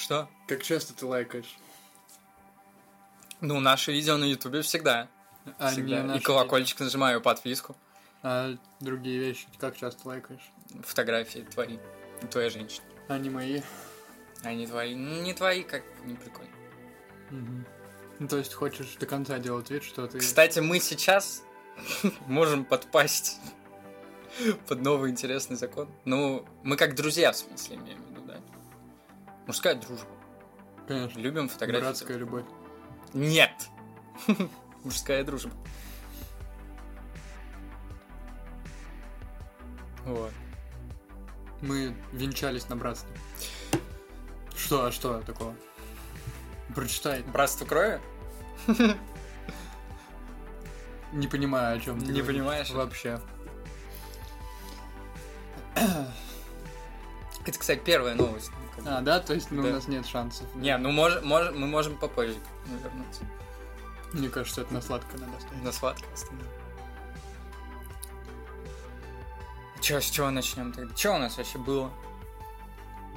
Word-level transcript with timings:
Что? 0.00 0.28
Как 0.48 0.62
часто 0.62 0.94
ты 0.94 1.04
лайкаешь? 1.04 1.58
Ну, 3.42 3.60
наши 3.60 3.92
видео 3.92 4.16
на 4.16 4.24
Ютубе 4.24 4.62
всегда. 4.62 5.08
А 5.58 5.70
всегда. 5.70 6.02
не 6.02 6.18
И 6.18 6.20
колокольчик 6.20 6.80
нажимаю, 6.80 7.20
подписку. 7.20 7.74
видео. 7.74 7.84
А 8.22 8.56
другие 8.80 9.18
вещи 9.18 9.46
как 9.58 9.76
часто 9.76 10.08
лайкаешь? 10.08 10.52
Фотографии 10.82 11.40
твои. 11.40 11.78
Твоя 12.30 12.48
женщина. 12.48 12.84
А 13.08 13.18
не 13.18 13.28
мои. 13.28 13.60
А 14.42 14.54
не 14.54 14.66
твои. 14.66 14.94
Ну, 14.94 15.20
не 15.22 15.34
твои, 15.34 15.62
как 15.62 15.82
не 16.04 16.14
прикольно. 16.14 16.50
Мгм. 17.30 17.66
Ну, 18.20 18.28
то 18.28 18.38
есть 18.38 18.54
хочешь 18.54 18.96
до 18.98 19.04
конца 19.06 19.38
делать 19.38 19.70
вид, 19.70 19.84
что 19.84 20.06
ты... 20.06 20.18
Кстати, 20.18 20.60
мы 20.60 20.80
сейчас 20.80 21.42
можем 22.26 22.64
подпасть 22.64 23.38
под 24.66 24.80
новый 24.80 25.10
интересный 25.10 25.56
закон. 25.56 25.90
Ну, 26.06 26.46
мы 26.62 26.76
как 26.76 26.94
друзья, 26.94 27.32
в 27.32 27.36
смысле, 27.36 27.76
имеем? 27.76 28.09
Мужская 29.50 29.74
дружба. 29.74 30.06
Конечно. 30.86 31.18
Любим 31.18 31.48
фотографии. 31.48 31.82
Братская 31.82 32.16
любовь. 32.18 32.44
Нет. 33.12 33.50
Мужская 34.84 35.24
дружба. 35.24 35.50
Вот. 40.04 40.30
Мы 41.62 41.96
венчались 42.12 42.68
на 42.68 42.76
братстве. 42.76 43.10
Что, 44.54 44.84
а 44.84 44.92
что 44.92 45.20
такого? 45.22 45.56
Прочитай. 46.72 47.24
Братство 47.24 47.64
крови? 47.64 48.00
Не 51.12 51.26
понимаю, 51.26 51.76
о 51.76 51.80
чем 51.80 51.98
ты 51.98 52.12
Не 52.12 52.22
понимаешь? 52.22 52.70
Вообще. 52.70 53.20
Это, 55.74 57.58
кстати, 57.58 57.80
первая 57.84 58.14
новость. 58.14 58.52
Как 58.74 58.84
бы. 58.84 58.90
А, 58.90 59.00
да? 59.00 59.20
То 59.20 59.34
есть 59.34 59.50
ну, 59.50 59.62
Да. 59.62 59.68
у 59.68 59.72
нас 59.72 59.88
нет 59.88 60.06
шансов. 60.06 60.46
Не, 60.54 60.76
ну 60.78 60.90
мож, 60.90 61.14
мож- 61.22 61.52
мы 61.52 61.66
можем 61.66 61.96
попозже 61.96 62.36
ну, 62.66 62.76
вернуться. 62.78 63.22
Мне 64.12 64.28
кажется, 64.28 64.62
это 64.62 64.74
на 64.74 64.80
сладкое 64.80 65.20
надо 65.20 65.36
оставить. 65.36 65.62
На 65.64 65.72
сладкое 65.72 66.12
оставим. 66.12 66.46
Че, 69.80 70.00
с 70.00 70.10
чего 70.10 70.30
начнем 70.30 70.72
тогда? 70.72 70.94
Че 70.94 71.14
у 71.14 71.18
нас 71.18 71.36
вообще 71.38 71.58
было? 71.58 71.90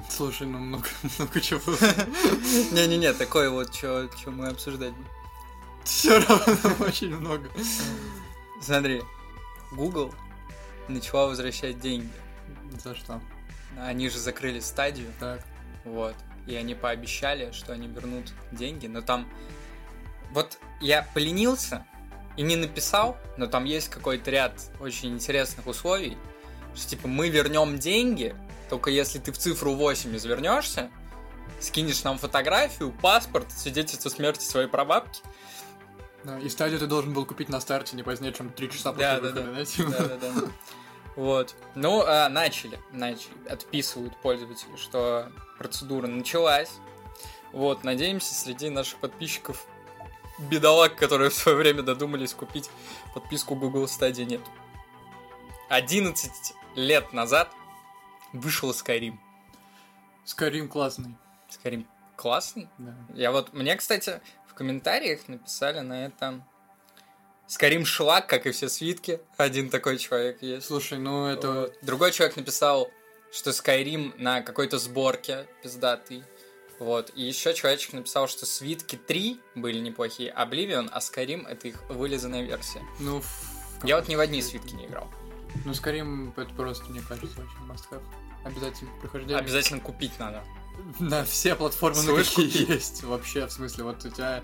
Слушай, 0.08 0.46
ну 0.46 0.58
много, 0.58 0.86
много 1.18 1.40
чего 1.40 1.60
было. 1.66 1.76
Не-не-не, 2.72 3.12
такое 3.12 3.50
вот, 3.50 3.74
что 3.74 4.08
мы 4.26 4.48
обсуждать. 4.48 4.94
Все 5.84 6.18
равно 6.18 6.56
очень 6.86 7.14
много. 7.14 7.50
Смотри, 8.62 9.02
Google 9.72 10.14
начала 10.88 11.26
возвращать 11.26 11.80
деньги. 11.80 12.10
За 12.82 12.94
что? 12.94 13.20
Они 13.80 14.08
же 14.08 14.18
закрыли 14.18 14.60
стадию, 14.60 15.10
Так. 15.20 15.40
вот. 15.84 16.14
И 16.46 16.54
они 16.56 16.74
пообещали, 16.74 17.52
что 17.52 17.72
они 17.72 17.88
вернут 17.88 18.32
деньги, 18.52 18.86
но 18.86 19.00
там... 19.00 19.28
Вот 20.30 20.58
я 20.80 21.06
поленился 21.14 21.86
и 22.36 22.42
не 22.42 22.56
написал, 22.56 23.16
но 23.36 23.46
там 23.46 23.64
есть 23.64 23.88
какой-то 23.88 24.30
ряд 24.30 24.60
очень 24.80 25.10
интересных 25.14 25.66
условий, 25.66 26.16
что 26.74 26.88
типа 26.88 27.06
мы 27.08 27.28
вернем 27.28 27.78
деньги, 27.78 28.34
только 28.68 28.90
если 28.90 29.18
ты 29.20 29.30
в 29.32 29.38
цифру 29.38 29.74
8 29.74 30.16
извернешься, 30.16 30.90
скинешь 31.60 32.02
нам 32.02 32.18
фотографию, 32.18 32.92
паспорт, 33.00 33.50
свидетельство 33.52 34.08
смерти 34.08 34.44
своей 34.44 34.68
прабабки. 34.68 35.20
Да, 36.24 36.38
и 36.38 36.48
стадию 36.48 36.80
ты 36.80 36.86
должен 36.86 37.12
был 37.12 37.24
купить 37.26 37.48
на 37.48 37.60
старте 37.60 37.94
не 37.96 38.02
позднее, 38.02 38.32
чем 38.32 38.50
3 38.50 38.70
часа 38.70 38.92
после 38.92 39.06
Да, 39.06 39.20
да, 39.20 39.28
выхода, 39.28 39.42
да. 39.42 39.52
да? 39.52 39.64
типа? 39.64 40.52
Вот. 41.16 41.54
Ну, 41.74 42.02
а, 42.06 42.28
начали, 42.28 42.78
начали. 42.92 43.48
Отписывают 43.48 44.16
пользователи, 44.16 44.76
что 44.76 45.30
процедура 45.58 46.06
началась. 46.06 46.72
Вот, 47.52 47.84
надеемся, 47.84 48.34
среди 48.34 48.68
наших 48.68 48.98
подписчиков 48.98 49.64
бедолаг, 50.38 50.96
которые 50.96 51.30
в 51.30 51.34
свое 51.34 51.56
время 51.56 51.82
додумались 51.82 52.34
купить 52.34 52.68
подписку 53.14 53.54
Google 53.54 53.84
Stadia, 53.84 54.24
нет. 54.24 54.40
11 55.68 56.30
лет 56.74 57.12
назад 57.12 57.50
вышел 58.32 58.70
Skyrim. 58.70 59.16
Скорим 60.24 60.68
классный. 60.68 61.14
Skyrim 61.48 61.86
классный. 62.16 62.68
Да. 62.78 62.94
Я 63.14 63.30
вот, 63.30 63.52
мне, 63.52 63.76
кстати, 63.76 64.20
в 64.48 64.54
комментариях 64.54 65.28
написали 65.28 65.80
на 65.80 66.06
это 66.06 66.44
Skyrim 67.48 67.84
шлак, 67.84 68.26
как 68.26 68.46
и 68.46 68.50
все 68.52 68.68
свитки. 68.68 69.20
Один 69.36 69.68
такой 69.70 69.98
человек 69.98 70.42
есть. 70.42 70.66
Слушай, 70.66 70.98
ну 70.98 71.26
это... 71.26 71.52
Вот. 71.52 71.74
Другой 71.82 72.12
человек 72.12 72.36
написал, 72.36 72.90
что 73.32 73.50
Skyrim 73.50 74.14
на 74.16 74.40
какой-то 74.40 74.78
сборке 74.78 75.46
пиздатый. 75.62 76.24
Вот. 76.78 77.12
И 77.14 77.22
еще 77.22 77.54
человечек 77.54 77.92
написал, 77.92 78.28
что 78.28 78.46
свитки 78.46 78.96
3 78.96 79.40
были 79.54 79.78
неплохие, 79.78 80.32
Oblivion, 80.36 80.88
а 80.90 80.98
Skyrim 80.98 81.46
это 81.46 81.68
их 81.68 81.76
вылизанная 81.88 82.42
версия. 82.42 82.82
Ну, 82.98 83.20
в- 83.20 83.84
Я 83.84 83.96
вот 83.96 84.08
ни 84.08 84.16
в 84.16 84.20
одни 84.20 84.40
свитки 84.42 84.74
не 84.74 84.86
играл. 84.86 85.08
Ну, 85.64 85.72
Скорим 85.74 86.32
это 86.36 86.52
просто, 86.54 86.84
мне 86.90 87.00
кажется, 87.08 87.40
очень 87.40 87.70
must 87.70 87.84
have. 87.90 88.02
Обязательно 88.44 88.90
прохождение. 89.00 89.38
Обязательно 89.38 89.80
купить 89.80 90.18
надо. 90.18 90.42
На 90.98 91.24
все 91.24 91.54
платформы, 91.54 92.02
на 92.02 92.16
какие 92.16 92.68
есть. 92.72 93.04
Вообще, 93.04 93.46
в 93.46 93.52
смысле, 93.52 93.84
вот 93.84 94.04
у 94.04 94.10
тебя 94.10 94.42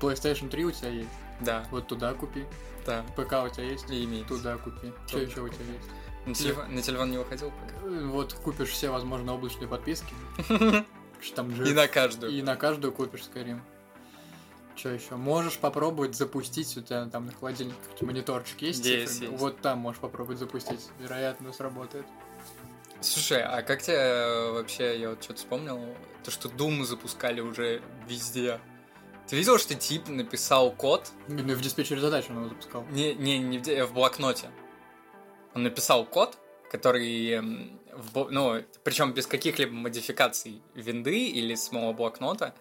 PlayStation 0.00 0.48
3 0.48 0.64
у 0.64 0.70
тебя 0.70 0.88
есть, 0.88 1.08
Да, 1.40 1.66
вот 1.70 1.86
туда 1.86 2.14
купи. 2.14 2.44
да. 2.86 3.04
ПК 3.16 3.32
у 3.44 3.48
тебя 3.48 3.64
есть, 3.64 3.90
И 3.90 4.04
имеется. 4.04 4.34
туда 4.36 4.56
купи. 4.56 4.92
Что 5.06 5.18
еще 5.18 5.40
у 5.42 5.48
тебя 5.48 5.64
есть? 5.72 5.88
На 6.26 6.34
телефон, 6.34 6.74
на 6.74 6.82
телефон 6.82 7.10
не 7.10 7.18
выходил 7.18 7.50
пока. 7.52 7.86
Э, 7.86 8.06
Вот 8.06 8.32
купишь 8.34 8.70
все 8.70 8.90
возможные 8.90 9.34
облачные 9.34 9.68
подписки. 9.68 10.12
Что 11.20 11.36
там 11.36 11.54
же. 11.54 11.70
И 11.70 11.72
на 11.72 11.86
каждую. 11.88 12.32
И 12.32 12.42
на 12.42 12.56
каждую 12.56 12.92
купишь 12.92 13.22
Skyrim. 13.32 13.60
Что 14.74 14.90
еще? 14.90 15.14
Можешь 15.16 15.56
попробовать 15.58 16.14
запустить, 16.16 16.76
у 16.76 16.82
тебя 16.82 17.06
там 17.06 17.26
на 17.26 17.32
холодильнике 17.32 17.78
какие-то 17.84 18.04
мониторчик 18.06 18.60
есть? 18.62 18.84
Есть, 18.84 19.20
есть. 19.22 19.32
Вот 19.32 19.60
там 19.60 19.78
можешь 19.78 20.00
попробовать 20.00 20.38
запустить. 20.38 20.88
Вероятно, 20.98 21.52
сработает. 21.52 22.04
Слушай, 23.00 23.42
а 23.42 23.62
как 23.62 23.82
тебе 23.82 23.96
э, 23.96 24.50
вообще, 24.52 24.98
я 25.00 25.10
вот 25.10 25.22
что-то 25.22 25.38
вспомнил, 25.38 25.80
то, 26.24 26.30
что 26.30 26.48
Doom 26.48 26.84
запускали 26.84 27.40
уже 27.40 27.82
везде. 28.08 28.58
Ты 29.28 29.36
видел, 29.36 29.58
что 29.58 29.74
тип 29.74 30.08
написал 30.08 30.70
код? 30.70 31.10
Ну, 31.28 31.42
в 31.54 31.60
диспетчере 31.60 32.00
задач 32.00 32.26
он 32.30 32.36
его 32.36 32.48
запускал. 32.48 32.84
Не, 32.90 33.14
не, 33.14 33.38
не 33.38 33.58
в, 33.58 33.86
в 33.86 33.92
блокноте. 33.92 34.50
Он 35.54 35.64
написал 35.64 36.04
код, 36.04 36.38
который, 36.70 37.30
эм, 37.32 37.80
в 37.92 38.28
ну, 38.30 38.62
причем 38.84 39.12
без 39.12 39.26
каких-либо 39.26 39.72
модификаций 39.72 40.62
винды 40.74 41.26
или 41.28 41.54
самого 41.56 41.92
блокнота, 41.92 42.54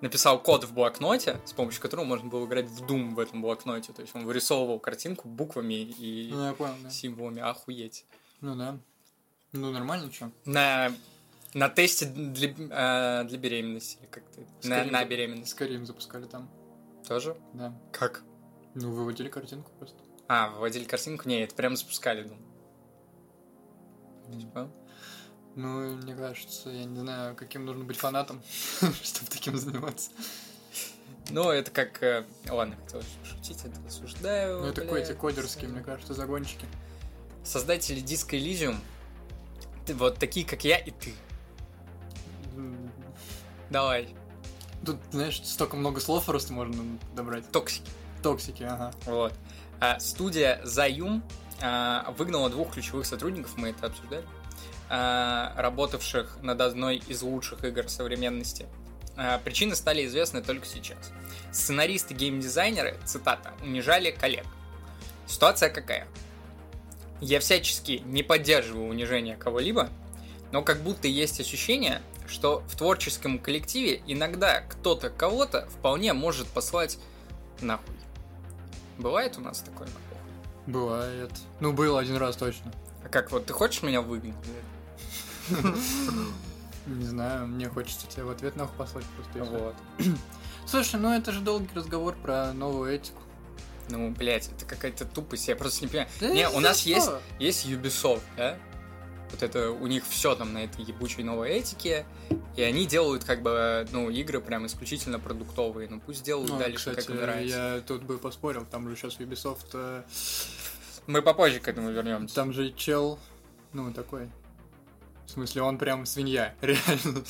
написал 0.00 0.40
код 0.40 0.64
в 0.64 0.72
блокноте, 0.72 1.40
с 1.44 1.52
помощью 1.52 1.82
которого 1.82 2.04
можно 2.04 2.28
было 2.28 2.46
играть 2.46 2.66
в 2.66 2.84
Doom 2.84 3.14
в 3.14 3.18
этом 3.18 3.42
блокноте. 3.42 3.92
То 3.92 4.00
есть 4.00 4.14
он 4.14 4.24
вырисовывал 4.24 4.78
картинку 4.78 5.28
буквами 5.28 5.74
и 5.74 6.30
Ну, 6.32 6.54
понял, 6.54 6.74
да. 6.84 6.90
символами. 6.90 7.42
Охуеть. 7.42 8.06
Ну 8.40 8.54
да. 8.54 8.78
Ну, 9.52 9.70
нормально, 9.72 10.10
что? 10.12 10.30
На, 10.44 10.92
на 11.54 11.68
тесте 11.68 12.06
для, 12.06 12.50
э, 12.50 13.24
для 13.24 13.38
беременности. 13.38 13.98
или 14.00 14.06
Как-то. 14.06 14.40
На, 14.64 14.84
на 14.84 15.04
беременность. 15.04 15.50
Скорее 15.52 15.84
запускали 15.84 16.26
там. 16.26 16.50
Тоже? 17.06 17.36
Да. 17.54 17.78
Как? 17.92 18.22
Ну, 18.74 18.92
выводили 18.92 19.28
картинку 19.28 19.70
просто. 19.78 19.96
А, 20.28 20.50
выводили 20.50 20.84
картинку? 20.84 21.28
Не, 21.28 21.42
это 21.44 21.54
прям 21.54 21.76
запускали, 21.76 22.22
думаю. 22.22 22.44
Типа? 24.38 24.70
Ну, 25.56 25.96
мне 25.96 26.14
кажется, 26.14 26.68
я 26.70 26.84
не 26.84 27.00
знаю, 27.00 27.34
каким 27.34 27.64
нужно 27.64 27.84
быть 27.84 27.96
фанатом, 27.96 28.42
чтобы 29.02 29.30
таким 29.30 29.56
заниматься. 29.56 30.10
Ну, 31.30 31.50
это 31.50 31.70
как... 31.70 32.02
э, 32.02 32.24
Ладно, 32.48 32.76
хотел 32.84 33.02
шутить, 33.24 33.64
это 33.64 33.80
осуждаю. 33.86 34.60
Ну, 34.60 34.66
это 34.66 34.82
какие-то 34.82 35.14
кодерские, 35.14 35.68
мне 35.70 35.82
кажется, 35.82 36.14
загончики. 36.14 36.66
Создатели 37.42 38.00
диска 38.00 38.36
Elysium, 38.36 38.76
вот 39.94 40.18
такие, 40.18 40.46
как 40.46 40.64
я 40.64 40.78
и 40.78 40.90
ты. 40.90 41.14
Давай. 43.70 44.08
Тут, 44.84 44.98
знаешь, 45.10 45.40
столько 45.44 45.76
много 45.76 46.00
слов 46.00 46.24
просто 46.24 46.52
можно 46.52 46.82
добрать. 47.14 47.50
Токсики. 47.50 47.90
Токсики, 48.22 48.62
ага. 48.62 48.92
Вот. 49.06 49.32
А, 49.80 50.00
студия 50.00 50.60
Zayum 50.64 51.22
а, 51.60 52.12
выгнала 52.16 52.50
двух 52.50 52.72
ключевых 52.72 53.06
сотрудников, 53.06 53.56
мы 53.56 53.70
это 53.70 53.86
обсуждали, 53.86 54.24
а, 54.88 55.52
работавших 55.56 56.38
над 56.42 56.60
одной 56.60 56.96
из 56.96 57.22
лучших 57.22 57.64
игр 57.64 57.88
современности. 57.88 58.66
А, 59.16 59.38
причины 59.38 59.74
стали 59.74 60.06
известны 60.06 60.42
только 60.42 60.66
сейчас. 60.66 61.12
Сценаристы 61.52 62.14
и 62.14 62.16
геймдизайнеры, 62.16 62.96
цитата, 63.04 63.52
унижали 63.62 64.10
коллег. 64.10 64.46
Ситуация 65.26 65.70
какая? 65.70 66.06
Я 67.20 67.40
всячески 67.40 68.02
не 68.04 68.22
поддерживаю 68.22 68.88
унижение 68.88 69.36
кого-либо, 69.36 69.88
но 70.52 70.62
как 70.62 70.82
будто 70.82 71.08
есть 71.08 71.40
ощущение, 71.40 72.02
что 72.26 72.62
в 72.68 72.76
творческом 72.76 73.38
коллективе 73.38 74.02
иногда 74.06 74.60
кто-то 74.60 75.10
кого-то 75.10 75.68
вполне 75.70 76.12
может 76.12 76.46
послать 76.48 76.98
нахуй. 77.60 77.94
Бывает 78.98 79.38
у 79.38 79.40
нас 79.40 79.60
такое 79.60 79.88
нахуй? 79.88 80.02
Бывает. 80.66 81.30
Ну, 81.60 81.72
было 81.72 82.00
один 82.00 82.16
раз 82.16 82.36
точно. 82.36 82.72
А 83.04 83.08
как, 83.08 83.30
вот 83.30 83.46
ты 83.46 83.52
хочешь 83.52 83.82
меня 83.82 84.02
выгнать? 84.02 84.34
Не 86.86 87.04
знаю, 87.04 87.46
мне 87.46 87.68
хочется 87.68 88.06
тебе 88.06 88.24
в 88.24 88.30
ответ 88.30 88.56
нахуй 88.56 88.76
послать 88.76 89.04
просто. 89.16 89.44
Вот. 89.44 89.74
Слушай, 90.66 91.00
ну 91.00 91.12
это 91.14 91.32
же 91.32 91.40
долгий 91.40 91.68
разговор 91.74 92.14
про 92.14 92.52
новую 92.52 92.94
этику. 92.94 93.22
Ну, 93.90 94.10
блядь, 94.10 94.48
это 94.48 94.66
какая-то 94.66 95.06
тупость, 95.06 95.48
я 95.48 95.56
просто 95.56 95.82
не 95.82 95.88
понимаю. 95.88 96.10
Да 96.20 96.28
не, 96.28 96.48
у 96.48 96.60
нас 96.60 96.80
что? 96.80 96.90
есть, 96.90 97.10
есть 97.38 97.66
Ubisoft, 97.66 98.20
да? 98.36 98.58
Вот 99.30 99.42
это, 99.42 99.70
у 99.70 99.86
них 99.86 100.04
все 100.08 100.34
там 100.34 100.52
на 100.54 100.64
этой 100.64 100.82
ебучей 100.84 101.22
новой 101.22 101.50
этике, 101.50 102.06
и 102.56 102.62
они 102.62 102.86
делают 102.86 103.24
как 103.24 103.42
бы, 103.42 103.86
ну, 103.92 104.08
игры 104.10 104.40
прям 104.40 104.66
исключительно 104.66 105.18
продуктовые, 105.18 105.88
ну 105.90 106.00
пусть 106.00 106.24
делают 106.24 106.50
Ну, 106.50 106.58
дальше, 106.58 106.76
кстати, 106.78 106.96
как 106.96 107.10
им 107.10 107.16
нравится. 107.20 107.56
я 107.76 107.80
тут 107.82 108.02
бы 108.04 108.18
поспорил, 108.18 108.64
там 108.64 108.88
же 108.88 108.96
сейчас 108.96 109.18
Ubisoft, 109.18 109.66
э, 109.74 110.02
Мы 111.06 111.20
попозже 111.22 111.60
к 111.60 111.68
этому 111.68 111.90
вернемся. 111.90 112.34
там 112.34 112.52
же 112.52 112.72
чел, 112.72 113.18
ну, 113.72 113.92
такой. 113.92 114.30
В 115.26 115.30
смысле, 115.30 115.60
он 115.62 115.76
прям 115.76 116.06
свинья, 116.06 116.54
реально. 116.62 117.22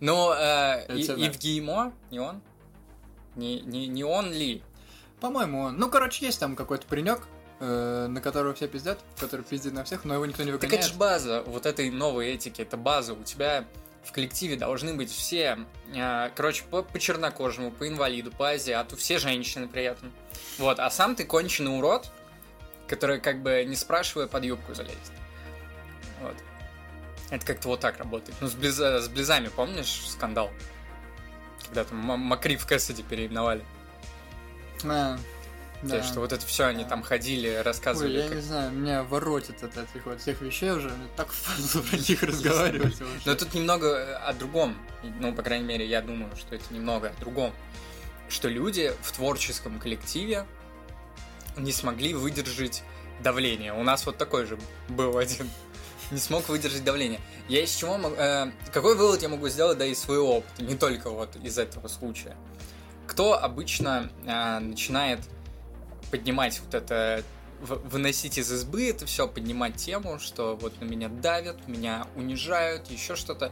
Ну, 0.00 0.32
э, 0.32 0.86
И- 0.96 1.02
Это 1.04 1.16
да. 1.16 1.26
Ив 1.26 1.38
Геймо, 1.38 1.92
не 2.10 2.20
он? 2.20 2.40
Не, 3.36 3.60
не, 3.60 3.86
не 3.86 4.02
он 4.02 4.32
ли? 4.32 4.62
По-моему, 5.20 5.60
он. 5.60 5.76
Ну, 5.76 5.90
короче, 5.90 6.24
есть 6.24 6.40
там 6.40 6.56
какой-то 6.56 6.86
паренек, 6.86 7.20
э, 7.66 8.06
на 8.08 8.20
которого 8.20 8.54
все 8.54 8.68
пиздят, 8.68 8.98
который 9.18 9.42
пиздит 9.44 9.72
на 9.72 9.84
всех, 9.84 10.04
но 10.04 10.14
его 10.14 10.26
никто 10.26 10.42
не 10.42 10.52
Так 10.52 10.60
выгоняет. 10.62 10.84
это 10.84 10.92
же 10.92 10.98
база 10.98 11.42
вот 11.46 11.66
этой 11.66 11.90
новой 11.90 12.28
этики, 12.28 12.60
это 12.62 12.76
база. 12.76 13.14
У 13.14 13.22
тебя 13.24 13.64
в 14.04 14.12
коллективе 14.12 14.56
должны 14.56 14.94
быть 14.94 15.10
все, 15.10 15.58
э, 15.94 16.30
короче, 16.34 16.64
по, 16.64 16.82
по 16.82 16.98
чернокожему, 16.98 17.70
по 17.70 17.88
инвалиду, 17.88 18.30
по 18.30 18.50
азиату, 18.50 18.96
все 18.96 19.18
женщины 19.18 19.66
при 19.66 19.84
этом. 19.84 20.12
Вот, 20.58 20.78
а 20.78 20.90
сам 20.90 21.16
ты 21.16 21.24
конченый 21.24 21.76
урод, 21.76 22.10
который 22.86 23.18
как 23.20 23.42
бы 23.42 23.64
не 23.64 23.76
спрашивая 23.76 24.26
под 24.26 24.44
юбку 24.44 24.74
залезет. 24.74 24.98
Вот. 26.20 26.36
Это 27.30 27.46
как-то 27.46 27.68
вот 27.68 27.80
так 27.80 27.96
работает. 27.98 28.36
Ну, 28.40 28.48
с, 28.48 28.54
Близа- 28.54 29.00
с 29.00 29.08
Близами, 29.08 29.48
помнишь 29.48 30.06
скандал? 30.08 30.50
Когда 31.64 31.84
там 31.84 31.96
Макри 31.98 32.56
в 32.56 32.66
Кэссиди 32.66 33.02
переименовали. 33.02 33.64
А, 34.84 35.18
да. 35.88 35.96
есть, 35.96 36.08
что 36.08 36.20
вот 36.20 36.32
это 36.32 36.44
все 36.46 36.64
они 36.66 36.84
там 36.84 37.02
ходили, 37.02 37.48
Ой, 37.48 37.62
рассказывали. 37.62 38.18
я 38.18 38.26
как- 38.28 38.36
не 38.36 38.40
знаю, 38.42 38.72
меня 38.72 39.02
воротит 39.04 39.62
от 39.62 39.76
этих 39.76 40.06
вот 40.06 40.20
всех 40.20 40.40
вещей 40.40 40.70
уже, 40.70 40.88
мне 40.88 41.08
так 41.16 41.28
впадло 41.32 41.82
про 41.88 41.96
них 41.96 42.22
разговаривать. 42.22 42.96
Но 43.24 43.34
тут 43.34 43.54
немного 43.54 43.86
э, 43.88 44.14
о 44.14 44.32
другом. 44.32 44.76
Ну, 45.20 45.34
по 45.34 45.42
крайней 45.42 45.66
мере, 45.66 45.86
я 45.86 46.00
думаю, 46.02 46.34
что 46.36 46.54
это 46.54 46.64
немного 46.72 47.08
о 47.16 47.20
другом. 47.20 47.52
Что 48.28 48.48
люди 48.48 48.92
в 49.02 49.12
творческом 49.12 49.78
коллективе 49.78 50.46
не 51.56 51.72
смогли 51.72 52.14
выдержать 52.14 52.82
давление. 53.22 53.72
У 53.74 53.82
нас 53.82 54.06
вот 54.06 54.16
такой 54.18 54.46
же 54.46 54.58
был 54.88 55.18
один. 55.18 55.48
Не 56.10 56.18
смог 56.18 56.48
выдержать 56.48 56.84
давление. 56.84 57.20
Я 57.48 57.62
из 57.62 57.74
чего 57.74 57.96
мог- 57.98 58.18
э, 58.18 58.50
какой 58.72 58.94
вывод 58.96 59.22
я 59.22 59.28
могу 59.28 59.48
сделать, 59.48 59.78
да, 59.78 59.86
из 59.86 59.98
своего 59.98 60.38
опыта, 60.38 60.62
не 60.62 60.74
только 60.76 61.10
вот 61.10 61.34
из 61.36 61.58
этого 61.58 61.88
случая. 61.88 62.36
Кто 63.06 63.38
обычно 63.38 64.10
э, 64.26 64.58
начинает 64.60 65.20
поднимать 66.14 66.60
вот 66.64 66.72
это, 66.74 67.24
выносить 67.60 68.38
из 68.38 68.52
избы 68.52 68.88
это 68.88 69.04
все, 69.04 69.26
поднимать 69.26 69.74
тему, 69.74 70.20
что 70.20 70.54
вот 70.54 70.80
на 70.80 70.84
меня 70.84 71.08
давят, 71.08 71.66
меня 71.66 72.06
унижают, 72.14 72.88
еще 72.88 73.16
что-то. 73.16 73.50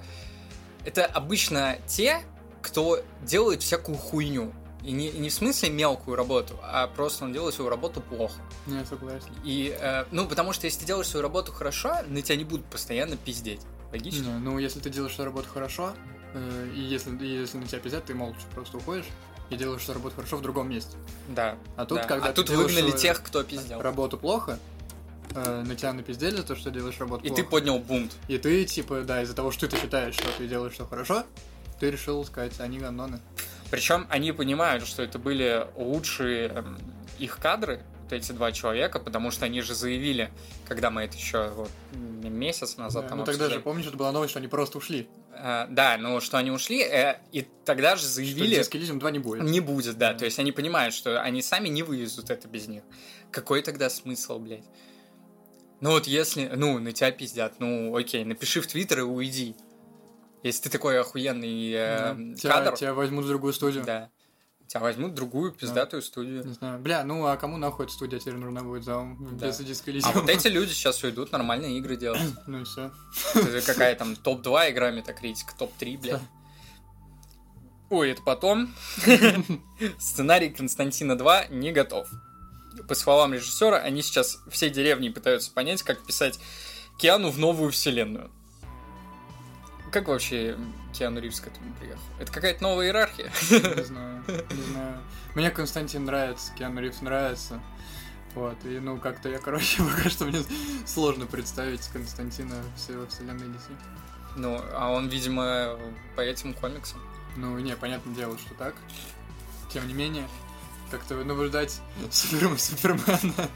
Это 0.85 1.05
обычно 1.05 1.79
те, 1.89 2.21
кто 2.61 3.03
делает 3.23 3.63
всякую 3.63 3.99
хуйню. 3.99 4.53
И 4.85 4.93
не, 4.93 5.09
и 5.09 5.19
не 5.19 5.29
в 5.29 5.35
смысле 5.35 5.71
мелкую 5.71 6.17
работу, 6.17 6.57
а 6.63 6.87
просто 6.87 7.25
он 7.25 7.33
делает 7.33 7.55
свою 7.55 7.69
работу 7.69 8.01
плохо. 8.01 8.41
Не, 8.67 8.85
согласен. 8.85 9.33
И, 9.45 9.77
э, 9.81 10.05
ну, 10.13 10.29
потому 10.29 10.53
что 10.53 10.67
если 10.67 10.81
ты 10.81 10.87
делаешь 10.87 11.09
свою 11.09 11.23
работу 11.23 11.53
хорошо, 11.53 11.97
на 12.07 12.23
тебя 12.23 12.37
не 12.37 12.45
будут 12.45 12.67
постоянно 12.67 13.17
пиздеть. 13.17 13.61
Логично? 13.91 14.25
Не, 14.25 14.39
ну, 14.39 14.59
если 14.59 14.79
ты 14.79 14.91
делаешь 14.91 15.15
свою 15.15 15.31
работу 15.31 15.49
хорошо, 15.53 15.95
э, 16.35 16.69
и 16.77 16.81
если, 16.81 17.11
если 17.25 17.59
на 17.59 17.67
тебя 17.67 17.81
пиздят, 17.81 18.05
ты 18.05 18.15
молча 18.15 18.41
просто 18.55 18.77
уходишь 18.77 19.07
и 19.53 19.57
делаешь 19.57 19.83
свою 19.83 19.99
работу 19.99 20.17
хорошо 20.17 20.37
в 20.37 20.43
другом 20.43 20.71
месте. 20.71 20.97
Да. 21.29 21.57
А 21.77 21.85
тут, 21.85 21.99
да. 21.99 22.05
когда 22.05 22.29
а 22.29 22.33
тут 22.33 22.51
выгнали 22.51 22.89
свою 22.89 22.97
тех, 22.97 23.23
кто 23.23 23.43
пиздел. 23.43 23.81
работу 23.81 24.17
плохо, 24.17 24.59
э, 25.35 25.63
на 25.63 25.77
тебя 25.77 25.93
напиздели 25.93 26.37
за 26.37 26.43
то, 26.43 26.57
что 26.57 26.71
делаешь 26.71 26.99
работу 26.99 27.25
И 27.25 27.29
плохо. 27.29 27.43
ты 27.43 27.49
поднял 27.49 27.79
бунт. 27.79 28.13
И 28.29 28.39
ты, 28.39 28.65
типа, 28.65 29.03
да, 29.03 29.23
из-за 29.23 29.35
того, 29.35 29.51
что 29.51 29.69
ты 29.69 29.77
считаешь, 29.77 30.15
что 30.15 30.29
ты 30.37 30.47
делаешь 30.47 30.75
все 30.75 30.87
хорошо, 30.87 31.25
ты 31.79 31.91
решил 31.91 32.25
сказать, 32.25 32.59
они 32.61 32.79
гандоны. 32.79 33.21
Причем 33.71 34.07
они 34.11 34.33
понимают, 34.33 34.87
что 34.87 35.03
это 35.03 35.19
были 35.19 35.67
лучшие 35.77 36.49
эм, 36.49 36.79
их 37.19 37.39
кадры, 37.39 37.83
вот 38.03 38.13
эти 38.13 38.33
два 38.33 38.53
человека, 38.53 38.99
потому 38.99 39.31
что 39.31 39.47
они 39.47 39.63
же 39.63 39.75
заявили, 39.75 40.31
когда 40.69 40.91
мы 40.91 41.03
это 41.03 41.17
еще 41.17 41.49
вот, 41.49 41.71
месяц 41.93 42.77
назад 42.77 43.05
Да, 43.05 43.09
там 43.09 43.19
ну 43.19 43.25
тогда 43.25 43.45
же, 43.45 43.45
обсуждали. 43.45 43.63
помнишь, 43.63 43.87
это 43.87 43.97
была 43.97 44.13
новость, 44.13 44.31
что 44.31 44.39
они 44.39 44.49
просто 44.49 44.79
ушли. 44.79 45.09
Э, 45.35 45.67
да, 45.69 45.97
ну 45.99 46.21
что 46.21 46.39
они 46.39 46.51
ушли, 46.51 46.83
э, 46.83 47.19
и 47.33 47.47
тогда 47.65 47.97
же 47.97 48.03
Что 48.03 48.13
заявили... 48.13 48.57
Дискализм 48.57 48.99
2 48.99 49.11
не 49.11 49.19
будет. 49.19 49.43
Не 49.43 49.61
будет, 49.61 49.97
да. 49.97 50.13
Да. 50.13 50.21
То 50.21 50.25
есть 50.27 50.39
они 50.39 50.53
понимают, 50.53 50.95
что 50.95 51.21
они 51.21 51.43
сами 51.43 51.69
не 51.69 51.83
вывезут 51.83 52.31
это 52.31 52.49
без 52.49 52.69
них. 52.69 52.83
Какой 53.31 53.63
тогда 53.63 53.89
смысл, 53.89 54.39
блядь? 54.39 54.65
Ну 55.81 55.91
вот 55.91 56.07
если, 56.07 56.51
ну, 56.55 56.79
на 56.79 56.93
тебя 56.93 57.11
пиздят, 57.11 57.55
ну 57.59 57.97
окей, 57.97 58.25
напиши 58.25 58.61
в 58.61 58.67
Твиттер 58.67 59.01
и 59.01 59.03
уйди. 59.03 59.57
Если 60.43 60.65
ты 60.65 60.71
такой 60.71 61.01
охуенный 61.01 61.73
э, 61.73 62.15
Да. 62.15 62.35
Тебя, 62.37 62.53
кадр, 62.53 62.77
тебя 62.77 62.95
возьмут 62.95 63.25
в 63.25 63.29
другую 63.29 63.53
студию. 63.53 63.85
да. 63.85 64.11
Тебя 64.73 64.81
возьмут 64.85 65.13
другую 65.13 65.53
пиздатую 65.53 66.01
студию. 66.01 66.47
Не 66.47 66.55
знаю. 66.55 66.79
Бля, 66.81 67.05
ну 67.05 67.27
а 67.27 67.37
кому 67.37 67.59
нахуй 67.59 67.85
эта 67.85 67.93
студия 67.95 68.19
теперь 68.19 68.37
нужна 68.37 68.63
будет 68.63 68.85
за 68.85 69.07
Да. 69.33 69.49
без 69.49 69.59
дискализма? 69.59 70.09
А 70.09 70.13
вот 70.15 70.31
эти 70.31 70.47
люди 70.49 70.73
сейчас 70.73 71.05
уйдут 71.05 71.31
нормальные 71.31 71.77
игры 71.77 71.99
делать. 71.99 72.23
Ну 72.47 72.63
и 72.63 72.65
все. 72.65 72.91
Какая 73.67 73.95
там 73.97 74.17
топ-2 74.17 74.71
игра 74.71 74.91
Метакритик, 74.91 75.53
топ-3, 75.53 76.01
блядь. 76.01 76.23
Ой, 77.91 78.13
это 78.13 78.23
потом. 78.23 78.73
Сценарий 79.99 80.49
Константина 80.49 81.19
2 81.19 81.49
не 81.49 81.71
готов. 81.73 82.09
По 82.89 82.95
словам 82.95 83.35
режиссера, 83.35 83.77
они 83.77 84.01
сейчас 84.01 84.39
всей 84.51 84.71
деревней 84.71 85.11
пытаются 85.11 85.53
понять, 85.53 85.83
как 85.83 86.03
писать 86.03 86.41
Киану 86.97 87.29
в 87.29 87.39
новую 87.39 87.73
вселенную. 87.73 88.31
Как 89.93 90.09
вообще 90.09 90.57
Киану 90.95 91.21
Ривз 91.21 91.41
к 91.41 91.49
этому 91.49 91.73
приехал? 91.75 92.01
Это 92.19 92.33
какая-то 92.33 92.63
новая 92.63 92.87
иерархия? 92.87 93.31
Не 93.51 93.85
знаю. 93.85 94.25
Не 94.27 94.63
знаю. 94.73 95.03
Мне 95.35 95.51
Константин 95.51 96.07
нравится, 96.07 96.51
Киану 96.55 96.81
Ривз 96.81 97.03
нравится. 97.03 97.61
Вот, 98.35 98.57
и 98.65 98.79
ну 98.79 98.99
как-то 98.99 99.29
я, 99.29 99.39
короче, 99.39 99.83
пока 99.97 100.09
что 100.09 100.25
мне 100.25 100.43
сложно 100.87 101.27
представить 101.27 101.87
Константина 101.89 102.55
все 102.75 102.97
во 102.97 103.07
вселенной 103.07 103.49
DC. 103.49 103.77
Ну, 104.37 104.59
а 104.73 104.91
он, 104.91 105.09
видимо, 105.09 105.77
по 106.17 106.23
этим 106.23 106.55
комиксам. 106.55 106.99
Ну, 107.37 107.59
не, 107.59 107.77
понятное 107.77 108.15
дело, 108.15 108.39
что 108.39 108.55
так. 108.55 108.75
Тем 109.71 109.87
не 109.87 109.93
менее, 109.93 110.27
как-то 110.91 111.17
наблюдать 111.17 111.83
Супер- 112.11 112.59
Супермена 112.59 113.51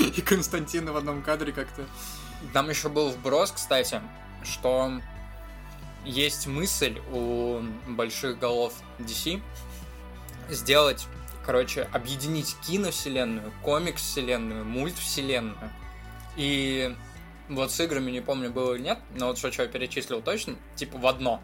и 0.16 0.20
Константина 0.22 0.92
в 0.92 0.96
одном 0.96 1.22
кадре 1.22 1.52
как-то... 1.52 1.84
Там 2.52 2.68
еще 2.68 2.88
был 2.88 3.10
вброс, 3.10 3.52
кстати, 3.52 4.00
что 4.42 5.00
есть 6.04 6.46
мысль 6.46 7.00
у 7.12 7.60
больших 7.86 8.38
голов 8.38 8.74
DC 8.98 9.40
сделать, 10.48 11.06
короче, 11.44 11.88
объединить 11.92 12.56
киновселенную, 12.66 13.52
комикс-вселенную, 13.62 14.64
мультвселенную. 14.64 15.70
И 16.36 16.94
вот 17.48 17.72
с 17.72 17.80
играми 17.80 18.10
не 18.10 18.20
помню, 18.20 18.50
было 18.50 18.74
или 18.74 18.82
нет, 18.82 18.98
но 19.16 19.28
вот 19.28 19.38
все, 19.38 19.50
что 19.50 19.62
я 19.62 19.68
перечислил 19.68 20.22
точно, 20.22 20.56
типа 20.76 20.98
в 20.98 21.06
одно. 21.06 21.42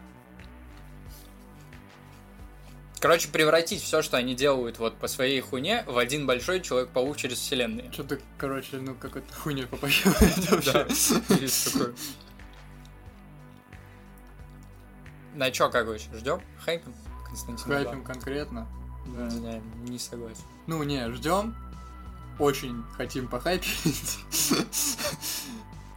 Короче, 2.99 3.27
превратить 3.27 3.83
все, 3.83 4.01
что 4.01 4.17
они 4.17 4.33
делают 4.33 4.79
вот 4.79 4.97
по 4.97 5.07
своей 5.07 5.39
хуйне, 5.41 5.83
в 5.85 5.97
один 5.97 6.25
большой 6.25 6.61
Человек-паук 6.61 7.17
через 7.17 7.37
вселенные. 7.37 7.91
Что-то, 7.91 8.19
короче, 8.37 8.77
ну 8.77 8.95
какой-то 8.95 9.31
хуйня 9.33 9.67
попахивает 9.67 10.49
вообще. 10.49 10.87
На 15.35 15.51
чё, 15.51 15.69
вы 15.69 15.97
ждем? 15.97 16.41
Хайпим? 16.63 16.93
Константин. 17.27 17.65
Хайпим 17.65 18.03
конкретно. 18.03 18.67
Да. 19.05 19.27
Не 19.27 19.61
не 19.89 19.99
согласен. 19.99 20.43
Ну, 20.65 20.81
не, 20.83 21.11
ждем. 21.11 21.55
Очень 22.39 22.83
хотим 22.95 23.27
похайпить. 23.27 24.19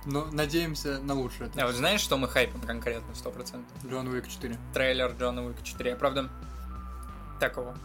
Но 0.07 0.27
надеемся 0.33 0.99
на 1.01 1.15
лучшее. 1.15 1.51
А 1.57 1.67
вот 1.67 1.75
знаешь, 1.75 2.01
что 2.01 2.17
мы 2.17 2.29
хайпим 2.29 2.61
конкретно, 2.61 3.13
100%? 3.13 3.63
Джон 3.89 4.09
Уик 4.09 4.29
4. 4.29 4.59
Трейлер 4.75 5.15
Джона 5.19 5.45
Уика 5.47 5.63
4. 5.63 5.91
Я, 5.91 5.97
правда, 5.97 6.31
такого. 7.39 7.77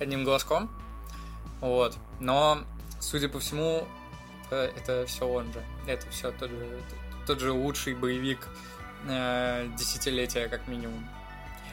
Одним 0.00 0.24
глазком. 0.24 0.70
Вот. 1.60 1.96
Но, 2.18 2.64
судя 2.98 3.28
по 3.28 3.38
всему, 3.38 3.86
э, 4.50 4.72
это 4.76 5.06
все 5.06 5.26
он 5.26 5.52
же. 5.52 5.62
Это 5.86 6.08
все 6.10 6.32
тот 6.32 6.50
же, 6.50 6.80
тот 7.26 7.40
же 7.40 7.52
лучший 7.52 7.94
боевик 7.94 8.48
э, 9.08 9.68
десятилетия, 9.76 10.48
как 10.48 10.66
минимум. 10.68 11.06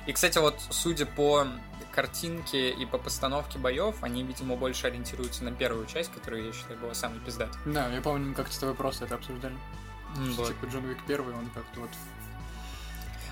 И, 0.05 0.13
кстати, 0.13 0.37
вот, 0.37 0.59
судя 0.69 1.05
по 1.05 1.47
картинке 1.91 2.69
и 2.71 2.85
по 2.85 2.97
постановке 2.97 3.59
боев, 3.59 3.95
они, 4.01 4.23
видимо, 4.23 4.55
больше 4.55 4.87
ориентируются 4.87 5.43
на 5.43 5.51
первую 5.51 5.85
часть, 5.85 6.11
которая, 6.11 6.41
я 6.43 6.53
считаю, 6.53 6.79
была 6.79 6.93
самой 6.93 7.19
пиздатой. 7.19 7.59
Да, 7.65 7.87
я 7.89 8.01
помню, 8.01 8.29
мы 8.29 8.33
как-то 8.33 8.53
с 8.53 8.57
тобой 8.57 8.75
просто 8.75 9.05
это 9.05 9.15
обсуждали. 9.15 9.55
Что, 10.31 10.43
Вот. 10.43 10.47
Типа 10.47 10.65
Джон 10.65 10.85
Уик 10.85 10.97
первый, 11.07 11.35
он 11.35 11.47
как-то 11.49 11.81
вот... 11.81 11.89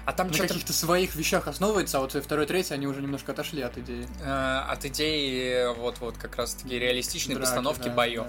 А 0.05 0.13
там 0.13 0.27
на 0.27 0.33
что-то 0.33 0.49
каких-то 0.49 0.71
своих 0.71 1.15
вещах 1.15 1.47
основывается, 1.47 1.97
а 1.97 2.01
вот 2.01 2.13
второй, 2.13 2.45
третий, 2.45 2.73
они 2.73 2.87
уже 2.87 3.01
немножко 3.01 3.33
отошли 3.33 3.61
от 3.61 3.77
идеи. 3.77 4.07
э, 4.21 4.59
от 4.69 4.85
идеи 4.85 5.73
вот-вот 5.77 6.17
как 6.17 6.37
раз-таки 6.37 6.79
реалистичной 6.79 7.35
Драки, 7.35 7.45
постановки 7.47 7.87
да, 7.89 7.93
боев. 7.93 8.27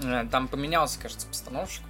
да. 0.00 0.22
Э, 0.22 0.26
Там 0.30 0.48
поменялся, 0.48 0.98
кажется, 0.98 1.26
постановщик 1.26 1.82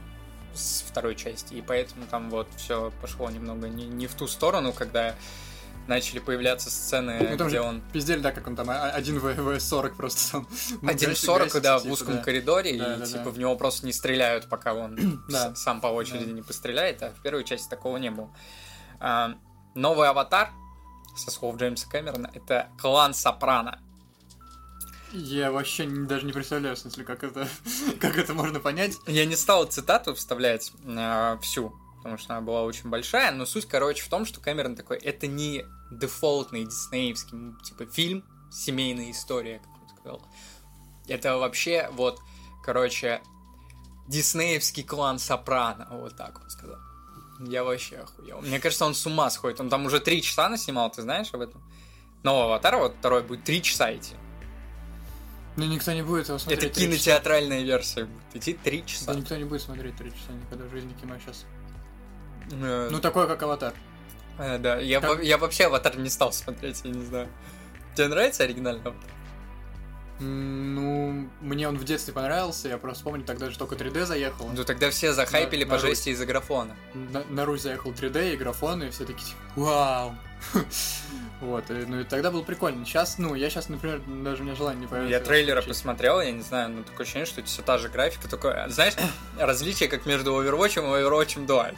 с 0.54 0.84
второй 0.88 1.14
части, 1.16 1.54
и 1.54 1.62
поэтому 1.62 2.06
там 2.06 2.30
вот 2.30 2.48
все 2.56 2.92
пошло 3.00 3.28
немного 3.30 3.68
не, 3.68 3.84
не 3.86 4.06
в 4.06 4.14
ту 4.14 4.26
сторону, 4.26 4.72
когда 4.72 5.14
начали 5.86 6.18
появляться 6.18 6.70
сцены, 6.70 7.36
Ну, 7.38 7.46
где 7.46 7.60
он 7.60 7.82
Пиздели, 7.92 8.20
да, 8.20 8.32
как 8.32 8.46
он 8.46 8.56
там, 8.56 8.70
а- 8.70 8.90
один 8.90 9.18
в 9.18 9.34
в 9.34 9.60
40 9.60 9.96
просто 9.96 10.32
там. 10.32 10.48
ну, 10.80 10.88
один 10.90 11.10
в 11.10 11.12
гасит, 11.12 11.26
40, 11.26 11.46
гасит, 11.48 11.62
да, 11.62 11.78
в 11.78 11.82
типа, 11.82 11.92
узком 11.92 12.16
да. 12.16 12.22
коридоре, 12.22 12.78
Да, 12.78 12.94
и 12.94 12.98
да, 13.00 13.04
типа 13.06 13.24
да. 13.24 13.30
в 13.30 13.38
него 13.38 13.54
просто 13.56 13.84
не 13.84 13.92
стреляют, 13.92 14.48
пока 14.48 14.72
он 14.72 15.22
Да. 15.28 15.54
сам 15.54 15.80
по 15.82 15.88
очереди 15.88 16.24
Да. 16.24 16.32
не 16.32 16.40
постреляет, 16.42 17.02
а 17.02 17.10
в 17.10 17.20
первой 17.20 17.44
части 17.44 17.68
такого 17.68 17.98
не 17.98 18.10
было. 18.10 18.30
А, 18.98 19.34
новый 19.74 20.08
аватар, 20.08 20.50
со 21.16 21.30
слов 21.30 21.56
Джеймса 21.56 21.86
Кэмерона, 21.90 22.30
это 22.32 22.68
клан 22.80 23.12
Сопрано. 23.12 23.80
Я 25.14 25.52
вообще 25.52 25.86
не- 25.86 26.06
даже 26.06 26.26
не 26.26 26.32
представляю, 26.32 26.74
в 26.74 26.78
смысле, 26.78 27.04
как 27.04 27.22
это, 27.22 27.48
как 28.00 28.18
это 28.18 28.34
можно 28.34 28.58
понять. 28.60 28.96
Я 29.06 29.24
не 29.24 29.36
стал 29.36 29.64
цитату 29.66 30.14
вставлять 30.14 30.72
э, 30.84 31.38
всю, 31.40 31.72
потому 31.98 32.18
что 32.18 32.34
она 32.34 32.40
была 32.44 32.62
очень 32.62 32.90
большая, 32.90 33.30
но 33.30 33.46
суть, 33.46 33.66
короче, 33.66 34.02
в 34.02 34.08
том, 34.08 34.26
что 34.26 34.40
Кэмерон 34.40 34.74
такой, 34.74 34.98
это 34.98 35.26
не 35.28 35.64
дефолтный 35.92 36.64
диснеевский, 36.64 37.54
типа, 37.62 37.86
фильм, 37.86 38.24
семейная 38.50 39.12
история, 39.12 39.60
как 39.60 39.82
он 39.82 39.88
сказал. 39.96 40.22
Это 41.06 41.36
вообще, 41.36 41.88
вот, 41.92 42.20
короче, 42.64 43.22
диснеевский 44.08 44.82
клан 44.82 45.18
Сопрано, 45.20 45.86
вот 45.92 46.16
так 46.16 46.40
он 46.42 46.50
сказал. 46.50 46.78
Я 47.40 47.62
вообще 47.62 47.98
охуел. 47.98 48.40
Мне 48.40 48.58
кажется, 48.58 48.84
он 48.84 48.94
с 48.94 49.06
ума 49.06 49.28
сходит. 49.30 49.60
Он 49.60 49.68
там 49.68 49.86
уже 49.86 50.00
три 50.00 50.22
часа 50.22 50.48
наснимал, 50.48 50.90
ты 50.90 51.02
знаешь 51.02 51.32
об 51.32 51.40
этом? 51.40 51.62
Нового 52.22 52.46
аватара, 52.46 52.78
вот 52.78 52.94
второй 52.98 53.22
будет 53.22 53.44
три 53.44 53.62
часа 53.62 53.94
идти. 53.94 54.14
Ну, 55.56 55.64
никто 55.66 55.92
не 55.92 56.02
будет 56.02 56.28
его 56.28 56.38
смотреть. 56.38 56.64
Это 56.64 56.74
три 56.74 56.84
часа. 56.86 56.96
кинотеатральная 56.96 57.62
версия 57.62 58.04
будет 58.06 58.36
идти 58.36 58.54
три 58.54 58.84
часа. 58.86 59.12
Да 59.12 59.14
никто 59.14 59.36
не 59.36 59.44
будет 59.44 59.62
смотреть 59.62 59.96
три 59.96 60.10
часа 60.10 60.32
никогда 60.32 60.64
в 60.64 60.70
жизни 60.70 60.92
кино 61.00 61.14
сейчас. 61.24 61.44
Э, 62.50 62.88
Ну, 62.90 63.00
такое, 63.00 63.26
как 63.26 63.42
«Аватар». 63.42 63.72
Э, 64.38 64.58
да, 64.58 64.78
я, 64.80 65.00
Как- 65.00 65.22
я 65.22 65.38
вообще 65.38 65.66
аватар 65.66 65.96
не 65.96 66.10
стал 66.10 66.32
смотреть, 66.32 66.80
я 66.84 66.90
не 66.90 67.04
знаю. 67.04 67.28
Тебе 67.94 68.08
нравится 68.08 68.42
оригинальный 68.42 68.82
аватар? 68.82 69.10
Ну, 70.20 71.28
мне 71.40 71.68
он 71.68 71.76
в 71.76 71.84
детстве 71.84 72.14
понравился, 72.14 72.68
я 72.68 72.78
просто 72.78 73.02
помню, 73.04 73.24
тогда 73.24 73.50
же 73.50 73.58
только 73.58 73.74
3D 73.74 74.06
заехал. 74.06 74.48
Ну 74.54 74.64
тогда 74.64 74.90
все 74.90 75.12
захайпили 75.12 75.64
На- 75.64 75.70
по 75.70 75.74
на 75.76 75.80
жести 75.80 76.10
из-за 76.10 76.24
графона. 76.24 76.76
На, 76.94 77.24
на 77.30 77.44
Русь 77.44 77.62
заехал 77.62 77.90
3D 77.90 78.34
и 78.34 78.36
графон, 78.36 78.82
и 78.84 78.90
все 78.90 79.04
такие, 79.04 79.26
типа, 79.26 79.38
вау! 79.56 80.14
Вот, 81.40 81.68
и, 81.70 81.74
ну 81.74 82.00
и 82.00 82.04
тогда 82.04 82.30
был 82.30 82.42
прикольно. 82.42 82.86
Сейчас, 82.86 83.18
ну, 83.18 83.34
я 83.34 83.50
сейчас, 83.50 83.68
например, 83.68 84.00
даже 84.06 84.42
у 84.42 84.46
меня 84.46 84.54
желания 84.54 84.80
не 84.82 84.86
появится. 84.86 85.12
Я 85.18 85.20
трейлеры 85.20 85.60
включить. 85.60 85.78
посмотрел, 85.82 86.20
я 86.20 86.30
не 86.30 86.40
знаю, 86.42 86.70
ну 86.70 86.84
такое 86.84 87.00
ощущение, 87.02 87.26
что 87.26 87.40
это 87.40 87.50
все 87.50 87.60
та 87.60 87.76
же 87.76 87.88
графика, 87.88 88.28
такое, 88.28 88.66
знаешь, 88.68 88.94
различие 89.38 89.88
как 89.88 90.06
между 90.06 90.32
Overwatch 90.32 90.74
и 90.76 90.78
Overwatch 90.80 91.44
2. 91.44 91.70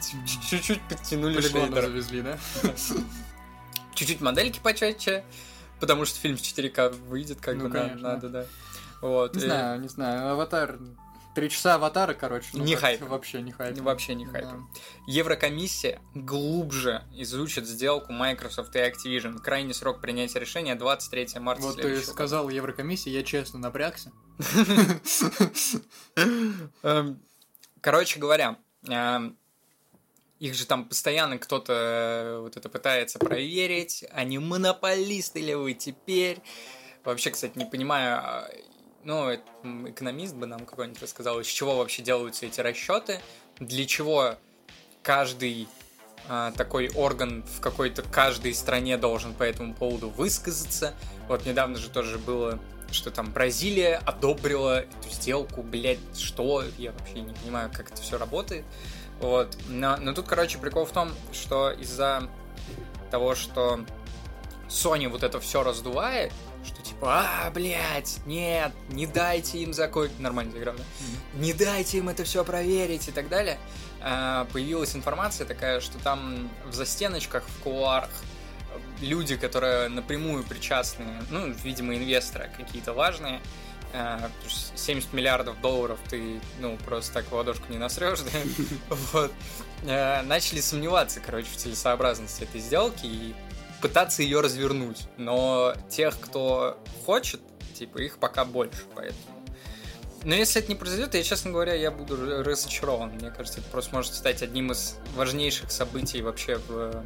Чуть-чуть 0.49 0.81
подтянули 0.87 1.41
шейдеры. 1.41 1.81
завезли, 1.87 2.21
да? 2.21 2.37
Чуть-чуть 3.95 4.21
модельки 4.21 4.59
почетче, 4.61 5.25
потому 5.79 6.05
что 6.05 6.19
фильм 6.19 6.37
в 6.37 6.41
4К 6.41 6.89
выйдет, 7.07 7.39
как 7.41 7.55
Ну, 7.55 7.65
бы 7.65 7.71
конечно. 7.71 8.01
надо, 8.13 8.29
да. 8.29 8.45
Вот. 9.01 9.35
Не 9.35 9.41
и 9.41 9.45
знаю, 9.45 9.79
не 9.81 9.87
знаю. 9.87 10.31
Аватар. 10.31 10.79
Три 11.35 11.51
часа 11.51 11.75
аватара, 11.75 12.15
короче. 12.15 12.47
ну, 12.53 12.63
Не 12.63 12.75
хайп. 12.75 12.99
Вообще 13.03 13.43
не 13.43 13.51
хайп. 13.51 13.77
Вообще 13.81 14.15
не 14.15 14.25
хайп. 14.25 14.47
Еврокомиссия 15.05 16.01
глубже 16.15 17.03
изучит 17.13 17.67
сделку 17.67 18.11
Microsoft 18.11 18.75
и 18.75 18.79
Activision. 18.79 19.37
Крайний 19.39 19.75
срок 19.75 20.01
принятия 20.01 20.39
решения 20.39 20.73
23 20.73 21.39
марта 21.39 21.61
Вот 21.61 21.75
ты 21.75 21.81
следующего 21.83 22.05
года. 22.05 22.13
сказал 22.13 22.49
Еврокомиссии, 22.49 23.11
я 23.11 23.21
честно 23.21 23.59
напрягся. 23.59 24.11
Эм, 26.81 27.21
Короче 27.81 28.19
говоря, 28.19 28.57
эм, 28.87 29.37
их 30.39 30.53
же 30.53 30.65
там 30.65 30.85
постоянно 30.85 31.37
кто-то 31.37 31.73
э, 31.73 32.39
вот 32.41 32.57
это 32.57 32.69
пытается 32.69 33.19
проверить, 33.19 34.05
они 34.11 34.37
монополисты 34.39 35.41
ли 35.41 35.55
вы 35.55 35.73
теперь. 35.73 36.39
Вообще, 37.03 37.31
кстати, 37.31 37.57
не 37.57 37.65
понимаю, 37.65 38.17
а, 38.17 38.49
ну, 39.03 39.33
экономист 39.33 40.35
бы 40.35 40.45
нам 40.45 40.65
какой-нибудь 40.65 41.01
рассказал, 41.01 41.39
из 41.39 41.47
чего 41.47 41.77
вообще 41.77 42.03
делаются 42.03 42.45
эти 42.45 42.59
расчеты, 42.59 43.21
для 43.59 43.85
чего 43.85 44.35
каждый 45.01 45.67
а, 46.27 46.51
такой 46.51 46.89
орган 46.89 47.43
в 47.43 47.61
какой-то 47.61 48.03
каждой 48.03 48.53
стране 48.53 48.97
должен 48.97 49.33
по 49.33 49.43
этому 49.43 49.73
поводу 49.73 50.09
высказаться. 50.09 50.93
Вот 51.27 51.45
недавно 51.45 51.77
же 51.77 51.89
тоже 51.89 52.17
было, 52.17 52.59
что 52.91 53.09
там 53.09 53.31
Бразилия 53.31 54.01
одобрила 54.05 54.81
эту 54.81 55.09
сделку, 55.09 55.63
блядь, 55.63 55.99
что? 56.17 56.63
Я 56.77 56.91
вообще 56.91 57.21
не 57.21 57.33
понимаю, 57.33 57.71
как 57.73 57.91
это 57.91 58.01
все 58.01 58.17
работает. 58.17 58.65
Вот. 59.19 59.57
Но, 59.67 59.97
но 59.97 60.13
тут, 60.13 60.27
короче, 60.27 60.57
прикол 60.57 60.85
в 60.85 60.91
том, 60.91 61.11
что 61.31 61.71
из-за 61.71 62.29
того, 63.09 63.35
что 63.35 63.81
Sony 64.69 65.07
вот 65.07 65.23
это 65.23 65.39
все 65.39 65.63
раздувает, 65.63 66.31
что 66.63 66.81
типа, 66.81 67.23
а, 67.25 67.51
блядь, 67.51 68.19
нет, 68.25 68.71
не 68.89 69.07
дайте 69.07 69.59
им 69.59 69.73
закон... 69.73 70.09
Нормально 70.19 70.51
заиграл, 70.51 70.75
да? 70.75 70.83
Не 71.35 71.53
дайте 71.53 71.99
им 71.99 72.09
это 72.09 72.23
все 72.23 72.43
проверить 72.43 73.07
и 73.07 73.11
так 73.11 73.29
далее. 73.29 73.57
А, 74.01 74.45
Появилась 74.51 74.95
информация 74.95 75.47
такая, 75.47 75.79
что 75.79 75.97
там 75.99 76.49
в 76.65 76.73
застеночках, 76.73 77.43
в 77.47 77.63
кулуарах 77.63 78.09
люди, 79.01 79.37
которые 79.37 79.89
напрямую 79.89 80.43
причастны, 80.43 81.05
ну, 81.29 81.53
видимо, 81.63 81.95
инвесторы 81.95 82.49
какие-то 82.57 82.93
важные, 82.93 83.41
70 84.75 85.13
миллиардов 85.13 85.59
долларов 85.61 85.99
ты, 86.09 86.39
ну, 86.59 86.77
просто 86.85 87.13
так 87.13 87.25
в 87.25 87.33
ладошку 87.33 87.71
не 87.71 87.77
насрешь, 87.77 88.19
да? 88.19 88.39
Вот. 89.13 89.31
А, 89.87 90.23
Начали 90.23 90.61
сомневаться, 90.61 91.19
короче, 91.19 91.47
в 91.49 91.55
целесообразности 91.55 92.43
этой 92.43 92.61
сделки 92.61 93.05
и 93.05 93.35
пытаться 93.81 94.23
ее 94.23 94.41
развернуть. 94.41 95.07
Но 95.17 95.73
тех, 95.89 96.19
кто 96.19 96.79
хочет, 97.05 97.41
типа, 97.73 97.99
их 97.99 98.17
пока 98.17 98.45
больше, 98.45 98.83
поэтому. 98.95 99.37
Но 100.23 100.35
если 100.35 100.61
это 100.61 100.69
не 100.69 100.75
произойдет, 100.75 101.13
я, 101.13 101.23
честно 101.23 101.51
говоря, 101.51 101.73
я 101.73 101.91
буду 101.91 102.43
разочарован. 102.43 103.11
Мне 103.11 103.31
кажется, 103.31 103.61
это 103.61 103.69
просто 103.69 103.95
может 103.95 104.13
стать 104.13 104.41
одним 104.41 104.71
из 104.71 104.95
важнейших 105.15 105.71
событий 105.71 106.21
вообще 106.21 106.59
в, 106.67 107.03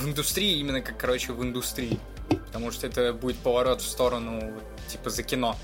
в 0.00 0.06
индустрии, 0.08 0.58
именно 0.58 0.80
как, 0.80 0.98
короче, 0.98 1.32
в 1.32 1.42
индустрии. 1.42 1.98
Потому 2.46 2.70
что 2.70 2.86
это 2.86 3.12
будет 3.12 3.38
поворот 3.38 3.80
в 3.82 3.86
сторону, 3.88 4.58
типа, 4.88 5.10
за 5.10 5.22
кино. 5.22 5.56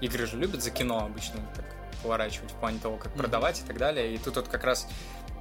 Игры 0.00 0.26
же 0.26 0.36
любят 0.36 0.62
за 0.62 0.70
кино 0.70 1.04
обычно 1.04 1.40
так 1.54 1.64
поворачивать 2.02 2.50
в 2.50 2.54
плане 2.54 2.78
того, 2.80 2.96
как 2.96 3.12
Мгм. 3.12 3.18
продавать 3.22 3.60
и 3.60 3.64
так 3.64 3.78
далее. 3.78 4.14
И 4.14 4.18
тут 4.18 4.36
вот 4.36 4.48
как 4.48 4.64
раз 4.64 4.88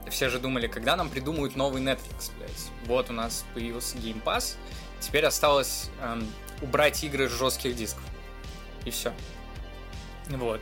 все 0.09 0.29
же 0.29 0.39
думали, 0.39 0.67
когда 0.67 0.95
нам 0.95 1.09
придумают 1.09 1.55
новый 1.55 1.81
Netflix, 1.81 2.31
блядь. 2.37 2.69
Вот 2.85 3.09
у 3.09 3.13
нас 3.13 3.45
появился 3.53 3.97
Game 3.97 4.21
Pass, 4.23 4.55
теперь 4.99 5.25
осталось 5.25 5.89
эм, 6.01 6.27
убрать 6.61 7.03
игры 7.03 7.29
с 7.29 7.31
жестких 7.31 7.75
дисков. 7.75 8.03
И 8.85 8.91
все. 8.91 9.13
Вот. 10.29 10.61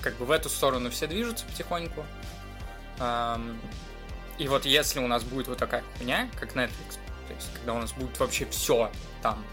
Как 0.00 0.16
бы 0.16 0.24
в 0.26 0.30
эту 0.30 0.48
сторону 0.48 0.90
все 0.90 1.06
движутся 1.06 1.44
потихоньку. 1.46 2.04
Ам, 3.00 3.60
И 4.38 4.46
вот 4.46 4.64
если 4.64 5.00
у 5.00 5.08
нас 5.08 5.24
будет 5.24 5.48
вот 5.48 5.58
такая 5.58 5.82
хуйня, 5.96 6.28
как 6.38 6.54
Netflix, 6.54 6.98
то 7.26 7.34
есть 7.34 7.52
когда 7.54 7.74
у 7.74 7.78
нас 7.78 7.92
будет 7.92 8.18
вообще 8.20 8.46
все 8.46 8.90
там, 9.20 9.44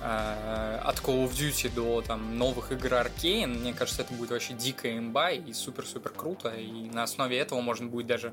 э, 0.00 0.80
от 0.84 0.98
Call 1.00 1.26
of 1.26 1.32
Duty 1.32 1.74
до 1.74 2.00
там 2.02 2.38
новых 2.38 2.70
игр 2.70 2.92
Arkane, 2.92 3.46
мне 3.46 3.74
кажется, 3.74 4.02
это 4.02 4.14
будет 4.14 4.30
вообще 4.30 4.54
дикая 4.54 4.98
имба 4.98 5.32
и 5.32 5.52
супер-супер 5.52 6.10
круто, 6.10 6.50
и 6.50 6.88
на 6.90 7.02
основе 7.02 7.38
этого 7.38 7.60
можно 7.60 7.88
будет 7.88 8.06
даже 8.06 8.32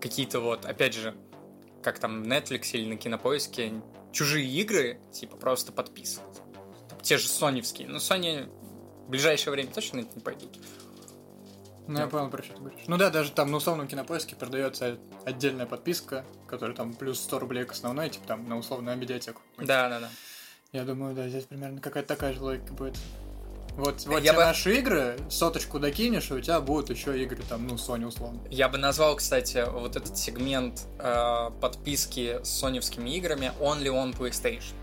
какие-то 0.00 0.40
вот, 0.40 0.64
опять 0.64 0.94
же, 0.94 1.14
как 1.82 1.98
там 1.98 2.24
в 2.24 2.26
Netflix 2.26 2.70
или 2.72 2.88
на 2.88 2.96
Кинопоиске, 2.96 3.72
чужие 4.12 4.48
игры, 4.48 5.00
типа, 5.12 5.36
просто 5.36 5.72
подписывать. 5.72 6.36
Там 6.88 7.00
те 7.00 7.18
же 7.18 7.28
соневские. 7.28 7.88
Но 7.88 7.98
Sony 7.98 8.48
в 9.06 9.10
ближайшее 9.10 9.52
время 9.52 9.70
точно 9.72 10.00
на 10.00 10.02
это 10.02 10.14
не 10.14 10.20
пойдут. 10.20 10.58
Ну, 11.92 12.00
я 12.00 12.06
понял, 12.06 12.30
про 12.30 12.42
что 12.42 12.54
ты 12.54 12.60
говоришь. 12.60 12.80
Ну 12.86 12.96
да, 12.96 13.10
даже 13.10 13.32
там 13.32 13.50
на 13.50 13.58
условном 13.58 13.86
кинопоиске 13.86 14.34
продается 14.34 14.98
отдельная 15.24 15.66
подписка, 15.66 16.24
которая 16.46 16.74
там 16.76 16.94
плюс 16.94 17.20
100 17.20 17.38
рублей 17.38 17.64
к 17.64 17.72
основной, 17.72 18.10
типа 18.10 18.26
там 18.26 18.48
на 18.48 18.56
условную 18.58 18.96
медиатеку. 18.96 19.42
Да, 19.58 19.88
да, 19.88 20.00
да. 20.00 20.08
Я 20.72 20.84
думаю, 20.84 21.14
да, 21.14 21.28
здесь 21.28 21.44
примерно 21.44 21.80
какая-то 21.80 22.08
такая 22.08 22.32
же 22.32 22.42
логика 22.42 22.72
будет. 22.72 22.96
Вот, 23.76 24.04
вот 24.06 24.14
Я 24.16 24.20
тебе 24.20 24.32
бы- 24.32 24.44
наши 24.44 24.74
игры, 24.76 25.18
соточку 25.30 25.78
докинешь, 25.78 26.30
и 26.30 26.34
у 26.34 26.40
тебя 26.40 26.60
будут 26.60 26.90
еще 26.90 27.20
игры, 27.22 27.42
там, 27.48 27.66
ну, 27.66 27.74
Sony 27.76 28.06
условно. 28.06 28.40
Я 28.50 28.68
бы 28.68 28.76
назвал, 28.76 29.16
кстати, 29.16 29.64
вот 29.70 29.96
этот 29.96 30.18
сегмент 30.18 30.86
э, 30.98 31.50
подписки 31.60 32.40
с 32.42 32.48
соневскими 32.48 33.10
играми 33.16 33.52
Only 33.60 33.86
on 33.86 34.16
PlayStation. 34.16 34.74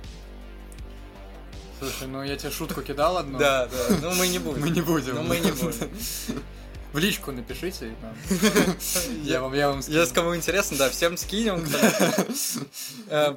Слушай, 1.79 2.07
ну 2.07 2.21
я 2.23 2.35
тебе 2.35 2.51
шутку 2.51 2.81
кидал 2.81 3.17
одну. 3.17 3.39
Да, 3.39 3.67
да. 3.67 3.95
Ну 4.01 4.13
мы 4.15 4.27
не 4.27 4.37
будем. 4.37 4.61
Мы 4.61 4.69
не 4.69 4.81
будем. 4.81 5.15
Ну 5.15 5.23
мы 5.23 5.39
не 5.39 5.51
будем. 5.51 5.89
В 6.91 6.97
личку 6.97 7.31
напишите. 7.31 7.93
Я 9.23 9.41
вам, 9.41 9.53
я 9.53 9.69
вам 9.69 9.79
Если 9.87 10.13
кому 10.13 10.35
интересно, 10.35 10.77
да, 10.77 10.89
всем 10.89 11.17
скинем. 11.17 11.63
Э, 13.09 13.35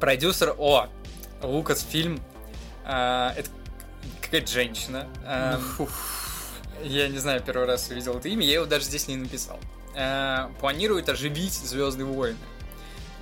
Продюсер, 0.00 0.54
о, 0.58 0.88
Лукас 1.42 1.82
фильм. 1.88 2.20
э, 2.84 3.32
Это 3.36 3.50
какая-то 4.20 4.50
женщина. 4.52 5.08
Э, 5.24 5.58
Я 6.84 7.08
не 7.08 7.18
знаю, 7.18 7.42
первый 7.42 7.66
раз 7.66 7.88
увидел 7.90 8.16
это 8.18 8.28
имя, 8.28 8.44
я 8.46 8.54
его 8.54 8.66
даже 8.66 8.84
здесь 8.84 9.08
не 9.08 9.16
написал. 9.16 9.58
Планирует 10.60 11.08
оживить 11.08 11.52
Звездные 11.52 12.06
войны. 12.06 12.38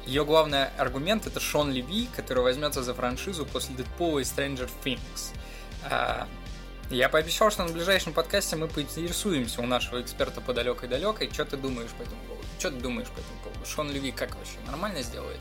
Ее 0.07 0.25
главный 0.25 0.67
аргумент 0.79 1.27
это 1.27 1.41
Шон 1.41 1.73
Леви, 1.73 2.09
который 2.17 2.43
возьмется 2.43 2.83
за 2.83 2.95
франшизу 2.95 3.45
после 3.45 3.75
Дэдпула 3.75 4.21
и 4.21 4.23
Stranger 4.23 4.71
Things. 4.85 5.33
Я 6.91 7.09
пообещал, 7.09 7.51
что 7.53 7.65
на 7.65 7.73
ближайшем 7.73 8.13
подкасте 8.13 8.57
мы 8.57 8.67
поинтересуемся 8.67 9.61
у 9.61 9.67
нашего 9.67 10.03
эксперта 10.03 10.41
по 10.41 10.53
далекой-далекой, 10.53 11.31
что 11.33 11.45
ты 11.45 11.57
думаешь 11.57 11.91
по 11.91 12.03
этому 12.03 12.21
поводу. 12.27 12.47
Что 12.59 12.71
ты 12.71 12.77
думаешь 12.79 13.09
по 13.09 13.21
этому 13.21 13.39
поводу? 13.45 13.65
Шон 13.65 13.91
Леви 13.93 14.11
как 14.11 14.35
вообще? 14.35 14.57
Нормально 14.67 15.03
сделает? 15.03 15.39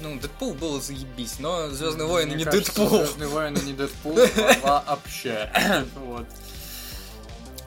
Ну, 0.00 0.18
Дэдпул 0.18 0.54
был 0.54 0.80
заебись, 0.80 1.38
но 1.38 1.68
Звездные 1.68 2.08
войны 2.08 2.34
Мне 2.34 2.38
не 2.38 2.44
кажется, 2.44 2.72
Дэдпул. 2.72 2.98
Звездные 2.98 3.28
войны 3.28 3.58
не 3.58 3.72
Дэдпул 3.74 4.18
вообще. 4.62 5.50
Вот. 5.96 6.26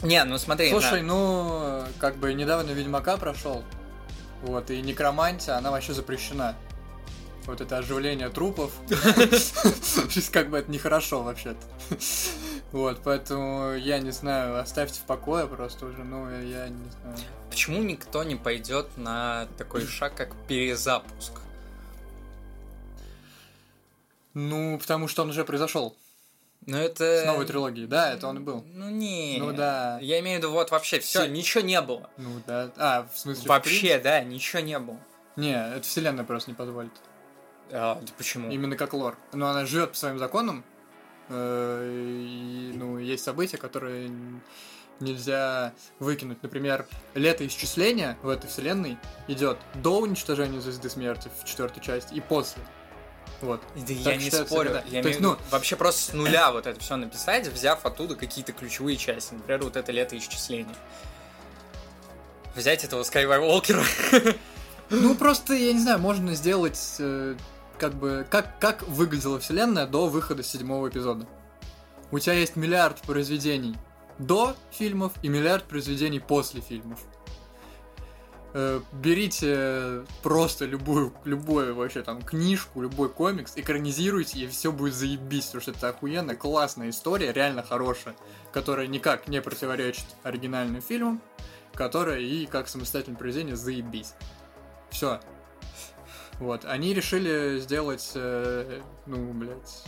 Не, 0.02 0.24
ну 0.26 0.38
смотри, 0.38 0.70
Слушай, 0.70 1.02
на- 1.02 1.08
ну, 1.08 1.84
как 2.00 2.18
бы 2.18 2.34
недавно 2.34 2.72
Ведьмака 2.72 3.18
прошел. 3.18 3.64
Вот, 4.42 4.70
и 4.70 4.82
некромантия, 4.82 5.56
она 5.56 5.72
вообще 5.72 5.94
запрещена. 5.94 6.56
Вот 7.48 7.62
это 7.62 7.77
оживление 7.77 8.30
трупов. 8.30 8.74
Как 10.32 10.50
бы 10.50 10.58
это 10.58 10.70
нехорошо 10.70 11.24
вообще-то. 11.24 11.60
Вот, 12.74 13.00
поэтому 13.04 13.74
я 13.75 14.00
не 14.00 14.12
знаю, 14.12 14.60
оставьте 14.60 15.00
в 15.00 15.04
покое 15.04 15.48
просто 15.48 15.86
уже, 15.86 16.04
ну, 16.04 16.30
я 16.30 16.68
не 16.68 16.89
знаю. 16.92 17.18
почему 17.50 17.82
никто 17.82 18.24
не 18.24 18.36
пойдет 18.36 18.89
на 18.98 19.48
такой 19.58 19.88
шаг, 19.88 20.16
как 20.16 20.36
перезапуск? 20.48 21.32
Ну, 24.34 24.77
потому 24.77 25.08
что 25.08 25.24
он 25.24 25.30
уже 25.30 25.46
произошел 25.46 25.96
Ну 26.66 26.77
это... 26.77 27.22
с 27.22 27.25
новой 27.25 27.46
трилогией. 27.46 27.88
Да, 27.88 28.12
это 28.13 28.27
он 28.27 28.38
и 28.38 28.39
был. 28.42 28.66
Ну 28.74 28.89
не. 28.89 29.38
Ну 29.39 29.54
да. 29.54 29.98
Я 30.01 30.20
имею 30.20 30.39
в 30.39 30.44
виду 30.44 30.51
вот 30.51 30.70
вообще 30.70 31.00
все, 31.00 31.22
Всё. 31.22 31.32
ничего 31.32 31.63
не 31.63 31.82
было. 31.82 32.10
Ну 32.18 32.42
да. 32.46 32.72
А, 32.75 33.08
в 33.12 33.18
смысле... 33.18 33.46
в 33.46 33.48
Вообще, 33.48 33.98
да, 33.98 34.22
ничего 34.22 34.62
не 34.62 34.77
было. 34.77 35.00
Не, 35.38 35.54
это 35.54 35.82
вселенная 35.84 36.25
просто 36.25 36.51
не 36.51 36.56
позволит. 36.56 36.92
А, 37.72 38.00
да 38.02 38.14
почему? 38.18 38.50
Именно 38.52 38.76
как 38.76 38.94
лор. 38.94 39.18
Но 39.34 39.48
она 39.50 39.66
живет 39.66 39.92
по 39.92 39.98
своим 39.98 40.18
законам. 40.20 40.64
э, 41.30 42.24
И, 42.26 42.72
ну, 42.76 42.98
есть 43.00 43.24
события, 43.24 43.58
которые 43.58 44.12
нельзя 45.00 45.74
выкинуть. 46.00 46.42
Например, 46.42 46.88
летоисчисление 47.14 48.18
в 48.24 48.30
этой 48.30 48.48
вселенной 48.50 48.98
идет 49.28 49.58
до 49.76 50.00
уничтожения 50.00 50.60
звезды 50.62 50.90
смерти 50.90 51.30
в 51.42 51.46
четвертой 51.46 51.84
части 51.84 52.14
и 52.14 52.22
после. 52.22 52.64
Вот. 53.42 53.62
Да 53.76 53.82
Так 53.82 53.90
я 53.90 54.16
не 54.16 54.32
спорю. 54.32 54.70
всегда. 54.72 54.84
Я 54.88 55.02
То 55.04 55.10
есть, 55.10 55.20
ну- 55.20 55.38
вообще 55.52 55.76
просто 55.76 56.02
с 56.12 56.14
нуля 56.14 56.52
вот 56.52 56.66
это 56.66 56.80
все 56.80 56.96
написать, 56.96 57.48
взяв 57.48 57.86
оттуда 57.86 58.16
какие-то 58.16 58.54
ключевые 58.54 58.98
части. 58.98 59.34
Например, 59.36 59.62
вот 59.64 59.76
это 59.76 59.92
летоисчисление. 59.92 60.74
Взять 62.56 62.84
этого 62.84 63.04
Скайволкера. 63.04 63.84
Ну, 64.90 65.16
просто, 65.16 65.54
я 65.54 65.74
не 65.74 65.80
знаю, 65.80 66.00
можно 66.00 66.34
сделать 66.34 66.96
э, 67.00 67.36
как 67.77 67.93
бы... 67.93 68.25
Как, 68.29 68.60
как 68.60 68.84
выглядела 68.84 69.39
вселенная 69.39 69.88
до 69.88 70.07
выхода 70.07 70.43
седьмого 70.43 70.89
эпизода. 70.89 71.27
У 72.12 72.19
тебя 72.19 72.34
есть 72.34 72.55
миллиард 72.55 73.01
произведений 73.01 73.75
до 74.17 74.55
фильмов 74.72 75.13
и 75.22 75.29
миллиард 75.29 75.65
произведений 75.65 76.19
после 76.19 76.62
фильмов. 76.62 77.00
Э, 78.53 78.81
берите 78.93 80.05
просто 80.24 80.65
любую, 80.65 81.13
любую 81.25 81.75
вообще 81.75 82.01
там 82.01 82.22
книжку, 82.22 82.81
любой 82.81 83.09
комикс, 83.09 83.53
экранизируйте, 83.55 84.40
и 84.40 84.48
все 84.48 84.72
будет 84.72 84.94
заебись, 84.94 85.46
потому 85.46 85.61
что 85.61 85.72
это 85.72 85.90
охуенная, 85.90 86.35
классная 86.35 86.90
история, 86.90 87.33
реально 87.33 87.61
хорошая, 87.61 88.16
которая 88.51 88.87
никак 88.87 89.27
не 89.27 89.42
противоречит 89.42 90.05
оригинальным 90.24 90.81
фильмам, 90.81 91.22
которая 91.74 92.20
и 92.20 92.46
как 92.46 92.68
самостоятельное 92.68 93.20
произведение 93.20 93.55
заебись. 93.55 94.13
Все. 94.90 95.20
Вот, 96.40 96.66
они 96.66 96.94
решили 96.94 97.60
сделать, 97.60 98.12
э, 98.16 98.82
ну, 99.08 99.34
блядь, 99.34 99.84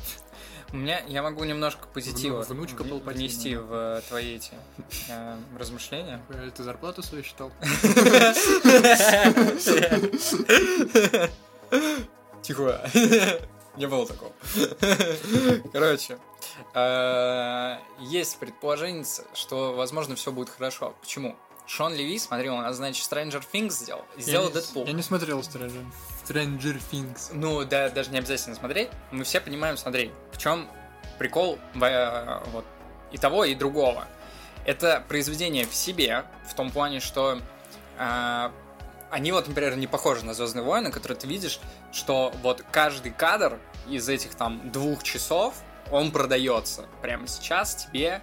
У 0.71 0.77
меня, 0.77 0.99
я 1.07 1.21
могу 1.21 1.43
немножко 1.43 1.87
позитива 1.93 2.41
Вну- 2.41 2.55
внучка 2.55 2.83
Палпатина. 2.83 3.13
внести 3.13 3.55
в 3.55 4.01
твои 4.07 4.35
эти 4.35 4.53
э, 5.09 5.37
размышления. 5.57 6.21
э, 6.29 6.49
ты 6.55 6.63
зарплату 6.63 7.03
свою 7.03 7.23
считал? 7.23 7.51
Тихо. 12.41 12.81
Не 13.77 13.87
было 13.87 14.05
такого. 14.05 14.31
Короче, 15.71 16.17
э, 16.73 17.77
есть 18.01 18.37
предположение, 18.39 19.05
что, 19.33 19.73
возможно, 19.73 20.15
все 20.15 20.31
будет 20.31 20.49
хорошо. 20.49 20.95
Почему? 20.99 21.35
Шон 21.65 21.93
Леви, 21.93 22.17
смотри, 22.17 22.49
он, 22.49 22.71
значит, 22.73 23.09
Stranger 23.09 23.43
Things 23.53 23.69
сделал. 23.71 24.03
и 24.17 24.21
Сделал 24.21 24.49
Дэдпул. 24.49 24.85
Я 24.85 24.93
не 24.93 25.03
смотрел 25.03 25.39
Stranger, 25.41 25.85
Stranger 26.29 26.79
Things. 26.91 27.31
Ну, 27.33 27.65
да, 27.65 27.89
даже 27.89 28.11
не 28.11 28.19
обязательно 28.19 28.55
смотреть. 28.55 28.89
Мы 29.11 29.23
все 29.23 29.39
понимаем, 29.39 29.77
смотри, 29.77 30.11
в 30.31 30.37
чем 30.37 30.67
прикол 31.17 31.57
э, 31.81 32.39
вот, 32.51 32.65
и 33.11 33.17
того, 33.17 33.45
и 33.45 33.55
другого. 33.55 34.07
Это 34.65 35.03
произведение 35.07 35.65
в 35.65 35.73
себе, 35.73 36.25
в 36.47 36.53
том 36.53 36.69
плане, 36.69 36.99
что 36.99 37.39
э, 37.97 38.49
они 39.09 39.31
вот, 39.31 39.47
например, 39.47 39.75
не 39.75 39.87
похожи 39.87 40.25
на 40.25 40.33
Звездные 40.33 40.63
войны, 40.63 40.91
которые 40.91 41.17
ты 41.17 41.27
видишь, 41.27 41.59
что 41.91 42.31
вот 42.43 42.63
каждый 42.71 43.11
кадр 43.11 43.59
из 43.87 44.07
этих 44.07 44.35
там 44.35 44.71
двух 44.71 45.03
часов, 45.03 45.55
он 45.91 46.11
продается 46.11 46.85
прямо 47.01 47.27
сейчас 47.27 47.75
тебе. 47.75 48.21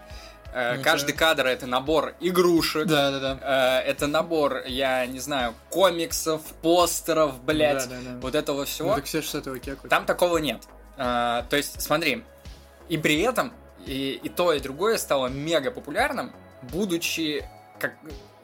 Э, 0.58 0.76
Ну, 0.78 0.82
каждый 0.82 1.12
кадр 1.14 1.46
это 1.46 1.66
набор 1.66 2.14
игрушек, 2.18 2.86
Да, 2.86 3.10
да, 3.10 3.20
да. 3.34 3.80
э, 3.82 3.90
это 3.90 4.06
набор, 4.06 4.62
я 4.66 5.04
не 5.04 5.18
знаю, 5.18 5.54
комиксов, 5.68 6.40
постеров, 6.62 7.42
блядь, 7.42 7.86
Да, 7.86 7.96
да, 7.96 8.00
да. 8.12 8.18
вот 8.22 8.34
этого 8.34 8.60
Ну, 8.60 8.64
всего. 8.64 8.94
так 8.94 9.04
все 9.04 9.20
с 9.20 9.34
этого 9.34 9.58
кекают. 9.58 9.90
Там 9.90 10.06
такого 10.06 10.38
нет. 10.38 10.62
А, 10.96 11.42
то 11.50 11.58
есть, 11.58 11.82
смотри, 11.82 12.24
и 12.88 12.96
при 12.96 13.20
этом 13.20 13.52
и, 13.84 14.18
и 14.22 14.28
то, 14.30 14.54
и 14.54 14.60
другое 14.60 14.96
стало 14.96 15.26
мега 15.26 15.70
популярным, 15.70 16.32
будучи 16.62 17.46
как 17.78 17.92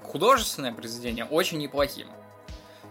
художественное 0.03 0.75
произведение 0.75 1.25
очень 1.25 1.57
неплохим. 1.57 2.09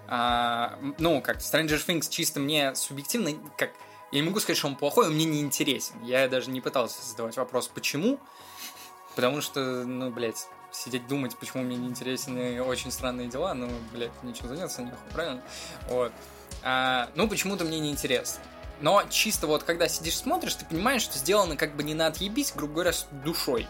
А, 0.08 0.80
ну, 0.98 1.22
как 1.22 1.38
Stranger 1.38 1.80
Things 1.86 2.10
чисто 2.10 2.40
мне 2.40 2.74
субъективно, 2.74 3.32
как 3.56 3.70
я 4.12 4.20
не 4.20 4.26
могу 4.28 4.40
сказать, 4.40 4.58
что 4.58 4.68
он 4.68 4.76
плохой, 4.76 5.06
он 5.08 5.14
мне 5.14 5.26
не 5.26 5.42
интересен. 5.42 6.04
Я 6.04 6.28
даже 6.28 6.50
не 6.50 6.60
пытался 6.60 7.06
задавать 7.06 7.38
вопрос, 7.38 7.68
почему. 7.68 8.20
Потому 9.16 9.42
что, 9.42 9.84
ну, 9.84 10.10
блядь, 10.10 10.48
сидеть 10.72 11.08
думать, 11.08 11.38
почему 11.38 11.64
мне 11.64 11.76
не 11.76 11.88
интересны 11.88 12.62
очень 12.62 12.92
странные 12.92 13.28
дела, 13.28 13.54
ну, 13.54 13.70
блядь, 13.94 14.12
ничего 14.24 14.48
заняться 14.48 14.82
нехуй, 14.82 15.00
правильно? 15.12 15.42
Вот. 15.90 16.12
А, 16.64 17.10
ну, 17.16 17.28
почему-то 17.28 17.66
мне 17.66 17.80
не 17.80 17.92
интересно. 17.92 18.42
Но 18.80 19.04
чисто 19.10 19.48
вот, 19.48 19.64
когда 19.64 19.88
сидишь 19.88 20.18
смотришь, 20.18 20.56
ты 20.56 20.66
понимаешь, 20.66 21.04
что 21.04 21.18
сделано 21.18 21.56
как 21.56 21.76
бы 21.76 21.84
не 21.84 21.94
на 21.94 22.08
отъебись, 22.08 22.54
грубо 22.56 22.74
говоря, 22.74 22.94
с 22.94 23.08
душой. 23.24 23.68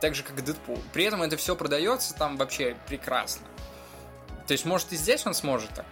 Так 0.00 0.14
же, 0.14 0.22
как 0.22 0.38
и 0.38 0.42
Дэдпул. 0.42 0.78
При 0.92 1.04
этом 1.04 1.22
это 1.22 1.36
все 1.36 1.54
продается 1.54 2.14
там 2.14 2.36
вообще 2.36 2.76
прекрасно. 2.86 3.46
То 4.46 4.52
есть, 4.52 4.64
может, 4.64 4.92
и 4.92 4.96
здесь 4.96 5.26
он 5.26 5.34
сможет 5.34 5.70
так. 5.74 5.86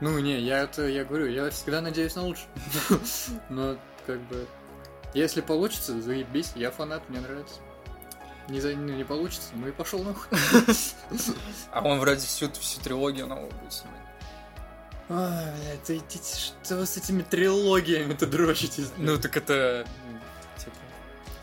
Ну, 0.00 0.18
не, 0.18 0.38
я 0.40 0.60
это, 0.60 0.86
я 0.86 1.04
говорю, 1.04 1.26
я 1.26 1.50
всегда 1.50 1.80
надеюсь 1.80 2.14
на 2.14 2.24
лучшее. 2.24 2.48
Но, 3.48 3.76
как 4.06 4.20
бы, 4.22 4.46
если 5.14 5.40
получится, 5.40 6.00
заебись, 6.00 6.52
я 6.54 6.70
фанат, 6.70 7.08
мне 7.08 7.20
нравится. 7.20 7.56
Не, 8.48 8.60
за, 8.60 8.76
ну, 8.76 8.92
не 8.92 9.04
получится, 9.04 9.48
ну 9.54 9.66
и 9.68 9.72
пошел 9.72 10.02
нахуй. 10.04 10.38
А 11.72 11.82
он 11.82 11.98
вроде 11.98 12.20
всю, 12.20 12.50
всю 12.52 12.80
трилогию 12.80 13.26
новую 13.26 13.50
будет 13.50 13.72
снимать. 13.72 14.00
Ой, 15.08 15.78
блядь, 15.86 16.46
что 16.64 16.76
вы 16.76 16.86
с 16.86 16.96
этими 16.96 17.22
трилогиями-то 17.22 18.26
дрочите? 18.26 18.84
Ну, 18.98 19.18
так 19.18 19.36
это, 19.36 19.86
типа, 20.58 20.76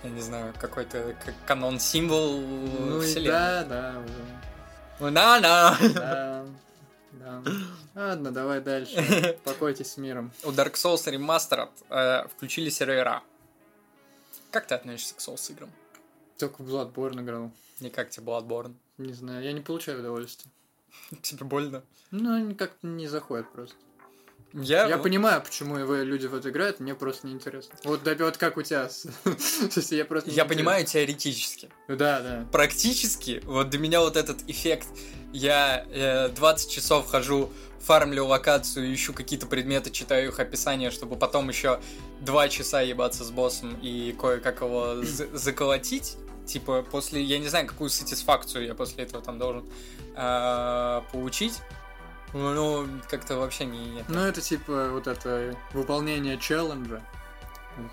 я 0.03 0.09
не 0.09 0.21
знаю, 0.21 0.53
какой-то 0.59 1.15
как 1.23 1.33
канон-символ 1.45 2.41
ну 2.41 3.01
вселенной. 3.01 3.31
да, 3.31 3.63
да, 3.63 3.99
уже. 3.99 4.25
Ну, 4.99 5.09
На-на! 5.09 5.77
да, 5.93 6.45
да. 7.11 7.41
Ладно, 7.95 8.31
давай 8.31 8.61
дальше. 8.61 9.37
Покойтесь 9.43 9.93
с 9.93 9.97
миром. 9.97 10.31
У 10.43 10.51
Dark 10.51 10.73
Souls 10.73 11.05
Remastered 11.05 11.69
э, 11.89 12.27
включили 12.29 12.69
сервера. 12.69 13.23
Как 14.53 14.67
ты 14.67 14.75
относишься 14.75 15.15
к 15.15 15.17
Souls 15.17 15.51
играм? 15.51 15.71
Только 16.37 16.61
в 16.61 16.69
Bloodborne 16.69 17.21
играл. 17.23 17.51
Не 17.79 17.89
как 17.89 18.11
тебе 18.11 18.27
Bloodborne? 18.27 18.75
Не 18.99 19.11
знаю, 19.11 19.43
я 19.43 19.51
не 19.51 19.61
получаю 19.61 19.99
удовольствия. 19.99 20.51
Тебе 21.23 21.43
больно? 21.43 21.83
Ну, 22.11 22.35
они 22.35 22.53
как-то 22.53 22.85
не 22.85 23.07
заходят 23.07 23.51
просто. 23.51 23.75
Я, 24.53 24.87
Я 24.87 24.99
понимаю, 24.99 25.41
почему 25.41 25.83
вы, 25.83 26.03
люди 26.03 26.27
в 26.27 26.35
это 26.35 26.51
играют, 26.51 26.79
мне 26.79 26.93
просто 26.93 27.25
неинтересно. 27.25 27.73
Вот, 27.83 28.03
да, 28.03 28.13
вот 28.13 28.37
как 28.37 28.57
у 28.57 28.61
тебя. 28.61 28.87
я 29.89 30.05
просто... 30.05 30.29
я 30.29 30.45
понимаю 30.45 30.85
теоретически. 30.85 31.71
Да, 31.87 32.21
да. 32.21 32.47
Практически, 32.51 33.41
вот 33.45 33.71
для 33.71 33.79
меня 33.79 34.01
вот 34.01 34.15
этот 34.15 34.47
эффект, 34.47 34.87
я 35.31 35.83
э, 35.89 36.29
20 36.29 36.69
часов 36.69 37.07
хожу, 37.07 37.51
фармлю 37.83 38.25
локацию, 38.25 38.93
ищу 38.93 39.13
какие-то 39.13 39.45
предметы, 39.45 39.91
читаю 39.91 40.29
их 40.29 40.39
описание, 40.39 40.89
чтобы 40.89 41.15
потом 41.17 41.49
еще 41.49 41.79
2 42.21 42.49
часа 42.49 42.81
ебаться 42.81 43.23
с 43.23 43.31
боссом 43.31 43.77
и 43.81 44.15
кое-как 44.19 44.61
его 44.61 45.01
за- 45.03 45.35
заколотить. 45.37 46.17
Типа, 46.45 46.83
после, 46.83 47.21
я 47.21 47.39
не 47.39 47.47
знаю, 47.47 47.67
какую 47.67 47.89
сатисфакцию 47.89 48.65
я 48.65 48.75
после 48.75 49.03
этого 49.05 49.21
там 49.23 49.39
должен 49.39 49.65
э, 50.15 51.01
получить. 51.11 51.61
Ну, 52.33 52.87
как-то 53.09 53.37
вообще 53.37 53.65
не... 53.65 54.03
Ну, 54.07 54.19
это 54.19 54.41
типа 54.41 54.89
вот 54.91 55.07
это 55.07 55.55
выполнение 55.73 56.37
челленджа. 56.37 57.01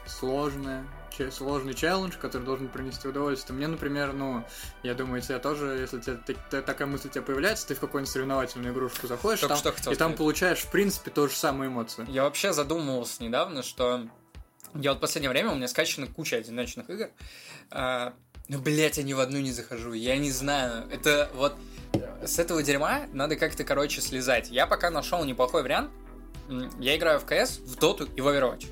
Сложное. 0.06 0.84
Сложный 1.30 1.74
челлендж, 1.74 2.14
который 2.20 2.42
должен 2.44 2.68
принести 2.68 3.06
удовольствие. 3.08 3.56
Мне, 3.56 3.66
например, 3.68 4.12
ну, 4.12 4.44
я 4.82 4.94
думаю, 4.94 5.20
тебе 5.22 5.38
тоже, 5.38 5.78
если 5.80 6.00
тебе 6.00 6.36
та- 6.50 6.62
такая 6.62 6.86
мысль 6.88 7.08
у 7.08 7.10
тебя 7.10 7.22
появляется, 7.22 7.66
ты 7.68 7.74
в 7.74 7.80
какую-нибудь 7.80 8.10
соревновательную 8.12 8.72
игрушку 8.72 9.06
заходишь, 9.06 9.40
Только 9.40 9.54
там- 9.54 9.58
что 9.60 9.72
хотел 9.72 9.92
и 9.92 9.96
там 9.96 10.14
получаешь, 10.14 10.60
в 10.60 10.70
принципе, 10.70 11.10
ту 11.10 11.28
же 11.28 11.34
самую 11.34 11.68
эмоцию. 11.68 12.06
Я 12.08 12.22
вообще 12.22 12.52
задумывался 12.52 13.22
недавно, 13.22 13.62
что 13.62 14.06
я 14.74 14.90
вот 14.90 14.98
в 14.98 15.00
последнее 15.00 15.30
время 15.30 15.50
у 15.50 15.56
меня 15.56 15.68
скачана 15.68 16.06
куча 16.06 16.36
одиночных 16.36 16.88
игр. 16.88 17.08
А, 17.70 18.14
ну, 18.48 18.58
блять, 18.58 18.96
я 18.98 19.02
ни 19.02 19.12
в 19.12 19.20
одну 19.20 19.38
не 19.40 19.52
захожу. 19.52 19.92
Я 19.92 20.16
не 20.16 20.30
знаю. 20.30 20.88
Это 20.90 21.28
вот 21.34 21.54
э, 21.92 22.26
с 22.26 22.38
этого 22.38 22.62
дерьма 22.62 23.02
надо 23.12 23.36
как-то, 23.36 23.64
короче, 23.64 24.00
слезать. 24.00 24.48
Я 24.50 24.66
пока 24.66 24.90
нашел 24.90 25.24
неплохой 25.24 25.62
вариант. 25.62 25.90
Я 26.80 26.96
играю 26.96 27.20
в 27.20 27.26
КС, 27.26 27.58
в 27.58 27.76
Доту 27.78 28.04
и 28.16 28.20
в 28.20 28.26
Overwatch. 28.26 28.66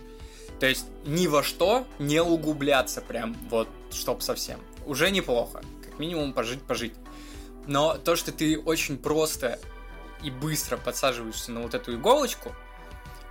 То 0.60 0.66
есть 0.66 0.86
ни 1.04 1.26
во 1.26 1.42
что 1.42 1.86
не 1.98 2.22
углубляться 2.22 3.00
прям 3.00 3.34
вот, 3.48 3.68
чтоб 3.90 4.22
совсем. 4.22 4.60
Уже 4.86 5.10
неплохо. 5.10 5.62
Как 5.84 5.98
минимум 5.98 6.32
пожить, 6.32 6.62
пожить. 6.62 6.94
Но 7.66 7.96
то, 7.96 8.16
что 8.16 8.32
ты 8.32 8.58
очень 8.58 8.98
просто 8.98 9.58
и 10.22 10.30
быстро 10.30 10.76
подсаживаешься 10.76 11.52
на 11.52 11.60
вот 11.60 11.74
эту 11.74 11.94
иголочку, 11.94 12.54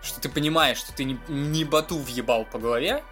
что 0.02 0.22
ты 0.22 0.30
понимаешь, 0.30 0.78
что 0.78 0.94
ты 0.94 1.04
не, 1.04 1.20
не 1.28 1.66
боту 1.66 1.98
въебал 1.98 2.46
по 2.46 2.60
голове, 2.60 3.04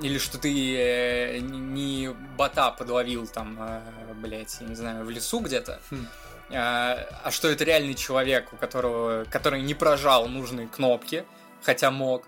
или 0.00 0.18
что 0.18 0.38
ты 0.38 0.76
э, 0.76 1.38
не 1.40 2.08
бота 2.36 2.70
подловил 2.70 3.26
там, 3.26 3.58
э, 3.60 3.80
блядь, 4.14 4.56
я 4.60 4.66
не 4.66 4.74
знаю, 4.74 5.04
в 5.04 5.10
лесу 5.10 5.40
где-то, 5.40 5.80
Хм. 5.90 6.06
а, 6.50 7.06
а 7.24 7.30
что 7.30 7.48
это 7.48 7.64
реальный 7.64 7.94
человек, 7.94 8.52
у 8.52 8.56
которого, 8.56 9.24
который 9.24 9.60
не 9.62 9.74
прожал 9.74 10.26
нужные 10.26 10.68
кнопки, 10.68 11.24
хотя 11.62 11.90
мог, 11.90 12.24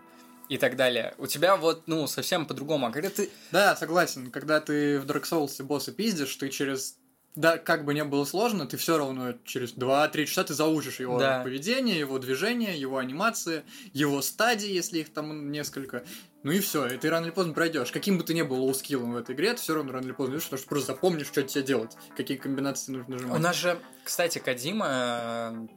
и 0.53 0.59
так 0.59 0.77
далее. 0.77 1.15
У 1.17 1.27
тебя 1.27 1.57
вот, 1.57 1.85
ну, 1.87 2.07
совсем 2.07 2.45
по-другому. 2.45 2.87
А 2.87 2.91
когда 2.93 3.09
ты... 3.09 3.31
Да, 3.53 3.75
согласен. 3.75 4.31
Когда 4.31 4.61
ты 4.61 5.01
в 5.01 5.07
Dark 5.07 5.23
Souls 5.23 5.63
босса 5.63 5.93
пиздишь, 5.93 6.37
ты 6.37 6.51
через... 6.51 6.99
Да, 7.35 7.57
как 7.57 7.87
бы 7.87 7.95
не 7.95 8.05
было 8.05 8.27
сложно, 8.27 8.67
ты 8.67 8.77
все 8.77 8.99
равно 8.99 9.33
через 9.47 9.73
2-3 9.73 10.27
часа 10.27 10.45
ты 10.45 10.53
заучишь 10.53 11.01
его 11.01 11.19
Да. 11.19 11.41
поведение, 11.43 11.99
его 11.99 12.19
движение, 12.19 12.79
его 12.79 12.99
анимации, 12.99 13.63
его 13.95 14.21
стадии, 14.21 14.69
если 14.71 14.99
их 14.99 15.11
там 15.15 15.51
несколько. 15.51 16.05
Ну 16.43 16.51
и 16.51 16.59
все, 16.61 16.87
и 16.89 16.97
ты 16.99 17.09
рано 17.09 17.27
или 17.27 17.33
поздно 17.33 17.55
пройдешь. 17.55 17.93
Каким 17.93 18.19
бы 18.19 18.25
ты 18.25 18.35
ни 18.35 18.43
был 18.43 18.65
low-skill 18.69 19.05
ом 19.05 19.13
в 19.13 19.17
этой 19.17 19.35
игре, 19.35 19.53
ты 19.55 19.61
все 19.61 19.75
равно 19.75 19.93
рано 19.93 20.05
или 20.05 20.13
поздно 20.13 20.35
идешь, 20.35 20.45
потому 20.45 20.59
что 20.59 20.69
просто 20.69 20.87
запомнишь, 20.93 21.29
что 21.29 21.43
тебе 21.43 21.63
делать, 21.63 21.97
какие 22.17 22.37
комбинации 22.37 22.93
нужно 22.93 23.15
У 23.15 23.19
нажимать. 23.19 23.41
нас 23.41 23.57
же, 23.57 23.79
кстати, 24.03 24.39
Кодзима 24.39 25.69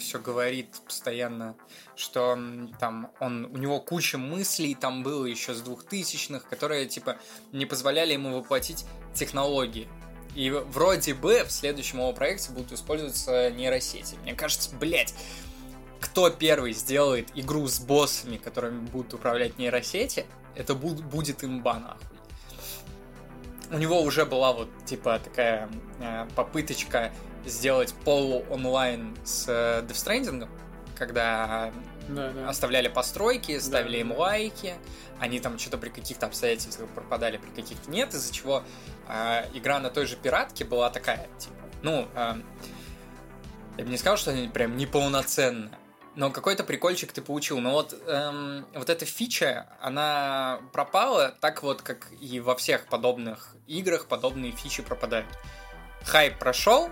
все 0.00 0.18
говорит 0.18 0.68
постоянно, 0.84 1.54
что 1.94 2.36
там 2.80 3.12
он, 3.20 3.44
у 3.44 3.58
него 3.58 3.78
куча 3.80 4.18
мыслей 4.18 4.74
там 4.74 5.04
было 5.04 5.24
еще 5.24 5.54
с 5.54 5.60
двухтысячных, 5.60 6.48
которые, 6.48 6.86
типа, 6.86 7.18
не 7.52 7.64
позволяли 7.64 8.14
ему 8.14 8.36
воплотить 8.36 8.84
технологии. 9.14 9.86
И 10.34 10.50
вроде 10.50 11.14
бы 11.14 11.44
в 11.44 11.50
следующем 11.52 11.98
его 11.98 12.12
проекте 12.12 12.50
будут 12.52 12.72
использоваться 12.72 13.50
нейросети. 13.50 14.16
Мне 14.22 14.34
кажется, 14.34 14.70
блядь, 14.74 15.14
кто 16.00 16.30
первый 16.30 16.72
сделает 16.72 17.28
игру 17.34 17.66
с 17.66 17.78
боссами, 17.80 18.36
которыми 18.36 18.80
будут 18.86 19.14
управлять 19.14 19.58
нейросети, 19.58 20.26
это 20.54 20.74
буд- 20.74 21.02
будет 21.02 21.44
имба, 21.44 21.78
нахуй. 21.78 22.06
У 23.70 23.76
него 23.78 24.00
уже 24.02 24.24
была 24.24 24.52
вот, 24.52 24.68
типа, 24.86 25.18
такая 25.18 25.68
э, 26.00 26.26
попыточка 26.34 27.12
сделать 27.44 27.92
полу-онлайн 28.04 29.16
с 29.24 29.44
э, 29.48 29.84
Death 29.86 29.90
Stranding, 29.92 30.48
когда 30.96 31.70
Да, 32.08 32.30
да. 32.30 32.48
оставляли 32.48 32.88
постройки, 32.88 33.58
ставили 33.58 33.96
Да, 33.96 34.00
им 34.00 34.08
да. 34.10 34.14
лайки, 34.16 34.74
они 35.20 35.38
там 35.40 35.58
что-то 35.58 35.76
при 35.78 35.90
каких-то 35.90 36.26
обстоятельствах 36.26 36.88
пропадали, 36.90 37.36
при 37.36 37.50
каких-то 37.50 37.90
нет, 37.90 38.14
из-за 38.14 38.32
чего 38.32 38.62
э, 39.08 39.44
игра 39.52 39.78
на 39.80 39.90
той 39.90 40.06
же 40.06 40.16
пиратке 40.16 40.64
была 40.64 40.88
такая, 40.90 41.28
типа, 41.38 41.54
ну, 41.82 42.08
э, 42.14 42.34
я 43.76 43.84
бы 43.84 43.90
не 43.90 43.98
сказал, 43.98 44.16
что 44.16 44.30
она 44.32 44.48
прям 44.48 44.76
неполноценная, 44.78 45.77
но 46.18 46.32
какой-то 46.32 46.64
прикольчик 46.64 47.12
ты 47.12 47.22
получил. 47.22 47.60
Но 47.60 47.70
вот, 47.70 47.94
эм, 48.08 48.66
вот 48.74 48.90
эта 48.90 49.06
фича, 49.06 49.68
она 49.80 50.60
пропала 50.72 51.36
так 51.40 51.62
вот, 51.62 51.80
как 51.82 52.08
и 52.20 52.40
во 52.40 52.56
всех 52.56 52.86
подобных 52.86 53.54
играх 53.68 54.06
подобные 54.06 54.50
фичи 54.50 54.82
пропадают. 54.82 55.28
Хайп 56.04 56.36
прошел, 56.36 56.90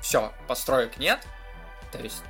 все, 0.00 0.32
построек 0.48 0.96
нет, 0.96 1.20
то 1.92 1.98
есть 1.98 2.22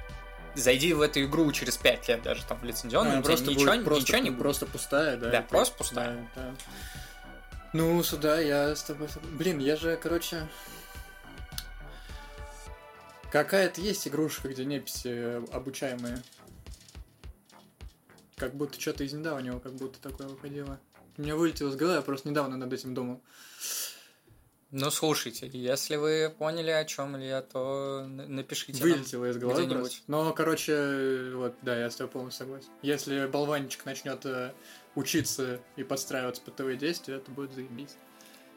зайди 0.56 0.94
в 0.94 1.00
эту 1.00 1.22
игру 1.22 1.52
через 1.52 1.76
5 1.76 2.08
лет 2.08 2.22
даже 2.22 2.44
там 2.44 2.58
в 2.58 2.64
лицензионную, 2.64 3.20
А, 3.20 3.22
просто 3.22 3.50
ничего, 3.50 3.70
будет 3.70 3.84
просто, 3.84 4.02
ничего 4.02 4.18
не 4.18 4.30
будет. 4.30 4.40
просто 4.40 4.66
пустая, 4.66 5.16
да. 5.16 5.30
Да, 5.30 5.42
просто 5.42 5.78
пустая. 5.78 6.28
Да, 6.34 6.42
да. 6.42 6.54
Ну, 7.72 8.02
сюда 8.02 8.40
я 8.40 8.74
с 8.74 8.82
тобой... 8.82 9.08
Блин, 9.22 9.60
я 9.60 9.76
же, 9.76 9.96
короче... 9.96 10.48
Какая-то 13.30 13.80
есть 13.80 14.06
игрушка, 14.06 14.48
где 14.48 14.64
неписи 14.64 15.08
э, 15.08 15.44
обучаемые. 15.52 16.22
Как 18.36 18.54
будто 18.54 18.80
что-то 18.80 19.04
из 19.04 19.12
недавнего, 19.12 19.58
как 19.58 19.72
будто 19.74 20.00
такое 20.00 20.28
выходило. 20.28 20.78
У 21.16 21.22
меня 21.22 21.36
вылетело 21.36 21.70
с 21.70 21.76
головы, 21.76 21.96
я 21.96 22.02
просто 22.02 22.28
недавно 22.28 22.56
над 22.56 22.72
этим 22.72 22.94
думал. 22.94 23.22
Ну, 24.72 24.90
слушайте, 24.90 25.48
если 25.52 25.96
вы 25.96 26.34
поняли, 26.36 26.70
о 26.70 26.84
чем 26.84 27.18
я, 27.18 27.40
то 27.40 28.04
напишите 28.06 28.82
нам. 28.82 28.92
Вылетело 28.92 29.30
из 29.30 29.36
головы 29.38 29.66
просто. 29.68 29.98
Но, 30.06 30.32
короче, 30.32 31.30
вот, 31.34 31.54
да, 31.62 31.78
я 31.78 31.88
с 31.88 31.96
тобой 31.96 32.12
полностью 32.12 32.46
согласен. 32.46 32.68
Если 32.82 33.26
болванчик 33.26 33.84
начнет 33.86 34.26
э, 34.26 34.52
учиться 34.94 35.60
и 35.76 35.84
подстраиваться 35.84 36.42
под 36.42 36.56
твои 36.56 36.76
действия, 36.76 37.16
это 37.16 37.30
будет 37.30 37.54
заебись. 37.54 37.96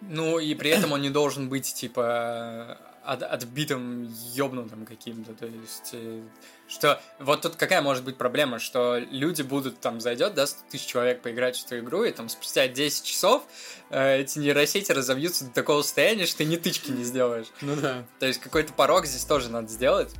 Ну, 0.01 0.39
и 0.39 0.55
при 0.55 0.71
этом 0.71 0.93
он 0.93 1.01
не 1.01 1.09
должен 1.09 1.47
быть, 1.47 1.73
типа, 1.73 2.77
от- 3.11 3.23
отбитым, 3.23 4.07
ёбнутым 4.33 4.85
каким-то, 4.85 5.33
то 5.33 5.45
есть... 5.45 5.89
э, 5.93 6.21
Что... 6.67 7.01
Вот 7.19 7.41
тут 7.41 7.55
какая 7.55 7.81
может 7.81 8.03
быть 8.03 8.17
проблема, 8.17 8.59
что 8.59 8.97
люди 8.97 9.41
будут, 9.41 9.79
там, 9.79 9.99
зайдет, 9.99 10.35
да, 10.35 10.45
100 10.45 10.59
тысяч 10.69 10.85
человек 10.85 11.21
поиграть 11.21 11.57
в 11.57 11.65
эту 11.65 11.79
игру, 11.79 12.03
и 12.03 12.11
там 12.11 12.29
спустя 12.29 12.67
10 12.67 13.03
часов 13.03 13.43
э, 13.89 14.19
эти 14.21 14.37
нейросети 14.39 14.91
разовьются 14.91 15.45
до 15.45 15.51
такого 15.51 15.81
состояния, 15.81 16.25
что 16.25 16.37
ты 16.39 16.45
ни 16.45 16.57
тычки 16.57 16.91
не 16.91 17.03
сделаешь. 17.03 17.47
Ну 17.61 17.75
да. 17.75 18.05
То 18.19 18.27
есть 18.27 18.39
какой-то 18.39 18.73
порог 18.73 19.05
здесь 19.05 19.25
тоже 19.25 19.49
надо 19.49 19.67
сделать. 19.67 20.13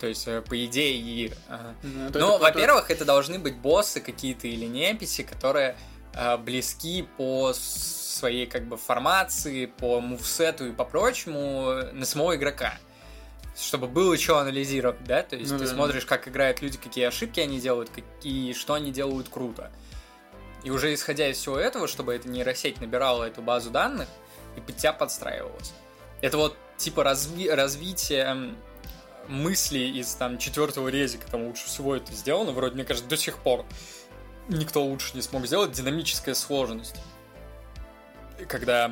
То 0.00 0.06
есть, 0.06 0.26
э, 0.28 0.42
по 0.42 0.64
идее, 0.64 0.96
и... 0.96 1.32
Ну, 1.82 2.10
ну, 2.14 2.38
во-первых, 2.38 2.90
это 2.90 3.04
должны 3.04 3.38
быть 3.38 3.56
боссы 3.56 4.00
какие-то 4.00 4.46
или 4.46 4.64
неписи, 4.66 5.22
которые 5.22 5.76
близки 6.38 7.02
по 7.16 7.52
своей 7.52 8.46
как 8.46 8.66
бы 8.66 8.76
формации, 8.76 9.66
по 9.66 10.00
мувсету 10.00 10.66
и 10.66 10.72
по 10.72 10.84
прочему 10.84 11.70
э, 11.70 11.92
на 11.92 12.04
самого 12.06 12.36
игрока. 12.36 12.74
Чтобы 13.56 13.88
было 13.88 14.16
что 14.16 14.38
анализировать, 14.38 15.02
да? 15.04 15.22
То 15.22 15.36
есть 15.36 15.50
Ну 15.50 15.58
ты 15.58 15.64
да. 15.64 15.70
смотришь, 15.70 16.06
как 16.06 16.28
играют 16.28 16.62
люди, 16.62 16.78
какие 16.78 17.04
ошибки 17.06 17.40
они 17.40 17.60
делают, 17.60 17.90
какие, 17.90 18.52
что 18.52 18.74
они 18.74 18.92
делают 18.92 19.28
круто. 19.28 19.70
И 20.64 20.70
уже 20.70 20.92
исходя 20.94 21.28
из 21.28 21.38
всего 21.38 21.56
этого, 21.58 21.86
чтобы 21.88 22.14
эта 22.14 22.28
нейросеть 22.28 22.80
набирала 22.80 23.24
эту 23.24 23.42
базу 23.42 23.70
данных 23.70 24.08
и 24.56 24.60
под 24.60 24.76
тебя 24.76 24.92
подстраивалась. 24.92 25.72
Это 26.20 26.36
вот 26.36 26.56
типа 26.76 27.00
разви- 27.02 27.52
развитие 27.52 28.24
м, 28.24 28.56
мысли 29.28 29.78
из 29.78 30.12
там 30.14 30.38
четвертого 30.38 30.88
резика, 30.88 31.30
там 31.30 31.44
лучше 31.46 31.66
всего 31.66 31.94
это 31.94 32.12
сделано, 32.12 32.50
вроде, 32.52 32.74
мне 32.74 32.84
кажется, 32.84 33.08
до 33.08 33.16
сих 33.16 33.38
пор 33.38 33.64
никто 34.48 34.82
лучше 34.84 35.12
не 35.14 35.22
смог 35.22 35.46
сделать, 35.46 35.72
динамическая 35.72 36.34
сложность. 36.34 36.96
Когда... 38.48 38.90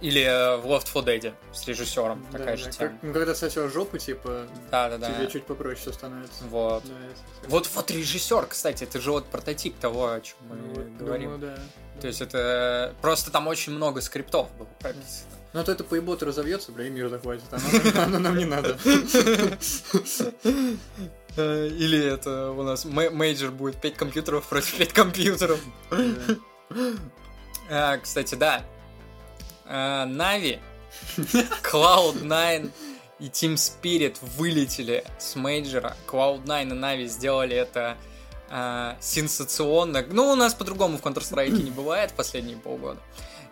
Или 0.00 0.22
э, 0.22 0.56
в 0.56 0.64
Loft 0.66 0.86
for 0.92 1.04
Dead 1.04 1.34
с 1.52 1.66
режиссером 1.68 2.24
Да, 2.32 2.38
такая 2.38 2.56
да. 2.56 2.62
же 2.62 2.70
тема. 2.70 2.88
Как- 2.90 3.02
ну, 3.02 3.12
когда 3.12 3.34
сосешь 3.34 3.70
жопу, 3.70 3.98
типа, 3.98 4.46
Да-да-да. 4.70 5.12
тебе 5.12 5.26
чуть 5.30 5.44
попроще 5.44 5.92
становится. 5.92 6.44
Вот. 6.44 6.82
Да. 6.86 6.94
Вот, 7.48 7.68
вот 7.74 7.90
режиссер, 7.90 8.46
кстати, 8.46 8.84
это 8.84 8.98
же 8.98 9.10
вот 9.10 9.26
прототип 9.26 9.78
того, 9.78 10.12
о 10.12 10.20
чем 10.22 10.36
мы 10.48 10.56
Ну, 10.56 10.68
вот, 10.74 10.86
говорим. 10.98 11.32
думаю, 11.38 11.54
да. 11.56 12.00
То 12.00 12.06
есть 12.06 12.22
это 12.22 12.94
просто 13.02 13.30
там 13.30 13.46
очень 13.46 13.74
много 13.74 14.00
скриптов 14.00 14.48
было 14.56 14.68
прописано. 14.78 15.28
Ну, 15.52 15.60
а 15.60 15.64
то 15.64 15.72
это 15.72 15.84
поебот 15.84 16.22
разовьется, 16.22 16.72
бля, 16.72 16.86
и 16.86 16.90
мир 16.90 17.08
захватит. 17.10 17.42
Оно, 17.50 18.02
оно 18.04 18.18
нам 18.20 18.38
не 18.38 18.44
надо. 18.46 18.78
Э, 21.36 21.68
Или 21.68 22.04
это 22.04 22.50
у 22.50 22.62
нас 22.62 22.84
мей- 22.84 23.10
мейджор 23.10 23.50
будет 23.50 23.80
5 23.80 23.94
компьютеров 23.96 24.46
против 24.48 24.76
5 24.76 24.92
компьютеров. 24.92 25.60
А, 27.72 27.98
Кстати, 27.98 28.34
да. 28.34 28.64
А, 29.64 30.04
Navi, 30.06 30.58
Cloud9 31.62 32.70
и 33.20 33.24
Team 33.26 33.54
Spirit 33.54 34.16
вылетели 34.36 35.04
с 35.18 35.36
мейджора. 35.36 35.96
Cloud9 36.08 36.62
и 36.62 36.72
Navi 36.74 37.06
сделали 37.06 37.56
это 37.56 37.96
а, 38.48 38.96
сенсационно. 39.00 40.04
Ну, 40.10 40.32
у 40.32 40.34
нас 40.36 40.54
по-другому 40.54 40.98
в 40.98 41.02
Counter-Strike 41.02 41.62
не 41.62 41.70
бывает 41.70 42.12
последние 42.16 42.56
полгода. 42.56 42.98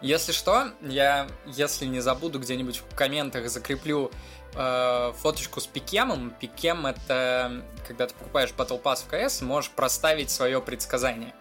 Если 0.00 0.32
что, 0.32 0.72
я, 0.82 1.28
если 1.46 1.86
не 1.86 2.00
забуду, 2.00 2.38
где-нибудь 2.38 2.78
в 2.78 2.94
комментах 2.94 3.48
закреплю 3.50 4.12
э, 4.54 5.12
фоточку 5.16 5.60
с 5.60 5.66
пикемом. 5.66 6.30
Пикем 6.38 6.86
это 6.86 7.64
когда 7.86 8.06
ты 8.06 8.14
покупаешь 8.14 8.50
Battle 8.56 8.80
Pass 8.80 9.04
в 9.08 9.12
CS, 9.12 9.44
можешь 9.44 9.70
проставить 9.70 10.30
свое 10.30 10.60
предсказание. 10.60 11.34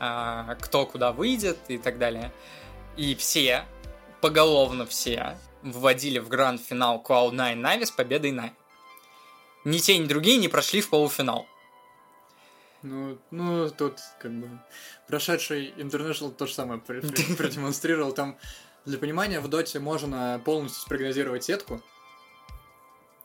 А, 0.00 0.56
кто 0.60 0.86
куда 0.86 1.12
выйдет 1.12 1.58
и 1.68 1.78
так 1.78 1.98
далее. 1.98 2.32
И 2.96 3.14
все, 3.14 3.64
поголовно 4.20 4.86
все, 4.86 5.38
вводили 5.62 6.18
в 6.18 6.28
гранд-финал 6.28 7.02
Cloud9 7.06 7.60
Navi 7.60 7.86
с 7.86 7.90
победой 7.90 8.32
Нави. 8.32 8.52
Ни 9.64 9.78
те, 9.78 9.96
ни 9.98 10.06
другие 10.06 10.36
не 10.36 10.48
прошли 10.48 10.80
в 10.80 10.90
полуфинал. 10.90 11.46
Ну, 12.84 13.18
ну, 13.30 13.70
тут 13.70 13.98
как 14.20 14.30
бы 14.32 14.48
прошедший 15.08 15.72
International 15.78 16.30
то 16.32 16.46
же 16.46 16.52
самое 16.54 16.80
пр- 16.80 17.00
пр- 17.00 17.36
продемонстрировал. 17.36 18.12
Там, 18.12 18.36
для 18.84 18.98
понимания, 18.98 19.40
в 19.40 19.48
доте 19.48 19.80
можно 19.80 20.40
полностью 20.44 20.82
спрогнозировать 20.82 21.44
сетку. 21.44 21.80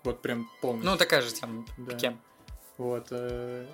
Вот 0.03 0.21
прям 0.21 0.49
полностью. 0.61 0.91
Ну, 0.91 0.97
такая 0.97 1.21
же 1.21 1.31
тема, 1.33 1.65
Да. 1.77 1.91
Пикем. 1.93 2.19
Вот. 2.77 3.07
э, 3.11 3.65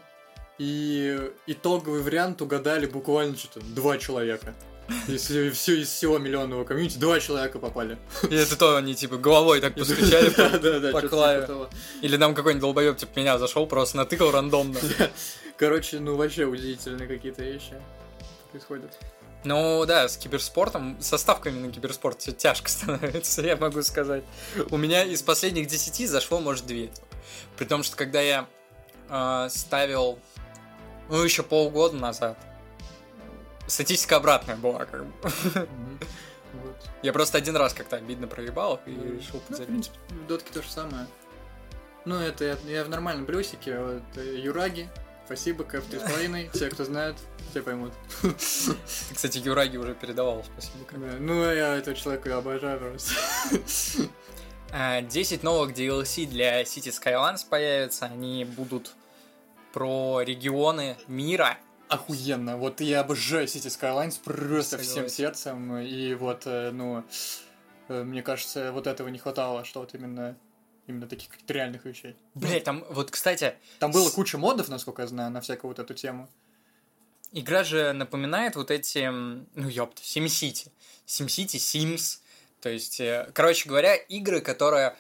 И 0.57 1.31
итоговый 1.45 2.01
вариант 2.01 2.41
угадали 2.41 2.87
буквально 2.87 3.37
что-то 3.37 3.59
два 3.63 3.97
человека. 3.99 4.55
Если 5.07 5.49
все 5.49 5.81
из 5.81 5.89
всего 5.89 6.17
миллионного 6.19 6.63
комьюнити, 6.63 6.97
два 6.97 7.19
человека 7.19 7.59
попали. 7.59 7.97
И 8.29 8.35
это 8.35 8.55
то 8.57 8.75
они 8.77 8.95
типа 8.95 9.17
головой 9.17 9.59
так 9.61 9.75
постучали 9.79 10.29
по- 10.29 10.49
Да, 10.49 10.57
да, 10.59 10.79
да, 10.79 10.91
по 10.91 11.01
клаве. 11.07 11.41
типа. 11.41 11.69
Или 12.01 12.17
там 12.17 12.33
какой-нибудь 12.33 12.61
долбоеб 12.61 12.97
типа 12.97 13.19
меня 13.19 13.37
зашел, 13.37 13.67
просто 13.67 13.97
натыкал 13.97 14.31
рандомно. 14.31 14.79
Короче, 15.57 15.99
ну 15.99 16.15
вообще 16.15 16.45
удивительные 16.45 17.07
какие-то 17.07 17.43
вещи 17.43 17.73
происходят. 18.51 18.91
Ну 19.43 19.85
да, 19.85 20.07
с 20.09 20.17
киберспортом, 20.17 20.97
со 20.99 21.17
ставками 21.17 21.59
на 21.59 21.71
киберспорт 21.71 22.19
все 22.19 22.31
тяжко 22.31 22.67
становится, 22.69 23.41
я 23.41 23.55
могу 23.55 23.81
сказать. 23.83 24.23
У 24.71 24.77
меня 24.77 25.03
из 25.03 25.21
последних 25.21 25.67
10 25.67 26.09
зашло, 26.09 26.39
может, 26.39 26.65
2. 26.65 26.87
При 27.57 27.65
том, 27.65 27.83
что 27.83 27.95
когда 27.95 28.21
я 28.21 28.47
э, 29.09 29.47
ставил, 29.49 30.19
ну, 31.09 31.21
еще 31.23 31.43
полгода 31.43 31.95
назад, 31.95 32.37
статистика 33.67 34.17
обратная 34.17 34.55
была, 34.55 34.85
как 34.85 35.05
бы. 35.05 35.13
Вот. 36.53 36.75
Я 37.03 37.13
просто 37.13 37.37
один 37.37 37.55
раз 37.55 37.73
как-то 37.73 37.97
обидно 37.97 38.27
проебал 38.27 38.79
и 38.87 38.91
Ну, 38.91 39.17
решил 39.19 39.39
в 39.39 39.43
подзабить. 39.43 39.67
принципе, 39.67 39.97
в 40.09 40.27
дотке 40.27 40.51
то 40.53 40.63
же 40.63 40.69
самое. 40.71 41.05
Ну, 42.05 42.15
это 42.19 42.45
я, 42.45 42.57
я 42.65 42.83
в 42.83 42.89
нормальном 42.89 43.25
плюсике. 43.27 43.77
Вот, 43.77 44.03
э, 44.15 44.37
Юраги, 44.39 44.89
спасибо, 45.25 45.63
кф 45.63 45.85
три 45.89 45.99
с 45.99 46.03
половиной. 46.03 46.49
Те, 46.53 46.69
кто 46.69 46.85
знает, 46.85 47.15
те 47.53 47.61
поймут. 47.61 47.93
Ты, 48.21 48.33
кстати, 49.15 49.38
Юраги 49.39 49.77
уже 49.77 49.93
передавал, 49.95 50.43
спасибо. 50.43 50.77
Да, 50.91 51.17
Ну, 51.19 51.43
я 51.51 51.75
этого 51.75 51.95
человека 51.95 52.38
обожаю 52.38 52.79
просто. 52.79 53.13
А, 54.71 55.01
10 55.01 55.43
новых 55.43 55.71
DLC 55.73 56.25
для 56.25 56.63
City 56.63 56.89
Skylines 56.91 57.45
появятся, 57.49 58.05
они 58.07 58.43
будут 58.45 58.93
про 59.71 60.21
регионы 60.21 60.97
мира. 61.07 61.57
Охуенно. 61.88 62.57
Вот 62.57 62.81
я 62.81 63.01
обожаю 63.01 63.45
City 63.45 63.67
Skylines 63.67 64.19
просто 64.21 64.77
всем 64.77 65.07
Согласен. 65.07 65.15
сердцем. 65.15 65.77
И 65.77 66.13
вот, 66.15 66.43
э, 66.45 66.71
ну, 66.71 67.03
э, 67.89 68.03
мне 68.03 68.21
кажется, 68.23 68.71
вот 68.71 68.88
этого 68.88 69.07
не 69.09 69.19
хватало, 69.19 69.63
что 69.63 69.81
вот 69.81 69.93
именно 69.93 70.35
именно 70.87 71.07
таких 71.07 71.29
каких-то 71.29 71.53
реальных 71.53 71.85
вещей. 71.85 72.15
Блять, 72.33 72.63
там 72.63 72.85
вот, 72.89 73.11
кстати, 73.11 73.55
Там 73.79 73.91
было 73.91 74.09
С- 74.09 74.13
куча 74.13 74.37
модов, 74.37 74.67
насколько 74.69 75.01
я 75.01 75.07
знаю, 75.07 75.31
на 75.31 75.41
всякую 75.41 75.69
вот 75.69 75.79
эту 75.79 75.93
тему. 75.93 76.27
игра 77.31 77.63
же 77.63 77.91
напоминает 77.93 78.55
вот 78.55 78.71
эти, 78.71 79.07
ну 79.09 79.67
ёпта, 79.67 80.01
SimCity. 80.01 80.69
SimCity, 81.07 81.57
Sims. 81.57 82.19
То 82.61 82.69
есть, 82.69 82.99
э, 82.99 83.29
короче 83.33 83.67
говоря, 83.69 83.95
игры, 83.95 84.41
которые 84.41 84.95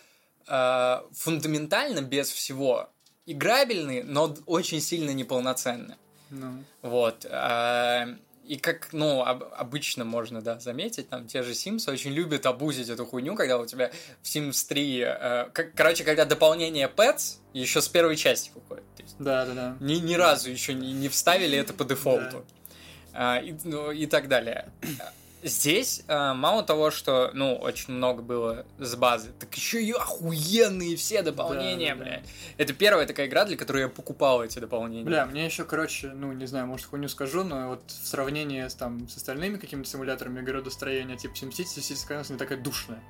э, 0.47 1.01
фундаментально 1.13 2.01
без 2.01 2.29
всего 2.29 2.89
играбельны, 3.25 4.03
но 4.03 4.35
очень 4.45 4.81
сильно 4.81 5.09
неполноценны. 5.11 5.95
Ну, 6.29 6.63
Вот. 6.81 7.25
а, 7.29 8.07
И 8.47 8.57
как, 8.57 8.93
ну, 8.93 9.23
об- 9.23 9.43
обычно 9.57 10.05
можно, 10.05 10.41
да, 10.41 10.59
заметить, 10.59 11.09
там 11.09 11.27
те 11.27 11.41
же 11.41 11.53
Sims 11.53 11.89
очень 11.91 12.11
любят 12.11 12.45
обузить 12.45 12.89
эту 12.89 13.05
хуйню, 13.05 13.35
когда 13.35 13.57
у 13.57 13.65
тебя 13.65 13.91
в 14.21 14.25
Sims 14.25 14.67
3, 14.67 14.99
э, 15.01 15.49
как- 15.51 15.73
короче, 15.73 16.03
когда 16.03 16.25
дополнение 16.25 16.87
Pets 16.87 17.37
еще 17.53 17.81
с 17.81 17.87
первой 17.87 18.15
части 18.17 18.51
выходит. 18.53 18.83
Есть 18.99 19.15
да, 19.17 19.45
да, 19.45 19.53
да. 19.53 19.77
ни, 19.79 19.95
ни 19.95 20.13
разу 20.13 20.51
еще 20.51 20.73
не, 20.75 20.93
не 20.93 21.09
вставили 21.09 21.57
это 21.57 21.73
по 21.73 21.83
дефолту. 21.85 22.45
А, 23.13 23.39
и, 23.39 23.55
ну, 23.63 23.91
и 23.91 24.05
так 24.05 24.27
далее. 24.27 24.69
Здесь 25.45 26.01
а, 26.07 26.33
мало 26.33 26.63
того, 26.63 26.89
что, 26.89 27.29
ну, 27.35 27.53
очень 27.55 27.93
много 27.93 28.23
было 28.23 28.65
с 28.79 28.95
базы, 28.95 29.29
так 29.37 29.53
еще 29.53 29.79
и 29.79 29.91
охуенные 29.91 30.95
все 30.95 31.21
дополнения, 31.21 31.93
Да, 31.93 32.03
да, 32.03 32.11
да. 32.11 32.17
бля. 32.17 32.23
Это 32.57 32.73
первая 32.73 33.05
такая 33.05 33.27
игра, 33.27 33.45
для 33.45 33.55
которой 33.55 33.83
я 33.83 33.87
покупал 33.87 34.43
эти 34.43 34.57
дополнения. 34.57 35.05
Бля, 35.05 35.27
мне 35.27 35.45
еще, 35.45 35.63
короче, 35.63 36.07
ну, 36.07 36.33
не 36.33 36.47
знаю, 36.47 36.65
может, 36.65 36.87
хуйню 36.87 37.07
скажу, 37.09 37.43
но 37.43 37.69
вот 37.69 37.83
в 37.85 38.07
сравнении 38.07 38.67
с, 38.67 38.73
там, 38.73 39.07
с 39.07 39.17
остальными 39.17 39.57
какими-то 39.57 39.87
симуляторами 39.87 40.41
городостроения, 40.41 41.15
типа 41.15 41.33
SimCity, 41.33 41.77
City 41.77 41.93
Skylines 41.93 42.31
не 42.31 42.39
такая 42.39 42.57
душная. 42.57 43.03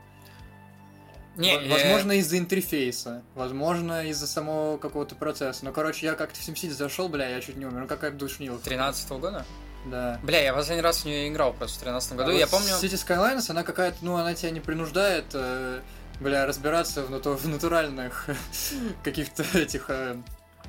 Не, 1.37 1.55
э, 1.55 1.69
возможно, 1.69 2.11
из-за 2.19 2.37
интерфейса, 2.37 3.23
возможно, 3.33 4.05
из-за 4.09 4.27
самого 4.27 4.77
какого-то 4.77 5.15
процесса. 5.15 5.63
Но, 5.63 5.71
короче, 5.71 6.05
я 6.05 6.15
как-то 6.15 6.37
в 6.37 6.45
SimCity 6.45 6.71
зашел, 6.71 7.07
бля, 7.07 7.29
я 7.29 7.39
чуть 7.39 7.55
не 7.55 7.65
умер. 7.65 7.79
Ну, 7.79 7.87
какая 7.87 8.11
душнила. 8.11 8.59
13 8.59 9.09
года? 9.11 9.45
Да. 9.85 10.19
Бля, 10.23 10.41
я 10.41 10.53
последний 10.53 10.81
раз 10.81 10.99
в 11.01 11.05
нее 11.05 11.27
играл 11.29 11.53
просто 11.53 11.77
в 11.79 11.81
13 11.83 12.13
году. 12.13 12.31
А 12.31 12.33
я 12.33 12.45
вот 12.45 12.51
помню... 12.51 12.73
City 12.73 12.93
Skylines, 12.95 13.49
она 13.49 13.63
какая-то, 13.63 13.97
ну, 14.01 14.15
она 14.17 14.33
тебя 14.33 14.51
не 14.51 14.59
принуждает, 14.59 15.25
э, 15.33 15.81
бля, 16.19 16.45
разбираться 16.45 17.03
в, 17.03 17.11
нату- 17.11 17.35
в 17.35 17.47
натуральных 17.47 18.27
каких-то 19.03 19.43
этих 19.57 19.85
э, 19.89 20.15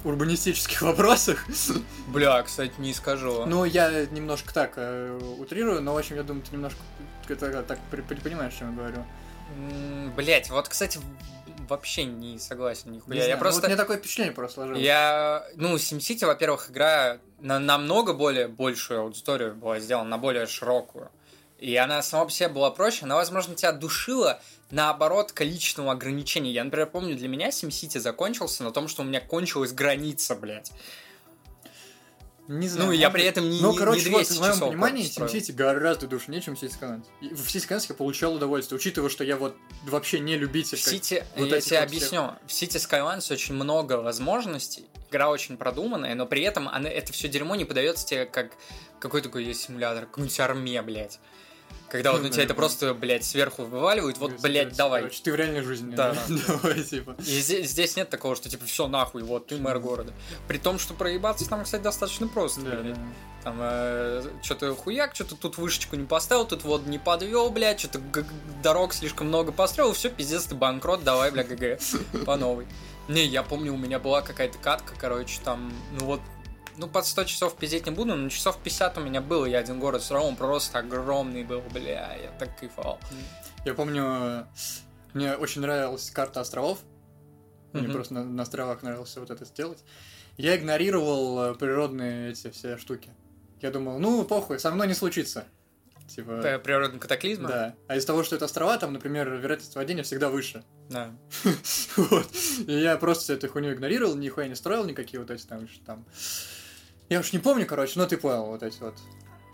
урбанистических 0.04 0.82
вопросах. 0.82 1.44
Бля, 2.08 2.42
кстати, 2.42 2.72
не 2.78 2.92
скажу. 2.92 3.46
Ну, 3.46 3.64
я 3.64 4.06
немножко 4.06 4.52
так 4.52 4.72
э, 4.76 5.18
утрирую, 5.38 5.80
но, 5.82 5.94
в 5.94 5.98
общем, 5.98 6.16
я 6.16 6.22
думаю, 6.22 6.44
ты 6.44 6.52
немножко 6.52 6.78
это, 7.28 7.62
так 7.62 7.78
при- 7.90 8.02
при- 8.02 8.20
понимаешь, 8.20 8.54
о 8.54 8.58
чем 8.58 8.70
я 8.72 8.76
говорю. 8.76 9.04
Блять, 10.16 10.50
вот, 10.50 10.68
кстати, 10.68 10.98
вообще 11.68 12.04
не 12.04 12.38
согласен 12.38 12.90
Не 12.90 12.96
нихуя. 12.96 13.16
знаю, 13.16 13.28
Я 13.30 13.36
ну, 13.36 13.40
просто... 13.40 13.60
вот 13.60 13.66
мне 13.68 13.76
такое 13.76 13.98
впечатление 13.98 14.32
просто 14.32 14.54
сложилось. 14.56 14.82
Я, 14.82 15.44
ну, 15.56 15.74
SimCity, 15.76 16.26
во-первых, 16.26 16.70
игра 16.70 17.18
на 17.40 17.58
намного 17.58 18.12
более 18.12 18.48
большую 18.48 19.00
аудиторию 19.00 19.54
была 19.54 19.78
сделана, 19.80 20.08
на 20.08 20.18
более 20.18 20.46
широкую. 20.46 21.10
И 21.58 21.74
она 21.76 22.02
сама 22.02 22.26
по 22.26 22.30
себе 22.30 22.48
была 22.48 22.70
проще, 22.70 23.04
она, 23.04 23.14
возможно, 23.14 23.54
тебя 23.54 23.72
душила, 23.72 24.40
наоборот, 24.70 25.32
количественного 25.32 25.92
ограничений. 25.92 26.52
Я, 26.52 26.64
например, 26.64 26.88
помню, 26.90 27.16
для 27.16 27.28
меня 27.28 27.48
SimCity 27.48 27.98
закончился 27.98 28.62
на 28.62 28.72
том, 28.72 28.88
что 28.88 29.02
у 29.02 29.04
меня 29.06 29.20
кончилась 29.20 29.72
граница, 29.72 30.34
блядь. 30.34 30.72
Не 32.48 32.68
знаю. 32.68 32.86
Ну, 32.88 32.92
я 32.92 33.10
при 33.10 33.24
этом 33.24 33.48
не, 33.48 33.60
Ну, 33.60 33.74
короче, 33.74 34.04
не 34.04 34.10
вот 34.10 34.18
200 34.18 34.32
в 34.32 34.40
моем 34.40 34.52
часов 34.52 34.68
понимании. 34.68 35.04
SimCity 35.04 35.52
гораздо 35.52 36.06
душнее, 36.06 36.40
чем 36.40 36.54
City 36.54 36.72
Skylines. 36.80 37.04
И 37.20 37.28
в 37.28 37.46
City 37.48 37.68
Skylines 37.68 37.86
я 37.88 37.94
получал 37.94 38.34
удовольствие, 38.34 38.78
учитывая, 38.78 39.10
что 39.10 39.24
я 39.24 39.36
вот 39.36 39.56
вообще 39.84 40.20
не 40.20 40.36
любитель. 40.36 40.78
В 40.78 40.82
Сити, 40.82 41.24
вот 41.36 41.46
я 41.46 41.46
тебе 41.46 41.54
вот 41.54 41.64
всех. 41.64 41.82
объясню, 41.82 42.30
в 42.46 42.50
City 42.50 42.76
Skylines 42.76 43.32
очень 43.32 43.54
много 43.54 43.94
возможностей, 43.94 44.86
игра 45.10 45.28
очень 45.28 45.56
продуманная, 45.56 46.14
но 46.14 46.26
при 46.26 46.42
этом 46.42 46.68
она, 46.68 46.88
это 46.88 47.12
все 47.12 47.28
дерьмо 47.28 47.56
не 47.56 47.64
подается 47.64 48.06
тебе 48.06 48.26
как 48.26 48.52
какой 48.98 49.22
такой 49.22 49.44
есть 49.44 49.62
симулятор, 49.62 50.06
какой-нибудь 50.06 50.40
армия, 50.40 50.82
блядь. 50.82 51.18
Когда 51.88 52.12
вот 52.12 52.18
Ну, 52.18 52.24
на 52.24 52.30
тебя 52.30 52.44
это 52.44 52.54
просто, 52.54 52.94
блядь, 52.94 53.24
сверху 53.24 53.64
вываливают, 53.64 54.18
вот, 54.18 54.32
блядь, 54.40 54.76
давай. 54.76 55.02
короче, 55.02 55.20
ты 55.22 55.32
в 55.32 55.34
реальной 55.36 55.62
жизни. 55.62 55.94
Да. 55.94 56.16
Давай, 56.28 56.82
типа. 56.82 57.16
И 57.18 57.40
здесь, 57.40 57.96
нет 57.96 58.10
такого, 58.10 58.34
что 58.34 58.48
типа 58.48 58.64
все 58.64 58.88
нахуй, 58.88 59.22
вот 59.22 59.46
ты 59.46 59.56
мэр 59.56 59.78
города. 59.78 60.12
При 60.48 60.58
том, 60.58 60.78
что 60.78 60.94
проебаться 60.94 61.48
там, 61.48 61.64
кстати, 61.64 61.82
достаточно 61.82 62.26
просто. 62.28 62.60
Да, 62.62 62.76
блядь. 62.76 62.96
Там 63.44 64.42
что-то 64.42 64.74
хуяк, 64.74 65.14
что-то 65.14 65.36
тут 65.36 65.58
вышечку 65.58 65.94
не 65.94 66.04
поставил, 66.04 66.46
тут 66.46 66.64
вот 66.64 66.86
не 66.86 66.98
подвел, 66.98 67.50
блядь, 67.50 67.78
что-то 67.78 68.00
дорог 68.62 68.92
слишком 68.92 69.28
много 69.28 69.52
построил, 69.52 69.92
все, 69.92 70.10
пиздец, 70.10 70.44
ты 70.44 70.56
банкрот, 70.56 71.04
давай, 71.04 71.30
бля, 71.30 71.44
ГГ, 71.44 71.78
по 72.26 72.36
новой. 72.36 72.66
Не, 73.08 73.24
я 73.24 73.44
помню, 73.44 73.72
у 73.72 73.76
меня 73.76 74.00
была 74.00 74.20
какая-то 74.20 74.58
катка, 74.58 74.94
короче, 74.98 75.38
там, 75.44 75.72
ну 75.92 76.06
вот, 76.06 76.20
ну 76.78 76.88
под 76.88 77.06
100 77.06 77.24
часов 77.24 77.56
пиздеть 77.56 77.86
не 77.86 77.92
буду, 77.92 78.14
но 78.14 78.28
часов 78.28 78.58
50 78.62 78.98
у 78.98 79.00
меня 79.02 79.20
было, 79.20 79.46
я 79.46 79.58
один 79.58 79.78
город 79.80 80.02
строил, 80.02 80.26
он 80.26 80.36
просто 80.36 80.78
огромный 80.78 81.44
был, 81.44 81.60
бля, 81.72 82.14
я 82.16 82.30
так 82.38 82.58
кайфовал. 82.58 82.98
Я 83.64 83.74
помню, 83.74 84.46
мне 85.14 85.34
очень 85.34 85.60
нравилась 85.62 86.10
карта 86.10 86.40
островов. 86.40 86.78
Мне 87.72 87.84
Мгм. 87.84 87.92
просто 87.92 88.14
на, 88.14 88.24
на 88.24 88.42
островах 88.44 88.82
нравилось 88.82 89.14
вот 89.16 89.30
это 89.30 89.44
сделать. 89.44 89.82
Я 90.38 90.56
игнорировал 90.56 91.50
э, 91.50 91.54
природные 91.54 92.30
эти 92.30 92.50
все 92.50 92.76
штуки. 92.78 93.10
Я 93.60 93.70
думал, 93.70 93.98
ну, 93.98 94.24
похуй, 94.24 94.58
со 94.58 94.70
мной 94.70 94.86
не 94.86 94.94
случится. 94.94 95.44
Типа, 96.14 96.40
П- 96.40 96.58
Природный 96.60 97.00
катаклизм? 97.00 97.46
да. 97.48 97.74
А 97.88 97.96
из-за 97.96 98.06
того, 98.06 98.22
что 98.22 98.36
это 98.36 98.44
острова, 98.44 98.78
там, 98.78 98.92
например, 98.92 99.28
вероятность 99.30 99.74
падения 99.74 100.02
всегда 100.04 100.28
выше. 100.30 100.62
Да. 100.88 101.10
Вот. 101.96 102.28
И 102.68 102.72
я 102.72 102.96
просто 102.96 103.32
эту 103.32 103.48
хуйню 103.48 103.72
игнорировал, 103.72 104.14
нихуя 104.14 104.46
не 104.46 104.54
строил 104.54 104.84
никакие 104.84 105.18
вот 105.20 105.30
эти 105.32 105.44
там, 105.44 105.66
там... 105.84 106.04
Я 107.08 107.20
уж 107.20 107.32
не 107.32 107.38
помню, 107.38 107.66
короче, 107.66 107.98
но 107.98 108.06
ты 108.06 108.16
понял 108.16 108.46
вот 108.46 108.62
эти 108.62 108.78
вот 108.80 108.94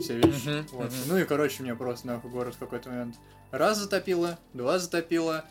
все 0.01 0.17
вещи. 0.17 0.49
Мгм, 0.49 0.67
Вот. 0.73 0.91
мгм. 0.91 1.01
Ну 1.07 1.19
и, 1.19 1.25
короче, 1.25 1.63
мне 1.63 1.75
просто 1.75 2.07
нахуй 2.07 2.31
город 2.31 2.55
в 2.55 2.59
какой-то 2.59 2.89
момент 2.91 3.17
раз 3.51 3.79
затопило, 3.79 4.39
два 4.55 4.79
затопило, 4.79 5.45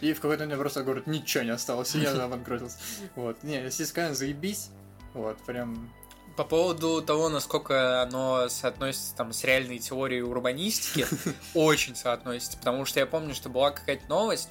и 0.00 0.12
в 0.12 0.20
какой-то 0.20 0.44
момент 0.44 0.60
просто 0.60 0.82
город 0.82 1.06
ничего 1.06 1.44
не 1.44 1.50
осталось, 1.50 1.94
и 1.94 2.00
я 2.00 2.10
обанкротился. 2.24 2.78
Вот. 3.14 3.42
Не, 3.42 3.62
если 3.62 3.84
Skyrim 3.86 4.14
заебись, 4.14 4.70
вот, 5.14 5.38
прям... 5.38 5.90
По 6.36 6.44
поводу 6.44 7.00
того, 7.00 7.30
насколько 7.30 8.02
оно 8.02 8.50
соотносится 8.50 9.14
там 9.16 9.32
с 9.32 9.42
реальной 9.42 9.78
теорией 9.78 10.20
урбанистики, 10.20 11.06
очень 11.54 11.96
соотносится, 11.96 12.58
потому 12.58 12.84
что 12.84 13.00
я 13.00 13.06
помню, 13.06 13.34
что 13.34 13.48
была 13.48 13.70
какая-то 13.70 14.06
новость, 14.08 14.50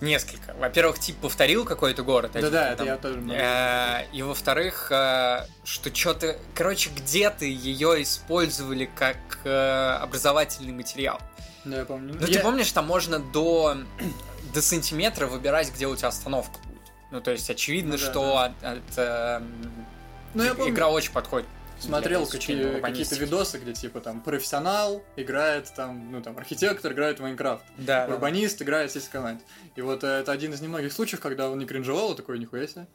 несколько. 0.00 0.54
Во-первых, 0.54 0.98
тип 0.98 1.16
повторил 1.18 1.64
какой-то 1.64 2.02
город. 2.02 2.32
а 2.36 2.40
Да-да, 2.40 2.70
типа 2.70 2.74
это 2.74 2.84
я 2.84 2.96
тоже... 2.96 3.16
много 3.20 3.38
э, 3.40 4.06
И 4.12 4.22
во-вторых, 4.22 4.88
э, 4.90 5.46
что 5.64 5.94
что-то, 5.94 6.36
короче, 6.54 6.90
где-то 6.90 7.44
ее 7.44 8.02
использовали 8.02 8.84
как 8.94 9.16
э, 9.44 9.98
образовательный 10.02 10.72
материал. 10.72 11.20
Да, 11.64 11.78
я 11.78 11.84
помню. 11.84 12.14
Ну, 12.20 12.26
Я- 12.26 12.34
ты 12.34 12.40
помнишь, 12.40 12.70
там 12.72 12.86
можно 12.86 13.18
до, 13.18 13.76
до 14.54 14.60
сантиметра 14.62 15.26
выбирать, 15.26 15.72
где 15.72 15.86
у 15.86 15.96
тебя 15.96 16.08
остановка 16.08 16.58
будет. 16.64 16.80
Ну, 17.10 17.20
то 17.20 17.30
есть, 17.30 17.48
очевидно, 17.48 17.92
Ну 17.92 17.98
да, 17.98 18.04
что 18.04 18.20
да. 18.34 18.44
от- 18.44 18.78
от, 18.78 18.98
эм, 18.98 19.86
Ну, 20.34 20.42
я 20.44 20.54
помню. 20.54 20.72
игра 20.72 20.88
очень 20.90 21.12
подходит. 21.12 21.48
Смотрел 21.84 22.26
какие, 22.26 22.80
какие-то 22.80 23.14
видосы, 23.16 23.58
где 23.58 23.72
типа 23.72 24.00
там 24.00 24.20
профессионал 24.20 25.02
играет 25.16 25.72
там, 25.74 26.10
ну 26.10 26.22
там 26.22 26.36
архитектор 26.38 26.92
играет 26.92 27.18
в 27.18 27.22
Майнкрафт, 27.22 27.64
Да, 27.76 28.06
да. 28.06 28.14
урбанист 28.14 28.60
играет 28.62 28.90
в 28.94 29.10
команд. 29.10 29.42
И 29.76 29.82
вот 29.82 30.04
э, 30.04 30.06
это 30.06 30.32
один 30.32 30.52
из 30.52 30.60
немногих 30.60 30.92
случаев, 30.92 31.20
когда 31.20 31.50
он 31.50 31.58
не 31.58 31.66
кринжевал, 31.66 32.12
а 32.12 32.14
такой, 32.14 32.38
нихуя 32.38 32.66
себе, 32.66 32.86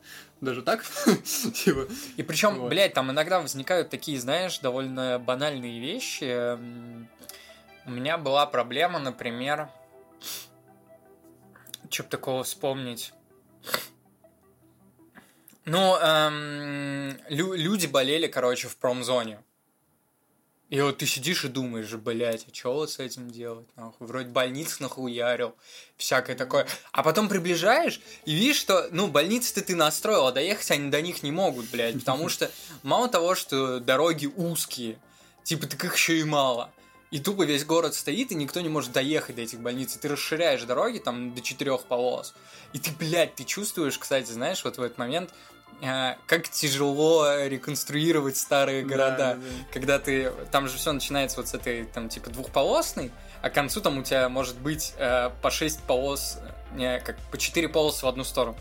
даже 0.42 0.62
так, 0.62 0.84
типа, 1.54 1.88
И 2.18 2.24
причем, 2.24 2.60
Вот. 2.60 2.70
блядь, 2.70 2.94
там 2.94 3.12
иногда 3.12 3.40
возникают 3.40 3.90
такие, 3.90 4.20
знаешь, 4.20 4.60
довольно 4.60 5.20
банальные 5.20 5.80
вещи. 5.80 6.58
У 7.86 7.92
меня 7.92 8.18
была 8.18 8.46
проблема, 8.46 9.00
например, 9.00 9.70
что 11.90 12.04
бы 12.04 12.10
такого 12.10 12.44
вспомнить. 12.44 13.14
Ну, 15.66 15.96
эм, 15.98 17.18
лю- 17.30 17.54
люди 17.54 17.86
болели, 17.88 18.28
короче, 18.28 18.68
в 18.68 18.78
промзоне. 18.78 19.44
И 20.70 20.80
вот 20.82 21.00
ты 21.00 21.08
сидишь 21.08 21.46
и 21.46 21.48
думаешь, 21.48 21.92
блядь, 21.94 22.46
а 22.48 22.54
что 22.56 22.74
вот 22.74 22.92
с 22.92 23.00
этим 23.00 23.32
делать, 23.32 23.68
нахуй? 23.76 24.06
Вроде 24.06 24.30
больниц 24.30 24.80
нахуярил, 24.80 25.56
всякое 25.98 26.36
такое. 26.36 26.68
А 26.92 27.02
потом 27.02 27.28
приближаешь 27.28 28.00
и 28.26 28.36
видишь, 28.36 28.58
что, 28.58 28.88
ну, 28.92 29.08
больницы-то 29.08 29.64
ты 29.64 29.76
настроил, 29.76 30.28
а 30.28 30.32
доехать 30.32 30.70
они 30.70 30.92
до 30.92 31.02
них 31.02 31.24
не 31.24 31.32
могут, 31.32 31.66
блядь. 31.72 31.98
Потому 32.00 32.30
что 32.30 32.52
мало 32.84 33.08
того, 33.08 33.34
что 33.34 33.80
дороги 33.80 34.28
узкие, 34.28 35.00
типа, 35.44 35.66
так 35.66 35.84
их 35.84 35.96
еще 35.96 36.20
и 36.20 36.24
мало. 36.24 36.72
И 37.12 37.20
тупо 37.20 37.44
весь 37.44 37.66
город 37.66 37.96
стоит, 37.96 38.32
и 38.32 38.36
никто 38.36 38.62
не 38.62 38.70
может 38.70 38.92
доехать 38.92 39.36
до 39.36 39.42
этих 39.42 39.60
больниц. 39.60 39.96
И 39.96 40.00
ты 40.00 40.08
расширяешь 40.10 40.62
дороги 40.64 41.00
там 41.00 41.34
до 41.34 41.42
четырех 41.42 41.86
полос. 41.86 42.36
И 42.72 42.80
ты, 42.80 42.92
блядь, 42.92 43.36
ты 43.36 43.46
чувствуешь, 43.46 43.98
кстати, 43.98 44.32
знаешь, 44.32 44.64
вот 44.64 44.78
в 44.78 44.82
этот 44.82 45.00
момент, 45.00 45.32
э, 45.82 46.16
как 46.28 46.50
тяжело 46.50 47.26
реконструировать 47.46 48.38
старые 48.38 48.84
города 48.84 49.18
да, 49.18 49.34
да. 49.36 49.42
когда 49.74 49.98
ты 49.98 50.32
там 50.52 50.68
же 50.68 50.78
все 50.78 50.92
начинается 50.92 51.38
вот 51.38 51.48
с 51.48 51.56
этой 51.56 51.86
там 51.86 52.10
типа 52.10 52.30
двухполосной, 52.30 53.12
а 53.42 53.50
к 53.50 53.54
концу 53.54 53.82
там 53.82 53.98
у 53.98 54.04
тебя 54.04 54.30
может 54.30 54.60
быть 54.60 54.94
э, 54.98 55.32
по 55.42 55.50
6 55.50 55.82
полос, 55.84 56.38
э, 56.42 56.76
не, 56.78 57.00
как 57.00 57.18
по 57.32 57.40
4 57.40 57.70
полосы 57.70 58.06
в 58.06 58.10
одну 58.10 58.24
сторону, 58.24 58.56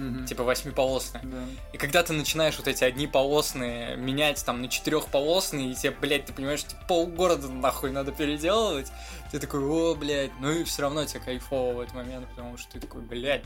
Мгм. 0.00 0.24
типа 0.26 0.44
восьмиполосная. 0.44 1.22
Да. 1.22 1.44
И 1.72 1.76
когда 1.76 2.02
ты 2.02 2.12
начинаешь 2.14 2.56
вот 2.56 2.68
эти 2.68 2.84
одни 2.84 3.06
полосные 3.06 3.96
менять 3.96 4.42
там 4.44 4.62
на 4.62 4.68
четырехполосные, 4.68 5.72
и 5.72 5.74
тебе, 5.74 5.90
блядь, 6.00 6.24
ты 6.26 6.32
понимаешь, 6.32 6.60
что 6.60 6.74
полгорода 6.88 7.48
нахуй 7.48 7.90
надо 7.90 8.10
переделывать, 8.12 8.90
ты 9.30 9.38
такой, 9.38 9.60
о, 9.62 9.94
блядь, 9.94 10.30
ну 10.40 10.50
и 10.50 10.64
все 10.64 10.82
равно 10.82 11.04
тебе 11.04 11.20
кайфово 11.20 11.74
в 11.74 11.80
этот 11.80 11.94
момент, 11.94 12.26
потому 12.28 12.56
что 12.56 12.72
ты 12.72 12.80
такой, 12.80 13.02
блядь, 13.02 13.44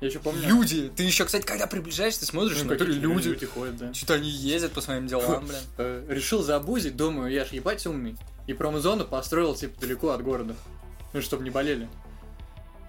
Я 0.00 0.08
еще 0.08 0.18
помню... 0.18 0.46
люди! 0.48 0.90
Ты 0.96 1.04
еще, 1.04 1.24
кстати, 1.24 1.44
когда 1.44 1.66
приближаешься, 1.66 2.20
ты 2.20 2.26
смотришь, 2.26 2.58
ну, 2.62 2.68
какие 2.68 2.86
люди, 2.88 3.28
люди 3.28 3.46
ходят, 3.46 3.76
да. 3.76 3.94
что-то 3.94 4.14
они 4.14 4.28
ездят 4.28 4.72
по 4.72 4.80
своим 4.80 5.06
делам, 5.06 5.46
блядь. 5.46 5.62
Э, 5.78 6.04
Решил 6.08 6.42
заобузить, 6.42 6.96
думаю, 6.96 7.30
я 7.30 7.44
ж 7.44 7.50
ебать 7.50 7.86
умный. 7.86 8.16
И 8.46 8.54
промзону 8.54 9.04
построил, 9.04 9.54
типа, 9.54 9.80
далеко 9.80 10.10
от 10.10 10.22
города. 10.22 10.56
Ну, 11.12 11.20
чтобы 11.22 11.44
не 11.44 11.50
болели. 11.50 11.88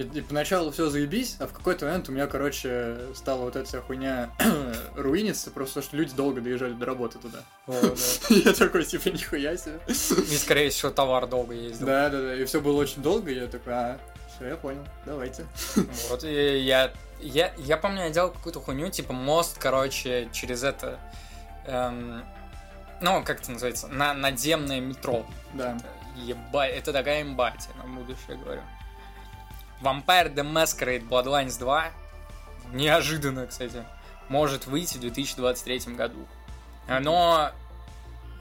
И, 0.01 0.17
и 0.17 0.21
поначалу 0.21 0.71
все 0.71 0.89
заебись, 0.89 1.35
а 1.39 1.47
в 1.47 1.53
какой-то 1.53 1.85
момент 1.85 2.09
у 2.09 2.11
меня, 2.11 2.25
короче, 2.27 2.97
стала 3.13 3.41
вот 3.41 3.55
эта 3.55 3.67
вся 3.67 3.81
хуйня 3.81 4.31
руиниться, 4.95 5.51
просто 5.51 5.81
что 5.81 5.95
люди 5.95 6.15
долго 6.15 6.41
доезжали 6.41 6.73
до 6.73 6.85
работы 6.85 7.19
туда. 7.19 7.39
Я 8.29 8.53
такой, 8.53 8.83
типа, 8.83 9.09
нихуя 9.09 9.55
себе. 9.57 9.79
И, 9.87 10.37
скорее 10.37 10.69
всего, 10.69 10.91
товар 10.91 11.27
долго 11.27 11.53
ездил. 11.53 11.85
Да, 11.85 12.09
да, 12.09 12.21
да. 12.21 12.35
И 12.35 12.45
все 12.45 12.61
было 12.61 12.81
очень 12.81 13.01
долго, 13.01 13.31
я 13.31 13.47
такой, 13.47 13.73
а, 13.73 13.99
все, 14.35 14.47
я 14.47 14.55
понял, 14.55 14.83
давайте. 15.05 15.45
Вот, 16.09 16.23
и 16.23 16.59
я, 16.59 16.91
я, 17.19 17.53
я 17.57 17.77
помню, 17.77 18.03
я 18.03 18.09
делал 18.09 18.31
какую-то 18.31 18.59
хуйню, 18.59 18.89
типа 18.89 19.13
мост, 19.13 19.57
короче, 19.59 20.29
через 20.31 20.63
это, 20.63 20.99
эм, 21.65 22.23
ну, 23.01 23.23
как 23.23 23.41
это 23.41 23.51
называется, 23.51 23.87
на 23.87 24.13
надземное 24.13 24.79
метро. 24.79 25.25
Да. 25.53 25.77
Ебать, 26.15 26.75
это 26.75 26.91
такая 26.91 27.21
имбатия 27.21 27.69
на 27.77 27.83
будущее, 27.83 28.37
говорю. 28.37 28.61
Vampire 29.81 30.33
the 30.33 30.43
Masquerade 30.43 31.07
Bloodlines 31.07 31.57
2, 31.59 31.91
неожиданно, 32.73 33.47
кстати, 33.47 33.83
может 34.29 34.67
выйти 34.67 34.97
в 34.97 35.01
2023 35.01 35.95
году. 35.95 36.27
Но 36.87 37.51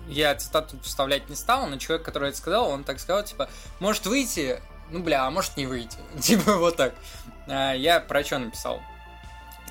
я 0.09 0.35
цитату 0.35 0.79
вставлять 0.81 1.29
не 1.29 1.37
стал, 1.37 1.67
но 1.67 1.77
человек, 1.77 2.05
который 2.05 2.31
это 2.31 2.39
сказал, 2.39 2.71
он 2.71 2.85
так 2.85 3.01
сказал, 3.01 3.25
типа, 3.25 3.49
может 3.79 4.07
выйти, 4.07 4.61
ну, 4.91 5.03
бля, 5.03 5.27
а 5.27 5.31
может 5.31 5.57
не 5.57 5.67
выйти. 5.67 5.99
Типа 6.21 6.57
вот 6.57 6.77
так. 6.77 6.95
А, 7.47 7.73
Я 7.73 8.01
про 8.01 8.25
что 8.25 8.39
написал? 8.39 8.81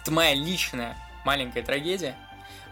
Это 0.01 0.11
моя 0.11 0.33
личная 0.33 0.97
маленькая 1.25 1.61
трагедия, 1.61 2.15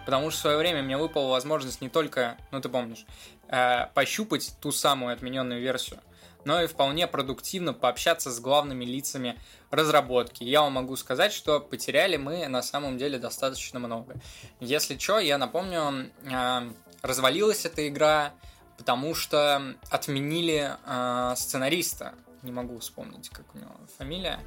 потому 0.06 0.30
что 0.32 0.40
в 0.40 0.42
свое 0.42 0.58
время 0.58 0.82
мне 0.82 0.98
выпала 0.98 1.30
возможность 1.32 1.82
не 1.82 1.90
только, 1.90 2.38
ну 2.52 2.62
ты 2.62 2.70
помнишь, 2.70 3.06
э, 3.50 3.88
пощупать 3.94 4.54
ту 4.62 4.72
самую 4.72 5.14
отмененную 5.14 5.60
версию, 5.62 6.00
но 6.46 6.62
и 6.62 6.68
вполне 6.68 7.08
продуктивно 7.08 7.74
пообщаться 7.74 8.32
с 8.32 8.40
главными 8.40 8.86
лицами 8.86 9.38
разработки. 9.70 10.44
Я 10.44 10.62
вам 10.62 10.74
могу 10.74 10.96
сказать, 10.96 11.34
что 11.34 11.60
потеряли 11.60 12.18
мы 12.18 12.48
на 12.48 12.62
самом 12.62 12.98
деле 12.98 13.20
достаточно 13.20 13.80
много. 13.80 14.16
Если 14.60 14.98
что, 14.98 15.20
я 15.20 15.38
напомню, 15.38 16.10
э, 16.24 16.72
развалилась 17.02 17.66
эта 17.66 17.88
игра, 17.88 18.34
потому 18.78 19.16
что 19.16 19.76
отменили 19.90 20.72
э, 20.86 21.34
сценариста. 21.36 22.14
Не 22.44 22.52
могу 22.52 22.80
вспомнить, 22.80 23.30
как 23.30 23.46
у 23.56 23.58
него 23.58 23.76
фамилия. 23.98 24.40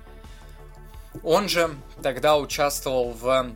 Он 1.25 1.49
же 1.49 1.75
тогда 2.03 2.39
участвовал 2.39 3.11
в... 3.11 3.51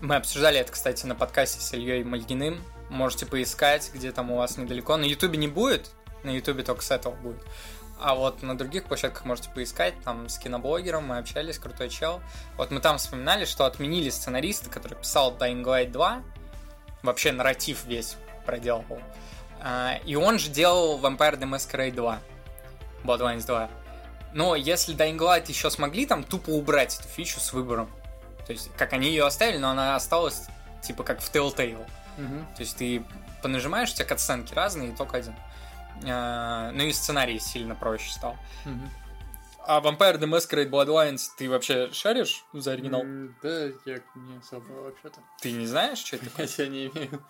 Мы 0.00 0.16
обсуждали 0.16 0.58
это, 0.58 0.72
кстати, 0.72 1.06
на 1.06 1.14
подкасте 1.14 1.60
с 1.60 1.72
Ильей 1.72 2.04
Мальгиным. 2.04 2.62
Можете 2.88 3.26
поискать, 3.26 3.90
где 3.92 4.12
там 4.12 4.30
у 4.30 4.36
вас 4.36 4.56
недалеко. 4.56 4.96
На 4.96 5.04
Ютубе 5.04 5.38
не 5.38 5.48
будет, 5.48 5.90
на 6.22 6.30
Ютубе 6.30 6.62
только 6.62 6.82
с 6.82 6.90
этого 6.90 7.14
будет. 7.14 7.42
А 7.98 8.14
вот 8.14 8.42
на 8.42 8.56
других 8.56 8.84
площадках 8.84 9.24
можете 9.24 9.48
поискать, 9.50 9.94
там 10.04 10.28
с 10.28 10.38
киноблогером 10.38 11.06
мы 11.06 11.18
общались, 11.18 11.58
крутой 11.58 11.88
чел. 11.88 12.20
Вот 12.56 12.70
мы 12.70 12.80
там 12.80 12.98
вспоминали, 12.98 13.46
что 13.46 13.64
отменили 13.64 14.10
сценариста, 14.10 14.68
который 14.68 14.98
писал 14.98 15.34
Dying 15.34 15.64
Light 15.64 15.90
2, 15.92 16.22
вообще 17.02 17.32
нарратив 17.32 17.84
весь 17.86 18.16
проделал. 18.44 18.84
А, 19.60 19.98
И 20.04 20.14
он 20.14 20.38
же 20.38 20.50
делал 20.50 20.98
Vampire 21.00 21.38
the 21.38 21.48
Masquerade 21.48 21.94
2, 21.94 22.20
Bloodlines 23.04 23.46
2. 23.46 23.70
Но 24.34 24.54
если 24.54 24.94
Dying 24.94 25.16
Light 25.16 25.46
еще 25.48 25.70
смогли 25.70 26.04
там 26.04 26.22
тупо 26.22 26.50
убрать 26.50 26.98
эту 26.98 27.08
фичу 27.08 27.40
с 27.40 27.54
выбором, 27.54 27.90
то 28.46 28.52
есть 28.52 28.70
как 28.76 28.92
они 28.92 29.08
ее 29.08 29.24
оставили, 29.24 29.56
но 29.56 29.70
она 29.70 29.96
осталась 29.96 30.42
типа 30.82 31.02
как 31.02 31.20
в 31.20 31.32
Telltale. 31.32 31.88
Мгм. 32.18 32.46
То 32.54 32.60
есть 32.60 32.76
ты 32.76 33.02
понажимаешь, 33.42 33.90
у 33.90 33.94
тебя 33.94 34.04
катсценки 34.04 34.54
разные, 34.54 34.90
и 34.90 34.94
только 34.94 35.16
один. 35.16 35.34
А, 36.04 36.70
Ну 36.72 36.84
и 36.84 36.92
сценарий 36.92 37.38
сильно 37.38 37.74
проще 37.74 38.10
стал. 38.12 38.36
Мгм. 38.64 38.90
А 39.68 39.80
Vampire 39.80 40.18
the 40.18 40.26
Masquerade 40.28 40.70
Bloodlines 40.70 41.22
ты 41.36 41.50
вообще 41.50 41.90
шаришь 41.92 42.44
за 42.52 42.72
оригинал? 42.72 43.02
Да, 43.42 43.64
я 43.84 44.00
не 44.14 44.38
особо 44.38 44.70
вообще-то. 44.72 45.20
Ты 45.40 45.52
не 45.52 45.66
знаешь, 45.66 45.98
что 45.98 46.16
это 46.16 46.24
такое? 46.30 46.46
Хотя 46.46 46.66
не 46.68 46.86
имею. 46.86 47.22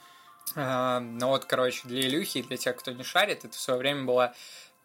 А, 0.55 1.01
Ну 1.01 1.29
вот, 1.29 1.45
короче, 1.47 1.89
для 1.89 2.01
Илюхи 2.03 2.39
и 2.39 2.43
для 2.43 2.57
тех, 2.59 2.77
кто 2.77 2.91
не 2.93 3.03
шарит, 3.05 3.45
это 3.45 3.57
в 3.57 3.61
свое 3.61 3.79
время 3.79 4.05
была 4.05 4.35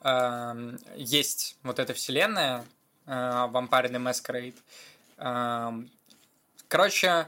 эм, 0.01 0.79
есть 0.95 1.57
вот 1.63 1.77
эта 1.79 1.93
вселенная 1.93 2.63
э, 3.05 3.11
Vampire 3.11 3.91
the 3.91 4.01
Masquerade. 4.01 4.55
Эм, 5.17 5.91
короче, 6.69 7.27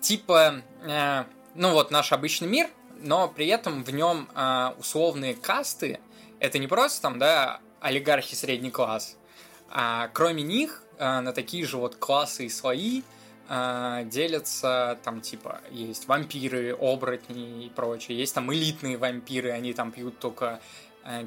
типа, 0.00 0.62
э, 0.84 1.24
ну 1.54 1.72
вот 1.72 1.90
наш 1.90 2.12
обычный 2.12 2.48
мир, 2.48 2.70
но 3.02 3.28
при 3.28 3.46
этом 3.46 3.84
в 3.84 3.90
нем 3.90 4.28
э, 4.34 4.70
условные 4.78 5.34
касты. 5.34 6.00
Это 6.40 6.58
не 6.58 6.66
просто 6.66 7.02
там, 7.02 7.18
да, 7.18 7.60
олигархи 7.80 8.34
средний 8.34 8.70
класс, 8.70 9.16
а 9.68 10.08
кроме 10.12 10.42
них 10.42 10.82
э, 10.98 11.20
на 11.20 11.32
такие 11.32 11.64
же 11.66 11.76
вот 11.76 11.96
классы 11.96 12.46
и 12.46 12.48
слои 12.48 13.02
э, 13.48 14.02
делятся 14.06 14.98
там 15.04 15.20
типа 15.20 15.60
есть 15.70 16.08
вампиры, 16.08 16.76
оборотни 16.78 17.66
и 17.66 17.70
прочее, 17.70 18.18
есть 18.18 18.34
там 18.34 18.52
элитные 18.52 18.96
вампиры, 18.96 19.50
они 19.50 19.72
там 19.72 19.92
пьют 19.92 20.18
только 20.18 20.60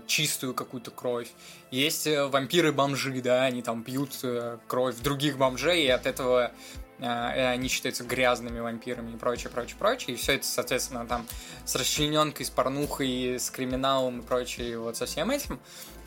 чистую 0.08 0.54
какую-то 0.54 0.92
кровь. 0.92 1.30
Есть 1.72 2.08
э, 2.08 2.28
вампиры-бомжи, 2.28 3.22
да, 3.22 3.44
они 3.44 3.62
там 3.62 3.84
пьют 3.84 4.12
э, 4.24 4.58
кровь 4.68 4.96
других 4.98 5.38
бомжей, 5.38 5.84
и 5.86 5.90
от 5.90 6.06
этого 6.06 6.52
они 7.00 7.68
считаются 7.68 8.04
грязными 8.04 8.60
вампирами 8.60 9.14
и 9.14 9.18
прочее, 9.18 9.50
прочее, 9.50 9.76
прочее. 9.78 10.16
И 10.16 10.18
все 10.20 10.34
это, 10.34 10.46
соответственно, 10.46 11.06
там 11.06 11.26
с 11.66 11.76
расчлененкой, 11.76 12.46
с 12.46 12.50
порнухой, 12.50 13.36
с 13.40 13.50
криминалом 13.50 14.22
и 14.22 14.24
прочее, 14.24 14.78
вот 14.80 14.96
со 14.98 15.06
всем 15.06 15.32
этим. 15.32 15.60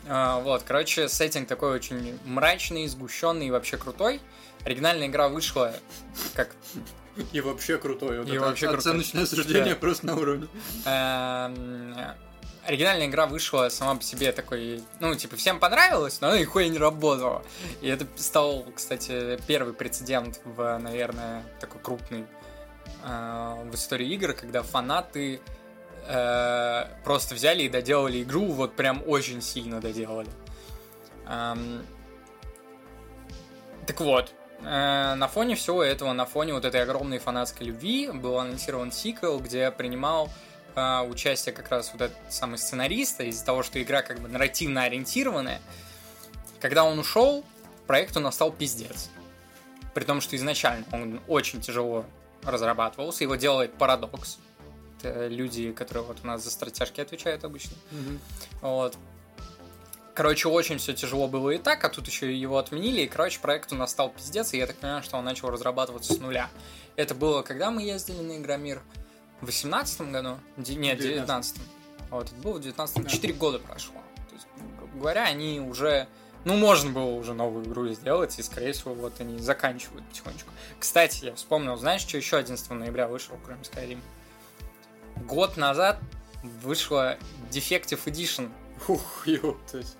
Э, 0.07 0.39
вот, 0.41 0.63
короче, 0.63 1.07
сеттинг 1.09 1.47
такой 1.47 1.71
очень 1.71 2.17
мрачный, 2.25 2.87
сгущенный 2.87 3.47
и 3.47 3.51
вообще 3.51 3.77
крутой. 3.77 4.19
Оригинальная 4.65 5.07
игра 5.07 5.29
вышла 5.29 5.73
как... 6.33 6.55
И 7.33 7.41
вообще 7.41 7.77
крутой. 7.77 8.19
Вот 8.19 8.29
И 8.29 8.37
вообще 8.37 8.67
крутой. 8.67 8.79
оценочное 8.79 9.25
суждение 9.25 9.73
Да. 9.73 9.79
просто 9.79 10.05
на 10.07 10.15
уровне. 10.15 10.47
Оригинальная 12.69 13.07
игра 13.07 13.25
вышла 13.25 13.69
сама 13.69 13.95
по 13.95 14.03
себе 14.03 14.31
такой, 14.31 14.83
ну, 14.99 15.15
типа, 15.15 15.35
всем 15.37 15.59
понравилось, 15.59 16.21
но 16.21 16.27
она 16.27 16.37
нихуя 16.37 16.67
не 16.67 16.77
работала. 16.77 17.41
И 17.81 17.87
это 17.87 18.05
стал, 18.15 18.63
кстати, 18.75 19.39
первый 19.47 19.73
прецедент 19.73 20.39
в, 20.45 20.77
наверное, 20.77 21.43
такой 21.59 21.81
крупный 21.81 22.27
э, 23.03 23.55
в 23.65 23.73
истории 23.73 24.13
игр, 24.13 24.33
когда 24.33 24.61
фанаты 24.61 25.41
э, 26.05 26.85
просто 27.03 27.33
взяли 27.33 27.63
и 27.63 27.69
доделали 27.69 28.21
игру, 28.21 28.45
вот 28.51 28.75
прям 28.75 29.01
очень 29.07 29.41
сильно 29.41 29.81
доделали. 29.81 30.29
Эм, 31.27 31.83
так 33.87 33.99
вот, 33.99 34.31
э, 34.61 35.15
на 35.15 35.27
фоне 35.27 35.55
всего 35.55 35.81
этого, 35.81 36.13
на 36.13 36.27
фоне 36.27 36.53
вот 36.53 36.65
этой 36.65 36.83
огромной 36.83 37.17
фанатской 37.17 37.65
любви 37.65 38.11
был 38.11 38.37
анонсирован 38.37 38.91
сиквел, 38.91 39.39
где 39.39 39.71
принимал 39.71 40.29
э, 40.79 41.09
участие 41.09 41.53
как 41.53 41.69
раз 41.69 41.91
вот 41.91 42.01
этот 42.01 42.17
самый 42.29 42.57
сценарист, 42.57 43.21
из-за 43.21 43.45
того, 43.45 43.63
что 43.63 43.81
игра 43.81 44.01
как 44.01 44.19
бы 44.19 44.27
нарративно 44.27 44.83
ориентированная. 44.83 45.61
Когда 46.59 46.83
он 46.83 46.99
ушел, 46.99 47.43
проекту 47.87 48.19
настал 48.19 48.51
пиздец. 48.51 49.09
При 49.93 50.03
том, 50.03 50.21
что 50.21 50.35
изначально 50.35 50.85
он 50.91 51.21
очень 51.27 51.61
тяжело 51.61 52.05
разрабатывался, 52.43 53.23
его 53.23 53.35
делает 53.35 53.71
Paradox. 53.77 54.37
Это 55.01 55.27
люди, 55.27 55.71
которые 55.71 56.03
вот 56.03 56.17
у 56.23 56.27
нас 56.27 56.43
за 56.43 56.51
стратежки 56.51 57.01
отвечают 57.01 57.43
обычно. 57.43 57.75
Вот. 58.61 58.97
Короче, 60.13 60.49
очень 60.49 60.79
все 60.79 60.93
тяжело 60.93 61.29
было 61.29 61.51
и 61.51 61.57
так, 61.57 61.81
а 61.85 61.89
тут 61.89 62.07
еще 62.07 62.37
его 62.37 62.57
отменили, 62.57 63.01
и, 63.01 63.07
короче, 63.07 63.39
проекту 63.39 63.75
настал 63.75 64.09
пиздец, 64.09 64.53
и 64.53 64.57
я 64.57 64.67
так 64.67 64.75
понимаю, 64.75 65.01
что 65.01 65.17
он 65.17 65.23
начал 65.23 65.49
разрабатываться 65.49 66.13
с 66.13 66.17
нуля. 66.19 66.49
Это 66.97 67.15
было, 67.15 67.41
когда 67.41 67.71
мы 67.71 67.83
ездили 67.83 68.21
на 68.21 68.37
Игромир? 68.37 68.81
В 69.41 69.45
18 69.45 70.01
году? 70.11 70.37
Ди- 70.57 70.75
Нет, 70.75 70.99
в 70.99 71.01
19 71.03 71.61
Вот, 72.09 72.27
это 72.27 72.35
было 72.41 72.53
в 72.53 72.61
19 72.61 73.03
Да. 73.03 73.09
4 73.09 73.33
года 73.33 73.59
прошло. 73.59 73.95
То 74.29 74.35
есть, 74.35 74.47
грубо 74.77 74.97
говоря, 74.99 75.23
они 75.25 75.59
уже... 75.59 76.07
Ну, 76.45 76.55
можно 76.55 76.89
было 76.91 77.05
уже 77.11 77.33
новую 77.33 77.65
игру 77.65 77.87
сделать, 77.89 78.39
и, 78.39 78.43
скорее 78.43 78.71
всего, 78.71 78.93
вот 78.93 79.19
они 79.19 79.39
заканчивают 79.39 80.05
потихонечку. 80.07 80.51
Кстати, 80.79 81.25
я 81.25 81.35
вспомнил, 81.35 81.75
знаешь, 81.75 82.01
что 82.01 82.17
еще 82.17 82.37
11 82.37 82.69
ноября 82.71 83.07
вышел, 83.07 83.37
кроме 83.43 83.61
Skyrim? 83.63 83.99
Год 85.25 85.57
назад 85.57 85.99
вышла 86.43 87.17
Defective 87.51 88.03
Edition 88.05 88.49
Ух, 88.87 89.27
ё, 89.27 89.57
то 89.69 89.77
есть... 89.77 89.97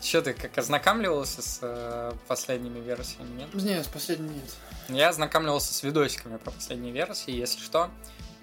Че 0.00 0.22
ты 0.22 0.32
как 0.32 0.56
ознакомливался 0.56 1.42
с 1.42 1.58
э, 1.60 2.12
последними 2.26 2.80
версиями, 2.80 3.40
нет? 3.40 3.54
Нет, 3.54 3.88
последний 3.92 4.34
нет. 4.34 4.50
Я 4.88 5.10
ознакомливался 5.10 5.74
с 5.74 5.82
видосиками 5.82 6.38
про 6.38 6.50
последние 6.50 6.92
версии, 6.92 7.32
если 7.32 7.60
что. 7.60 7.90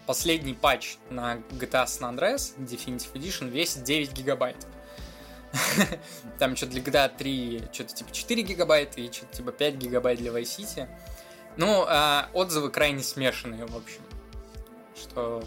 Последний 0.06 0.54
патч 0.54 0.98
на 1.10 1.38
GTA 1.50 1.86
San 1.86 2.16
Andreas 2.16 2.56
Definitive 2.58 3.12
Edition 3.14 3.50
весит 3.50 3.84
9 3.84 4.14
гигабайт. 4.14 4.68
Там 6.40 6.56
что-то 6.56 6.74
для 6.74 6.82
GTA 6.82 7.12
3 7.18 7.70
что-то 7.72 7.96
типа 7.96 8.12
4 8.12 8.42
гигабайта 8.44 9.02
и 9.02 9.12
что-то 9.12 9.36
типа 9.38 9.52
5 9.52 9.76
гигабайт 9.76 10.20
для 10.20 10.32
Vice 10.32 10.44
City. 10.44 10.88
Ну, 11.58 11.86
а 11.88 12.30
отзывы 12.34 12.70
крайне 12.70 13.02
смешанные, 13.02 13.66
в 13.66 13.76
общем. 13.76 14.02
Что 14.96 15.44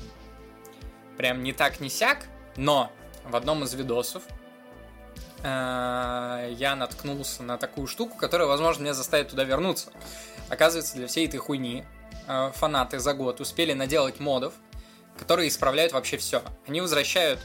прям 1.16 1.44
не 1.44 1.52
так, 1.52 1.78
не 1.78 1.88
сяк, 1.88 2.26
но 2.56 2.90
в 3.24 3.36
одном 3.36 3.62
из 3.62 3.74
видосов 3.74 4.24
э, 4.28 4.39
я 5.42 6.76
наткнулся 6.76 7.42
на 7.42 7.56
такую 7.56 7.86
штуку, 7.86 8.16
которая, 8.16 8.46
возможно, 8.46 8.82
меня 8.82 8.94
заставит 8.94 9.28
туда 9.28 9.44
вернуться. 9.44 9.90
Оказывается, 10.50 10.96
для 10.96 11.06
всей 11.06 11.26
этой 11.28 11.38
хуйни 11.38 11.84
э, 12.26 12.50
фанаты 12.54 12.98
за 12.98 13.14
год 13.14 13.40
успели 13.40 13.72
наделать 13.72 14.18
модов, 14.18 14.52
которые 15.16 15.48
исправляют 15.48 15.92
вообще 15.92 16.16
все. 16.16 16.42
Они 16.66 16.80
возвращают 16.80 17.38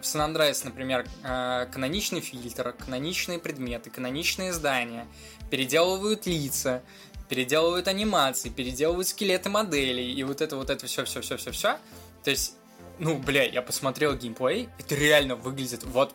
в 0.00 0.04
San 0.04 0.32
Andreas, 0.32 0.62
например, 0.64 1.06
э, 1.24 1.66
каноничный 1.70 2.20
фильтр, 2.20 2.72
каноничные 2.72 3.38
предметы, 3.38 3.90
каноничные 3.90 4.54
здания, 4.54 5.06
переделывают 5.50 6.26
лица, 6.26 6.82
переделывают 7.28 7.86
анимации, 7.86 8.48
переделывают 8.48 9.08
скелеты 9.08 9.50
моделей, 9.50 10.12
и 10.12 10.22
вот 10.24 10.40
это 10.40 10.56
вот 10.56 10.70
это 10.70 10.86
все, 10.86 11.04
все, 11.04 11.20
все, 11.20 11.36
все, 11.36 11.50
все. 11.50 11.78
То 12.24 12.30
есть, 12.30 12.54
ну, 12.98 13.18
бля, 13.18 13.44
я 13.44 13.60
посмотрел 13.60 14.14
геймплей, 14.14 14.70
это 14.78 14.94
реально 14.94 15.36
выглядит 15.36 15.84
вот. 15.84 16.14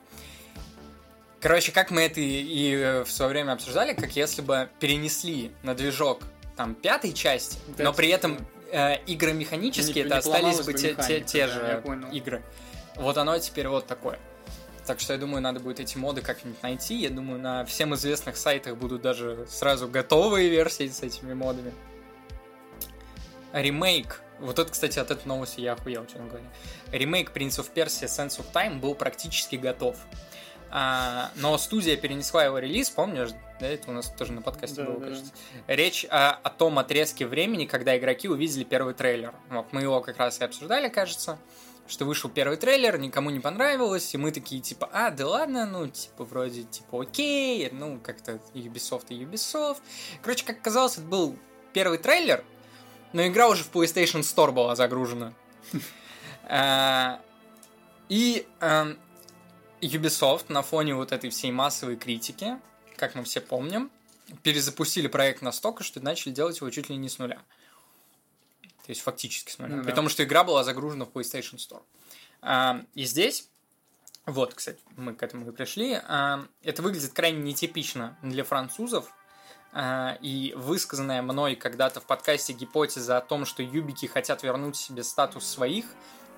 Короче, 1.43 1.73
как 1.73 1.91
мы 1.91 2.03
это 2.03 2.21
и, 2.21 2.23
и, 2.23 2.73
э, 2.73 3.03
в 3.03 3.11
свое 3.11 3.29
время 3.29 3.51
обсуждали, 3.51 3.93
как 3.93 4.15
если 4.15 4.41
бы 4.41 4.69
перенесли 4.79 5.51
на 5.61 5.75
движок 5.75 6.21
там 6.55 6.73
пятой 6.73 7.11
части, 7.11 7.57
но 7.67 7.75
Пятый, 7.75 7.97
при 7.97 8.09
этом 8.11 8.47
э, 8.71 9.03
игры 9.07 9.33
механические 9.33 10.05
Не- 10.05 10.09
это 10.09 10.09
не 10.09 10.19
остались 10.19 10.61
бы 10.61 10.73
те, 10.73 10.95
те, 10.95 11.19
те 11.19 11.47
да, 11.47 11.53
же 11.53 11.83
игры. 12.13 12.41
Вот 12.95 13.17
оно 13.17 13.37
теперь 13.39 13.67
вот 13.67 13.87
такое. 13.87 14.19
Так 14.85 15.01
что 15.01 15.11
я 15.11 15.19
думаю, 15.19 15.41
надо 15.41 15.59
будет 15.59 15.81
эти 15.81 15.97
моды 15.97 16.21
как-нибудь 16.21 16.63
найти. 16.63 16.95
Я 16.95 17.09
думаю, 17.09 17.41
на 17.41 17.65
всем 17.65 17.93
известных 17.93 18.37
сайтах 18.37 18.77
будут 18.77 19.01
даже 19.01 19.45
сразу 19.49 19.89
готовые 19.89 20.47
версии 20.47 20.87
с 20.87 21.01
этими 21.03 21.33
модами. 21.33 21.73
Ремейк. 23.51 24.21
Вот 24.39 24.59
это, 24.59 24.71
кстати, 24.71 24.97
от 24.97 25.11
этой 25.11 25.27
новости 25.27 25.59
я 25.59 25.73
охуел, 25.73 26.05
честно 26.05 26.25
говоря. 26.25 26.45
Ремейк 26.93 27.35
Prince 27.35 27.59
of 27.59 27.67
Persia 27.73 28.07
Sense 28.07 28.39
of 28.39 28.45
Time 28.53 28.79
был 28.79 28.95
практически 28.95 29.57
готов. 29.57 29.97
А, 30.75 31.29
но 31.35 31.55
студия 31.59 31.95
перенесла 31.95 32.45
его 32.45 32.57
релиз, 32.57 32.89
помнишь? 32.89 33.29
Да, 33.59 33.67
это 33.67 33.91
у 33.91 33.93
нас 33.93 34.09
тоже 34.09 34.31
на 34.31 34.41
подкасте 34.41 34.77
Да, 34.77 34.85
было, 34.89 34.99
да. 35.01 35.05
кажется. 35.05 35.31
Речь 35.67 36.03
о, 36.09 36.31
о 36.31 36.49
том 36.49 36.79
отрезке 36.79 37.27
времени, 37.27 37.65
когда 37.65 37.95
игроки 37.95 38.27
увидели 38.27 38.63
первый 38.63 38.95
трейлер. 38.95 39.35
Вот 39.51 39.71
мы 39.71 39.81
его 39.81 40.01
как 40.01 40.17
раз 40.17 40.41
и 40.41 40.43
обсуждали, 40.43 40.89
кажется, 40.89 41.37
что 41.87 42.05
вышел 42.05 42.27
первый 42.27 42.57
трейлер, 42.57 42.97
никому 42.97 43.29
не 43.29 43.39
понравилось, 43.39 44.15
и 44.15 44.17
мы 44.17 44.31
такие, 44.31 44.61
типа, 44.61 44.89
а, 44.91 45.11
да 45.11 45.27
ладно, 45.27 45.67
ну, 45.67 45.87
типа, 45.87 46.23
вроде, 46.25 46.63
типа, 46.63 47.03
окей, 47.03 47.69
ну, 47.71 47.99
как-то 47.99 48.39
Ubisoft 48.55 49.05
и 49.09 49.23
Ubisoft. 49.23 49.81
Короче, 50.23 50.43
как 50.43 50.57
оказалось, 50.57 50.93
это 50.93 51.05
был 51.05 51.37
первый 51.71 51.99
трейлер, 51.99 52.43
но 53.11 53.27
игра 53.27 53.47
уже 53.47 53.63
в 53.63 53.71
PlayStation 53.71 54.21
Store 54.21 54.51
была 54.51 54.75
загружена. 54.75 55.33
А, 56.45 57.21
И 58.09 58.45
эм, 58.59 58.99
Ubisoft 59.83 60.45
на 60.49 60.61
фоне 60.61 60.95
вот 60.95 61.11
этой 61.11 61.29
всей 61.29 61.51
массовой 61.51 61.95
критики, 61.95 62.57
как 62.95 63.15
мы 63.15 63.23
все 63.23 63.41
помним, 63.41 63.91
перезапустили 64.41 65.07
проект 65.07 65.41
настолько, 65.41 65.83
что 65.83 65.99
начали 65.99 66.31
делать 66.31 66.59
его 66.59 66.69
чуть 66.69 66.89
ли 66.89 66.95
не 66.95 67.09
с 67.09 67.19
нуля. 67.19 67.41
То 68.85 68.89
есть 68.89 69.01
фактически 69.01 69.51
с 69.51 69.59
нуля. 69.59 69.75
Ну 69.77 69.83
При 69.83 69.91
да. 69.91 69.95
том, 69.95 70.09
что 70.09 70.23
игра 70.23 70.43
была 70.43 70.63
загружена 70.63 71.05
в 71.05 71.09
PlayStation 71.09 71.57
Store. 71.57 71.83
А, 72.41 72.81
И 72.95 73.05
здесь, 73.05 73.49
вот, 74.25 74.53
кстати, 74.53 74.79
мы 74.95 75.13
к 75.13 75.23
этому 75.23 75.49
и 75.49 75.51
пришли, 75.51 75.99
а, 76.03 76.45
это 76.61 76.81
выглядит 76.81 77.13
крайне 77.13 77.41
нетипично 77.41 78.17
для 78.21 78.43
французов, 78.43 79.11
а, 79.71 80.17
и 80.21 80.53
высказанная 80.55 81.21
мной 81.21 81.55
когда-то 81.55 81.99
в 81.99 82.05
подкасте 82.05 82.53
гипотеза 82.53 83.17
о 83.17 83.21
том, 83.21 83.45
что 83.45 83.63
юбики 83.63 84.05
хотят 84.05 84.43
вернуть 84.43 84.75
себе 84.75 85.03
статус 85.03 85.45
своих, 85.45 85.85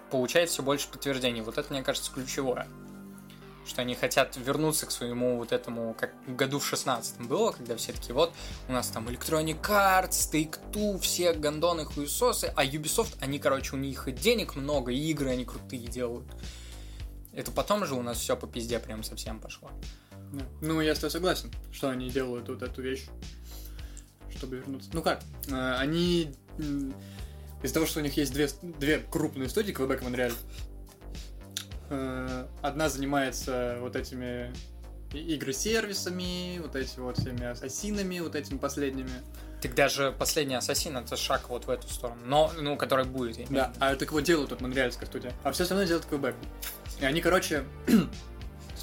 получает 0.09 0.49
все 0.49 0.63
больше 0.63 0.87
подтверждений. 0.87 1.41
Вот 1.41 1.57
это, 1.57 1.71
мне 1.73 1.83
кажется, 1.83 2.11
ключевое. 2.11 2.67
Что 3.65 3.81
они 3.81 3.95
хотят 3.95 4.37
вернуться 4.37 4.85
к 4.85 4.91
своему 4.91 5.37
вот 5.37 5.51
этому, 5.51 5.95
как 5.95 6.13
в 6.27 6.35
году 6.35 6.59
в 6.59 6.65
16 6.67 7.21
было, 7.21 7.51
когда 7.51 7.75
все 7.75 7.93
такие, 7.93 8.13
вот, 8.13 8.31
у 8.67 8.71
нас 8.71 8.87
там 8.89 9.07
Electronic 9.07 9.59
Arts, 9.61 10.31
Take-Two, 10.31 10.99
все 10.99 11.33
гандоны, 11.33 11.85
хуесосы, 11.85 12.53
а 12.55 12.63
Ubisoft, 12.63 13.17
они, 13.21 13.39
короче, 13.39 13.75
у 13.75 13.79
них 13.79 14.07
денег 14.13 14.55
много, 14.55 14.91
и 14.91 14.97
игры 15.09 15.31
они 15.31 15.45
крутые 15.45 15.87
делают. 15.87 16.27
Это 17.33 17.51
потом 17.51 17.85
же 17.85 17.95
у 17.95 18.01
нас 18.01 18.19
все 18.19 18.37
по 18.37 18.47
пизде 18.47 18.79
прям 18.79 19.03
совсем 19.03 19.39
пошло. 19.39 19.69
Да. 20.31 20.45
Ну, 20.61 20.81
я 20.81 20.95
с 20.95 20.99
тобой 20.99 21.11
согласен, 21.11 21.51
что 21.71 21.89
они 21.89 22.09
делают 22.09 22.47
вот 22.47 22.61
эту 22.61 22.81
вещь, 22.81 23.05
чтобы 24.35 24.57
вернуться. 24.57 24.89
Ну 24.93 25.01
как, 25.01 25.21
э, 25.47 25.75
они 25.77 26.35
из-за 27.61 27.73
того, 27.73 27.85
что 27.85 27.99
у 27.99 28.03
них 28.03 28.15
есть 28.15 28.31
две, 28.33 28.47
две 28.61 28.99
крупные 28.99 29.49
студии, 29.49 29.73
Quebec 29.73 30.01
и 30.01 30.03
Монреаль, 30.03 30.33
одна 32.61 32.89
занимается 32.89 33.77
вот 33.79 33.95
этими 33.95 34.53
игры-сервисами, 35.13 36.59
вот 36.59 36.75
эти 36.75 36.99
вот 36.99 37.17
всеми 37.17 37.45
ассасинами, 37.45 38.19
вот 38.19 38.35
этими 38.35 38.57
последними. 38.57 39.11
Так 39.61 39.73
даже 39.73 40.13
последний 40.17 40.55
Ассасин 40.55 40.97
это 40.97 41.15
шаг 41.15 41.49
вот 41.49 41.65
в 41.65 41.69
эту 41.69 41.87
сторону. 41.87 42.21
Но, 42.25 42.51
ну, 42.59 42.75
который 42.75 43.05
будет. 43.05 43.37
я 43.37 43.47
Да, 43.49 43.73
а 43.79 43.95
так 43.95 44.11
вот 44.11 44.21
делают 44.21 44.49
тут 44.49 44.61
монреальская 44.61 45.07
студия. 45.07 45.31
А 45.43 45.51
все 45.51 45.63
остальное 45.63 45.87
делает 45.87 46.05
Quebec. 46.05 46.35
И 46.99 47.05
они, 47.05 47.21
короче, 47.21 47.63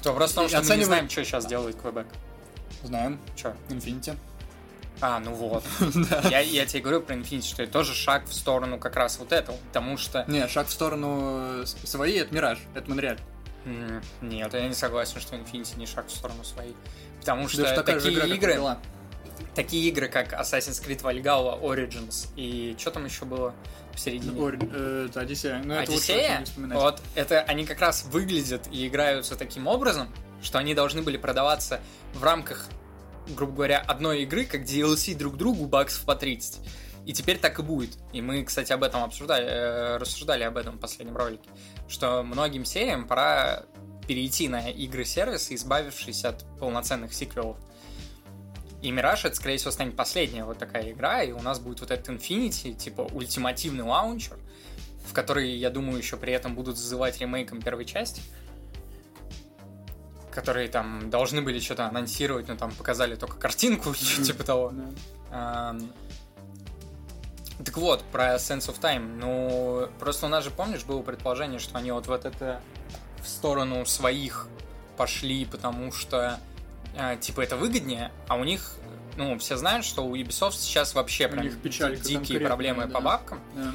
Вопрос 0.05 0.31
в 0.31 0.35
том, 0.35 0.49
что 0.49 0.61
мы 0.61 0.75
не 0.77 0.83
знаем, 0.83 1.09
что 1.09 1.23
сейчас 1.23 1.45
делает 1.45 1.75
Квебек. 1.79 2.07
знаем, 2.83 3.19
Че? 3.35 3.55
Infinity. 3.69 4.17
А, 5.05 5.19
ну 5.19 5.33
вот. 5.33 5.65
Я, 6.29 6.39
я 6.39 6.65
тебе 6.65 6.81
говорю 6.81 7.01
про 7.01 7.15
Infinity, 7.15 7.41
что 7.45 7.63
это 7.63 7.73
тоже 7.73 7.93
шаг 7.93 8.25
в 8.25 8.33
сторону 8.33 8.79
как 8.79 8.95
раз 8.95 9.19
вот 9.19 9.33
этого. 9.33 9.57
Потому 9.67 9.97
что... 9.97 10.23
Не, 10.29 10.47
шаг 10.47 10.67
в 10.67 10.71
сторону 10.71 11.63
э, 11.63 11.65
своей, 11.65 12.21
это 12.21 12.33
Мираж, 12.33 12.59
это 12.73 12.89
Монреаль. 12.89 13.19
Нет, 14.21 14.53
я 14.53 14.65
не 14.65 14.73
согласен, 14.73 15.19
что 15.19 15.35
Infinity 15.35 15.77
не 15.77 15.87
шаг 15.87 16.07
в 16.07 16.11
сторону 16.11 16.45
своей. 16.45 16.73
Потому 17.19 17.49
что 17.49 17.67
же 17.67 17.81
такие 17.83 18.13
игра, 18.13 18.25
игры, 18.27 18.55
была. 18.55 18.79
такие 19.55 19.89
игры, 19.89 20.07
как 20.07 20.31
Assassin's 20.31 20.81
Creed 20.81 21.01
Valhalla, 21.01 21.61
Origins 21.61 22.29
и 22.37 22.73
что 22.79 22.91
там 22.91 23.03
еще 23.03 23.25
было 23.25 23.53
посередине? 23.91 24.39
Ори- 24.39 24.69
э, 24.71 25.07
это 25.09 25.19
Одиссея. 25.19 25.61
Ну, 25.65 25.73
это 25.73 25.91
лучше 25.91 26.13
Одиссея, 26.13 26.45
вспоминать. 26.45 26.77
вот 26.77 27.01
это 27.15 27.41
они 27.41 27.65
как 27.65 27.81
раз 27.81 28.05
выглядят 28.05 28.67
и 28.71 28.87
играются 28.87 29.35
таким 29.35 29.67
образом, 29.67 30.07
что 30.41 30.59
они 30.59 30.73
должны 30.73 31.01
были 31.01 31.17
продаваться 31.17 31.81
в 32.13 32.23
рамках, 32.23 32.67
грубо 33.27 33.53
говоря, 33.53 33.79
одной 33.79 34.23
игры, 34.23 34.45
как 34.45 34.61
DLC 34.61 35.15
друг 35.15 35.37
другу 35.37 35.65
баксов 35.65 36.05
по 36.05 36.15
30. 36.15 36.59
И 37.05 37.13
теперь 37.13 37.37
так 37.37 37.59
и 37.59 37.63
будет. 37.63 37.97
И 38.13 38.21
мы, 38.21 38.43
кстати, 38.43 38.71
об 38.71 38.83
этом 38.83 39.03
обсуждали, 39.03 39.45
э, 39.45 39.97
рассуждали 39.97 40.43
об 40.43 40.57
этом 40.57 40.77
в 40.77 40.79
последнем 40.79 41.17
ролике, 41.17 41.49
что 41.87 42.23
многим 42.23 42.63
сериям 42.63 43.07
пора 43.07 43.63
перейти 44.07 44.47
на 44.47 44.69
игры-сервисы, 44.69 45.55
избавившись 45.55 46.23
от 46.25 46.45
полноценных 46.59 47.13
сиквелов. 47.13 47.57
И 48.81 48.91
Мираж, 48.91 49.23
это, 49.23 49.35
скорее 49.35 49.57
всего, 49.57 49.71
станет 49.71 49.95
последняя 49.95 50.43
вот 50.43 50.57
такая 50.57 50.91
игра, 50.91 51.23
и 51.23 51.31
у 51.31 51.41
нас 51.41 51.59
будет 51.59 51.79
вот 51.79 51.91
этот 51.91 52.09
Infinity, 52.09 52.73
типа 52.73 53.01
ультимативный 53.13 53.83
лаунчер, 53.83 54.37
в 55.07 55.13
который, 55.13 55.55
я 55.55 55.69
думаю, 55.69 55.97
еще 55.97 56.17
при 56.17 56.33
этом 56.33 56.53
будут 56.53 56.77
зазывать 56.77 57.19
ремейком 57.19 57.61
первой 57.61 57.85
части, 57.85 58.21
которые 60.33 60.67
там 60.67 61.09
должны 61.09 61.41
были 61.41 61.59
что-то 61.59 61.85
анонсировать, 61.85 62.47
но 62.47 62.55
там 62.55 62.71
показали 62.71 63.15
только 63.15 63.37
картинку 63.37 63.93
типа 63.95 64.43
того. 64.43 64.73
Так 67.63 67.77
вот, 67.77 68.03
про 68.11 68.35
Sense 68.35 68.67
of 68.69 68.79
Time. 68.79 69.17
Ну, 69.19 69.87
просто 69.99 70.25
у 70.25 70.29
нас 70.29 70.43
же, 70.43 70.49
помнишь, 70.49 70.83
было 70.83 71.01
предположение, 71.01 71.59
что 71.59 71.77
они 71.77 71.91
вот, 71.91 72.07
вот 72.07 72.25
это 72.25 72.61
в 73.21 73.27
сторону 73.27 73.85
своих 73.85 74.47
пошли, 74.97 75.45
потому 75.45 75.91
что, 75.91 76.39
а, 76.97 77.15
типа, 77.15 77.41
это 77.41 77.55
выгоднее, 77.55 78.11
а 78.27 78.35
у 78.35 78.43
них, 78.43 78.75
ну, 79.17 79.37
все 79.37 79.55
знают, 79.55 79.85
что 79.85 80.03
у 80.03 80.15
Ubisoft 80.15 80.53
сейчас 80.53 80.93
вообще 80.93 81.27
У 81.27 81.31
прям 81.31 81.43
них 81.45 81.57
печалька 81.61 82.03
дикие 82.03 82.39
проблемы 82.41 82.85
да. 82.85 82.89
по 82.89 83.01
бабкам. 83.01 83.39
Да. 83.55 83.71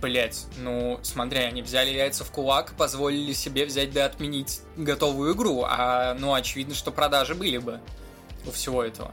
Блять, 0.00 0.46
ну, 0.56 0.98
смотри, 1.02 1.40
они 1.40 1.62
взяли 1.62 1.90
яйца 1.90 2.24
в 2.24 2.30
кулак 2.30 2.72
и 2.72 2.74
позволили 2.74 3.32
себе 3.32 3.66
взять 3.66 3.92
да 3.92 4.06
отменить 4.06 4.60
готовую 4.76 5.34
игру, 5.34 5.64
а, 5.66 6.14
ну, 6.14 6.32
очевидно, 6.32 6.74
что 6.74 6.90
продажи 6.90 7.34
были 7.34 7.58
бы 7.58 7.80
у 8.46 8.50
всего 8.50 8.82
этого. 8.82 9.12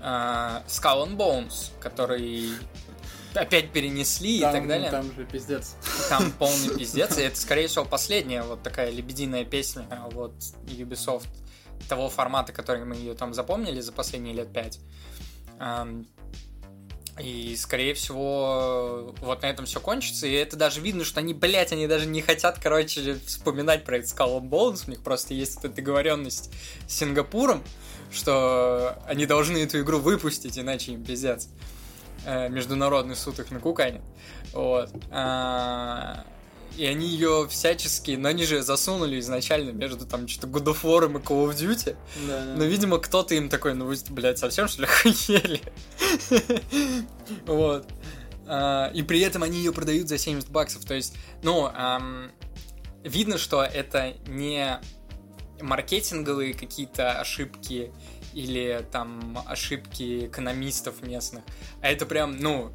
А, 0.00 0.64
Skull 0.66 1.06
and 1.06 1.16
Bones, 1.16 1.70
который 1.80 2.50
опять 3.34 3.70
перенесли 3.70 4.38
и 4.38 4.40
Там- 4.40 4.52
так 4.52 4.66
далее. 4.66 4.90
Там 4.90 5.12
же 5.14 5.24
пиздец. 5.24 5.76
Там 6.08 6.32
полный 6.38 6.76
пиздец, 6.76 7.16
и 7.18 7.22
это, 7.22 7.36
скорее 7.36 7.68
всего, 7.68 7.84
последняя 7.84 8.42
вот 8.42 8.62
такая 8.62 8.90
лебединая 8.90 9.44
песня 9.44 9.86
вот 10.12 10.32
Ubisoft 10.66 11.28
того 11.88 12.08
формата, 12.08 12.52
который 12.52 12.84
мы 12.84 12.96
ее 12.96 13.14
там 13.14 13.32
запомнили 13.32 13.80
за 13.80 13.92
последние 13.92 14.34
лет 14.34 14.52
пять. 14.52 14.80
И, 17.20 17.56
скорее 17.56 17.94
всего, 17.94 19.14
вот 19.20 19.42
на 19.42 19.46
этом 19.46 19.66
все 19.66 19.80
кончится. 19.80 20.26
И 20.26 20.32
это 20.32 20.56
даже 20.56 20.80
видно, 20.80 21.04
что 21.04 21.20
они, 21.20 21.34
блядь, 21.34 21.72
они 21.72 21.86
даже 21.86 22.06
не 22.06 22.22
хотят, 22.22 22.58
короче, 22.62 23.18
вспоминать 23.26 23.84
про 23.84 23.98
этот 23.98 24.10
Skull 24.10 24.40
and 24.40 24.48
Bones. 24.48 24.84
У 24.86 24.90
них 24.90 25.02
просто 25.02 25.34
есть 25.34 25.58
эта 25.58 25.68
договоренность 25.68 26.50
с 26.86 26.94
Сингапуром, 26.94 27.62
что 28.12 29.02
они 29.06 29.26
должны 29.26 29.58
эту 29.58 29.80
игру 29.80 29.98
выпустить, 29.98 30.58
иначе 30.58 30.92
им 30.92 31.04
пиздец. 31.04 31.48
Э, 32.24 32.48
Международный 32.48 33.16
суд 33.16 33.38
их 33.40 33.50
накуканит. 33.50 34.02
Вот. 34.52 34.90
И 36.76 36.84
они 36.86 37.08
ее 37.08 37.48
всячески, 37.50 38.12
но 38.12 38.28
они 38.28 38.44
же 38.44 38.62
засунули 38.62 39.18
изначально 39.18 39.70
между 39.70 40.06
там 40.06 40.28
что-то 40.28 40.46
God 40.46 40.64
of 40.64 40.82
War 40.82 41.10
и 41.10 41.22
Call 41.22 41.48
of 41.48 41.56
Duty. 41.56 41.96
Да, 42.26 42.44
да. 42.44 42.54
Но, 42.56 42.64
видимо, 42.64 42.98
кто-то 42.98 43.34
им 43.34 43.48
такой, 43.48 43.74
ну 43.74 43.86
вы, 43.86 43.96
блядь, 44.10 44.38
совсем 44.38 44.68
что 44.68 44.82
ли 44.82 44.88
охуели? 44.88 45.60
Вот. 47.46 47.86
А, 48.46 48.90
И 48.94 49.02
при 49.02 49.20
этом 49.20 49.42
они 49.42 49.58
ее 49.58 49.72
продают 49.72 50.08
за 50.08 50.18
70 50.18 50.50
баксов. 50.50 50.84
То 50.84 50.94
есть, 50.94 51.14
ну, 51.42 51.70
видно, 53.02 53.38
что 53.38 53.62
это 53.62 54.14
не 54.26 54.80
маркетинговые 55.60 56.54
какие-то 56.54 57.20
ошибки 57.20 57.92
или 58.34 58.86
там 58.92 59.38
ошибки 59.46 60.26
экономистов 60.26 61.02
местных, 61.02 61.42
а 61.80 61.88
это 61.88 62.06
прям, 62.06 62.36
ну, 62.38 62.72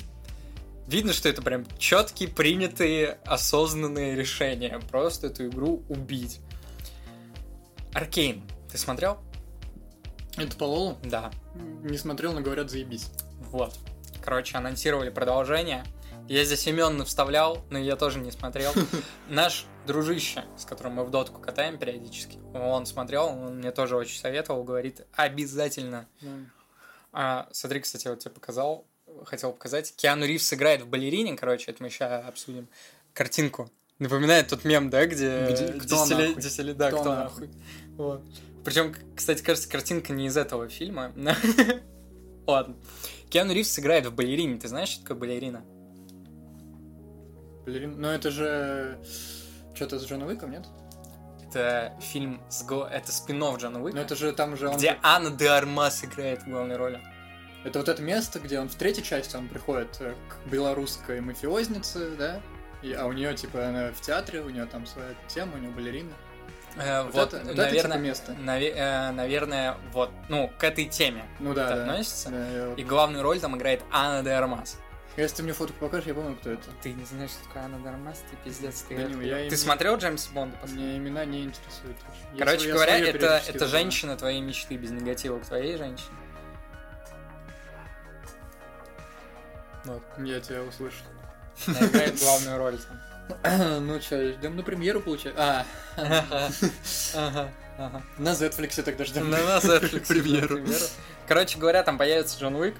видно, 0.87 1.13
что 1.13 1.29
это 1.29 1.41
прям 1.41 1.65
четкие, 1.77 2.29
принятые, 2.29 3.19
осознанные 3.25 4.15
решения. 4.15 4.79
Просто 4.91 5.27
эту 5.27 5.47
игру 5.47 5.83
убить. 5.89 6.39
Аркейн, 7.93 8.43
ты 8.71 8.77
смотрел? 8.77 9.19
Это 10.37 10.57
по 10.57 10.63
Лолу? 10.63 10.97
Да. 11.03 11.31
Не 11.83 11.97
смотрел, 11.97 12.33
но 12.33 12.41
говорят, 12.41 12.71
заебись. 12.71 13.11
Вот. 13.51 13.77
Короче, 14.23 14.57
анонсировали 14.57 15.09
продолжение. 15.09 15.83
Я 16.27 16.45
здесь 16.45 16.65
именно 16.67 17.03
вставлял, 17.05 17.63
но 17.69 17.77
я 17.77 17.95
тоже 17.95 18.19
не 18.19 18.31
смотрел. 18.31 18.73
Наш 19.29 19.65
дружище, 19.85 20.45
с 20.57 20.65
которым 20.65 20.93
мы 20.93 21.03
в 21.03 21.11
дотку 21.11 21.41
катаем 21.41 21.77
периодически, 21.77 22.39
он 22.53 22.85
смотрел, 22.85 23.27
он 23.27 23.57
мне 23.57 23.71
тоже 23.71 23.97
очень 23.97 24.17
советовал, 24.17 24.63
говорит, 24.63 25.05
обязательно. 25.13 26.07
А, 27.11 27.47
смотри, 27.51 27.81
кстати, 27.81 28.07
вот 28.07 28.19
тебе 28.19 28.31
показал, 28.31 28.87
хотел 29.25 29.51
показать. 29.53 29.93
Киану 29.95 30.25
Ривз 30.25 30.51
играет 30.53 30.81
в 30.81 30.87
балерине, 30.87 31.35
короче, 31.35 31.71
это 31.71 31.81
мы 31.83 31.89
сейчас 31.89 32.25
обсудим. 32.27 32.67
Картинку. 33.13 33.69
Напоминает 33.99 34.47
тот 34.47 34.65
мем, 34.65 34.89
да, 34.89 35.05
где... 35.05 35.47
Где- 35.51 35.67
кто 35.73 35.95
десятиле- 35.95 36.27
нахуй? 36.29 36.41
десятиле- 36.43 36.73
да, 36.73 36.87
Кто 36.89 36.99
кто 37.01 37.15
нахуй? 37.15 37.47
нахуй. 37.47 37.61
Вот. 37.97 38.23
Причем, 38.65 38.95
кстати, 39.15 39.43
кажется, 39.43 39.69
картинка 39.69 40.13
не 40.13 40.27
из 40.27 40.35
этого 40.37 40.67
фильма. 40.69 41.11
Ладно. 42.47 42.75
Киану 43.29 43.53
Ривз 43.53 43.77
играет 43.79 44.05
в 44.05 44.13
балерине. 44.13 44.57
Ты 44.59 44.67
знаешь, 44.67 44.89
что 44.89 45.01
такое 45.03 45.17
балерина? 45.17 45.63
Балерин- 47.65 47.95
Ну 47.97 48.07
это 48.07 48.31
же... 48.31 48.99
Что-то 49.75 49.99
с 49.99 50.05
Джоном 50.05 50.27
Уиком, 50.27 50.51
нет? 50.51 50.65
Это 51.47 51.93
фильм 52.01 52.41
с 52.49 52.63
Го... 52.63 52.85
Это 52.85 53.11
спин 53.11 53.39
Джона 53.57 53.81
Уика, 53.81 53.97
Ну 53.97 54.03
это 54.03 54.15
же 54.15 54.31
там 54.33 54.57
же 54.57 54.69
он... 54.69 54.77
где 54.77 54.97
Анна 55.03 55.29
де 55.31 55.47
Армас 55.49 56.03
играет 56.03 56.41
в 56.43 56.47
главной 56.49 56.77
роли. 56.77 56.99
Это 57.63 57.79
вот 57.79 57.87
это 57.89 58.01
место, 58.01 58.39
где 58.39 58.59
он 58.59 58.67
в 58.69 58.75
третьей 58.75 59.03
части 59.03 59.35
он 59.35 59.47
приходит 59.47 59.95
э, 60.01 60.13
к 60.29 60.49
белорусской 60.49 61.21
мафиознице, 61.21 62.11
да? 62.17 62.41
И, 62.81 62.91
а 62.93 63.05
у 63.05 63.13
нее, 63.13 63.33
типа, 63.35 63.65
она 63.67 63.91
в 63.93 64.01
театре, 64.01 64.41
у 64.41 64.49
нее 64.49 64.65
там 64.65 64.85
своя 64.85 65.09
тема, 65.27 65.53
у 65.55 65.57
нее 65.59 65.69
балерина. 65.71 66.11
Э, 66.75 67.03
Вот, 67.03 67.13
вот, 67.13 67.33
это, 67.33 67.45
вот 67.45 67.55
наверное, 67.55 67.79
это 67.79 67.87
типа 67.89 67.97
место. 67.99 68.31
наве- 68.33 68.73
э, 68.75 69.11
наверное, 69.11 69.77
вот, 69.93 70.11
ну, 70.27 70.51
к 70.57 70.63
этой 70.63 70.85
теме 70.85 71.23
Ну 71.39 71.53
да, 71.53 71.67
это 71.67 71.75
да. 71.77 71.81
относится. 71.83 72.29
Да, 72.29 72.49
я 72.49 72.67
вот- 72.69 72.79
И 72.79 72.83
главную 72.83 73.23
роль 73.23 73.39
там 73.39 73.55
играет 73.55 73.81
Анна 73.91 74.23
де 74.23 74.31
Армас. 74.31 74.77
Если 75.15 75.37
ты 75.37 75.43
мне 75.43 75.53
фотку 75.53 75.75
покажешь, 75.79 76.07
я 76.07 76.15
помню, 76.15 76.35
кто 76.35 76.49
это. 76.49 76.63
Ты 76.81 76.91
не 76.93 77.05
знаешь, 77.05 77.29
что 77.29 77.43
такое 77.47 77.63
Анна 77.63 77.77
де 77.79 77.87
Армас? 77.89 78.23
Ты 78.29 78.35
пиздец, 78.43 78.81
ты... 78.81 78.97
Да 78.97 79.03
не, 79.03 79.27
я 79.27 79.35
ты 79.35 79.41
именно- 79.43 79.57
смотрел 79.57 79.95
Джеймс 79.97 80.27
Бонда 80.29 80.57
последний? 80.59 80.83
Мне 80.85 80.97
имена 80.97 81.23
не 81.25 81.43
интересуют. 81.43 81.95
Короче 82.37 82.67
я 82.67 82.73
говоря, 82.73 82.97
это, 82.97 83.41
это 83.47 83.67
женщина 83.67 84.17
твоей 84.17 84.41
мечты 84.41 84.75
без 84.75 84.89
негатива 84.89 85.37
к 85.39 85.45
твоей 85.45 85.77
женщине. 85.77 86.09
Вот. 89.85 90.01
Я 90.17 90.39
тебя 90.39 90.63
услышал. 90.63 91.05
Она 91.67 91.87
играет 91.87 92.19
главную 92.19 92.57
роль 92.57 92.77
там. 92.77 92.99
ну 93.87 94.01
что, 94.01 94.33
ждем 94.33 94.55
на 94.55 94.63
премьеру, 94.63 95.01
получается? 95.01 95.65
А, 95.95 96.49
Ага, 97.77 98.03
на 98.19 98.29
Netflix 98.29 98.81
тогда 98.83 99.03
ждем. 99.03 99.29
На 99.29 99.35
Netflix 99.35 100.07
премьеру. 100.07 100.59
Короче 101.27 101.57
говоря, 101.57 101.83
там 101.83 101.97
появится 101.97 102.39
Джон 102.39 102.55
Уик. 102.55 102.75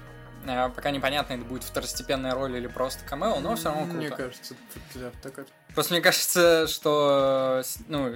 Э, 0.46 0.68
пока 0.70 0.90
непонятно, 0.90 1.34
это 1.34 1.44
будет 1.44 1.64
второстепенная 1.64 2.34
роль 2.34 2.56
или 2.56 2.66
просто 2.66 3.04
камео, 3.04 3.40
но 3.40 3.56
все 3.56 3.66
равно 3.66 3.84
круто. 3.84 3.96
Мне 3.98 4.10
кажется, 4.10 4.54
да, 4.94 5.10
так 5.22 5.38
это. 5.38 5.50
Просто 5.74 5.94
мне 5.94 6.02
кажется, 6.02 6.66
что, 6.68 7.62
ну, 7.88 8.14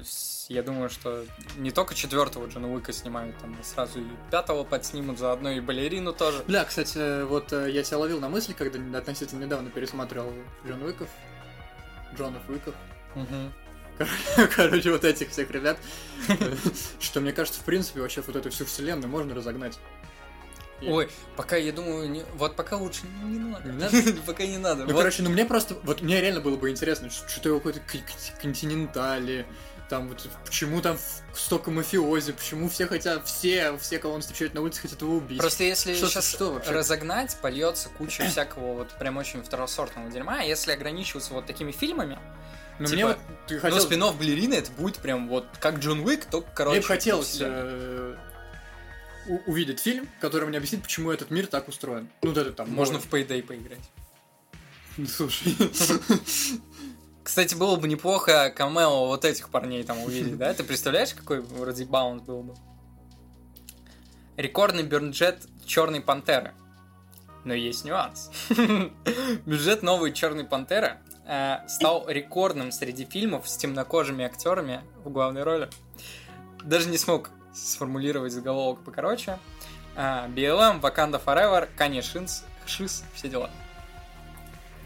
я 0.48 0.62
думаю, 0.62 0.90
что 0.90 1.24
не 1.56 1.70
только 1.70 1.94
четвертого 1.94 2.46
Джона 2.46 2.72
Уика 2.72 2.92
снимают, 2.92 3.36
там 3.38 3.56
сразу 3.62 4.00
и 4.00 4.06
пятого 4.30 4.64
подснимут, 4.64 5.18
заодно 5.18 5.50
и 5.50 5.60
балерину 5.60 6.12
тоже. 6.12 6.42
Бля, 6.46 6.64
кстати, 6.64 7.22
вот 7.24 7.52
э, 7.52 7.70
я 7.70 7.82
себя 7.82 7.98
ловил 7.98 8.20
на 8.20 8.28
мысли, 8.28 8.52
когда 8.52 8.98
относительно 8.98 9.44
недавно 9.44 9.70
пересматривал 9.70 10.32
Джон 10.66 10.82
Уиков. 10.82 11.08
Джонов 12.16 12.48
Уиков. 12.48 12.74
Мгм. 13.14 13.52
Короче, 14.54 14.92
вот 14.92 15.04
этих 15.04 15.30
всех 15.30 15.50
ребят. 15.50 15.78
Что 17.00 17.20
мне 17.20 17.32
кажется, 17.32 17.60
в 17.60 17.64
принципе, 17.64 18.00
вообще 18.00 18.22
вот 18.26 18.36
эту 18.36 18.50
всю 18.50 18.64
вселенную 18.64 19.08
можно 19.08 19.34
разогнать. 19.34 19.78
И- 20.80 20.88
Ой, 20.88 21.10
пока 21.36 21.56
я 21.56 21.72
думаю, 21.72 22.08
не- 22.08 22.24
вот 22.36 22.54
пока 22.54 22.76
лучше 22.76 23.00
не 23.24 23.38
надо. 23.38 23.68
Надо? 23.72 23.96
Пока 24.26 24.46
не 24.46 24.58
надо. 24.58 24.84
Ну, 24.84 24.92
Вот. 24.92 24.98
короче, 24.98 25.22
ну 25.22 25.30
мне 25.30 25.44
просто, 25.44 25.76
вот 25.82 26.02
мне 26.02 26.20
реально 26.20 26.40
было 26.40 26.56
бы 26.56 26.70
интересно, 26.70 27.10
ш- 27.10 27.26
что 27.28 27.40
такое 27.40 27.58
какой-то 27.58 27.80
континентали, 28.40 29.44
там 29.88 30.08
вот 30.08 30.28
почему 30.44 30.80
там 30.82 30.98
столько 31.34 31.70
мафиози, 31.70 32.32
почему 32.32 32.68
все 32.68 32.86
хотят, 32.86 33.26
все, 33.26 33.76
все, 33.78 33.98
кого 33.98 34.14
он 34.14 34.20
встречает 34.20 34.54
на 34.54 34.60
улице, 34.60 34.82
хотят 34.82 35.00
его 35.00 35.16
убить. 35.16 35.38
Просто 35.38 35.64
если 35.64 35.94
Что- 35.94 36.08
сейчас 36.08 36.28
что 36.28 36.52
вообще? 36.52 36.70
разогнать, 36.72 37.36
польется 37.40 37.88
куча 37.96 38.24
всякого 38.28 38.74
вот 38.74 38.90
прям 38.98 39.16
очень 39.16 39.42
второсортного 39.42 40.10
дерьма. 40.10 40.38
А 40.40 40.42
если 40.42 40.72
ограничиваться 40.72 41.32
вот 41.32 41.46
такими 41.46 41.72
фильмами, 41.72 42.18
Но 42.78 42.84
типа, 42.86 42.94
мне 42.94 43.06
вот 43.06 43.18
ты 43.46 43.54
ну, 43.56 43.60
хотел, 43.60 43.80
спин 43.80 44.00
балерины 44.16 44.54
это 44.54 44.70
будет 44.72 44.98
прям 44.98 45.28
вот 45.28 45.46
как 45.58 45.78
Джон 45.78 46.00
Уик, 46.00 46.26
только 46.26 46.48
короче. 46.54 46.72
мне 46.78 46.80
бы 46.82 46.86
хотелось 46.86 47.38
э, 47.40 48.14
у- 49.28 49.50
увидеть 49.50 49.80
фильм, 49.80 50.08
который 50.20 50.48
мне 50.48 50.58
объяснит, 50.58 50.82
почему 50.82 51.10
этот 51.10 51.30
мир 51.30 51.46
так 51.46 51.68
устроен. 51.68 52.08
Ну, 52.22 52.30
вот 52.30 52.38
это 52.38 52.52
там. 52.52 52.70
Можно 52.70 52.94
ну, 52.94 53.00
в 53.00 53.12
Payday 53.12 53.42
поиграть. 53.42 53.90
ну, 54.96 55.06
Слушай, 55.08 55.54
Кстати, 57.22 57.54
было 57.54 57.76
бы 57.76 57.88
неплохо 57.88 58.50
камео 58.50 59.06
вот 59.06 59.26
этих 59.26 59.50
парней 59.50 59.84
там 59.84 60.02
увидеть, 60.02 60.38
да? 60.38 60.54
Ты 60.54 60.64
представляешь, 60.64 61.12
какой 61.12 61.40
вроде 61.42 61.84
баунс 61.84 62.22
был 62.22 62.42
бы? 62.42 62.54
Рекордный 64.38 64.82
бюджет 64.82 65.46
Черной 65.66 66.00
Пантеры. 66.00 66.54
Но 67.44 67.52
есть 67.52 67.84
нюанс. 67.84 68.30
Бюджет 69.46 69.82
новой 69.82 70.12
Черной 70.12 70.44
Пантеры 70.44 70.98
э, 71.26 71.58
стал 71.68 72.08
рекордным 72.08 72.72
среди 72.72 73.04
фильмов 73.04 73.48
с 73.48 73.56
темнокожими 73.58 74.24
актерами 74.24 74.80
в 75.04 75.10
главной 75.10 75.42
роли. 75.42 75.68
Даже 76.64 76.88
не 76.88 76.98
смог 76.98 77.30
сформулировать 77.54 78.32
заголовок 78.32 78.80
покороче. 78.84 79.38
Э, 79.96 80.26
BLM, 80.28 80.80
Wakanda 80.80 81.22
Forever, 81.24 81.68
Kanye 81.76 82.02
Шинс, 82.02 82.44
Шиз, 82.66 83.04
все 83.14 83.28
дела. 83.28 83.50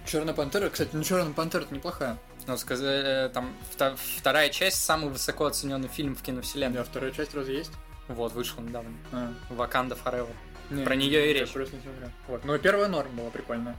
Черная 0.06 0.34
пантера, 0.34 0.68
кстати, 0.68 0.90
ну 0.92 1.02
Черная 1.04 1.32
пантера 1.32 1.62
это 1.62 1.74
неплохая. 1.74 2.18
Ну, 2.46 2.56
сказали, 2.56 3.28
там 3.28 3.54
вта- 3.70 3.96
вторая 4.18 4.48
часть 4.48 4.82
самый 4.84 5.10
высоко 5.10 5.46
оцененный 5.46 5.88
фильм 5.88 6.16
в 6.16 6.22
киновселенной. 6.22 6.74
меня 6.74 6.84
вторая 6.84 7.12
часть 7.12 7.34
разве 7.34 7.58
есть? 7.58 7.70
Вот, 8.08 8.32
вышел 8.32 8.60
недавно. 8.62 8.90
А. 9.12 9.32
Wakanda 9.50 9.96
Forever. 10.02 10.34
Не, 10.70 10.84
Про 10.84 10.96
не, 10.96 11.06
неё 11.08 11.24
и 11.24 11.32
речь. 11.32 11.52
просто 11.52 11.76
не 11.76 11.82
смотрел. 11.82 12.10
Вот. 12.26 12.44
Но 12.44 12.58
первая 12.58 12.88
норма 12.88 13.12
была 13.12 13.30
прикольная. 13.30 13.76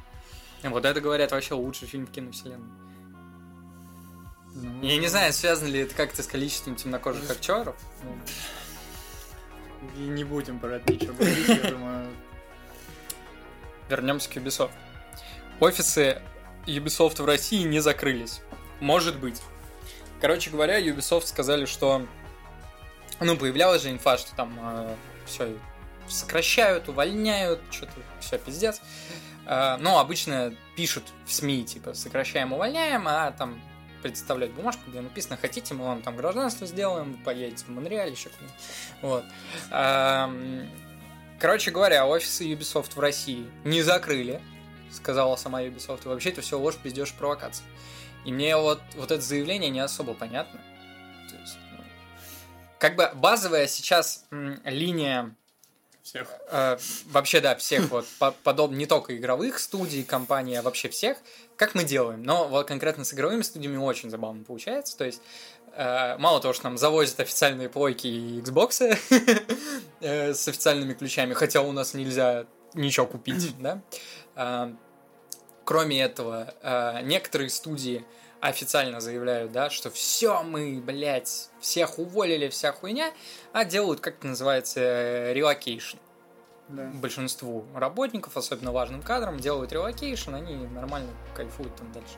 Вот 0.63 0.85
это, 0.85 1.01
говорят, 1.01 1.31
вообще 1.31 1.55
лучший 1.55 1.89
фильм 1.89 2.05
в 2.07 2.11
киновселенной. 2.11 2.69
Ну, 4.55 4.81
Я 4.83 4.97
не 4.97 5.07
знаю, 5.07 5.33
связано 5.33 5.67
ли 5.67 5.79
это 5.81 5.93
как-то 5.95 6.23
с 6.23 6.27
количеством 6.27 6.75
темнокожих 6.75 7.29
актеров. 7.29 7.75
И 9.97 10.01
не 10.01 10.23
будем 10.23 10.59
про 10.59 10.75
это 10.75 10.93
ничего 10.93 11.13
говорить, 11.13 11.47
я 11.47 11.71
думаю. 11.71 12.07
Вернемся 13.89 14.29
к 14.29 14.37
Ubisoft. 14.37 14.71
Офисы 15.59 16.21
Ubisoft 16.65 17.21
в 17.21 17.25
России 17.25 17.63
не 17.63 17.79
закрылись. 17.79 18.41
Может 18.79 19.19
быть. 19.19 19.41
Короче 20.21 20.49
говоря, 20.49 20.79
Ubisoft 20.81 21.27
сказали, 21.27 21.65
что... 21.65 22.05
Ну, 23.19 23.37
появлялась 23.37 23.83
же 23.83 23.91
инфа, 23.91 24.17
что 24.17 24.35
там 24.35 24.57
все 25.25 25.55
сокращают, 26.07 26.89
увольняют, 26.89 27.61
что-то 27.71 27.93
все 28.19 28.37
пиздец. 28.37 28.81
Э, 29.45 29.77
ну, 29.79 29.97
обычно 29.97 30.55
пишут 30.75 31.03
в 31.25 31.33
СМИ, 31.33 31.65
типа, 31.65 31.93
сокращаем, 31.93 32.53
увольняем, 32.53 33.07
а 33.07 33.31
там 33.31 33.61
представляют 34.03 34.53
бумажку, 34.53 34.83
где 34.87 35.01
написано, 35.01 35.37
хотите, 35.37 35.73
мы 35.73 35.85
вам 35.85 36.03
там 36.03 36.15
гражданство 36.15 36.67
сделаем, 36.67 37.13
вы 37.13 37.23
поедете 37.23 37.65
в 37.65 37.69
Монреаль, 37.69 38.11
еще 38.11 38.29
куда-нибудь. 38.29 38.59
Вот. 39.01 39.25
Короче 41.39 41.71
говоря, 41.71 42.05
офисы 42.05 42.45
Ubisoft 42.45 42.93
в 42.95 42.99
России 42.99 43.49
не 43.63 43.81
закрыли, 43.81 44.41
сказала 44.91 45.35
сама 45.35 45.63
Ubisoft. 45.63 46.05
И 46.05 46.07
вообще 46.07 46.29
это 46.29 46.41
все 46.41 46.59
ложь, 46.59 46.75
пиздеж, 46.75 47.13
провокация. 47.13 47.65
И 48.25 48.31
мне 48.31 48.55
вот, 48.55 48.81
вот 48.95 49.11
это 49.11 49.21
заявление 49.21 49.69
не 49.69 49.79
особо 49.79 50.13
понятно. 50.13 50.61
То 51.29 51.35
есть, 51.35 51.57
ну, 51.71 51.83
как 52.79 52.95
бы 52.95 53.11
базовая 53.15 53.67
сейчас 53.67 54.25
линия 54.63 55.35
Всех. 56.03 56.27
Э, 56.51 56.77
вообще, 57.05 57.39
да, 57.39 57.55
всех 57.55 57.89
вот, 57.89 58.05
по- 58.19 58.35
подобно 58.43 58.75
не 58.75 58.85
только 58.85 59.15
игровых 59.15 59.57
студий, 59.57 60.03
компаний, 60.03 60.55
а 60.55 60.61
вообще 60.61 60.89
всех, 60.89 61.17
как 61.55 61.75
мы 61.75 61.85
делаем. 61.85 62.23
Но 62.23 62.47
вот 62.49 62.67
конкретно 62.67 63.05
с 63.05 63.13
игровыми 63.13 63.41
студиями 63.41 63.77
очень 63.77 64.09
забавно 64.09 64.43
получается. 64.43 64.97
То 64.97 65.05
есть, 65.05 65.21
э, 65.75 66.17
мало 66.17 66.41
того, 66.41 66.53
что 66.53 66.65
нам 66.65 66.77
завозят 66.77 67.21
официальные 67.21 67.69
плойки 67.69 68.07
и 68.07 68.41
Xbox 68.41 68.97
э, 70.01 70.33
с 70.33 70.47
официальными 70.47 70.93
ключами, 70.93 71.33
хотя 71.33 71.61
у 71.61 71.71
нас 71.71 71.93
нельзя 71.93 72.47
ничего 72.73 73.05
купить, 73.07 73.55
да. 73.59 73.81
Э, 74.35 74.73
Кроме 75.65 76.01
этого, 76.01 76.53
э, 76.61 77.01
некоторые 77.03 77.49
студии 77.49 78.03
официально 78.43 78.99
заявляют, 78.99 79.53
да, 79.53 79.69
что 79.69 79.89
все, 79.89 80.43
мы, 80.43 80.81
блядь, 80.85 81.49
всех 81.61 81.97
уволили, 81.97 82.49
вся 82.49 82.73
хуйня, 82.73 83.13
а 83.53 83.63
делают, 83.63 84.01
как 84.01 84.15
это 84.15 84.27
называется, 84.27 85.31
relocation. 85.31 85.97
Да. 86.67 86.83
Большинству 86.93 87.65
работников, 87.73 88.35
особенно 88.35 88.73
важным 88.73 89.01
кадрам, 89.01 89.39
делают 89.39 89.71
relocation, 89.71 90.35
они 90.35 90.55
нормально 90.67 91.09
кайфуют 91.33 91.73
там 91.77 91.89
дальше. 91.93 92.15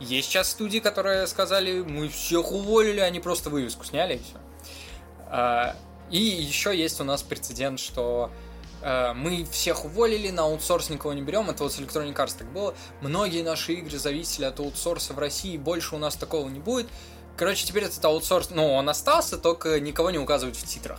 Есть 0.00 0.30
сейчас 0.30 0.50
студии, 0.50 0.78
которые 0.78 1.26
сказали, 1.26 1.82
мы 1.82 2.08
всех 2.08 2.50
уволили, 2.50 3.00
они 3.00 3.20
просто 3.20 3.50
вывеску 3.50 3.84
сняли 3.84 4.14
и 4.14 4.20
все. 4.22 5.74
И 6.10 6.18
еще 6.18 6.74
есть 6.74 6.98
у 7.02 7.04
нас 7.04 7.22
прецедент, 7.22 7.78
что 7.78 8.30
э, 8.32 8.47
мы 8.82 9.44
всех 9.50 9.84
уволили, 9.84 10.30
на 10.30 10.42
аутсорс 10.42 10.90
никого 10.90 11.12
не 11.12 11.22
берем. 11.22 11.50
Это 11.50 11.64
вот 11.64 11.72
с 11.72 11.78
Electronic 11.78 12.14
Arts 12.14 12.36
так 12.38 12.52
было. 12.52 12.74
Многие 13.00 13.42
наши 13.42 13.72
игры 13.74 13.98
зависели 13.98 14.44
от 14.44 14.60
аутсорса 14.60 15.14
в 15.14 15.18
России, 15.18 15.56
больше 15.56 15.94
у 15.96 15.98
нас 15.98 16.14
такого 16.16 16.48
не 16.48 16.60
будет. 16.60 16.88
Короче, 17.36 17.66
теперь 17.66 17.84
этот 17.84 18.04
аутсорс, 18.04 18.50
ну, 18.50 18.72
он 18.72 18.88
остался, 18.88 19.38
только 19.38 19.78
никого 19.80 20.10
не 20.10 20.18
указывают 20.18 20.56
в 20.56 20.64
титрах. 20.64 20.98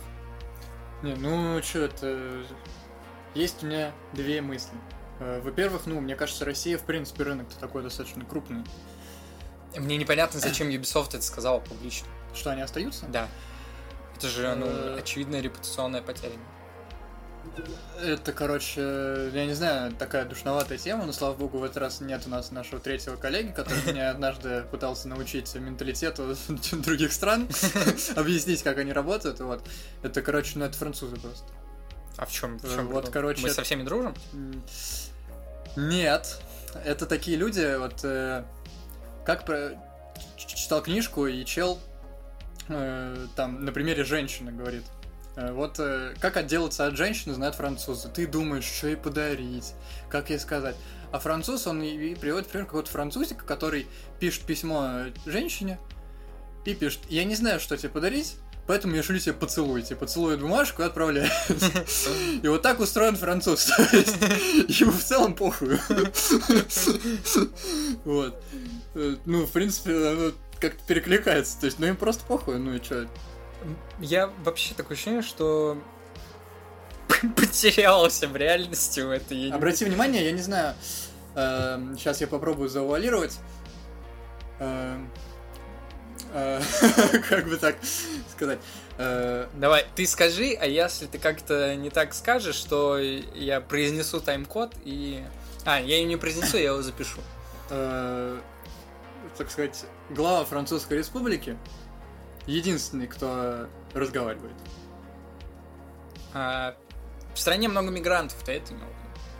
Не, 1.02 1.14
ну 1.14 1.62
что 1.62 1.80
это... 1.80 2.44
Есть 3.34 3.62
у 3.62 3.66
меня 3.66 3.92
две 4.12 4.40
мысли. 4.40 4.72
Э, 5.20 5.40
Во-первых, 5.40 5.82
ну, 5.86 6.00
мне 6.00 6.16
кажется, 6.16 6.44
Россия, 6.44 6.76
в 6.78 6.82
принципе, 6.82 7.24
рынок-то 7.24 7.58
такой 7.58 7.82
достаточно 7.82 8.24
крупный. 8.24 8.64
Мне 9.76 9.96
непонятно, 9.96 10.40
зачем 10.40 10.68
Ubisoft 10.68 11.10
это 11.10 11.22
сказала 11.22 11.60
публично. 11.60 12.08
Что, 12.34 12.50
они 12.50 12.62
остаются? 12.62 13.06
Да. 13.06 13.28
Это 14.16 14.28
же, 14.28 14.54
ну, 14.54 14.66
Э. 14.66 14.98
очевидная 14.98 15.40
репутационная 15.40 16.02
потеря. 16.02 16.36
Это, 18.02 18.32
короче, 18.32 19.30
я 19.32 19.46
не 19.46 19.52
знаю, 19.54 19.92
такая 19.92 20.24
душноватая 20.24 20.78
тема, 20.78 21.04
но, 21.04 21.12
слава 21.12 21.34
богу, 21.34 21.58
в 21.58 21.64
этот 21.64 21.76
раз 21.78 22.00
нет 22.00 22.22
у 22.26 22.30
нас 22.30 22.50
нашего 22.50 22.80
третьего 22.80 23.16
коллеги, 23.16 23.52
который 23.52 23.82
меня 23.86 24.10
однажды 24.10 24.62
пытался 24.70 25.08
научить 25.08 25.54
менталитету 25.54 26.34
других 26.72 27.12
стран, 27.12 27.48
объяснить, 28.16 28.62
как 28.62 28.78
они 28.78 28.92
работают, 28.92 29.40
вот. 29.40 29.62
Это, 30.02 30.22
короче, 30.22 30.58
ну, 30.58 30.64
это 30.64 30.76
французы 30.78 31.16
просто. 31.16 31.44
А 32.16 32.24
в 32.26 32.32
чем? 32.32 32.58
В 32.58 32.74
чем 32.74 32.88
вот, 32.88 33.10
короче, 33.10 33.42
Мы 33.42 33.48
это- 33.48 33.56
со 33.56 33.62
всеми 33.62 33.82
дружим? 33.82 34.14
Нет, 35.76 36.40
это 36.84 37.06
такие 37.06 37.36
люди, 37.36 37.76
вот, 37.78 38.00
э, 38.02 38.44
как 39.24 39.44
про... 39.44 39.72
читал 40.36 40.82
книжку, 40.82 41.26
и 41.26 41.44
чел 41.44 41.78
э, 42.68 43.26
там 43.36 43.64
на 43.64 43.72
примере 43.72 44.04
женщины 44.04 44.52
говорит, 44.52 44.84
вот 45.36 45.76
э, 45.78 46.14
как 46.20 46.36
отделаться 46.36 46.86
от 46.86 46.96
женщины 46.96 47.34
знают 47.34 47.54
французы. 47.54 48.08
Ты 48.08 48.26
думаешь, 48.26 48.64
что 48.64 48.88
ей 48.88 48.96
подарить, 48.96 49.72
как 50.08 50.30
ей 50.30 50.38
сказать. 50.38 50.76
А 51.12 51.18
француз, 51.18 51.66
он 51.66 51.82
и, 51.82 52.14
приводит 52.14 52.48
пример 52.48 52.66
какого-то 52.66 52.90
французика, 52.90 53.44
который 53.44 53.86
пишет 54.18 54.42
письмо 54.42 54.86
э, 55.06 55.12
женщине 55.26 55.78
и 56.64 56.74
пишет, 56.74 57.00
я 57.08 57.24
не 57.24 57.34
знаю, 57.34 57.58
что 57.58 57.76
тебе 57.76 57.88
подарить, 57.88 58.36
поэтому 58.66 58.94
я 58.94 59.02
шлю 59.02 59.18
тебе 59.18 59.32
поцелуйте. 59.34 59.96
Поцелует 59.96 60.40
бумажку 60.40 60.82
и 60.82 60.84
отправляет. 60.84 61.32
И 62.42 62.48
вот 62.48 62.62
так 62.62 62.80
устроен 62.80 63.16
француз. 63.16 63.68
Ему 64.68 64.92
в 64.92 65.02
целом 65.02 65.34
похуй. 65.34 65.78
Вот. 68.04 68.42
Э, 68.94 69.16
Ну, 69.24 69.46
в 69.46 69.50
принципе, 69.52 69.92
оно 70.08 70.32
как-то 70.60 70.82
перекликается. 70.86 71.58
То 71.58 71.66
есть, 71.66 71.78
ну 71.78 71.86
им 71.86 71.96
просто 71.96 72.24
похуй, 72.24 72.58
ну 72.58 72.74
и 72.74 72.80
чё. 72.80 73.06
Я 73.98 74.28
вообще 74.44 74.74
такое 74.74 74.96
ощущение, 74.96 75.22
что 75.22 75.78
потерялся 77.36 78.28
в 78.28 78.36
реальности 78.36 79.00
в 79.00 79.10
этой. 79.10 79.50
Обрати 79.50 79.84
внимание, 79.84 80.24
я 80.24 80.32
не 80.32 80.42
знаю, 80.42 80.74
сейчас 81.34 82.20
я 82.20 82.26
попробую 82.26 82.68
завуалировать. 82.68 83.38
Эм, 84.58 85.10
э, 86.32 86.60
Как 87.28 87.48
бы 87.48 87.56
так 87.56 87.76
сказать? 88.30 88.58
Э, 88.98 89.46
Давай, 89.54 89.86
ты 89.94 90.06
скажи, 90.06 90.56
а 90.60 90.66
если 90.66 91.06
ты 91.06 91.18
как-то 91.18 91.74
не 91.76 91.90
так 91.90 92.12
скажешь, 92.14 92.60
то 92.64 92.98
я 92.98 93.60
произнесу 93.60 94.20
тайм-код 94.20 94.74
и... 94.84 95.24
А, 95.64 95.80
я 95.80 95.98
его 95.98 96.08
не 96.08 96.16
произнесу, 96.16 96.56
я 96.56 96.70
его 96.70 96.82
запишу. 96.82 97.20
э, 97.70 98.38
Так 99.38 99.50
сказать, 99.50 99.84
глава 100.10 100.44
Французской 100.44 100.98
Республики 100.98 101.56
единственный, 102.50 103.06
кто 103.06 103.66
разговаривает. 103.94 104.54
А, 106.32 106.74
в 107.34 107.38
стране 107.38 107.68
много 107.68 107.90
мигрантов, 107.90 108.42
ты 108.44 108.52
это 108.52 108.72
имел? 108.72 108.88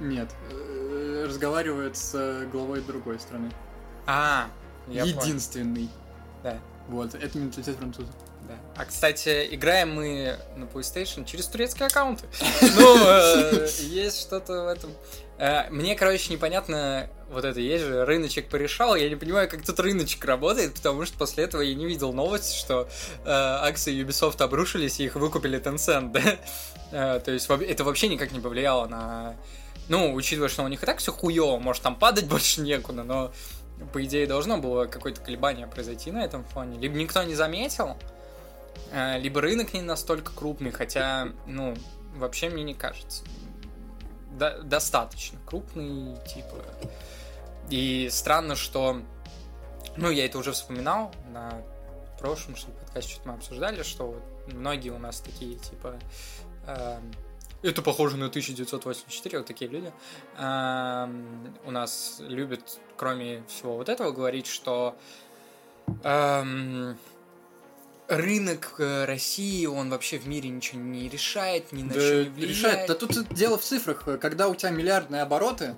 Нет, 0.01 0.31
э, 0.51 1.25
разговаривает 1.29 1.97
с 1.97 2.47
главой 2.51 2.81
другой 2.81 3.21
страны. 3.21 3.51
А, 4.07 4.49
я 4.89 5.03
понял. 5.03 5.21
Единственный. 5.21 5.89
Да, 6.43 6.59
Вот, 6.89 7.15
это 7.15 7.39
менталитет 7.39 7.77
французов. 7.77 8.15
да. 8.49 8.55
А, 8.77 8.85
кстати, 8.87 9.49
играем 9.51 9.95
мы 9.95 10.37
на 10.57 10.65
PlayStation 10.65 11.25
через 11.25 11.47
турецкие 11.47 11.87
аккаунты. 11.87 12.27
Ну, 12.77 12.97
э, 12.99 13.69
есть 13.83 14.21
что-то 14.23 14.65
в 14.65 14.69
этом. 14.69 14.91
Э, 15.41 15.71
Мне, 15.71 15.95
короче, 15.97 16.31
непонятно, 16.35 17.09
вот 17.31 17.47
это 17.47 17.59
есть 17.61 17.83
же, 17.85 18.05
рыночек 18.05 18.51
порешал, 18.51 18.95
я 18.95 19.09
не 19.09 19.17
понимаю, 19.17 19.49
как 19.49 19.65
тут 19.65 19.81
рыночек 19.81 20.23
работает, 20.27 20.75
потому 20.75 21.07
что 21.07 21.17
после 21.17 21.45
этого 21.45 21.63
я 21.63 21.75
не 21.75 21.87
видел 21.87 22.13
новости, 22.13 22.55
что 22.59 22.91
э, 23.25 23.31
акции 23.31 24.05
Ubisoft 24.05 24.43
обрушились 24.43 25.01
и 25.01 25.05
их 25.05 25.15
выкупили 25.15 25.59
Tencent, 25.59 26.13
да? 26.13 26.21
Э, 26.93 27.21
То 27.25 27.31
есть 27.31 27.49
это 27.49 27.85
вообще 27.85 28.09
никак 28.09 28.33
не 28.33 28.41
повлияло 28.41 28.87
на... 28.87 29.37
Ну, 29.89 30.13
учитывая, 30.13 30.49
что 30.49 30.65
у 30.65 30.69
них 30.69 30.83
и 30.83 30.87
так 30.87 30.99
все 30.99 31.13
хуево, 31.13 31.57
может 31.59 31.83
там 31.85 31.97
падать 31.97 32.27
больше 32.29 32.61
некуда, 32.61 33.03
но 33.03 33.33
по 33.95 34.05
идее 34.05 34.27
должно 34.27 34.59
было 34.59 34.85
какое-то 34.85 35.23
колебание 35.23 35.67
произойти 35.67 36.11
на 36.11 36.23
этом 36.23 36.45
фоне. 36.45 36.79
Либо 36.79 36.97
никто 36.97 37.23
не 37.23 37.35
заметил, 37.35 37.97
э, 38.93 39.19
либо 39.21 39.41
рынок 39.41 39.73
не 39.73 39.81
настолько 39.81 40.33
крупный, 40.33 40.71
хотя, 40.71 41.29
ну, 41.47 41.75
вообще 42.17 42.51
мне 42.51 42.63
не 42.63 42.75
кажется. 42.75 43.23
До- 44.31 44.63
достаточно 44.63 45.39
крупный, 45.47 46.17
типа. 46.27 46.57
И 47.69 48.09
странно, 48.11 48.57
что... 48.57 49.01
Ну, 49.97 50.11
я 50.11 50.25
это 50.25 50.39
уже 50.39 50.53
вспоминал 50.53 51.13
на 51.33 51.63
прошлом, 52.19 52.57
что 52.57 52.71
подкасте 52.71 53.13
что-то 53.13 53.29
мы 53.29 53.35
обсуждали, 53.35 53.83
что 53.83 54.07
вот 54.07 54.23
многие 54.53 54.91
у 54.91 54.99
нас 54.99 55.21
такие, 55.21 55.57
типа... 55.57 55.99
эм, 56.67 57.13
это 57.63 57.83
похоже 57.83 58.17
на 58.17 58.27
1984, 58.27 59.39
вот 59.39 59.47
такие 59.47 59.71
люди. 59.71 59.93
эм, 60.39 61.55
у 61.65 61.71
нас 61.71 62.17
любят, 62.21 62.79
кроме 62.97 63.43
всего 63.49 63.77
вот 63.77 63.89
этого, 63.89 64.13
говорить, 64.13 64.47
что 64.47 64.97
эм, 66.05 66.97
рынок 68.11 68.75
э, 68.79 69.05
России, 69.05 69.65
он 69.67 69.91
вообще 69.91 70.19
в 70.19 70.27
мире 70.27 70.51
ничего 70.51 70.81
не 70.81 71.09
решает, 71.09 71.73
ни 71.73 71.83
на 71.83 71.95
Да, 71.95 72.01
что 72.01 72.25
не 72.25 72.29
влияет. 72.31 72.51
решает. 72.51 72.89
Да 72.89 72.95
тут 72.95 73.33
дело 73.33 73.57
в 73.57 73.63
цифрах. 73.63 74.05
Когда 74.21 74.49
у 74.49 74.55
тебя 74.55 74.71
миллиардные 74.71 75.23
обороты, 75.23 75.77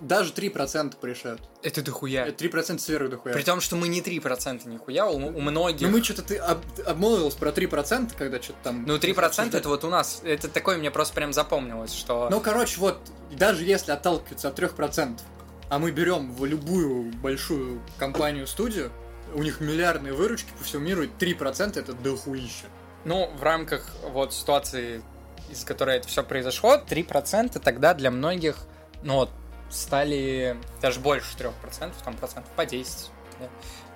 даже 0.00 0.32
3% 0.32 0.96
порешают. 1.00 1.40
Это 1.62 1.82
дохуя. 1.82 2.26
Это 2.26 2.44
3% 2.44 2.78
сверху 2.78 3.08
дохуя. 3.10 3.34
При 3.34 3.42
том, 3.42 3.60
что 3.60 3.76
мы 3.76 3.88
не 3.88 4.00
3% 4.00 4.66
нихуя, 4.68 5.06
у, 5.06 5.16
у 5.16 5.40
многих... 5.40 5.86
Ну 5.86 5.96
мы 5.96 6.02
что-то 6.02 6.22
ты 6.22 6.36
об- 6.36 6.64
обмолвился 6.86 7.36
про 7.38 7.50
3%, 7.50 8.12
когда 8.16 8.40
что-то 8.40 8.58
там... 8.62 8.84
Ну, 8.86 8.96
3% 8.96 9.18
обсуждали. 9.24 9.56
это 9.58 9.68
вот 9.68 9.84
у 9.84 9.90
нас, 9.90 10.20
это 10.24 10.48
такое 10.48 10.78
мне 10.78 10.90
просто 10.90 11.14
прям 11.14 11.32
запомнилось, 11.32 11.92
что... 11.92 12.28
Ну, 12.30 12.40
короче, 12.40 12.80
вот, 12.80 12.98
даже 13.32 13.64
если 13.64 13.92
отталкиваться 13.92 14.48
от 14.48 14.58
3%, 14.58 15.20
а 15.68 15.78
мы 15.78 15.90
берем 15.90 16.32
в 16.34 16.44
любую 16.46 17.12
большую 17.14 17.82
компанию-студию, 17.98 18.90
у 19.34 19.42
них 19.42 19.60
миллиардные 19.60 20.12
выручки 20.12 20.50
по 20.58 20.64
всему 20.64 20.82
миру, 20.82 21.02
и 21.02 21.08
3% 21.08 21.78
это 21.78 21.92
дохуища. 21.92 22.66
Ну, 23.04 23.30
в 23.36 23.42
рамках 23.42 23.90
вот 24.10 24.32
ситуации, 24.32 25.02
из 25.50 25.64
которой 25.64 25.96
это 25.96 26.08
все 26.08 26.22
произошло, 26.22 26.76
3% 26.76 27.58
тогда 27.58 27.94
для 27.94 28.10
многих, 28.10 28.58
ну 29.02 29.14
вот, 29.14 29.30
стали 29.70 30.56
даже 30.80 31.00
больше 31.00 31.36
3%, 31.36 31.92
там 32.04 32.14
процентов 32.16 32.50
по 32.54 32.64
10. 32.66 33.10
да. 33.40 33.48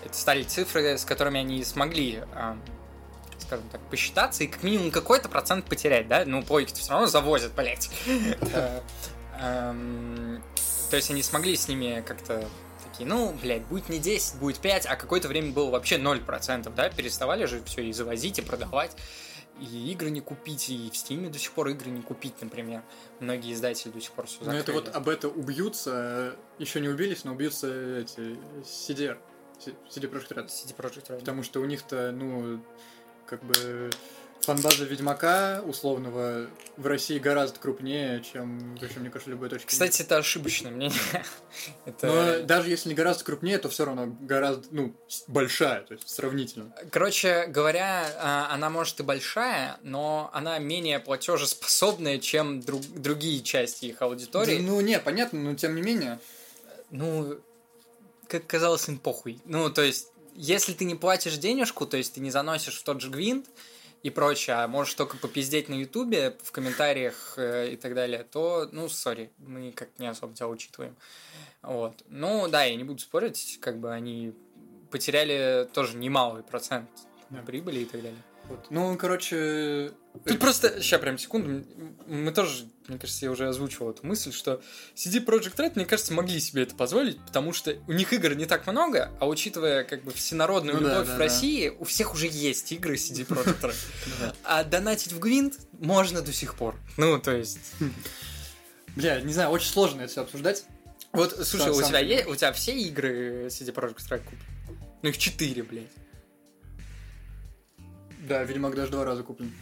Это 0.05 0.17
стали 0.17 0.43
цифры, 0.45 0.97
с 0.99 1.05
которыми 1.05 1.41
они 1.41 1.65
смогли, 1.65 2.23
а, 2.35 2.57
скажем 3.39 3.69
так, 3.71 3.81
посчитаться 3.91 4.45
и 4.45 4.47
как 4.47 4.63
минимум 4.63 4.91
какой-то 4.91 5.29
процент 5.29 5.65
потерять, 5.65 6.09
да? 6.09 6.25
Ну, 6.25 6.43
плойки 6.43 6.75
все 6.75 6.93
равно 6.93 7.07
завозят, 7.07 7.53
блять. 7.55 7.91
Э, 9.39 10.39
То 10.89 10.97
есть 10.97 11.11
они 11.11 11.23
смогли 11.23 11.57
с 11.57 11.69
ними 11.69 12.03
как-то 12.07 12.49
такие, 12.97 13.09
ну, 13.09 13.35
блядь, 13.43 13.65
будет 13.67 13.89
не 13.89 13.99
10, 13.99 14.39
будет 14.39 14.59
5, 14.59 14.87
а 14.87 14.97
какое-то 14.97 15.29
время 15.29 15.53
было 15.53 15.71
вообще 15.71 15.97
0%, 15.97 16.75
да? 16.75 16.89
Переставали 16.89 17.45
же 17.45 17.63
все 17.65 17.83
и 17.83 17.93
завозить, 17.93 18.39
и 18.39 18.43
продавать 18.43 18.97
и 19.59 19.91
игры 19.93 20.11
не 20.11 20.21
купить, 20.21 20.69
и 20.69 20.91
в 20.91 20.97
Стиме 20.99 21.31
до 21.31 21.39
сих 21.39 21.51
пор 21.53 21.69
игры 21.69 21.89
не 21.89 22.03
купить, 22.03 22.35
например. 22.43 22.83
Многие 23.21 23.55
издатели 23.55 23.91
до 23.91 24.03
сих 24.03 24.13
пор 24.13 24.27
все 24.27 24.45
Ну, 24.45 24.53
это 24.53 24.71
вот 24.73 24.95
об 24.95 25.09
это 25.09 25.29
убьются, 25.29 26.37
еще 26.59 26.79
не 26.79 26.89
убились, 26.89 27.25
но 27.25 27.33
убьются 27.33 28.01
эти 28.01 28.37
CDR, 28.63 29.17
CD 29.65 30.11
Projekt 30.11 30.35
Red. 30.35 30.49
CD 30.49 30.77
Projekt 30.77 31.09
Red. 31.09 31.21
Потому 31.21 31.43
что 31.43 31.61
у 31.61 31.65
них-то, 31.65 32.13
ну, 32.13 32.63
как 33.25 33.43
бы 33.45 33.91
фанбаза 34.41 34.85
Ведьмака 34.85 35.63
условного 35.67 36.49
в 36.77 36.87
России 36.87 37.19
гораздо 37.19 37.59
крупнее, 37.59 38.23
чем, 38.23 38.77
вообще, 38.77 39.01
мне 39.01 39.11
кажется, 39.11 39.31
любой 39.31 39.49
точки. 39.49 39.67
Кстати, 39.67 40.03
это 40.03 40.19
ошибочное 40.19 40.71
мнение. 40.71 41.01
это... 41.85 42.07
Но 42.07 42.47
даже 42.47 42.71
если 42.71 42.91
не 42.91 42.95
гораздо 42.95 43.25
крупнее, 43.25 43.59
то 43.59 43.69
все 43.69 43.85
равно 43.85 44.15
гораздо, 44.21 44.67
ну, 44.71 44.95
большая, 45.27 45.83
то 45.83 45.95
есть 45.95 46.09
сравнительно. 46.09 46.73
Короче 46.91 47.47
говоря, 47.47 48.07
а, 48.19 48.49
она 48.53 48.71
может 48.71 49.01
и 49.01 49.03
большая, 49.03 49.79
но 49.83 50.31
она 50.33 50.59
менее 50.59 51.01
платежеспособная, 51.01 52.19
чем 52.19 52.61
друг- 52.61 52.87
другие 52.87 53.43
части 53.43 53.87
их 53.87 54.03
аудитории. 54.03 54.59
Ну, 54.59 54.81
не, 54.81 54.99
понятно, 55.01 55.41
но 55.41 55.55
тем 55.55 55.75
не 55.75 55.83
менее. 55.83 56.21
Ну, 56.91 57.39
как 58.29 58.47
казалось, 58.47 58.89
им 58.89 58.99
похуй. 58.99 59.41
Ну, 59.45 59.71
то 59.71 59.83
есть, 59.83 60.09
если 60.35 60.73
ты 60.73 60.85
не 60.85 60.95
платишь 60.95 61.39
денежку, 61.39 61.87
то 61.87 61.97
есть 61.97 62.15
ты 62.15 62.21
не 62.21 62.31
заносишь 62.31 62.79
в 62.79 62.85
тот 62.85 63.01
же 63.01 63.11
гвинт 63.11 63.47
и 64.07 64.11
прочее, 64.11 64.55
а 64.57 64.69
можешь 64.69 64.95
только 64.95 65.17
попиздеть 65.17 65.69
на 65.69 65.75
ютубе, 65.75 66.37
в 66.41 66.53
комментариях 66.53 67.35
э, 67.39 67.73
и 67.73 67.77
так 67.77 67.93
далее, 67.93 68.23
то, 68.23 68.69
ну, 68.71 68.89
сори, 68.89 69.33
мы 69.39 69.73
как 69.73 69.89
не 69.99 70.07
особо 70.07 70.33
тебя 70.33 70.47
учитываем. 70.47 70.95
Вот. 71.63 72.05
Ну, 72.09 72.47
да, 72.47 72.63
я 72.63 72.77
не 72.77 72.85
буду 72.85 73.01
спорить, 73.01 73.59
как 73.61 73.81
бы 73.81 73.93
они 73.93 74.33
потеряли 74.93 75.69
тоже 75.73 75.97
немалый 75.97 76.45
процент 76.45 76.89
Да. 77.31 77.43
прибыли 77.43 77.81
и 77.81 77.85
так 77.85 78.01
далее. 78.01 78.23
Вот. 78.49 78.67
Ну, 78.71 78.97
короче... 78.97 79.93
Тут 80.25 80.39
просто, 80.39 80.81
сейчас 80.81 81.01
прям 81.01 81.19
секунду, 81.19 81.67
мы 82.07 82.33
тоже, 82.33 82.65
мне 82.89 82.99
кажется, 82.99 83.25
я 83.27 83.31
уже 83.31 83.49
озвучивал 83.49 83.91
эту 83.91 84.07
мысль, 84.07 84.33
что 84.33 84.63
CD 84.95 85.23
Projekt 85.23 85.57
Red, 85.57 85.73
мне 85.75 85.85
кажется, 85.85 86.15
могли 86.15 86.41
себе 86.41 86.63
это 86.63 86.75
позволить, 86.75 87.19
потому 87.27 87.53
что 87.53 87.77
у 87.87 87.93
них 87.93 88.13
игр 88.13 88.35
не 88.35 88.47
так 88.47 88.67
много, 88.67 89.11
а 89.21 89.29
учитывая 89.29 89.85
как 89.85 90.05
бы 90.05 90.13
всенародную 90.13 90.79
Ну 90.79 90.85
да, 90.85 90.93
любовь 90.95 91.09
да, 91.09 91.15
в 91.15 91.19
да. 91.19 91.25
России, 91.25 91.69
у 91.69 91.85
всех 91.85 92.15
уже 92.15 92.29
есть 92.29 92.73
игры 92.73 92.95
CD 92.95 93.27
Projekt 93.29 93.61
Red. 93.61 93.77
Да. 94.21 94.35
А 94.45 94.65
донатить 94.65 95.13
в 95.13 95.19
Гвинт 95.19 95.59
можно 95.73 96.23
до 96.23 96.33
сих 96.33 96.55
пор. 96.55 96.77
Ну, 96.97 97.19
то 97.19 97.33
есть... 97.33 97.73
Бля, 98.95 99.21
не 99.21 99.35
знаю, 99.35 99.51
очень 99.51 99.69
сложно 99.69 100.03
это 100.03 100.11
все 100.11 100.23
обсуждать. 100.23 100.65
Вот, 101.13 101.33
слушай, 101.47 101.67
Да, 101.67 101.73
у 101.73 101.83
тебя, 101.83 102.29
у 102.29 102.35
тебя 102.35 102.53
все 102.53 102.73
игры 102.73 103.47
CD 103.49 103.75
Projekt 103.75 104.09
Red 104.09 104.23
куплены? 104.25 104.45
Ну, 105.03 105.11
их 105.11 105.19
четыре, 105.19 105.63
блядь. 105.63 105.91
Да, 108.27 108.43
Ведьмак 108.43 108.75
даже 108.75 108.91
два 108.91 109.05
раза 109.05 109.23
куплен. 109.23 109.53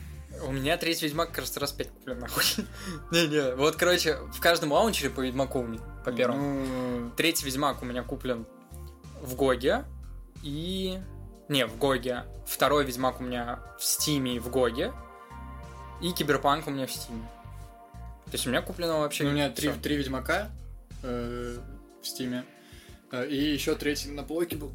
У 0.46 0.52
меня 0.52 0.76
третий 0.76 1.06
Ведьмак, 1.06 1.32
кажется, 1.32 1.60
раз 1.60 1.72
пять 1.72 1.90
куплен, 1.90 2.18
нахуй. 2.18 2.42
Не-не, 3.12 3.54
вот, 3.54 3.76
короче, 3.76 4.18
в 4.32 4.40
каждом 4.40 4.72
лаунчере 4.72 5.10
по 5.10 5.20
Ведьмаку 5.20 5.66
по 6.04 6.12
первому. 6.12 6.64
Ну, 6.64 7.10
Третий 7.16 7.44
Ведьмак 7.46 7.82
у 7.82 7.84
меня 7.84 8.02
куплен 8.02 8.46
в 9.22 9.36
Гоге 9.36 9.84
и... 10.42 10.98
Не, 11.48 11.66
в 11.66 11.76
GOG 11.78 12.06
е. 12.06 12.24
Второй 12.46 12.84
Ведьмак 12.84 13.20
у 13.20 13.24
меня 13.24 13.60
в 13.78 13.84
Steam 13.84 14.28
е 14.28 14.36
и 14.36 14.38
в 14.38 14.50
GOG 14.50 14.76
е. 14.76 14.92
И 16.02 16.10
Киберпанк 16.12 16.66
у 16.66 16.70
меня 16.70 16.86
в 16.86 16.92
Steam 16.92 17.14
е. 17.14 17.22
То 18.26 18.32
есть 18.32 18.46
у 18.46 18.50
меня 18.50 18.62
куплено 18.62 19.00
вообще... 19.00 19.24
ну, 19.24 19.30
у 19.30 19.32
меня 19.32 19.50
три, 19.50 19.70
три 19.70 19.96
Ведьмака 19.96 20.50
э, 21.02 21.58
в 22.02 22.06
Стиме. 22.06 22.44
Э, 23.12 23.26
И 23.28 23.52
еще 23.52 23.74
третий 23.74 24.10
на 24.10 24.24
плойке 24.24 24.56
был. 24.56 24.72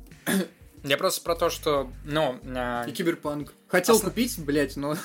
Я 0.84 0.98
просто 0.98 1.22
про 1.22 1.36
то, 1.36 1.50
что, 1.50 1.92
ну, 2.06 2.40
а, 2.56 2.86
И 2.88 2.92
Киберпанк. 2.92 3.54
Хотел 3.70 3.98
Осна- 3.98 4.06
купить, 4.06 4.40
блять, 4.40 4.76
но... 4.76 4.98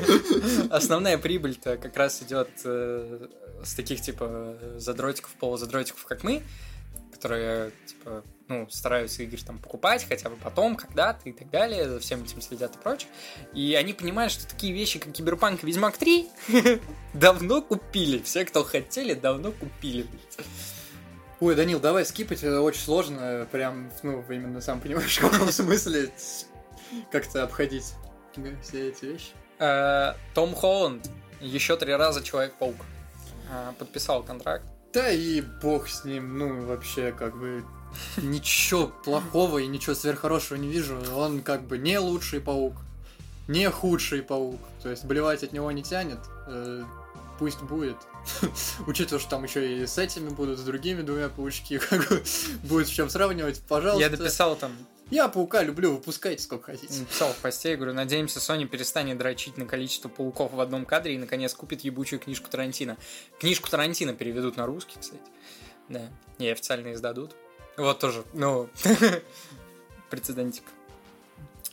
основная 0.70 1.18
прибыль-то 1.18 1.76
как 1.78 1.96
раз 1.96 2.22
идет 2.22 2.48
э, 2.64 3.26
с 3.64 3.74
таких, 3.74 4.00
типа, 4.00 4.56
задротиков, 4.76 5.32
полузадротиков, 5.32 6.04
как 6.04 6.22
мы, 6.22 6.42
которые, 7.12 7.72
типа, 7.86 8.22
ну, 8.46 8.68
стараются 8.70 9.24
игры 9.24 9.38
там 9.44 9.58
покупать 9.58 10.06
хотя 10.08 10.30
бы 10.30 10.36
потом, 10.36 10.76
когда-то 10.76 11.28
и 11.28 11.32
так 11.32 11.50
далее, 11.50 11.88
за 11.88 11.98
всем 11.98 12.22
этим 12.22 12.40
следят 12.40 12.76
и 12.76 12.78
прочее. 12.78 13.10
И 13.52 13.74
они 13.74 13.92
понимают, 13.94 14.32
что 14.32 14.48
такие 14.48 14.72
вещи, 14.72 15.00
как 15.00 15.12
Киберпанк 15.12 15.64
и 15.64 15.66
Ведьмак 15.66 15.96
3, 15.98 16.28
давно 17.14 17.62
купили. 17.62 18.22
Все, 18.22 18.44
кто 18.44 18.62
хотели, 18.62 19.14
давно 19.14 19.50
купили. 19.50 20.06
Ой, 21.40 21.56
Данил, 21.56 21.80
давай 21.80 22.04
скипать, 22.04 22.44
это 22.44 22.60
очень 22.62 22.80
сложно, 22.80 23.46
прям, 23.50 23.90
ну, 24.04 24.24
именно 24.28 24.60
сам 24.60 24.80
понимаешь, 24.80 25.18
в 25.18 25.20
каком 25.20 25.50
смысле 25.50 26.12
как-то 27.10 27.42
обходить 27.42 27.94
все 28.62 28.88
эти 28.88 29.04
вещи. 29.04 29.30
Э, 29.58 30.14
Том 30.34 30.54
Холланд 30.54 31.10
еще 31.40 31.76
три 31.76 31.94
раза 31.94 32.22
Человек-паук 32.22 32.76
э, 33.50 33.72
подписал 33.78 34.22
контракт. 34.22 34.64
Да 34.92 35.10
и 35.10 35.40
бог 35.40 35.88
с 35.88 36.04
ним, 36.04 36.38
ну, 36.38 36.64
вообще, 36.66 37.12
как 37.12 37.36
бы, 37.36 37.64
ничего 38.16 38.86
плохого 39.04 39.58
и 39.58 39.66
ничего 39.66 39.94
сверххорошего 39.94 40.56
не 40.56 40.68
вижу. 40.68 40.98
Он 41.14 41.42
как 41.42 41.62
бы 41.62 41.78
не 41.78 41.98
лучший 41.98 42.40
паук, 42.40 42.74
не 43.48 43.68
худший 43.70 44.22
паук. 44.22 44.60
То 44.82 44.90
есть 44.90 45.04
блевать 45.04 45.42
от 45.42 45.52
него 45.52 45.70
не 45.72 45.82
тянет. 45.82 46.20
Э, 46.46 46.84
пусть 47.38 47.60
будет. 47.62 47.96
Учитывая, 48.86 49.20
что 49.20 49.30
там 49.30 49.44
еще 49.44 49.82
и 49.82 49.86
с 49.86 49.98
этими 49.98 50.28
будут, 50.28 50.58
с 50.58 50.62
другими 50.62 51.02
двумя 51.02 51.28
паучки, 51.28 51.78
как 51.90 52.08
бы 52.08 52.22
будет 52.64 52.88
с 52.88 52.90
чем 52.90 53.10
сравнивать, 53.10 53.60
пожалуйста. 53.68 54.02
Я 54.02 54.10
дописал 54.10 54.56
там 54.56 54.72
я 55.10 55.28
паука 55.28 55.62
люблю, 55.62 55.92
выпускайте 55.92 56.42
сколько 56.42 56.72
хотите. 56.72 57.00
Написал 57.00 57.32
в 57.32 57.36
посте, 57.36 57.76
говорю, 57.76 57.94
надеемся, 57.94 58.38
Sony 58.40 58.66
перестанет 58.66 59.18
дрочить 59.18 59.56
на 59.56 59.64
количество 59.64 60.08
пауков 60.08 60.52
в 60.52 60.60
одном 60.60 60.84
кадре 60.84 61.14
и, 61.14 61.18
наконец, 61.18 61.54
купит 61.54 61.80
ебучую 61.80 62.20
книжку 62.20 62.50
Тарантино. 62.50 62.98
Книжку 63.38 63.70
Тарантино 63.70 64.12
переведут 64.12 64.56
на 64.56 64.66
русский, 64.66 64.98
кстати. 65.00 65.22
Да, 65.88 66.02
и 66.38 66.48
официально 66.48 66.92
издадут. 66.92 67.34
Вот 67.76 67.98
тоже, 67.98 68.24
ну, 68.34 68.68
прецедентик. 70.10 70.64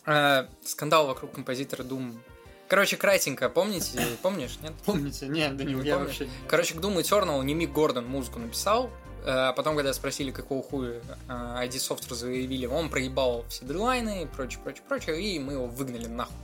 А, 0.05 0.47
скандал 0.63 1.07
вокруг 1.07 1.31
композитора 1.33 1.83
Doom. 1.83 2.15
Короче, 2.67 2.97
кратенько, 2.97 3.49
помните? 3.49 3.99
Помнишь, 4.21 4.57
нет? 4.61 4.73
Помните? 4.86 5.27
Нет, 5.27 5.55
да 5.57 5.63
не, 5.63 5.73
я 5.83 5.97
вообще 5.97 6.27
Короче, 6.47 6.73
к 6.73 6.77
Doom 6.77 6.97
Eternal 6.97 7.43
не 7.43 7.53
Мик 7.53 7.71
Гордон 7.71 8.05
музыку 8.07 8.39
написал, 8.39 8.89
потом, 9.26 9.76
когда 9.76 9.93
спросили, 9.93 10.32
какого 10.32 10.61
хуя 10.61 11.01
ID 11.28 11.71
Software 11.71 12.13
заявили, 12.13 12.65
он 12.65 12.89
проебал 12.89 13.45
все 13.49 13.65
дедлайны 13.65 14.23
и 14.23 14.26
прочее, 14.26 14.59
прочее, 14.63 14.84
прочее, 14.88 15.21
и 15.21 15.39
мы 15.39 15.53
его 15.53 15.65
выгнали 15.65 16.07
нахуй. 16.07 16.36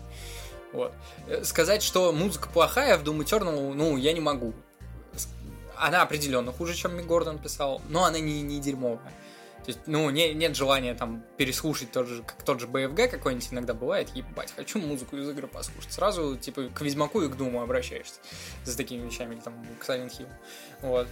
Вот. 0.74 0.94
Э, 1.28 1.44
сказать, 1.44 1.84
что 1.84 2.12
музыка 2.12 2.50
плохая 2.50 2.98
в 2.98 3.04
Doom 3.04 3.20
Eternal, 3.20 3.74
ну, 3.74 3.98
я 3.98 4.14
не 4.14 4.22
могу. 4.22 4.54
Она 5.76 6.04
определенно 6.04 6.52
хуже, 6.52 6.76
чем 6.76 6.96
Мик 6.96 7.08
Гордон 7.08 7.40
писал, 7.40 7.82
но 7.90 8.06
она 8.06 8.20
не, 8.20 8.42
не 8.42 8.60
дерьмовая. 8.60 9.12
То 9.64 9.68
есть, 9.68 9.80
ну, 9.86 10.10
не, 10.10 10.34
нет 10.34 10.56
желания 10.56 10.96
там 10.96 11.24
переслушать 11.38 11.92
тот 11.92 12.08
же, 12.08 12.24
как 12.24 12.42
тот 12.44 12.60
же 12.60 12.68
BFG 12.68 13.10
какой-нибудь 13.10 13.48
иногда 13.52 13.76
бывает, 13.76 14.10
ебать, 14.16 14.52
хочу 14.56 14.80
музыку 14.80 15.18
из 15.18 15.30
игры 15.30 15.48
послушать. 15.48 15.92
Сразу, 15.92 16.36
типа, 16.36 16.70
к 16.74 16.82
Ведьмаку 16.82 17.22
и 17.22 17.30
к 17.30 17.36
Думу 17.36 17.62
обращаешься 17.62 18.20
за 18.64 18.76
такими 18.76 19.06
вещами, 19.06 19.36
или 19.36 19.42
там 19.42 19.54
к 19.80 19.88
Silent 19.88 20.12
Hill. 20.18 20.28
Вот. 20.82 21.08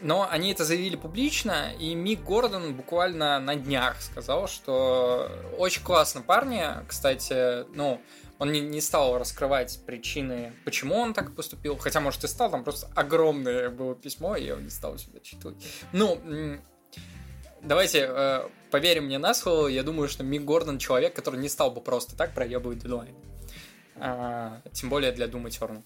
Но 0.00 0.28
они 0.30 0.52
это 0.52 0.64
заявили 0.64 0.96
публично, 0.96 1.72
и 1.78 1.94
Мик 1.94 2.22
Гордон 2.22 2.74
буквально 2.74 3.38
на 3.40 3.56
днях 3.56 4.00
сказал, 4.00 4.48
что 4.48 5.30
очень 5.58 5.82
классно 5.82 6.22
парни, 6.22 6.64
кстати, 6.86 7.64
ну, 7.74 8.00
он 8.38 8.52
не, 8.52 8.60
не 8.60 8.80
стал 8.80 9.18
раскрывать 9.18 9.80
причины, 9.86 10.52
почему 10.64 10.96
он 10.96 11.14
так 11.14 11.34
поступил, 11.34 11.76
хотя, 11.76 12.00
может, 12.00 12.24
и 12.24 12.28
стал, 12.28 12.50
там 12.50 12.64
просто 12.64 12.88
огромное 12.94 13.70
было 13.70 13.94
письмо, 13.94 14.36
и 14.36 14.46
его 14.46 14.60
не 14.60 14.70
стал 14.70 14.98
сюда 14.98 15.20
читать. 15.20 15.54
Ну, 15.92 16.20
давайте 17.62 18.06
э, 18.08 18.48
поверим 18.70 19.06
мне 19.06 19.18
на 19.18 19.34
слово, 19.34 19.68
я 19.68 19.82
думаю, 19.82 20.08
что 20.08 20.22
Мик 20.22 20.42
Гордон 20.42 20.78
человек, 20.78 21.14
который 21.14 21.40
не 21.40 21.48
стал 21.48 21.70
бы 21.70 21.80
просто 21.80 22.16
так 22.16 22.34
проебывать 22.34 22.78
дедлайн. 22.78 23.14
А, 23.98 24.60
тем 24.72 24.90
более 24.90 25.12
для 25.12 25.26
Дума 25.26 25.48
Eternal. 25.48 25.82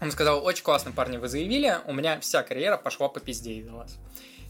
Он 0.00 0.10
сказал, 0.10 0.44
очень 0.44 0.64
классно, 0.64 0.92
парни, 0.92 1.18
вы 1.18 1.28
заявили, 1.28 1.78
у 1.86 1.92
меня 1.92 2.18
вся 2.20 2.42
карьера 2.42 2.76
пошла 2.76 3.08
по 3.08 3.20
пизде 3.20 3.54
из-за 3.54 3.72
вас. 3.72 3.98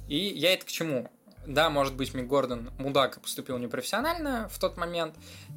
И 0.09 0.17
я 0.17 0.53
это 0.53 0.65
к 0.65 0.69
чему? 0.69 1.11
Да, 1.47 1.71
может 1.71 1.97
быть, 1.97 2.15
Мик 2.15 2.27
Гордон 2.27 2.71
мудак 2.79 3.21
поступил 3.21 3.59
непрофессионально 3.59 4.49
в 4.49 4.59
тот 4.59 4.77
момент, 4.77 5.17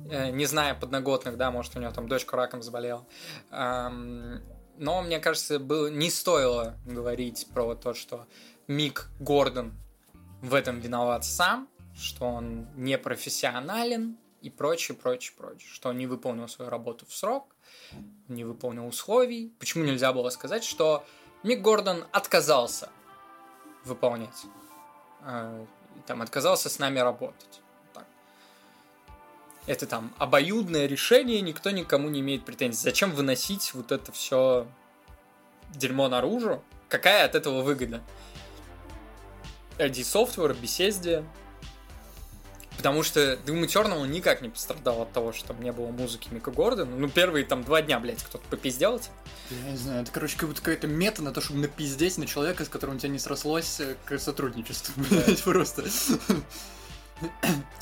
э, 0.10 0.30
не 0.32 0.46
зная 0.46 0.74
подноготных, 0.74 1.38
да, 1.38 1.52
может, 1.52 1.76
у 1.76 1.80
него 1.80 1.92
там 1.92 2.08
дочка 2.08 2.38
раком 2.38 2.64
заболела. 2.64 3.06
Но, 3.52 5.04
мне 5.04 5.20
кажется, 5.20 5.60
было, 5.60 5.88
не 5.88 6.10
стоило 6.10 6.76
говорить 6.86 7.48
про 7.54 7.76
то, 7.76 7.94
что 7.94 8.26
Мик 8.68 9.10
Гордон 9.20 9.74
в 10.42 10.54
этом 10.56 10.80
виноват 10.80 11.26
сам, 11.26 11.70
что 11.96 12.26
он 12.26 12.68
непрофессионален 12.76 14.18
и 14.42 14.50
прочее, 14.50 14.98
прочее, 14.98 15.34
прочее, 15.38 15.70
что 15.72 15.90
он 15.90 15.98
не 15.98 16.08
выполнил 16.08 16.48
свою 16.48 16.72
работу 16.72 17.06
в 17.06 17.14
срок, 17.14 17.53
не 18.28 18.44
выполнил 18.44 18.88
условий. 18.88 19.54
Почему 19.60 19.84
нельзя 19.84 20.14
было 20.14 20.30
сказать, 20.30 20.64
что 20.64 21.06
Мик 21.44 21.62
Гордон 21.62 22.06
отказался 22.12 22.90
выполнять, 23.84 24.46
э, 25.26 25.66
там, 26.06 26.22
отказался 26.22 26.70
с 26.70 26.80
нами 26.80 27.00
работать. 27.00 27.62
Так. 27.94 28.06
Это 29.68 29.86
там 29.86 30.14
обоюдное 30.18 30.86
решение, 30.86 31.42
никто 31.42 31.72
никому 31.72 32.10
не 32.10 32.22
имеет 32.22 32.46
претензий. 32.46 32.82
Зачем 32.82 33.12
выносить 33.12 33.74
вот 33.74 33.92
это 33.92 34.12
все 34.12 34.68
дерьмо 35.70 36.08
наружу? 36.08 36.64
Какая 36.88 37.26
от 37.26 37.36
этого 37.36 37.62
выгода? 37.62 38.02
ID 39.78 40.02
Software, 40.02 40.60
Bethesda. 40.60 41.26
Потому 42.84 43.02
что 43.02 43.36
Doom 43.46 43.64
Eternal 43.64 44.06
никак 44.06 44.42
не 44.42 44.50
пострадал 44.50 45.04
от 45.04 45.14
того, 45.14 45.32
что 45.32 45.48
там 45.48 45.64
не 45.64 45.72
было 45.72 45.88
музыки 45.88 46.28
Мика 46.32 46.52
Гордона. 46.52 46.94
Ну, 46.94 47.08
первые 47.08 47.46
там 47.46 47.64
два 47.64 47.82
дня, 47.82 47.98
блядь, 47.98 48.22
кто-то 48.22 48.44
попиздел. 48.50 49.00
Типа. 49.00 49.16
Я 49.52 49.72
не 49.72 49.78
знаю, 49.78 50.02
это, 50.02 50.12
короче, 50.12 50.38
как 50.38 50.50
будто 50.50 50.60
какая-то 50.60 50.88
мета 50.88 51.24
на 51.24 51.32
то, 51.32 51.40
чтобы 51.40 51.62
напиздеть 51.62 52.18
на 52.18 52.28
человека, 52.28 52.66
с 52.66 52.68
которым 52.68 52.98
у 52.98 53.00
тебя 53.00 53.08
не 53.08 53.20
срослось 53.20 53.80
э, 53.80 53.96
к 54.04 54.20
сотрудничеству, 54.20 55.02
блядь, 55.10 55.42
просто. 55.44 55.86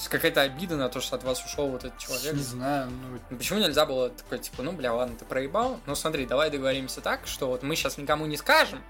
Какая-то 0.07 0.41
обида 0.41 0.75
на 0.75 0.87
то, 0.87 1.01
что 1.01 1.15
от 1.15 1.23
вас 1.23 1.43
ушел 1.43 1.69
вот 1.69 1.83
этот 1.83 1.97
человек. 1.97 2.35
Не 2.35 2.43
знаю, 2.43 2.91
ну... 2.91 3.37
Почему 3.37 3.57
нельзя 3.57 3.87
было 3.87 4.11
такой, 4.11 4.37
типа, 4.37 4.61
ну, 4.61 4.71
бля, 4.71 4.93
ладно, 4.93 5.17
ты 5.17 5.25
проебал, 5.25 5.79
ну, 5.87 5.95
смотри, 5.95 6.27
давай 6.27 6.51
договоримся 6.51 7.01
так, 7.01 7.25
что 7.25 7.47
вот 7.47 7.63
мы 7.63 7.75
сейчас 7.75 7.97
никому 7.97 8.27
не 8.27 8.37
скажем, 8.37 8.83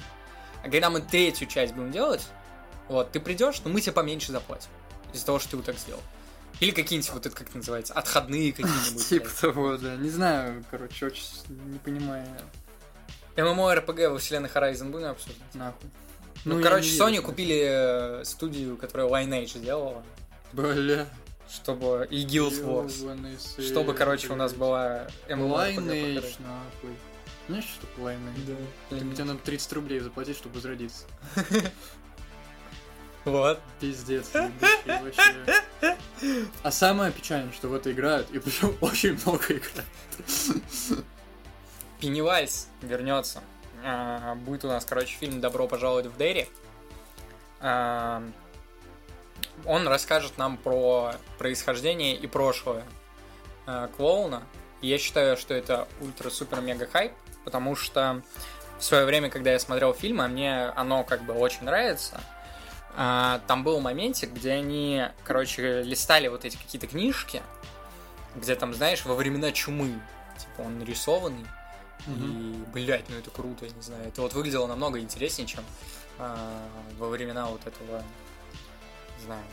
а 0.62 0.64
когда 0.64 0.90
мы 0.90 1.00
третью 1.00 1.48
часть 1.48 1.74
будем 1.74 1.94
делать, 1.94 2.28
вот, 2.90 3.14
ты 3.14 3.22
придешь, 3.22 3.62
но 3.64 3.72
мы 3.72 3.80
тебе 3.80 3.94
поменьше 3.94 4.34
заплатим. 4.34 4.72
Из-за 5.14 5.26
того, 5.26 5.40
что 5.40 5.52
ты 5.52 5.58
вот 5.58 5.66
так 5.66 5.78
сделал. 5.78 6.02
Или 6.60 6.72
какие-нибудь, 6.72 7.12
вот 7.12 7.26
это 7.26 7.36
как 7.36 7.50
это 7.50 7.58
называется, 7.58 7.94
отходные 7.94 8.52
какие-нибудь. 8.54 9.08
Типа 9.08 9.30
того, 9.30 9.78
да. 9.78 9.96
Не 9.96 10.10
знаю, 10.10 10.64
короче, 10.70 11.08
очень 11.08 11.24
не 11.50 11.80
понимаю. 11.80 12.28
ММО-РПГ 13.36 14.10
во 14.10 14.18
вселенной 14.18 14.50
Horizon 14.50 14.92
будем 14.92 15.08
обсуждать? 15.08 15.54
Нахуй. 15.54 15.90
Ну, 16.46 16.56
ну 16.58 16.64
короче, 16.64 16.90
Sony 16.90 17.22
купили 17.22 18.22
э, 18.22 18.26
студию, 18.26 18.78
которая 18.78 19.08
Lineage 19.08 19.58
сделала. 19.58 20.04
Бля. 20.54 21.08
Чтобы... 21.50 22.08
И 22.10 22.26
Guild 22.26 22.64
Wars. 22.64 23.62
Чтобы, 23.62 23.94
короче, 23.94 24.32
у 24.32 24.36
нас 24.36 24.54
была 24.54 25.08
ММО-РПГ. 25.30 25.78
Lineage, 25.78 26.36
нахуй. 26.40 26.96
Знаешь, 27.48 27.66
что 27.66 27.88
такое 27.88 28.16
Lineage? 28.16 28.58
Да. 28.90 29.00
Тебе 29.00 29.24
надо 29.24 29.40
30 29.40 29.74
рублей 29.74 30.00
заплатить, 30.00 30.38
чтобы 30.38 30.56
возродиться. 30.56 31.06
Вот. 33.26 33.60
Пиздец. 33.80 34.32
А 36.64 36.72
самое 36.72 37.12
печальное, 37.12 37.52
что 37.52 37.68
в 37.68 37.74
это 37.74 37.92
играют, 37.92 38.30
и 38.32 38.40
причем 38.40 38.76
очень 38.82 39.20
много 39.24 39.46
играют. 39.48 41.06
Пеннивайз 42.00 42.68
вернется. 42.82 43.42
А, 43.84 44.36
будет 44.36 44.66
у 44.66 44.68
нас, 44.68 44.86
короче, 44.86 45.16
фильм 45.18 45.42
«Добро 45.42 45.68
пожаловать 45.68 46.08
в 46.08 46.18
Дерри». 46.18 46.48
А, 47.60 48.24
он 49.66 49.88
расскажет 49.88 50.38
нам 50.38 50.58
про 50.58 51.14
происхождение 51.38 52.16
и 52.16 52.28
прошлое 52.28 52.84
а, 53.66 53.88
клоуна. 53.88 54.44
Я 54.82 54.98
считаю, 54.98 55.38
что 55.38 55.54
это 55.54 55.88
ультра-супер-мега 56.00 56.88
хайп, 56.88 57.14
потому 57.44 57.76
что 57.76 58.22
в 58.80 58.84
свое 58.84 59.06
время, 59.06 59.30
когда 59.30 59.52
я 59.52 59.60
смотрел 59.60 59.94
фильм, 59.94 60.22
а 60.22 60.28
мне 60.28 60.66
оно 60.70 61.04
как 61.04 61.24
бы 61.24 61.34
очень 61.34 61.64
нравится– 61.64 62.20
там 62.96 63.64
был 63.64 63.80
моментик, 63.80 64.32
где 64.32 64.52
они, 64.52 65.06
короче, 65.24 65.82
листали 65.84 66.28
вот 66.28 66.46
эти 66.46 66.58
какие-то 66.58 66.88
книжки, 66.88 67.42
где 68.36 68.56
там, 68.56 68.74
знаешь, 68.74 69.06
во 69.06 69.16
времена 69.16 69.52
чумы, 69.52 70.00
типа 70.38 70.66
он 70.68 70.80
нарисованный, 70.80 71.46
mm-hmm. 72.08 72.64
и, 72.64 72.72
блядь, 72.72 73.10
ну 73.10 73.18
это 73.18 73.30
круто, 73.30 73.66
я 73.66 73.72
не 73.72 73.82
знаю, 73.82 74.08
это 74.08 74.22
вот 74.22 74.34
выглядело 74.34 74.68
намного 74.68 75.00
интереснее, 75.00 75.48
чем 75.48 75.64
а, 76.18 76.68
во 76.98 77.10
времена 77.10 77.48
вот 77.48 77.66
этого, 77.66 78.04
не 79.20 79.26
знаю, 79.26 79.44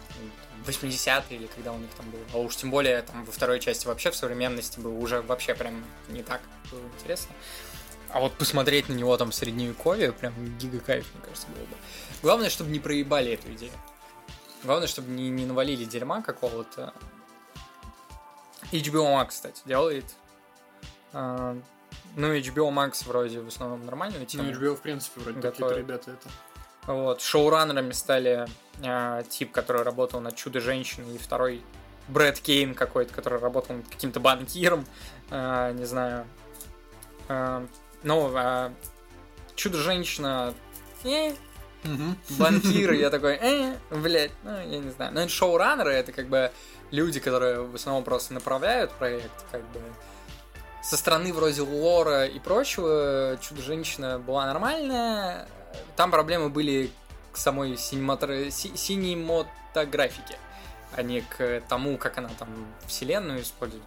80-е 0.66 1.38
или 1.38 1.46
когда 1.46 1.72
у 1.72 1.78
них 1.78 1.90
там 1.96 2.10
было. 2.10 2.22
А 2.34 2.38
уж 2.38 2.56
тем 2.56 2.70
более 2.70 3.02
там 3.02 3.24
во 3.24 3.32
второй 3.32 3.60
части 3.60 3.86
вообще 3.86 4.10
в 4.10 4.16
современности 4.16 4.80
было 4.80 4.96
уже 4.96 5.22
вообще 5.22 5.54
прям 5.54 5.84
не 6.08 6.22
так 6.22 6.40
было 6.70 6.82
интересно. 6.98 7.34
А 8.10 8.20
вот 8.20 8.32
посмотреть 8.34 8.88
на 8.88 8.94
него 8.94 9.16
там 9.16 9.30
в 9.30 9.34
средневековье, 9.34 10.12
прям 10.12 10.34
гига 10.58 10.80
кайф, 10.80 11.06
мне 11.14 11.22
кажется, 11.22 11.46
было 11.48 11.64
бы. 11.64 11.76
Главное, 12.22 12.50
чтобы 12.50 12.70
не 12.70 12.80
проебали 12.80 13.32
эту 13.32 13.52
идею. 13.52 13.72
Главное, 14.64 14.88
чтобы 14.88 15.10
не, 15.10 15.30
не 15.30 15.46
навалили 15.46 15.84
дерьма 15.84 16.22
какого-то. 16.22 16.92
HBO 18.72 19.04
Max, 19.14 19.28
кстати, 19.28 19.62
делает. 19.64 20.04
А, 21.12 21.56
ну, 22.16 22.34
HBO 22.34 22.70
Max 22.70 23.06
вроде 23.06 23.40
в 23.40 23.48
основном 23.48 23.86
нормальную 23.86 24.20
Ну, 24.20 24.26
тему. 24.26 24.50
HBO, 24.50 24.74
в 24.74 24.80
принципе, 24.80 25.20
вроде 25.20 25.40
какие-то 25.40 25.74
ребята 25.74 26.10
это. 26.12 26.28
Вот, 26.92 27.20
шоураннерами 27.20 27.92
стали 27.92 28.46
а, 28.82 29.22
тип, 29.24 29.52
который 29.52 29.82
работал 29.82 30.20
над 30.20 30.34
Чудо-женщиной, 30.36 31.14
и 31.14 31.18
второй 31.18 31.62
Брэд 32.08 32.40
Кейн 32.40 32.74
какой-то, 32.74 33.12
который 33.12 33.38
работал 33.38 33.76
над 33.76 33.88
каким-то 33.88 34.20
банкиром, 34.20 34.86
а, 35.30 35.72
не 35.72 35.84
знаю. 35.84 36.26
А, 37.28 37.66
ну, 38.02 38.32
а, 38.34 38.72
Чудо-женщина... 39.54 40.54
э, 41.04 41.34
банкиры, 42.38 42.96
я 43.00 43.10
такой, 43.10 43.38
э, 43.40 43.76
блядь, 43.90 44.32
ну, 44.42 44.50
я 44.58 44.78
не 44.78 44.90
знаю. 44.90 45.12
Но 45.14 45.28
шоураннеры, 45.28 45.92
это 45.92 46.12
как 46.12 46.28
бы 46.28 46.50
люди, 46.90 47.20
которые 47.20 47.62
в 47.62 47.74
основном 47.74 48.04
просто 48.04 48.34
направляют 48.34 48.90
проект, 48.92 49.30
как 49.50 49.62
бы 49.70 49.80
со 50.82 50.96
стороны 50.96 51.32
вроде 51.32 51.60
лора 51.62 52.26
и 52.26 52.38
прочего 52.38 53.38
Чудо-женщина 53.42 54.18
была 54.18 54.46
нормальная. 54.46 55.48
Там 55.96 56.10
проблемы 56.10 56.48
были 56.48 56.90
к 57.32 57.36
самой 57.36 57.72
синематор- 57.76 58.50
си- 58.50 58.76
синематографике, 58.76 60.38
а 60.96 61.02
не 61.02 61.20
к 61.20 61.62
тому, 61.68 61.98
как 61.98 62.18
она 62.18 62.30
там 62.38 62.48
вселенную 62.86 63.42
использует. 63.42 63.82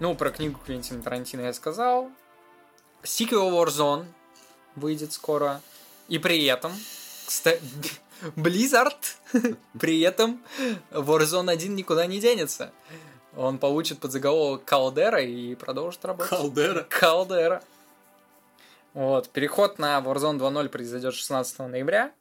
Ну, 0.00 0.14
про 0.14 0.30
книгу 0.30 0.58
Квентина 0.66 1.02
Тарантино 1.02 1.42
я 1.42 1.52
сказал. 1.52 2.10
Сиквел 3.02 3.50
Warzone 3.50 4.06
выйдет 4.76 5.12
скоро. 5.12 5.60
И 6.12 6.18
при 6.18 6.44
этом, 6.44 6.72
кстати, 7.24 7.62
Blizzard, 8.36 8.98
при 9.80 10.02
этом 10.02 10.44
Warzone 10.90 11.50
1 11.50 11.74
никуда 11.74 12.04
не 12.04 12.20
денется. 12.20 12.70
Он 13.34 13.56
получит 13.56 13.98
подзаголовок 13.98 14.62
Калдера 14.62 15.22
и 15.22 15.54
продолжит 15.54 16.04
работать. 16.04 16.28
Калдера. 16.28 16.86
Калдера. 16.90 17.62
Вот, 18.92 19.30
переход 19.30 19.78
на 19.78 20.00
Warzone 20.00 20.38
2.0 20.38 20.68
произойдет 20.68 21.14
16 21.14 21.60
ноября, 21.60 22.12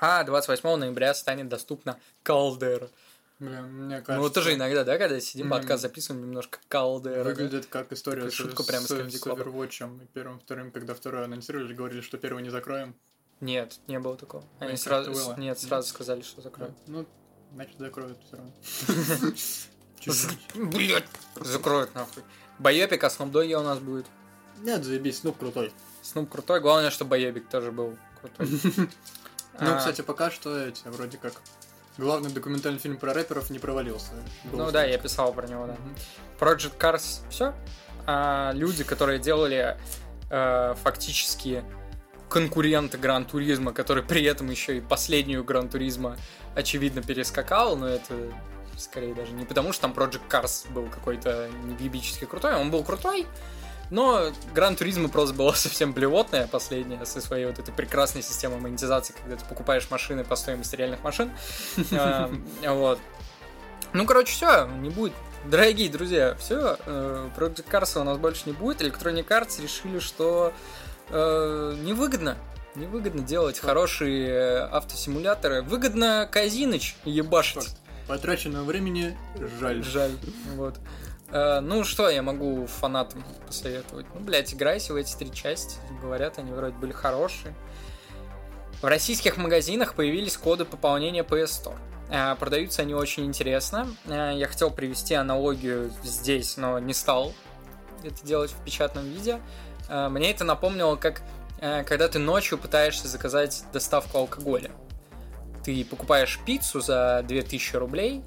а 0.00 0.24
28 0.24 0.76
ноября 0.76 1.12
станет 1.12 1.48
доступна 1.48 2.00
Калдера. 2.22 2.88
Бля, 3.38 3.62
мне 3.62 3.96
кажется... 3.96 4.14
Ну, 4.16 4.20
вот 4.22 4.34
тоже 4.34 4.54
иногда, 4.54 4.82
да, 4.84 4.98
когда 4.98 5.20
сидим, 5.20 5.46
Мгм. 5.46 5.56
подкаст 5.58 5.82
записываем, 5.82 6.22
немножко 6.24 6.58
да? 7.00 7.22
Выглядит 7.22 7.66
как 7.66 7.92
история 7.92 8.22
Такая 8.22 8.30
с, 8.32 8.34
шутка 8.34 8.62
с, 8.62 8.66
прямо 8.66 8.84
с 8.84 8.88
с 8.88 9.22
Club. 9.22 9.44
Overwatch 9.44 10.02
и 10.02 10.06
первым, 10.06 10.40
вторым, 10.40 10.72
когда 10.72 10.94
второй 10.94 11.24
анонсировали, 11.24 11.72
говорили, 11.72 12.00
что 12.00 12.18
первый 12.18 12.42
не 12.42 12.50
закроем. 12.50 12.96
Нет, 13.40 13.78
не 13.86 14.00
было 14.00 14.16
такого. 14.16 14.42
Они 14.58 14.72
Ой, 14.72 14.78
сразу, 14.78 15.12
было. 15.12 15.36
нет, 15.38 15.58
сразу 15.58 15.88
сказали, 15.88 16.22
что 16.22 16.40
закроют. 16.42 16.74
Ну, 16.88 17.06
значит, 17.52 17.78
закроют 17.78 18.18
все 18.26 18.36
равно. 18.36 18.52
Блять, 20.72 21.04
закроют 21.36 21.94
нахуй. 21.94 22.24
Боепик, 22.58 23.04
а 23.04 23.10
Doggy 23.30 23.54
у 23.54 23.62
нас 23.62 23.78
будет. 23.78 24.06
Нет, 24.62 24.82
заебись, 24.84 25.22
ну 25.22 25.32
крутой. 25.32 25.72
Снуп 26.02 26.28
крутой, 26.30 26.60
главное, 26.60 26.90
чтобы 26.90 27.10
Боебик 27.10 27.48
тоже 27.48 27.70
был 27.72 27.96
крутой. 28.20 28.48
Ну, 29.60 29.72
А, 29.72 29.78
кстати, 29.78 30.02
пока 30.02 30.30
что 30.30 30.56
эти, 30.56 30.86
вроде 30.86 31.18
как, 31.18 31.32
главный 31.98 32.30
документальный 32.30 32.78
фильм 32.78 32.96
про 32.96 33.12
рэперов 33.12 33.50
не 33.50 33.58
провалился. 33.58 34.12
Был 34.44 34.58
Ну 34.58 34.70
да, 34.70 34.84
я 34.84 34.96
писал 34.96 35.32
про 35.32 35.46
него, 35.46 35.66
да. 35.66 35.76
Project 36.38 36.78
Cars, 36.78 37.20
все. 37.28 37.54
А 38.06 38.52
люди, 38.54 38.84
которые 38.84 39.18
делали 39.18 39.76
э, 40.30 40.74
фактически 40.82 41.64
конкуренты 42.28 42.96
Гран 42.98 43.24
Туризма, 43.24 43.72
который 43.72 44.02
при 44.02 44.22
этом 44.24 44.48
еще 44.50 44.78
и 44.78 44.80
последнюю 44.80 45.44
Гран 45.44 45.68
Туризма 45.68 46.16
очевидно 46.54 47.02
перескакал, 47.02 47.76
но 47.76 47.88
это 47.88 48.14
скорее 48.76 49.14
даже 49.14 49.32
не 49.32 49.44
потому, 49.44 49.72
что 49.72 49.82
там 49.82 49.92
Project 49.92 50.28
Cars 50.28 50.70
был 50.72 50.86
какой-то 50.86 51.48
невъебически 51.64 52.26
крутой, 52.26 52.54
он 52.54 52.70
был 52.70 52.84
крутой, 52.84 53.26
но 53.90 54.32
Гран 54.54 54.76
Туризма 54.76 55.08
просто 55.08 55.34
была 55.34 55.52
совсем 55.54 55.92
блевотная 55.92 56.46
последняя 56.46 57.04
со 57.04 57.20
своей 57.20 57.46
вот 57.46 57.58
этой 57.58 57.72
прекрасной 57.72 58.22
системой 58.22 58.60
монетизации, 58.60 59.14
когда 59.20 59.36
ты 59.36 59.44
покупаешь 59.44 59.90
машины 59.90 60.24
по 60.24 60.36
стоимости 60.36 60.76
реальных 60.76 61.02
машин. 61.02 61.30
А, 61.92 62.30
Вот. 62.62 62.98
Ну, 63.92 64.04
короче, 64.04 64.32
все, 64.32 64.66
не 64.66 64.90
будет. 64.90 65.14
Дорогие 65.46 65.88
друзья, 65.88 66.34
все, 66.38 66.76
Project 67.36 67.64
Cars 67.70 67.98
у 68.00 68.04
нас 68.04 68.18
больше 68.18 68.42
не 68.46 68.52
будет. 68.52 68.82
Electronic 68.82 69.26
Arts 69.28 69.62
решили, 69.62 69.98
что 69.98 70.52
э, 71.08 71.76
невыгодно. 71.82 72.36
Невыгодно 72.74 73.22
делать 73.22 73.58
хорошие 73.58 74.28
э, 74.28 74.58
автосимуляторы. 74.66 75.62
Выгодно 75.62 76.28
Казиныч 76.30 76.96
ебашить. 77.04 77.76
Потраченного 78.08 78.64
времени 78.64 79.16
жаль. 79.58 79.82
Жаль. 79.82 80.12
Вот. 80.54 80.78
Э, 81.30 81.60
ну, 81.60 81.84
что 81.84 82.08
я 82.08 82.22
могу 82.22 82.66
фанатам 82.66 83.24
посоветовать? 83.46 84.06
Ну, 84.14 84.20
блядь, 84.20 84.52
играйте 84.54 84.92
в 84.92 84.96
эти 84.96 85.14
три 85.16 85.32
части. 85.32 85.78
Говорят, 86.00 86.38
они 86.38 86.52
вроде 86.52 86.74
были 86.76 86.92
хорошие. 86.92 87.54
В 88.80 88.84
российских 88.84 89.36
магазинах 89.36 89.94
появились 89.94 90.36
коды 90.36 90.64
пополнения 90.64 91.22
PS 91.22 91.44
Store. 91.64 91.78
Э, 92.10 92.34
Продаются 92.36 92.82
они 92.82 92.94
очень 92.94 93.26
интересно. 93.26 93.88
Э, 94.06 94.32
Я 94.34 94.46
хотел 94.48 94.70
привести 94.70 95.14
аналогию 95.14 95.92
здесь, 96.02 96.56
но 96.56 96.78
не 96.78 96.94
стал 96.94 97.32
это 98.04 98.24
делать 98.24 98.50
в 98.52 98.62
печатном 98.64 99.04
виде. 99.04 99.40
Э, 99.88 100.08
Мне 100.08 100.30
это 100.30 100.44
напомнило, 100.44 100.96
как 100.96 101.22
когда 101.60 102.06
ты 102.06 102.20
ночью 102.20 102.56
пытаешься 102.56 103.08
заказать 103.08 103.64
доставку 103.72 104.18
алкоголя. 104.18 104.70
Ты 105.64 105.84
покупаешь 105.84 106.38
пиццу 106.46 106.80
за 106.80 107.24
2000 107.26 107.74
рублей, 107.74 108.22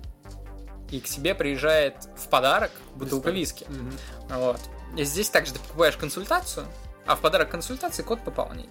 и 0.92 1.00
к 1.00 1.06
тебе 1.06 1.34
приезжает 1.34 1.96
в 2.18 2.28
подарок 2.28 2.72
бутылка 2.96 3.32
виски. 3.32 3.66
Мгм. 3.70 3.92
Вот. 4.30 4.60
И 4.98 5.04
здесь 5.04 5.30
также 5.30 5.54
ты 5.54 5.60
покупаешь 5.60 5.96
консультацию, 5.98 6.66
а 7.06 7.16
в 7.16 7.20
подарок 7.22 7.50
консультации 7.50 8.04
код 8.04 8.22
пополнения. 8.24 8.70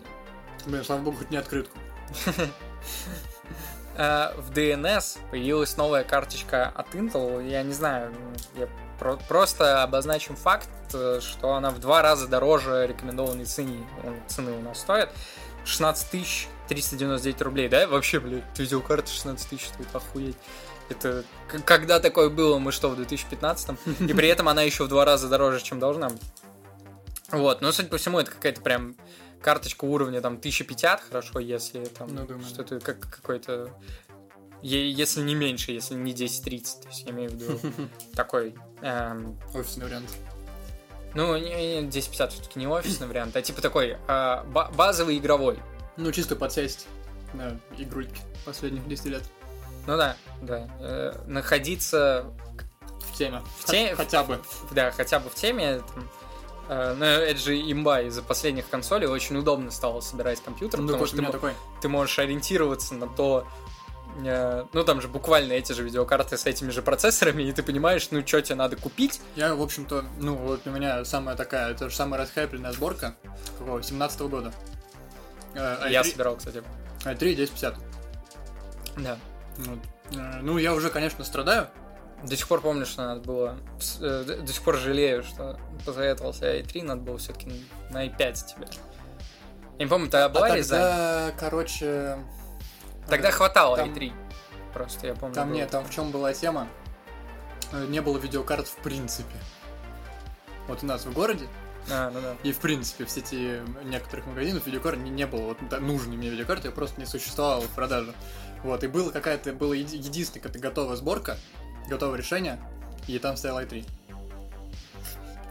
Блин, 0.67 0.85
слава 0.85 1.01
богу, 1.01 1.17
хоть 1.19 1.31
не 1.31 1.37
открытку. 1.39 1.77
Э, 3.97 4.33
В 4.39 4.53
DNS 4.53 5.19
появилась 5.31 5.77
новая 5.77 6.05
карточка 6.05 6.69
от 6.69 6.95
Intel. 6.95 7.47
Я 7.47 7.63
не 7.63 7.73
знаю, 7.73 8.13
ну, 8.13 8.61
я 8.61 8.69
про- 8.99 9.17
просто 9.29 9.83
обозначим 9.83 10.37
факт, 10.37 10.69
э, 10.95 11.19
что 11.21 11.55
она 11.55 11.71
в 11.71 11.81
два 11.81 12.01
раза 12.01 12.27
дороже 12.29 12.87
рекомендованной 12.87 13.45
цены, 13.47 13.85
цены 14.29 14.53
у 14.53 14.61
нас 14.63 14.79
стоит. 14.81 15.11
16 15.65 16.09
тысяч 16.11 16.49
399 16.69 17.43
рублей, 17.43 17.69
да? 17.69 17.87
Вообще, 17.89 18.21
блядь, 18.21 18.45
видеокарта 18.59 19.11
16 19.11 19.49
тысяч 19.51 19.69
стоит, 19.69 19.95
охуеть. 19.95 20.37
Это 20.91 21.25
когда 21.65 22.01
такое 22.01 22.29
было, 22.29 22.59
мы 22.59 22.73
что, 22.73 22.89
в 22.91 22.97
2015 22.97 23.71
И 24.01 24.13
при 24.13 24.29
этом 24.29 24.49
она 24.49 24.63
еще 24.63 24.85
в 24.85 24.89
два 24.89 25.05
раза 25.05 25.29
дороже, 25.29 25.63
чем 25.63 25.79
должна 25.79 26.11
быть. 26.11 26.23
Вот, 27.31 27.61
но, 27.63 27.71
судя 27.73 27.89
по 27.89 27.97
всему, 27.97 28.19
это 28.19 28.31
какая-то 28.33 28.61
прям 28.61 28.97
карточка 29.41 29.85
уровня 29.85 30.21
там 30.21 30.35
1050, 30.35 31.01
хорошо, 31.01 31.39
если 31.39 31.85
там 31.85 32.13
Ну, 32.15 32.27
думаю, 32.27 32.45
что-то 32.45 32.81
как 32.81 32.99
какой-то... 33.01 33.71
Если 34.63 35.23
не 35.23 35.35
меньше, 35.35 35.73
если 35.73 35.95
не 35.95 36.13
1030, 36.13 36.83
то 36.83 36.89
есть 36.89 37.03
я 37.05 37.13
имею 37.13 37.31
в 37.31 37.35
виду 37.35 37.59
такой... 38.15 38.55
эм, 38.83 39.39
Офисный 39.55 39.87
вариант. 39.87 40.11
ну, 41.15 41.35
не- 41.39 41.81
не, 41.83 41.89
1050 41.89 42.33
все-таки 42.33 42.59
не 42.59 42.67
офисный 42.67 43.07
вариант, 43.07 43.37
а 43.37 43.43
типа 43.43 43.63
такой 43.63 43.97
ба- 44.07 44.71
базовый 44.77 45.17
игровой. 45.17 45.59
Ну, 45.97 46.13
чисто 46.13 46.37
подсесть 46.37 46.89
на 47.33 47.59
игрульки 47.79 48.21
последних 48.45 48.87
10 48.89 49.05
лет. 49.07 49.23
Ну 49.91 49.97
да, 49.97 50.17
да. 50.41 50.69
Э, 50.79 51.13
находиться 51.27 52.25
В 53.13 53.19
теме. 53.19 53.43
В 53.59 53.65
те- 53.65 53.97
Хотя 53.97 54.23
бы. 54.23 54.41
да, 54.71 54.93
хотя 54.93 55.19
бы 55.19 55.29
в 55.29 55.35
теме. 55.35 55.81
там, 55.93 56.09
э, 56.69 56.95
но 56.97 57.05
это 57.05 57.41
же 57.41 57.61
имба 57.61 58.03
из-за 58.03 58.23
последних 58.23 58.69
консолей 58.69 59.09
очень 59.09 59.37
удобно 59.37 59.73
стало 59.73 60.01
собирать 60.01 60.41
компьютер, 60.43 60.79
Ну, 60.79 60.87
потому 60.87 61.07
что 61.07 61.17
ты, 61.17 61.25
такой. 61.27 61.55
ты 61.83 61.89
можешь 61.89 62.17
ориентироваться 62.21 62.95
на 62.95 63.09
то, 63.09 63.49
э, 64.25 64.65
ну 64.73 64.85
там 64.85 65.01
же 65.01 65.09
буквально 65.09 65.55
эти 65.55 65.73
же 65.73 65.83
видеокарты 65.83 66.39
с 66.39 66.47
этими 66.47 66.71
же 66.71 66.83
процессорами, 66.83 67.43
и 67.43 67.51
ты 67.53 67.65
понимаешь, 67.65 68.07
ну 68.13 68.25
что 68.25 68.41
тебе 68.43 68.55
надо 68.55 68.77
купить. 68.77 69.21
Я, 69.35 69.57
в 69.57 69.61
общем-то, 69.61 70.05
ну, 70.21 70.37
вот 70.37 70.65
у 70.69 70.71
меня 70.71 71.05
самая 71.05 71.35
такая, 71.35 71.73
это 71.73 71.91
же 71.91 71.97
самая 71.97 72.21
расхайпленная 72.21 72.71
сборка, 72.71 73.17
какого, 73.59 73.83
17 73.83 74.21
года. 74.29 74.53
Э, 75.57 75.79
Я 75.91 76.03
i3 76.03 76.13
собирал, 76.13 76.37
кстати. 76.37 76.63
i3 77.05 77.35
1050. 77.35 77.75
Да. 78.97 79.19
Вот. 79.67 79.79
Э, 80.13 80.41
Ну, 80.43 80.59
я 80.59 80.75
уже, 80.75 80.91
конечно, 80.91 81.25
страдаю. 81.25 81.69
До 82.23 82.37
сих 82.37 82.47
пор 82.49 82.61
помню, 82.61 82.85
что 82.85 83.03
надо 83.03 83.21
было... 83.23 83.57
э, 84.01 84.25
До 84.43 84.53
сих 84.53 84.63
пор 84.63 84.77
жалею, 84.77 85.23
что 85.23 85.59
посоветовался 85.87 86.59
i3, 86.59 86.85
надо 86.85 87.01
было 87.03 87.19
все-таки 87.19 87.51
на 87.91 88.07
i5 88.07 88.33
тебе. 88.35 88.69
Я 89.79 89.85
не 89.85 89.89
помню, 89.89 90.11
А 90.13 90.29
была 90.29 90.55
резань? 90.55 90.81
тогда, 90.81 91.31
короче... 91.39 92.19
Тогда 93.09 93.29
э, 93.29 93.33
хватало 93.33 93.77
там- 93.79 93.91
i3. 93.93 94.13
Просто 94.75 95.07
я 95.09 95.15
помню. 95.15 95.35
Там 95.35 95.49
было. 95.49 95.57
нет, 95.57 95.71
там 95.71 95.85
в 95.85 95.91
чем 95.91 96.11
была 96.11 96.33
тема? 96.35 96.69
Не 97.89 98.01
было 98.03 98.19
видеокарт 98.19 98.69
в 98.69 98.77
принципе. 98.77 99.35
Вот 100.69 100.83
у 100.83 100.87
нас 100.87 101.05
в 101.07 101.13
городе 101.13 101.47
А, 101.91 102.11
ну 102.11 102.21
да. 102.21 102.37
И, 102.43 102.53
в 102.53 102.59
принципе, 102.59 103.05
в 103.05 103.11
сети 103.11 103.61
некоторых 103.85 104.27
магазинов 104.27 104.67
видеокарт 104.67 104.99
не, 104.99 105.11
не 105.11 105.27
было 105.27 105.41
вот 105.43 105.57
да, 105.71 105.81
нужной 105.81 106.17
мне 106.17 106.29
видеокарты, 106.29 106.69
ее 106.69 106.73
просто 106.73 107.01
не 107.01 107.07
существовало 107.07 107.63
в 107.63 107.69
продаже. 107.71 108.13
Вот, 108.63 108.85
и 108.85 108.89
была 108.89 109.11
какая-то, 109.11 109.53
была 109.53 109.75
еди- 109.75 109.97
единственная 109.97 110.43
какая-то 110.43 110.59
готовая 110.59 110.97
сборка, 110.97 111.37
готовое 111.89 112.19
решение, 112.19 112.61
и 113.07 113.19
там 113.19 113.37
стоял 113.37 113.59
i3. 113.61 113.87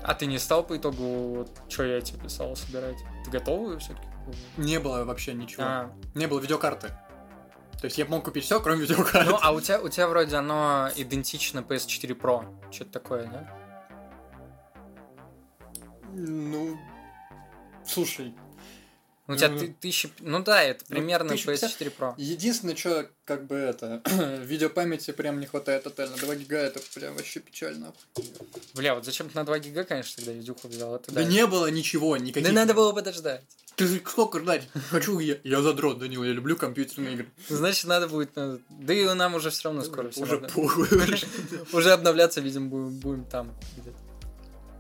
А 0.04 0.14
ты 0.14 0.26
не 0.28 0.38
стал 0.40 0.64
по 0.64 0.78
итогу, 0.78 1.36
вот, 1.38 1.50
что 1.68 1.84
я 1.84 2.00
тебе 2.02 2.20
писал, 2.20 2.56
собирать? 2.56 2.98
Ты 3.26 3.32
готовую 3.32 3.80
все-таки? 3.80 4.08
Не 4.58 4.80
было 4.80 5.04
вообще 5.06 5.34
ничего. 5.34 5.64
А, 5.66 5.92
Не 6.16 6.28
было 6.28 6.40
видеокарты. 6.40 6.90
То 7.80 7.86
есть 7.86 7.98
я 7.98 8.06
мог 8.06 8.26
купить 8.26 8.44
все, 8.44 8.60
кроме 8.60 8.82
видеокарты. 8.82 9.30
ну, 9.32 9.38
а 9.42 9.52
у 9.52 9.60
тебя, 9.62 9.80
у 9.82 9.90
тебя 9.90 10.08
вроде 10.08 10.36
оно 10.36 10.90
идентично 10.96 11.60
PS4 11.60 12.20
Pro. 12.20 12.72
Что-то 12.72 12.92
такое, 12.92 13.24
да? 13.26 13.56
Ну, 16.14 16.78
слушай, 17.86 18.36
У 19.30 19.36
тебя 19.36 19.50
Ну, 19.50 19.60
ты- 19.60 19.76
тысяча... 19.80 20.10
Ну 20.22 20.40
да, 20.44 20.64
это 20.64 20.84
ну, 20.90 20.96
примерно 20.96 21.34
1050. 21.34 21.80
PS4 21.82 21.94
Pro. 21.98 22.14
единственное, 22.18 22.76
что, 22.76 23.08
как 23.26 23.46
бы 23.46 23.56
это, 23.56 24.02
видеопамяти 24.44 25.12
прям 25.12 25.40
не 25.40 25.46
хватает 25.46 25.84
тотально. 25.84 26.18
2 26.18 26.36
гига 26.36 26.58
это 26.58 26.80
прям 26.96 27.14
вообще 27.16 27.40
печально. 27.40 27.94
Бля, 28.74 28.96
вот 28.96 29.06
зачем 29.06 29.30
ты 29.30 29.38
на 29.38 29.44
2 29.46 29.60
гига, 29.60 29.84
конечно, 29.84 30.16
тогда 30.18 30.32
видюху 30.32 30.68
взял? 30.68 30.96
Это 30.96 31.12
Да 31.12 31.22
да. 31.22 31.28
не 31.28 31.46
было 31.46 31.68
ничего, 31.70 32.18
никаких. 32.18 32.44
Да 32.44 32.52
надо 32.52 32.74
было 32.74 32.92
подождать. 32.92 33.44
Ты 33.76 33.88
сколько 34.00 34.40
ждать? 34.40 34.68
Хочу 34.90 35.20
я. 35.20 35.38
Я 35.44 35.62
задрот, 35.62 36.00
Данил, 36.00 36.24
я 36.24 36.32
люблю 36.34 36.58
компьютерные 36.58 37.14
игры. 37.14 37.30
Значит, 37.48 37.86
надо 37.86 38.08
будет... 38.10 38.32
э, 38.36 38.58
Да 38.70 38.94
и 38.94 39.06
нам 39.14 39.36
уже 39.36 39.52
все 39.52 39.70
равно 39.70 39.84
скоро 39.84 40.10
Уже 40.16 40.40
похуй. 40.40 40.88
Уже 41.72 41.92
обновляться, 41.94 42.42
видимо, 42.42 42.68
будем, 42.68 42.90
будем 43.00 43.26
там. 43.26 43.54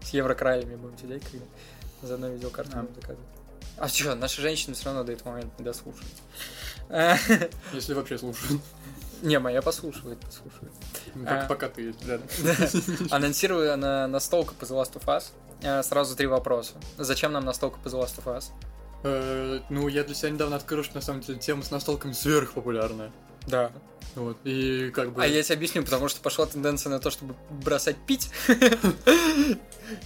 С 0.04 0.10
еврокраями 0.10 0.76
будем 0.76 0.97
сидеть, 0.97 1.24
когда 1.24 1.45
заодно 2.02 2.30
видеокарту 2.30 2.72
А. 2.74 2.88
заказывать. 2.95 3.20
А 3.80 3.88
что, 3.88 4.15
наши 4.15 4.41
женщины 4.41 4.75
все 4.75 4.86
равно 4.86 5.03
до 5.03 5.13
этого 5.13 5.30
момента 5.32 5.53
не 5.57 5.65
дослушают. 5.65 6.11
Если 7.73 7.93
вообще 7.93 8.17
слушаю. 8.17 8.59
Не, 9.21 9.38
моя 9.39 9.61
послушивает, 9.61 10.19
послушивает. 10.19 10.71
Ну, 11.15 11.25
А. 11.27 11.43
пок- 11.43 11.47
Пока 11.47 11.69
ты 11.69 11.82
есть 11.84 12.05
рядом. 12.05 12.27
Анонсирую 13.11 13.77
на 13.77 14.07
настолка 14.07 14.53
по 14.53 14.63
The 14.65 14.82
Last 14.82 14.93
of 14.95 15.05
Us. 15.05 15.25
Э, 15.61 15.84
Сразу 15.84 16.15
три 16.15 16.27
вопроса. 16.27 16.73
Зачем 16.97 17.32
нам 17.34 17.43
настолка 17.45 17.80
по 17.80 17.88
The 17.89 18.01
Last 18.01 18.23
of 18.23 18.25
Us? 18.38 18.45
Э, 19.03 19.59
Ну, 19.69 19.88
я 19.88 20.03
для 20.03 20.15
себя 20.15 20.30
недавно 20.32 20.55
открыл, 20.55 20.84
что 20.84 20.95
на 20.95 21.01
самом 21.01 21.21
деле 21.21 21.38
тема 21.39 21.63
с 21.63 21.71
настолками 21.71 22.13
сверхпопулярная. 22.13 23.11
Да. 23.47 23.71
Вот. 24.15 24.37
И 24.43 24.91
как 24.91 25.13
бы... 25.13 25.23
А 25.23 25.27
я 25.27 25.41
тебе 25.43 25.55
объясню, 25.55 25.83
потому 25.83 26.09
что 26.09 26.21
пошла 26.21 26.45
тенденция 26.45 26.89
на 26.89 26.99
то, 26.99 27.11
чтобы 27.11 27.35
бросать 27.49 27.97
пить. 27.97 28.31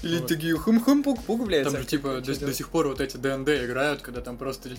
Или 0.02 0.20
такие 0.20 0.56
хум-хум-пук-пук, 0.58 1.46
блядь. 1.46 1.64
Там 1.64 1.78
же, 1.78 1.86
типа, 1.86 2.22
до, 2.22 2.54
сих 2.54 2.70
пор 2.70 2.88
вот 2.88 3.02
эти 3.02 3.18
DnD 3.18 3.50
играют, 3.50 4.02
когда 4.02 4.22
там 4.22 4.38
просто... 4.38 4.70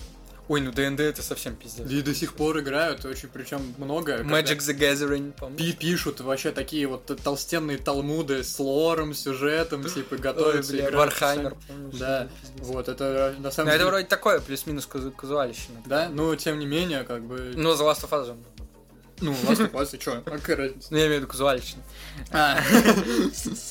Ой, 0.47 0.61
ну 0.61 0.71
DnD 0.71 0.99
это 0.99 1.23
совсем 1.23 1.55
пиздец. 1.55 1.89
И 1.89 2.01
до 2.03 2.13
сих 2.13 2.35
пор 2.35 2.59
играют, 2.59 3.03
очень 3.03 3.29
причем 3.29 3.73
много. 3.79 4.17
Magic 4.19 4.57
the 4.59 4.77
Gathering, 4.77 5.55
пи- 5.57 5.73
пишут 5.73 6.21
вообще 6.21 6.51
такие 6.51 6.85
вот 6.87 7.05
толстенные 7.23 7.77
талмуды 7.79 8.43
с 8.43 8.59
лором, 8.59 9.15
сюжетом, 9.15 9.83
типа, 9.83 10.13
Ой, 10.15 10.17
готовятся 10.19 10.71
бля, 10.73 10.81
играть. 10.83 10.93
Warhammer? 10.95 11.55
Да. 11.99 12.27
Вот, 12.57 12.87
это 12.89 13.33
на 13.39 13.45
Ну, 13.45 13.51
самом 13.51 13.69
это 13.69 13.77
деле... 13.79 13.89
вроде 13.89 14.05
такое, 14.05 14.39
плюс-минус 14.39 14.85
казу- 14.85 15.11
казуальщина. 15.11 15.81
Да, 15.87 16.09
но 16.09 16.35
тем 16.35 16.59
не 16.59 16.67
менее, 16.67 17.03
как 17.05 17.23
бы... 17.23 17.53
Ну, 17.55 17.73
The 17.73 17.79
Last 17.79 18.07
of 18.07 18.09
Us 18.11 18.25
же. 18.27 18.35
Ну, 19.21 19.31
Last 19.31 19.71
of 19.71 19.71
Us, 19.71 19.95
и 19.95 19.99
чё? 19.99 20.21
Какая 20.25 20.57
разница? 20.57 20.89
Ну, 20.91 20.97
я 20.97 21.05
имею 21.07 21.19
в 21.19 21.23
виду 21.23 21.31
казуальщина. 21.31 21.81
А. 22.31 22.59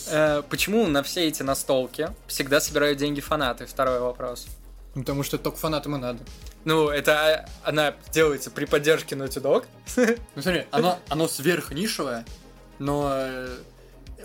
Э, 0.08 0.42
Почему 0.48 0.86
на 0.88 1.02
все 1.02 1.28
эти 1.28 1.42
настолки 1.42 2.08
всегда 2.26 2.60
собирают 2.60 2.98
деньги 2.98 3.20
фанаты? 3.20 3.66
Второй 3.66 4.00
вопрос. 4.00 4.46
Ну, 4.94 5.02
Потому 5.02 5.22
что 5.22 5.38
только 5.38 5.58
фанатам 5.58 5.96
и 5.96 5.98
надо. 5.98 6.20
Ну, 6.64 6.88
это 6.88 7.46
э, 7.46 7.50
она 7.64 7.94
делается 8.12 8.50
при 8.50 8.64
поддержке 8.64 9.16
Naughty 9.16 9.42
Dog. 9.42 9.64
Ну 10.36 10.42
смотри, 10.42 10.64
оно, 10.70 10.98
оно 11.08 11.28
сверхнишевое, 11.28 12.24
но 12.78 13.10
э, 13.12 13.56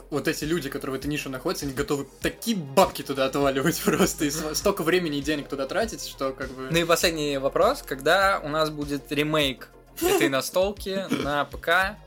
вот 0.10 0.28
эти 0.28 0.44
люди, 0.44 0.70
которые 0.70 0.98
в 0.98 1.00
этой 1.00 1.08
нише 1.08 1.30
находятся, 1.30 1.66
они 1.66 1.74
готовы 1.74 2.08
такие 2.22 2.58
бабки 2.58 3.02
туда 3.02 3.26
отваливать 3.26 3.82
просто, 3.86 4.26
и 4.26 4.30
столько 4.30 4.84
времени 4.84 5.18
и 5.18 5.22
денег 5.22 5.48
туда 5.48 5.66
тратить, 5.66 6.06
что 6.08 6.32
как 6.32 6.50
бы... 6.52 6.68
Ну 6.72 6.78
и 6.78 6.84
последний 6.84 7.38
вопрос. 7.38 7.84
Когда 7.86 8.40
у 8.44 8.50
нас 8.50 8.70
будет 8.70 9.12
ремейк 9.12 9.70
этой 10.02 10.30
настолки 10.30 11.06
на 11.24 11.46
ПК? 11.46 11.98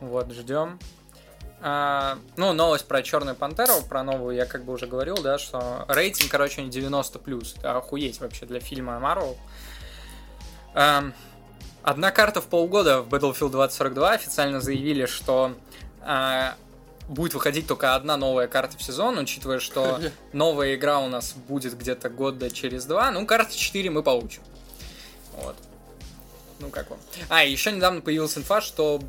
Вот, 0.00 0.32
ждем. 0.32 0.78
А, 1.60 2.18
ну, 2.36 2.52
новость 2.52 2.86
про 2.86 3.02
Черную 3.02 3.34
Пантеру, 3.34 3.82
про 3.88 4.02
новую 4.02 4.36
я 4.36 4.46
как 4.46 4.64
бы 4.64 4.72
уже 4.72 4.86
говорил, 4.86 5.16
да, 5.18 5.38
что 5.38 5.84
рейтинг, 5.88 6.30
короче, 6.30 6.62
не 6.62 6.70
90 6.70 7.18
плюс. 7.18 7.56
Охуеть 7.62 8.20
вообще 8.20 8.46
для 8.46 8.60
фильма 8.60 9.00
Marvel. 9.02 9.36
Ам, 10.74 11.12
одна 11.82 12.12
карта 12.12 12.40
в 12.40 12.46
полгода 12.46 13.02
в 13.02 13.08
Battlefield 13.08 13.50
2042 13.50 14.10
официально 14.12 14.60
заявили, 14.60 15.06
что 15.06 15.54
а, 16.02 16.54
будет 17.08 17.34
выходить 17.34 17.66
только 17.66 17.96
одна 17.96 18.16
новая 18.16 18.46
карта 18.46 18.76
в 18.76 18.82
сезон, 18.82 19.18
учитывая, 19.18 19.58
что 19.58 20.00
новая 20.32 20.76
игра 20.76 21.00
у 21.00 21.08
нас 21.08 21.32
будет 21.32 21.76
где-то 21.76 22.08
года 22.08 22.50
через 22.50 22.84
два. 22.84 23.10
Ну, 23.10 23.26
карты 23.26 23.56
4 23.56 23.90
мы 23.90 24.04
получим. 24.04 24.42
Вот. 25.32 25.56
Ну, 26.60 26.70
как 26.70 26.90
вам? 26.90 26.98
А, 27.28 27.44
еще 27.44 27.72
недавно 27.72 28.00
появилась 28.00 28.36
инфа, 28.36 28.60
что 28.60 29.00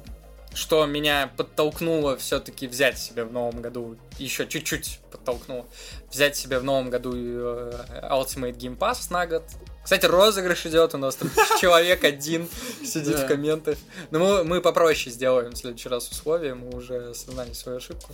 что 0.53 0.85
меня 0.85 1.31
подтолкнуло 1.37 2.17
все-таки 2.17 2.67
взять 2.67 2.97
себе 2.97 3.23
в 3.23 3.31
новом 3.31 3.61
году, 3.61 3.97
еще 4.17 4.47
чуть-чуть 4.47 4.99
подтолкнуло, 5.11 5.65
взять 6.11 6.35
себе 6.35 6.59
в 6.59 6.63
новом 6.63 6.89
году 6.89 7.13
э, 7.15 7.71
Ultimate 8.09 8.57
Game 8.57 8.77
Pass 8.77 9.11
на 9.11 9.27
год. 9.27 9.43
Кстати, 9.83 10.05
розыгрыш 10.05 10.65
идет, 10.65 10.93
у 10.95 10.97
нас 10.97 11.15
там 11.15 11.29
человек 11.59 12.03
один 12.03 12.47
сидит 12.83 13.19
в 13.19 13.27
комментах. 13.27 13.77
Но 14.11 14.19
мы, 14.19 14.43
мы 14.43 14.61
попроще 14.61 15.11
сделаем 15.11 15.51
в 15.51 15.57
следующий 15.57 15.89
раз 15.89 16.09
условия, 16.09 16.53
мы 16.53 16.75
уже 16.75 17.11
осознали 17.11 17.53
свою 17.53 17.77
ошибку. 17.77 18.13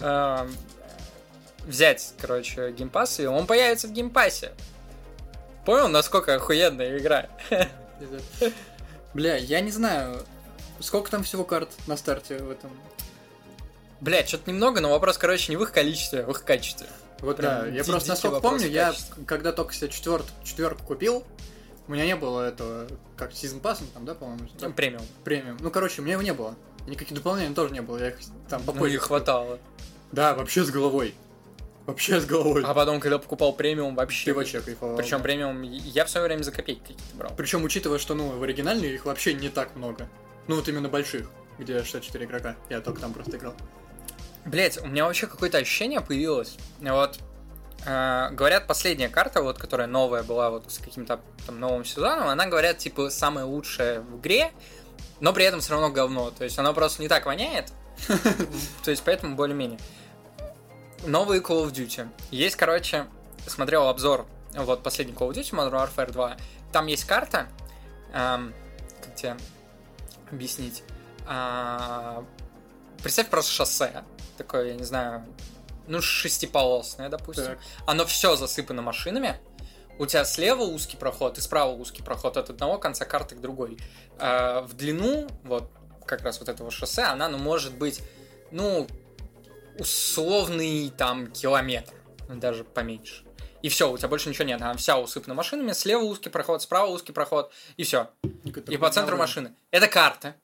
А, 0.00 0.48
Взять, 1.66 2.14
короче, 2.20 2.70
Game 2.70 2.92
Pass, 2.92 3.20
и 3.20 3.26
он 3.26 3.46
появится 3.46 3.88
в 3.88 3.92
Game 3.92 4.16
Pass 4.16 4.40
е. 4.40 4.52
Понял, 5.64 5.88
насколько 5.88 6.34
охуенная 6.34 6.96
игра? 6.96 7.28
Бля, 9.14 9.36
я 9.36 9.60
не 9.60 9.72
знаю, 9.72 10.24
сколько 10.80 11.10
там 11.10 11.22
всего 11.22 11.44
карт 11.44 11.70
на 11.86 11.96
старте 11.96 12.38
в 12.38 12.50
этом. 12.50 12.70
Блять, 14.00 14.28
что-то 14.28 14.50
немного, 14.50 14.80
но 14.80 14.90
вопрос, 14.90 15.16
короче, 15.18 15.50
не 15.50 15.56
в 15.56 15.62
их 15.62 15.72
количестве, 15.72 16.20
а 16.20 16.26
в 16.26 16.30
их 16.30 16.44
качестве. 16.44 16.86
Вот 17.20 17.38
Прям 17.38 17.62
да, 17.62 17.66
я 17.68 17.82
просто 17.82 18.10
насколько 18.10 18.40
помню, 18.40 18.68
я 18.68 18.94
когда 19.26 19.52
только 19.52 19.72
себе 19.72 19.88
четверт, 19.88 20.26
четверку 20.44 20.84
купил, 20.84 21.24
у 21.88 21.92
меня 21.92 22.04
не 22.04 22.16
было 22.16 22.42
этого, 22.42 22.88
как 23.16 23.32
сезон 23.32 23.60
пассом 23.60 23.86
там, 23.94 24.04
да, 24.04 24.14
по-моему? 24.14 24.46
да, 24.60 24.68
Премиум. 24.70 25.02
Премиум. 25.24 25.56
Ну, 25.60 25.70
короче, 25.70 26.02
у 26.02 26.04
меня 26.04 26.14
его 26.14 26.22
не 26.22 26.34
было. 26.34 26.54
Никаких 26.86 27.16
дополнений 27.16 27.54
тоже 27.54 27.72
не 27.72 27.80
было, 27.80 27.98
я 27.98 28.08
их 28.08 28.18
там 28.48 28.62
Ну, 28.66 28.72
попозже 28.72 28.92
не 28.92 28.98
хватало. 28.98 29.58
Да, 30.12 30.34
вообще 30.34 30.64
с 30.64 30.70
головой. 30.70 31.14
Вообще 31.86 32.20
с 32.20 32.26
головой. 32.26 32.64
А 32.64 32.74
потом, 32.74 33.00
когда 33.00 33.18
покупал 33.18 33.52
премиум, 33.52 33.94
вообще... 33.94 34.26
Ты 34.26 34.34
вообще 34.34 34.60
кайфовал. 34.60 34.96
Причем 34.96 35.22
премиум 35.22 35.62
я 35.62 36.04
в 36.04 36.10
свое 36.10 36.26
время 36.26 36.42
за 36.42 36.50
копейки 36.50 36.80
какие-то 36.80 37.16
брал. 37.16 37.32
Причем, 37.36 37.64
учитывая, 37.64 37.98
что, 37.98 38.14
ну, 38.14 38.30
в 38.30 38.42
оригинальной 38.42 38.94
их 38.94 39.04
вообще 39.04 39.34
не 39.34 39.48
так 39.48 39.74
много. 39.76 40.08
Ну, 40.48 40.56
вот 40.56 40.68
именно 40.68 40.88
больших, 40.88 41.28
где 41.58 41.82
64 41.82 42.24
игрока. 42.24 42.56
Я 42.68 42.80
только 42.80 43.00
там 43.00 43.12
просто 43.12 43.36
играл. 43.36 43.54
Блять, 44.44 44.78
у 44.78 44.86
меня 44.86 45.04
вообще 45.04 45.26
какое-то 45.26 45.58
ощущение 45.58 46.00
появилось. 46.00 46.56
Вот, 46.80 47.18
э, 47.84 48.28
говорят, 48.30 48.68
последняя 48.68 49.08
карта, 49.08 49.42
вот, 49.42 49.58
которая 49.58 49.88
новая 49.88 50.22
была 50.22 50.50
вот 50.50 50.70
с 50.70 50.78
каким-то 50.78 51.20
там 51.46 51.58
новым 51.58 51.84
сезоном, 51.84 52.28
она, 52.28 52.46
говорят, 52.46 52.78
типа, 52.78 53.10
самая 53.10 53.44
лучшая 53.44 54.00
в 54.00 54.20
игре, 54.20 54.52
но 55.20 55.32
при 55.32 55.44
этом 55.44 55.60
все 55.60 55.72
равно 55.72 55.90
говно. 55.90 56.30
То 56.30 56.44
есть 56.44 56.58
она 56.58 56.72
просто 56.72 57.02
не 57.02 57.08
так 57.08 57.26
воняет. 57.26 57.72
То 58.84 58.90
есть 58.90 59.02
поэтому 59.04 59.34
более-менее. 59.34 59.80
Новый 61.06 61.40
Call 61.40 61.64
of 61.66 61.72
Duty. 61.72 62.08
Есть, 62.30 62.56
короче, 62.56 63.06
смотрел 63.46 63.88
обзор, 63.88 64.26
вот, 64.54 64.82
последний 64.84 65.14
Call 65.14 65.30
of 65.30 65.34
Duty, 65.34 65.50
Modern 65.52 65.72
Warfare 65.72 66.12
2. 66.12 66.36
Там 66.72 66.86
есть 66.86 67.04
карта, 67.04 67.48
эм, 68.12 68.54
как 69.02 69.14
тебе 69.16 69.36
объяснить? 70.30 70.82
А, 71.26 72.24
Представь 73.02 73.28
просто 73.28 73.52
шоссе. 73.52 74.04
Такое, 74.36 74.68
я 74.68 74.74
не 74.74 74.84
знаю, 74.84 75.24
ну, 75.86 76.00
шестиполосное, 76.00 77.08
допустим. 77.08 77.44
Так. 77.44 77.58
Оно 77.86 78.04
все 78.04 78.36
засыпано 78.36 78.82
машинами. 78.82 79.38
У 79.98 80.06
тебя 80.06 80.24
слева 80.24 80.62
узкий 80.62 80.96
проход 80.96 81.38
и 81.38 81.40
справа 81.40 81.70
узкий 81.70 82.02
проход 82.02 82.36
от 82.36 82.50
одного 82.50 82.78
конца 82.78 83.04
карты 83.04 83.34
к 83.34 83.40
другой. 83.40 83.78
А, 84.18 84.62
в 84.62 84.74
длину, 84.74 85.26
вот 85.44 85.70
как 86.04 86.22
раз 86.22 86.38
вот 86.38 86.48
этого 86.48 86.70
шоссе, 86.70 87.02
она, 87.02 87.28
ну, 87.28 87.38
может 87.38 87.76
быть, 87.76 88.02
ну, 88.50 88.86
условный 89.78 90.90
там 90.90 91.28
километр, 91.28 91.92
даже 92.28 92.64
поменьше. 92.64 93.25
И 93.66 93.68
все, 93.68 93.90
у 93.90 93.98
тебя 93.98 94.06
больше 94.06 94.28
ничего 94.28 94.44
нет. 94.44 94.62
Она 94.62 94.74
вся 94.74 94.96
усыпана 94.96 95.34
машинами. 95.34 95.72
Слева 95.72 96.02
узкий 96.04 96.30
проход, 96.30 96.62
справа 96.62 96.86
узкий 96.88 97.10
проход. 97.10 97.52
И 97.76 97.82
все. 97.82 98.08
И 98.44 98.76
по 98.76 98.90
центру 98.92 99.16
машины. 99.16 99.56
Это 99.72 99.88
карта. 99.88 100.36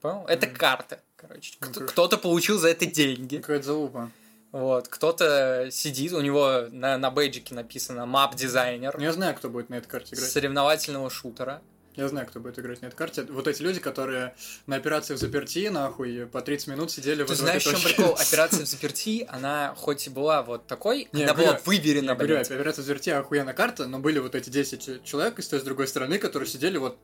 Понял? 0.00 0.24
Это 0.26 0.46
Мгм. 0.46 0.56
карта. 0.56 1.00
Короче, 1.16 1.52
Ну, 1.60 1.86
кто-то 1.86 2.16
получил 2.16 2.58
за 2.58 2.70
это 2.70 2.86
деньги. 2.86 3.36
Какая-то 3.36 3.66
залупа. 3.66 4.10
Вот, 4.50 4.88
кто-то 4.88 5.68
сидит, 5.70 6.14
у 6.14 6.22
него 6.22 6.68
на, 6.70 6.96
на 6.96 7.10
бейджике 7.10 7.54
написано 7.54 8.06
мап-дизайнер 8.06 8.98
Я 8.98 9.12
знаю, 9.12 9.34
кто 9.34 9.50
будет 9.50 9.68
на 9.68 9.74
этой 9.74 9.88
карте 9.88 10.14
играть. 10.16 10.30
соревновательного 10.30 11.10
шутера. 11.10 11.60
Я 11.94 12.08
знаю, 12.08 12.26
кто 12.26 12.40
будет 12.40 12.58
играть 12.58 12.80
на 12.80 12.86
этой 12.86 12.96
карте. 12.96 13.22
Вот 13.28 13.46
эти 13.46 13.60
люди, 13.60 13.78
которые 13.78 14.34
на 14.66 14.76
операции 14.76 15.12
в 15.14 15.18
заперти, 15.18 15.68
нахуй, 15.68 16.26
по 16.26 16.40
30 16.40 16.68
минут 16.68 16.90
сидели 16.90 17.22
в 17.22 17.26
Ты 17.26 17.34
этой 17.34 17.40
знаешь, 17.42 17.66
в 17.66 17.70
чем 17.70 17.82
прикол? 17.82 18.14
Операция 18.18 18.64
в 18.64 18.68
заперти, 18.68 19.26
она 19.28 19.74
хоть 19.76 20.06
и 20.06 20.10
была 20.10 20.42
вот 20.42 20.66
такой, 20.66 21.08
Не, 21.12 21.24
она 21.24 21.34
говорю, 21.34 21.50
была 21.50 21.60
выверена, 21.66 22.10
Я 22.10 22.14
говорю, 22.14 22.40
операция 22.40 22.82
в 22.82 22.86
заперти 22.86 23.10
охуенная 23.10 23.52
карта, 23.52 23.86
но 23.86 23.98
были 23.98 24.20
вот 24.20 24.34
эти 24.34 24.48
10 24.48 25.04
человек 25.04 25.38
и 25.38 25.42
с 25.42 25.48
той 25.48 25.60
с 25.60 25.64
другой 25.64 25.86
стороны, 25.86 26.18
которые 26.18 26.48
сидели 26.48 26.78
вот 26.78 26.98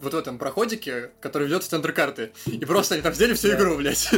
вот 0.00 0.14
в 0.14 0.16
этом 0.16 0.36
проходике, 0.36 1.12
который 1.20 1.46
ведет 1.46 1.62
в 1.62 1.68
центр 1.68 1.92
карты. 1.92 2.32
И 2.46 2.58
просто 2.64 2.94
они 2.96 3.02
там 3.04 3.14
сидели 3.14 3.34
всю 3.34 3.48
Да. 3.50 3.54
игру, 3.56 3.76
блядь. 3.76 4.08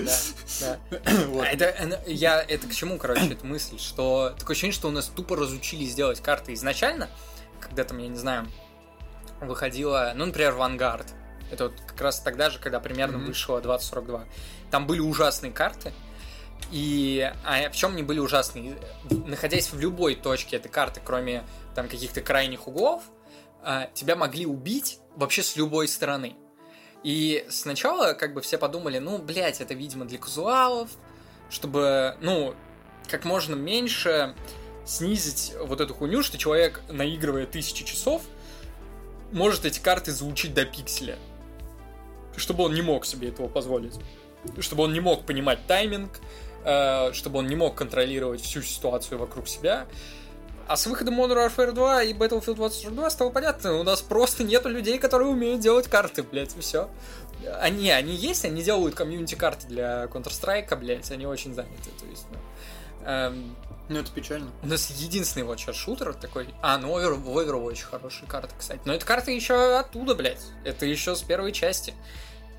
Да, 0.61 0.79
да. 0.91 1.01
Вот. 1.29 1.45
А 1.45 1.47
Это, 1.51 1.65
это- 1.67 2.03
я, 2.11 2.43
это 2.43 2.67
к 2.67 2.73
чему, 2.75 2.97
короче, 2.97 3.27
эта 3.31 3.45
мысль, 3.45 3.79
что 3.79 4.35
такое 4.39 4.55
ощущение, 4.55 4.73
что 4.73 4.89
у 4.89 4.93
нас 4.93 5.09
тупо 5.15 5.37
разучились 5.37 5.95
делать 5.95 6.23
карты 6.23 6.55
изначально, 6.55 7.11
когда 7.61 7.85
там, 7.85 7.99
я 7.99 8.09
не 8.09 8.17
знаю, 8.17 8.47
выходила, 9.47 10.13
ну, 10.15 10.27
например, 10.27 10.55
Vanguard. 10.55 11.07
Это 11.51 11.65
вот 11.65 11.75
как 11.87 12.01
раз 12.01 12.21
тогда 12.21 12.51
же, 12.51 12.59
когда 12.59 12.81
примерно 12.81 13.19
Мгм. 13.19 13.27
вышло 13.29 13.61
2042. 13.61 14.25
Там 14.71 14.87
были 14.87 15.01
ужасные 15.01 15.53
карты, 15.53 15.93
и 16.71 17.33
а 17.45 17.71
в 17.71 17.77
чем 17.77 17.93
они 17.93 18.03
были 18.03 18.19
ужасные? 18.19 18.77
Находясь 19.11 19.71
в 19.71 19.79
любой 19.79 20.15
точке 20.15 20.57
этой 20.57 20.69
карты, 20.69 21.01
кроме 21.05 21.45
там 21.75 21.89
каких-то 21.89 22.21
крайних 22.21 22.67
углов, 22.67 23.03
а, 23.63 23.89
тебя 23.95 24.17
могли 24.17 24.47
убить 24.47 24.99
вообще 25.17 25.43
с 25.43 25.57
любой 25.57 25.89
стороны. 25.89 26.35
И 27.03 27.47
сначала 27.51 28.15
как 28.15 28.33
бы 28.35 28.41
все 28.41 28.57
подумали, 28.59 28.99
ну, 28.99 29.19
блядь, 29.19 29.61
это, 29.61 29.75
видимо, 29.75 30.07
для 30.07 30.19
казуалов, 30.19 30.91
чтобы, 31.51 32.17
ну, 32.21 32.55
как 33.11 33.25
можно 33.25 33.55
меньше 33.55 34.35
снизить 34.87 35.55
вот 35.61 35.81
эту 35.81 35.95
хуйню, 35.95 36.23
что 36.23 36.39
человек, 36.39 36.81
наигрывая 36.89 37.47
тысячи 37.47 37.85
часов, 37.85 38.23
может 39.33 39.65
эти 39.65 39.81
карты 39.81 40.13
заучить 40.13 40.55
до 40.55 40.65
пикселя. 40.65 41.19
Чтобы 42.37 42.65
он 42.65 42.75
не 42.75 42.83
мог 42.83 43.07
себе 43.07 43.29
этого 43.29 43.49
позволить. 43.49 43.95
Чтобы 44.61 44.85
он 44.85 44.93
не 44.93 45.01
мог 45.01 45.25
понимать 45.25 45.67
тайминг, 45.67 46.21
э, 46.65 47.13
чтобы 47.13 47.39
он 47.39 47.47
не 47.47 47.57
мог 47.57 47.75
контролировать 47.75 48.41
всю 48.41 48.63
ситуацию 48.63 49.19
вокруг 49.19 49.49
себя. 49.49 49.87
А 50.67 50.77
с 50.77 50.87
выходом 50.87 51.21
Modern 51.21 51.47
Warfare 51.47 51.73
2 51.73 52.03
и 52.05 52.13
Battlefield 52.15 52.55
2042 52.55 53.11
стало 53.11 53.31
понятно, 53.31 53.75
у 53.75 53.83
нас 53.83 54.01
просто 54.01 54.45
нету 54.45 54.69
людей, 54.71 54.99
которые 54.99 55.29
умеют 55.29 55.61
делать 55.61 55.89
карты, 55.89 56.23
блядь, 56.23 56.57
все. 56.59 56.89
Они, 57.61 57.91
они 57.91 58.15
есть, 58.15 58.47
они 58.47 58.63
делают 58.63 58.95
комьюнити-карты 58.95 59.67
для 59.67 60.05
Counter-Strike, 60.05 60.75
блядь, 60.77 61.11
они 61.11 61.27
очень 61.27 61.55
заняты, 61.55 61.91
то 62.01 62.07
есть, 62.07 62.25
ну, 62.31 62.39
эм, 63.07 63.57
Ну, 63.89 63.99
это 63.99 64.11
печально. 64.13 64.51
у 64.63 64.67
нас 64.67 64.89
единственный 64.91 65.43
вот 65.45 65.59
сейчас 65.61 65.77
шутер 65.77 66.15
такой. 66.15 66.49
А, 66.63 66.79
ну 66.79 66.99
Over, 66.99 67.23
Overwatch 67.23 67.83
хорошая 67.83 68.27
карта, 68.29 68.55
кстати. 68.59 68.81
Но 68.85 68.95
эта 68.95 69.05
карта 69.05 69.31
еще 69.31 69.79
оттуда, 69.79 70.15
блядь. 70.15 70.41
Это 70.65 70.87
еще 70.87 71.15
с 71.15 71.23
первой 71.23 71.53
части. 71.53 71.93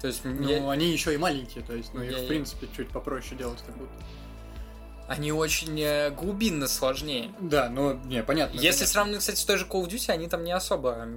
То 0.02 0.08
есть 0.08 0.22
Ну, 0.24 0.48
я- 0.48 0.70
они 0.70 0.92
еще 0.92 1.14
и 1.14 1.18
маленькие, 1.18 1.64
то 1.64 1.74
есть, 1.74 1.94
ну, 1.94 2.04
их, 2.04 2.12
Я- 2.16 2.24
в 2.24 2.28
принципе, 2.28 2.68
чуть 2.76 2.90
попроще 2.90 3.36
делать 3.36 3.60
как 3.66 3.76
будто. 3.76 3.92
они 5.08 5.32
очень 5.32 5.80
э, 5.82 6.12
глубинно 6.12 6.68
сложнее. 6.68 7.32
Да, 7.40 7.70
ну, 7.70 7.94
не, 8.06 8.22
понятно. 8.24 8.54
Если 8.56 8.68
понятно. 8.70 8.88
сравнивать, 8.88 9.20
кстати, 9.22 9.38
с 9.40 9.46
той 9.46 9.58
же 9.58 9.66
Call 9.66 9.84
of 9.84 9.88
Duty, 9.88 10.12
они 10.12 10.28
там 10.28 10.44
не 10.44 10.52
особо 10.52 11.08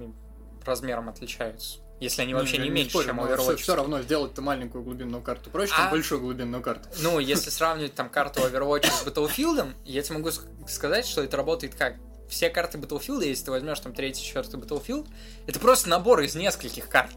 размером 0.65 1.09
отличаются. 1.09 1.79
Если 1.99 2.21
они 2.21 2.33
вообще 2.33 2.57
я 2.57 2.63
не, 2.63 2.69
меньше, 2.69 2.91
спорю, 2.91 3.07
чем 3.07 3.19
Overwatch. 3.19 3.57
Все, 3.57 3.75
равно 3.75 4.01
сделать-то 4.01 4.41
маленькую 4.41 4.83
глубинную 4.83 5.21
карту 5.21 5.49
проще, 5.49 5.73
А- 5.75 5.81
чем 5.83 5.91
большую 5.91 6.21
глубинную 6.21 6.63
карту. 6.63 6.87
Ну, 6.99 7.19
если 7.19 7.49
сравнивать 7.49 7.93
там 7.93 8.09
карту 8.09 8.41
Overwatch 8.41 8.89
с 8.89 9.05
Battlefield, 9.05 9.73
я 9.85 10.01
тебе 10.01 10.17
могу 10.17 10.29
ск- 10.29 10.47
сказать, 10.67 11.05
что 11.05 11.21
это 11.23 11.35
работает 11.37 11.75
как? 11.75 11.95
Все 12.29 12.49
карты 12.49 12.77
Battlefield, 12.77 13.25
если 13.25 13.45
ты 13.45 13.51
возьмешь 13.51 13.79
там 13.79 13.93
третий, 13.93 14.23
четвертый 14.23 14.59
Battlefield, 14.59 15.07
это 15.47 15.59
просто 15.59 15.89
набор 15.89 16.21
из 16.21 16.35
нескольких 16.35 16.87
карт. 16.87 17.13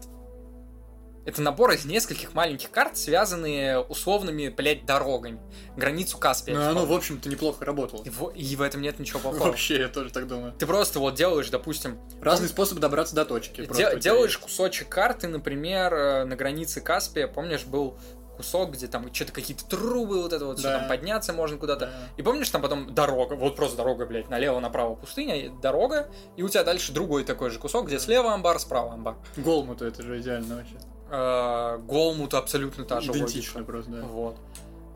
Это 1.25 1.41
набор 1.41 1.71
из 1.71 1.85
нескольких 1.85 2.33
маленьких 2.33 2.69
карт, 2.69 2.97
связанные 2.97 3.79
условными, 3.79 4.49
блядь, 4.49 4.85
дорогами. 4.85 5.39
Границу 5.77 6.17
Каспия. 6.17 6.55
Ну, 6.55 6.61
оно, 6.69 6.85
в 6.85 6.91
общем-то, 6.91 7.29
неплохо 7.29 7.63
работало. 7.63 8.03
и, 8.03 8.09
в, 8.09 8.29
и 8.29 8.55
в 8.57 8.61
этом 8.61 8.81
нет 8.81 8.99
ничего 8.99 9.19
плохого. 9.19 9.45
Вообще, 9.47 9.79
я 9.79 9.87
тоже 9.87 10.09
так 10.11 10.27
думаю. 10.27 10.53
Ты 10.53 10.65
просто 10.67 10.99
вот 10.99 11.15
делаешь, 11.15 11.49
допустим, 11.49 11.97
Разный 12.21 12.49
способ 12.49 12.79
добраться 12.79 13.15
до 13.15 13.23
точки. 13.25 13.65
Де- 13.73 13.99
делаешь 13.99 14.37
кусочек 14.37 14.89
карты, 14.89 15.27
например, 15.27 15.93
э, 15.93 16.25
на 16.25 16.35
границе 16.35 16.81
Каспия, 16.81 17.27
помнишь, 17.27 17.63
был 17.63 17.97
кусок, 18.35 18.71
где 18.71 18.87
там 18.87 19.13
что-то 19.13 19.31
какие-то 19.31 19.63
трубы, 19.65 20.21
вот 20.21 20.33
это 20.33 20.45
вот, 20.45 20.59
Да. 20.61 20.79
там 20.79 20.87
подняться 20.89 21.33
можно 21.33 21.57
куда-то. 21.57 21.85
Да. 21.85 21.93
И 22.17 22.21
помнишь, 22.23 22.49
там 22.49 22.61
потом 22.61 22.93
дорога, 22.93 23.35
вот 23.35 23.55
просто 23.55 23.77
дорога, 23.77 24.05
блядь, 24.07 24.29
налево-направо 24.29 24.95
пустыня, 24.95 25.51
дорога, 25.61 26.09
и 26.35 26.41
у 26.43 26.49
тебя 26.49 26.63
дальше 26.63 26.91
другой 26.93 27.23
такой 27.23 27.49
же 27.51 27.59
кусок, 27.59 27.87
где 27.87 27.99
слева 27.99 28.33
амбар, 28.33 28.59
справа 28.59 28.93
амбар. 28.93 29.15
Голму-то 29.37 29.85
это 29.85 30.01
же 30.01 30.19
идеально 30.19 30.55
вообще. 30.55 30.75
Э, 31.15 31.77
Голмут 31.87 32.33
абсолютно 32.33 32.85
та 32.85 32.99
же 32.99 33.11
Идентично 33.11 33.59
логика. 33.59 33.71
просто, 33.71 33.91
да. 33.91 34.01
Вот. 34.01 34.37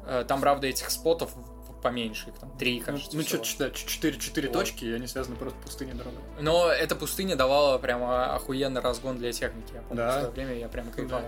Э, 0.07 0.25
Там, 0.27 0.41
правда, 0.41 0.65
этих 0.67 0.89
спотов 0.89 1.31
поменьше, 1.83 2.29
их 2.29 2.35
там 2.39 2.49
три, 2.57 2.79
Ну, 2.79 2.85
кажется. 2.85 3.15
ну 3.15 3.21
что, 3.21 3.37
да, 3.59 3.69
4, 3.69 4.47
Вот. 4.47 4.51
точки, 4.53 4.83
и 4.85 4.93
они 4.93 5.05
связаны 5.05 5.35
просто 5.35 5.59
пустыней 5.59 5.93
дорогой. 5.93 6.19
Но 6.41 6.69
эта 6.71 6.95
пустыня 6.95 7.35
давала 7.35 7.77
прямо 7.77 8.33
охуенный 8.33 8.81
разгон 8.81 9.17
для 9.19 9.31
техники. 9.31 9.73
Я 9.75 9.81
помню, 9.81 9.97
Да. 9.97 10.09
в 10.09 10.13
свое 10.13 10.29
время 10.31 10.55
я 10.59 10.69
прям 10.69 10.89
кайфовал. 10.89 11.21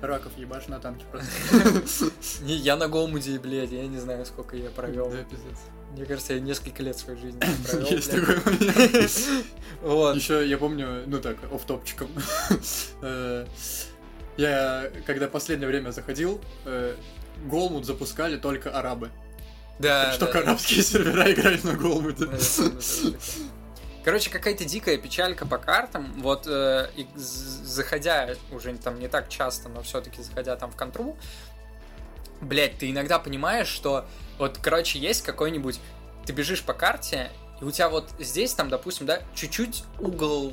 Раков 0.00 0.30
ебашь 0.38 0.68
на 0.68 0.78
танке 0.78 1.04
просто. 1.10 2.06
Я 2.46 2.76
на 2.76 2.86
Голмуде, 2.88 3.36
блядь, 3.40 3.72
я 3.72 3.84
не 3.88 3.98
знаю, 3.98 4.24
сколько 4.26 4.56
я 4.56 4.70
провел. 4.70 5.10
Да, 5.10 5.24
пиздец. 5.24 5.58
Мне 5.92 6.04
кажется, 6.06 6.34
я 6.34 6.40
несколько 6.40 6.82
лет 6.84 6.96
своей 6.96 7.18
жизни 7.20 7.40
провел. 7.68 7.86
Есть 7.88 8.10
такой 8.10 8.36
момент. 8.44 9.10
Вот. 9.82 10.16
Еще 10.16 10.48
я 10.48 10.56
помню, 10.56 11.02
ну 11.06 11.20
так, 11.20 11.36
оф-топчиком. 11.52 12.08
Я, 14.36 14.90
когда 15.06 15.28
последнее 15.28 15.68
время 15.68 15.90
заходил, 15.90 16.40
э, 16.64 16.94
Голмут 17.44 17.86
запускали 17.86 18.36
только 18.36 18.70
арабы. 18.70 19.10
Да, 19.78 20.12
Что 20.12 20.32
да, 20.32 20.40
арабские 20.40 20.82
сервера 20.82 21.30
играют 21.32 21.64
на 21.64 21.74
Голмуте. 21.74 22.28
Короче, 24.04 24.30
какая-то 24.30 24.64
дикая 24.64 24.98
печалька 24.98 25.46
по 25.46 25.58
картам. 25.58 26.12
Вот 26.18 26.46
э, 26.46 26.88
и 26.96 27.06
заходя 27.16 28.36
уже 28.52 28.72
там 28.76 29.00
не 29.00 29.08
так 29.08 29.28
часто, 29.28 29.68
но 29.68 29.82
все-таки 29.82 30.22
заходя 30.22 30.54
там 30.56 30.70
в 30.70 30.76
контру, 30.76 31.16
блять, 32.40 32.78
ты 32.78 32.90
иногда 32.90 33.18
понимаешь, 33.18 33.66
что 33.66 34.06
вот, 34.38 34.58
короче, 34.58 34.98
есть 34.98 35.22
какой-нибудь, 35.22 35.80
ты 36.24 36.32
бежишь 36.32 36.62
по 36.62 36.72
карте, 36.72 37.30
и 37.60 37.64
у 37.64 37.70
тебя 37.70 37.88
вот 37.88 38.10
здесь 38.18 38.52
там, 38.54 38.68
допустим, 38.68 39.06
да, 39.06 39.22
чуть-чуть 39.34 39.84
угол, 39.98 40.52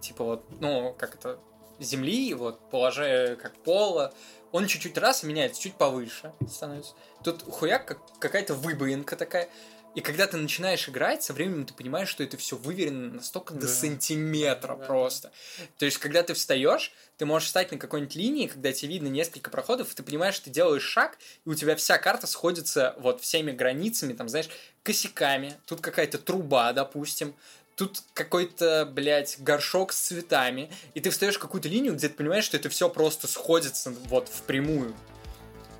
типа 0.00 0.24
вот, 0.24 0.44
ну, 0.60 0.94
как 0.98 1.14
это, 1.14 1.38
земли, 1.78 2.34
вот, 2.34 2.70
положение 2.70 3.36
как 3.36 3.56
пола, 3.62 4.12
он 4.52 4.66
чуть-чуть 4.66 4.96
раз 4.98 5.24
и 5.24 5.26
меняется, 5.26 5.60
чуть 5.60 5.74
повыше 5.74 6.32
становится. 6.48 6.94
Тут 7.22 7.42
хуяк 7.42 7.86
как 7.86 7.98
какая-то 8.20 8.54
выбоинка 8.54 9.16
такая. 9.16 9.48
И 9.94 10.00
когда 10.00 10.26
ты 10.26 10.36
начинаешь 10.36 10.88
играть, 10.88 11.22
со 11.22 11.32
временем 11.32 11.66
ты 11.66 11.72
понимаешь, 11.72 12.08
что 12.08 12.24
это 12.24 12.36
все 12.36 12.56
выверено 12.56 13.14
настолько 13.14 13.54
до 13.54 13.68
Да. 13.68 13.68
сантиметра 13.68 14.74
Да. 14.74 14.84
просто. 14.86 15.30
То 15.78 15.84
есть, 15.84 15.98
когда 15.98 16.24
ты 16.24 16.34
встаешь, 16.34 16.92
ты 17.16 17.26
можешь 17.26 17.46
встать 17.46 17.70
на 17.70 17.78
какой-нибудь 17.78 18.16
линии, 18.16 18.48
когда 18.48 18.72
тебе 18.72 18.94
видно 18.94 19.06
несколько 19.06 19.50
проходов, 19.50 19.92
и 19.92 19.94
ты 19.94 20.02
понимаешь, 20.02 20.34
что 20.34 20.46
ты 20.46 20.50
делаешь 20.50 20.82
шаг, 20.82 21.16
и 21.44 21.48
у 21.48 21.54
тебя 21.54 21.76
вся 21.76 21.98
карта 21.98 22.26
сходится 22.26 22.96
вот 22.98 23.20
всеми 23.20 23.52
границами, 23.52 24.14
там, 24.14 24.28
знаешь, 24.28 24.48
косяками. 24.82 25.54
Тут 25.66 25.80
какая-то 25.80 26.18
труба, 26.18 26.72
допустим. 26.72 27.34
Тут 27.76 28.02
какой-то, 28.12 28.88
блядь, 28.90 29.36
горшок 29.40 29.92
с 29.92 30.00
цветами. 30.00 30.70
И 30.94 31.00
ты 31.00 31.10
встаешь 31.10 31.36
в 31.36 31.40
какую-то 31.40 31.68
линию, 31.68 31.94
где 31.94 32.08
ты 32.08 32.14
понимаешь, 32.14 32.44
что 32.44 32.56
это 32.56 32.68
все 32.68 32.88
просто 32.88 33.26
сходится 33.26 33.92
вот 34.08 34.28
впрямую. 34.28 34.94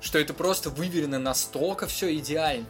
Что 0.01 0.19
это 0.19 0.33
просто 0.33 0.69
выверено 0.69 1.19
настолько 1.19 1.87
все 1.87 2.13
идеально. 2.15 2.65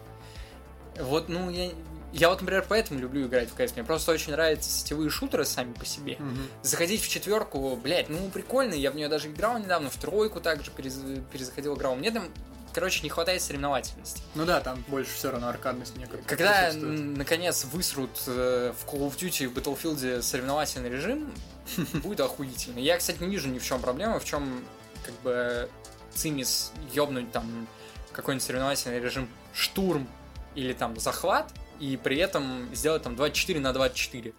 Вот, 1.00 1.28
ну, 1.28 1.50
я, 1.50 1.72
я 2.14 2.30
вот, 2.30 2.40
например, 2.40 2.66
поэтому 2.70 3.00
люблю 3.00 3.28
играть 3.28 3.50
в 3.50 3.60
CS. 3.60 3.74
Мне 3.76 3.84
просто 3.84 4.12
очень 4.14 4.32
нравятся 4.32 4.70
сетевые 4.70 5.10
шутеры 5.10 5.44
сами 5.44 5.74
по 5.74 5.86
себе. 5.86 6.16
Мгм. 6.18 6.48
Заходить 6.62 7.02
в 7.02 7.10
четверку, 7.10 7.76
блядь, 7.76 8.08
ну 8.08 8.30
прикольно, 8.30 8.74
я 8.74 8.92
в 8.92 8.96
нее 8.96 9.10
даже 9.10 9.28
играл 9.28 9.60
недавно, 9.60 9.90
в 9.90 9.98
тройку 9.98 10.40
также 10.40 10.72
перез- 10.72 11.24
перезаходил, 11.34 11.76
играл. 11.76 11.96
Мне 11.96 12.12
там, 12.12 12.32
короче, 12.76 13.02
не 13.04 13.10
хватает 13.10 13.42
соревновательности. 13.42 14.22
Ну 14.36 14.46
да, 14.46 14.60
там 14.60 14.84
больше 14.90 15.12
все 15.14 15.32
равно 15.32 15.48
аркадность 15.48 15.96
некая. 15.96 16.22
Когда, 16.24 16.74
наконец, 16.74 17.64
высрут 17.64 18.12
э, 18.28 18.74
в 18.78 18.86
Call 18.86 19.10
of 19.10 19.18
Duty 19.18 19.46
и 19.46 19.48
в 19.48 19.54
Battlefield 19.54 20.22
соревновательный 20.22 20.90
режим, 20.90 21.34
будет 22.04 22.20
охуительно. 22.20 22.80
Я, 22.80 22.98
кстати, 22.98 23.24
не 23.24 23.30
вижу 23.30 23.48
ни 23.48 23.60
в 23.60 23.64
чем 23.66 23.82
проблемы, 23.82 24.20
в 24.20 24.26
чем, 24.26 24.62
как 25.06 25.14
бы, 25.22 25.70
цимис 26.14 26.74
ёбнуть 26.94 27.32
там 27.32 27.66
какой-нибудь 28.12 28.46
соревновательный 28.46 29.00
режим 29.00 29.30
штурм 29.54 30.08
или 30.54 30.74
там 30.74 31.00
захват, 31.00 31.54
и 31.80 31.96
при 31.96 32.18
этом 32.18 32.70
сделать 32.76 33.04
там 33.04 33.16
24 33.16 33.58
на 33.62 33.72
24. 33.72 34.34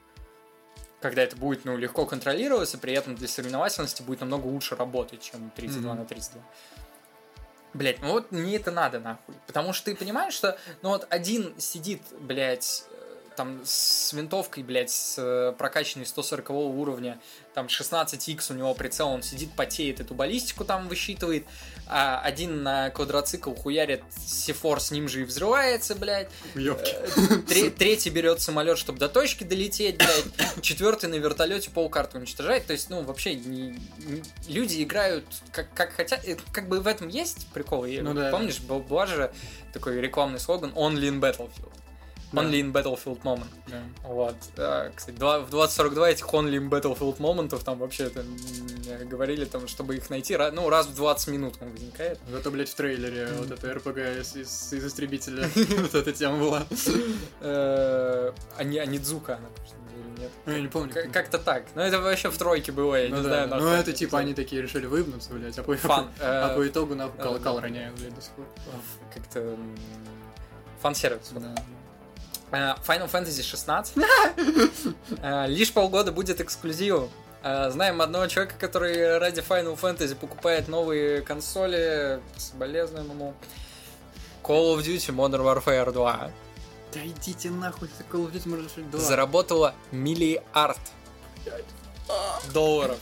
Когда 1.00 1.22
это 1.22 1.36
будет, 1.36 1.64
ну, 1.64 1.76
легко 1.78 2.04
контролироваться, 2.04 2.76
при 2.76 2.92
этом 2.92 3.14
для 3.14 3.28
соревновательности 3.28 4.02
будет 4.02 4.20
намного 4.20 4.46
лучше 4.46 4.76
работать, 4.76 5.22
чем 5.22 5.50
32 5.56 5.92
Мгм. 5.92 6.00
на 6.00 6.06
32. 6.06 6.42
Блять, 7.76 8.00
ну 8.00 8.12
вот 8.12 8.32
мне 8.32 8.56
это 8.56 8.70
надо 8.70 9.00
нахуй. 9.00 9.34
Потому 9.46 9.74
что 9.74 9.84
ты 9.86 9.96
понимаешь, 9.96 10.32
что 10.32 10.58
ну 10.80 10.88
вот 10.88 11.06
один 11.10 11.54
сидит, 11.60 12.00
блядь, 12.18 12.84
там 13.36 13.60
с 13.64 14.14
винтовкой, 14.14 14.62
блядь, 14.62 14.90
с 14.90 15.16
э, 15.18 15.52
прокачанной 15.58 16.06
140 16.06 16.50
уровня, 16.50 17.20
там 17.52 17.66
16x 17.66 18.52
у 18.52 18.54
него 18.54 18.74
прицел, 18.74 19.08
он 19.08 19.22
сидит, 19.22 19.52
потеет, 19.54 20.00
эту 20.00 20.14
баллистику 20.14 20.64
там 20.64 20.88
высчитывает, 20.88 21.44
а 21.86 22.20
один 22.20 22.62
на 22.62 22.90
квадроцикл 22.90 23.54
хуярит 23.54 24.02
сифор, 24.26 24.80
с 24.80 24.90
ним 24.90 25.08
же 25.08 25.22
и 25.22 25.24
взрывается, 25.24 25.94
блядь. 25.94 26.28
Э, 26.54 26.74
тре- 27.48 27.70
третий 27.70 28.10
берет 28.10 28.40
самолет, 28.40 28.78
чтобы 28.78 28.98
до 28.98 29.08
точки 29.08 29.44
долететь, 29.44 29.98
блядь. 29.98 30.62
Четвертый 30.62 31.08
на 31.08 31.14
вертолете 31.14 31.70
полкарты 31.70 32.18
уничтожает. 32.18 32.66
То 32.66 32.72
есть, 32.72 32.90
ну, 32.90 33.02
вообще, 33.02 33.34
не, 33.34 33.78
не, 33.98 34.22
люди 34.48 34.82
играют 34.82 35.24
как, 35.52 35.72
как 35.74 35.92
хотят. 35.92 36.26
Э, 36.26 36.36
как 36.52 36.68
бы 36.68 36.80
в 36.80 36.86
этом 36.86 37.08
есть 37.08 37.46
прикол. 37.54 37.86
Ну, 37.86 38.14
да, 38.14 38.30
Помнишь, 38.30 38.58
да. 38.58 38.74
была 38.74 39.06
же 39.06 39.32
такой 39.72 40.00
рекламный 40.00 40.40
слоган 40.40 40.70
Only 40.70 41.08
in 41.10 41.20
Battlefield. 41.20 41.72
Only 42.36 42.60
in 42.60 42.72
Battlefield 42.72 43.22
Moment. 43.22 43.48
Да. 43.66 43.82
Вот. 44.04 44.36
А, 44.56 44.90
кстати, 44.94 45.16
в 45.16 45.50
2042 45.50 46.10
этих 46.10 46.26
Only 46.26 46.58
in 46.58 46.68
Battlefield 46.68 47.16
моментов 47.20 47.64
там 47.64 47.78
вообще 47.78 48.04
это 48.04 48.24
говорили, 49.04 49.44
там, 49.44 49.66
чтобы 49.68 49.96
их 49.96 50.10
найти, 50.10 50.36
ну, 50.52 50.68
раз 50.68 50.86
в 50.86 50.94
20 50.94 51.28
минут 51.28 51.54
он 51.60 51.70
возникает. 51.70 52.18
Зато, 52.30 52.50
блядь, 52.50 52.68
в 52.68 52.74
трейлере 52.74 53.28
вот 53.38 53.50
это 53.50 53.74
РПГ 53.74 53.98
из, 54.20 54.36
из, 54.36 54.72
из 54.72 54.84
истребителя 54.86 55.48
вот 55.54 55.94
эта 55.94 56.12
тема 56.12 56.38
была. 56.38 56.66
Э, 57.40 58.32
а 58.56 58.64
не 58.64 58.98
Дзука 58.98 59.36
она 59.36 59.48
нет? 60.18 60.30
Ну, 60.44 60.52
я 60.52 60.60
не 60.60 60.68
помню. 60.68 60.92
Как-то 61.12 61.38
так. 61.38 61.64
Но 61.74 61.82
это 61.82 62.00
вообще 62.00 62.30
в 62.30 62.38
тройке 62.38 62.72
было, 62.72 62.96
я 62.96 63.08
ну, 63.08 63.16
не 63.16 63.22
да. 63.22 63.46
знаю. 63.46 63.62
Ну, 63.62 63.68
это 63.68 63.92
типа 63.92 64.18
они 64.18 64.34
такие 64.34 64.62
решили 64.62 64.86
выебнуться, 64.86 65.32
блядь, 65.32 65.58
а 65.58 65.62
по, 65.62 65.76
Фан. 65.76 66.08
а 66.20 66.54
по 66.54 66.66
итогу 66.66 66.94
на 66.94 67.08
колокол 67.08 67.60
роняют, 67.60 67.98
блядь, 67.98 68.14
до 68.14 68.22
сих 68.22 68.32
пор. 68.32 68.46
Как-то 69.14 69.56
фан-сервис. 70.80 71.32
Да. 71.32 71.54
Э, 72.50 72.74
Final 72.86 73.10
Fantasy 73.10 73.42
16. 73.42 73.94
Э, 75.22 75.46
лишь 75.48 75.72
полгода 75.72 76.12
будет 76.12 76.40
эксклюзивом. 76.40 77.10
Э, 77.42 77.70
знаем 77.70 78.00
одного 78.00 78.26
человека, 78.26 78.56
который 78.58 79.18
ради 79.18 79.40
Final 79.40 79.78
Fantasy 79.78 80.14
покупает 80.14 80.68
новые 80.68 81.22
консоли. 81.22 82.20
Соболезнуем 82.36 83.10
ему. 83.10 83.34
Call 84.42 84.76
of 84.76 84.84
Duty 84.84 85.14
Modern 85.14 85.42
Warfare 85.42 85.92
2. 85.92 86.30
Да 86.92 87.00
идите 87.04 87.50
нахуй, 87.50 87.88
Call 88.10 88.26
of 88.26 88.32
Duty 88.32 88.46
Modern 88.46 88.66
Warfare 88.66 88.90
2. 88.90 89.00
Заработала 89.00 89.74
миллиард 89.90 90.78
долларов. 92.52 92.98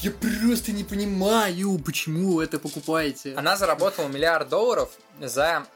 Я 0.00 0.12
просто 0.12 0.70
не 0.72 0.84
понимаю, 0.84 1.78
почему 1.84 2.34
вы 2.34 2.44
это 2.44 2.58
покупаете. 2.60 3.34
Она 3.34 3.56
заработала 3.56 4.06
миллиард 4.06 4.48
долларов 4.48 4.90
за 5.20 5.66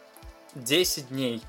10 0.55 1.09
дней. 1.09 1.43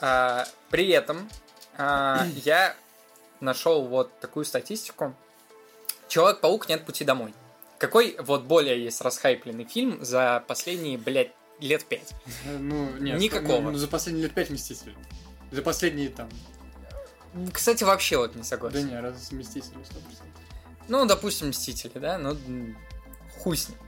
А, 0.00 0.46
при 0.70 0.88
этом 0.88 1.28
а, 1.76 2.26
я 2.44 2.74
нашел 3.40 3.86
вот 3.86 4.18
такую 4.20 4.44
статистику. 4.44 5.14
Человек-паук 6.08 6.68
нет 6.68 6.84
пути 6.84 7.04
домой. 7.04 7.34
Какой 7.78 8.16
вот 8.18 8.42
более 8.42 8.82
есть 8.82 9.00
расхайпленный 9.00 9.64
фильм 9.64 10.04
за 10.04 10.44
последние, 10.46 10.98
блядь, 10.98 11.32
лет 11.60 11.84
пять? 11.84 12.12
Ну, 12.44 12.90
нет. 12.98 13.18
Никакого. 13.18 13.70
Ну, 13.70 13.78
за 13.78 13.88
последние 13.88 14.24
лет 14.24 14.34
пять 14.34 14.50
Мстители. 14.50 14.94
За 15.50 15.62
последние 15.62 16.10
там... 16.10 16.28
Кстати, 17.52 17.84
вообще 17.84 18.18
вот 18.18 18.34
не 18.34 18.42
согласен. 18.42 18.88
Да 18.88 18.94
не, 18.94 19.00
раз 19.00 19.30
Мстители 19.32 19.78
100%. 19.78 19.84
Ну, 20.88 21.06
допустим, 21.06 21.48
Мстители, 21.48 21.98
да? 21.98 22.18
Ну, 22.18 22.36
хуй 23.38 23.56
с 23.56 23.68
ним. 23.68 23.78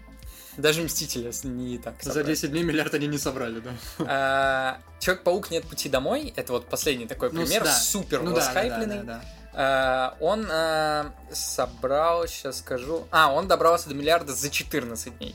Даже 0.56 0.82
Мстители 0.82 1.30
не 1.44 1.78
так 1.78 2.02
собрали. 2.02 2.22
За 2.22 2.24
10 2.24 2.50
дней 2.50 2.62
миллиард 2.62 2.92
они 2.94 3.06
не 3.06 3.18
собрали, 3.18 3.60
да. 3.60 3.70
А, 4.00 4.80
Человек-паук 5.00 5.50
нет 5.50 5.64
пути 5.64 5.88
домой. 5.88 6.32
Это 6.36 6.52
вот 6.52 6.66
последний 6.66 7.06
такой 7.06 7.30
ну, 7.32 7.42
пример. 7.42 7.64
Да. 7.64 7.72
Супер 7.72 8.22
ну, 8.22 8.34
восхайпленный. 8.34 8.98
Да, 8.98 9.02
да, 9.02 9.24
да, 9.52 9.54
да. 9.54 10.16
Он 10.20 10.46
а, 10.50 11.12
собрал, 11.32 12.26
сейчас 12.26 12.58
скажу... 12.58 13.06
А, 13.10 13.32
он 13.32 13.48
добрался 13.48 13.88
до 13.88 13.94
миллиарда 13.94 14.34
за 14.34 14.50
14 14.50 15.18
дней. 15.18 15.34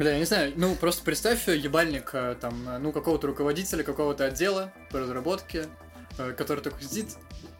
Бля, 0.00 0.12
я 0.12 0.18
не 0.18 0.24
знаю, 0.24 0.54
ну 0.56 0.74
просто 0.76 1.04
представь 1.04 1.46
ебальник 1.46 2.14
э, 2.14 2.34
там, 2.40 2.66
э, 2.70 2.78
ну 2.78 2.90
какого-то 2.90 3.26
руководителя, 3.26 3.84
какого-то 3.84 4.24
отдела 4.24 4.72
по 4.90 5.00
разработке, 5.00 5.66
э, 6.16 6.32
который 6.32 6.60
такой 6.60 6.82
сидит, 6.82 7.18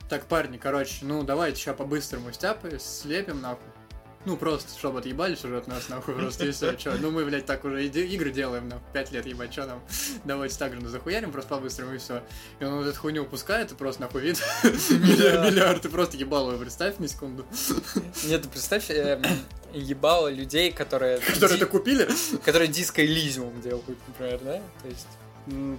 так, 0.08 0.24
парни, 0.24 0.56
короче, 0.56 1.04
ну 1.04 1.22
давайте 1.22 1.60
сейчас 1.60 1.76
по-быстрому 1.76 2.32
стяпы, 2.32 2.78
слепим 2.80 3.42
нахуй. 3.42 3.68
Ну, 4.26 4.36
просто, 4.36 4.78
чтобы 4.78 4.98
отъебались 4.98 5.42
уже 5.44 5.56
от 5.56 5.66
нас, 5.66 5.88
нахуй, 5.88 6.14
просто 6.14 6.44
и 6.44 6.50
все. 6.50 6.74
Че, 6.74 6.92
ну 7.00 7.10
мы, 7.10 7.24
блядь, 7.24 7.46
так 7.46 7.64
уже 7.64 7.86
игры 7.86 8.30
делаем, 8.30 8.68
нахуй, 8.68 8.84
пять 8.92 9.10
лет, 9.12 9.24
ебать, 9.24 9.50
что 9.50 9.64
нам, 9.64 9.82
давайте 10.24 10.58
так 10.58 10.74
же 10.74 10.86
захуярим, 10.88 11.32
просто 11.32 11.48
по-быстрому 11.54 11.94
и 11.94 11.98
все. 11.98 12.22
И 12.58 12.64
он 12.64 12.78
вот 12.78 12.86
эту 12.86 13.00
хуйню 13.00 13.22
упускает, 13.22 13.72
и 13.72 13.74
просто 13.74 14.02
нахуй 14.02 14.20
вид 14.20 14.42
миллиард, 14.62 15.80
ты 15.82 15.88
просто 15.88 16.18
ебало 16.18 16.56
представь 16.58 16.98
на 16.98 17.08
секунду. 17.08 17.46
Нет, 18.24 18.46
представь, 18.50 18.90
эм, 18.90 19.22
ебало 19.72 20.28
людей, 20.28 20.70
которые... 20.70 21.20
Которые 21.20 21.56
это 21.56 21.66
купили? 21.66 22.06
Которые 22.44 22.68
диско 22.68 23.04
Элизиум 23.04 23.58
делают, 23.62 23.86
например, 24.06 24.40
да? 24.44 24.62
То 24.82 24.88
есть... 24.88 25.08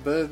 Да, 0.03 0.27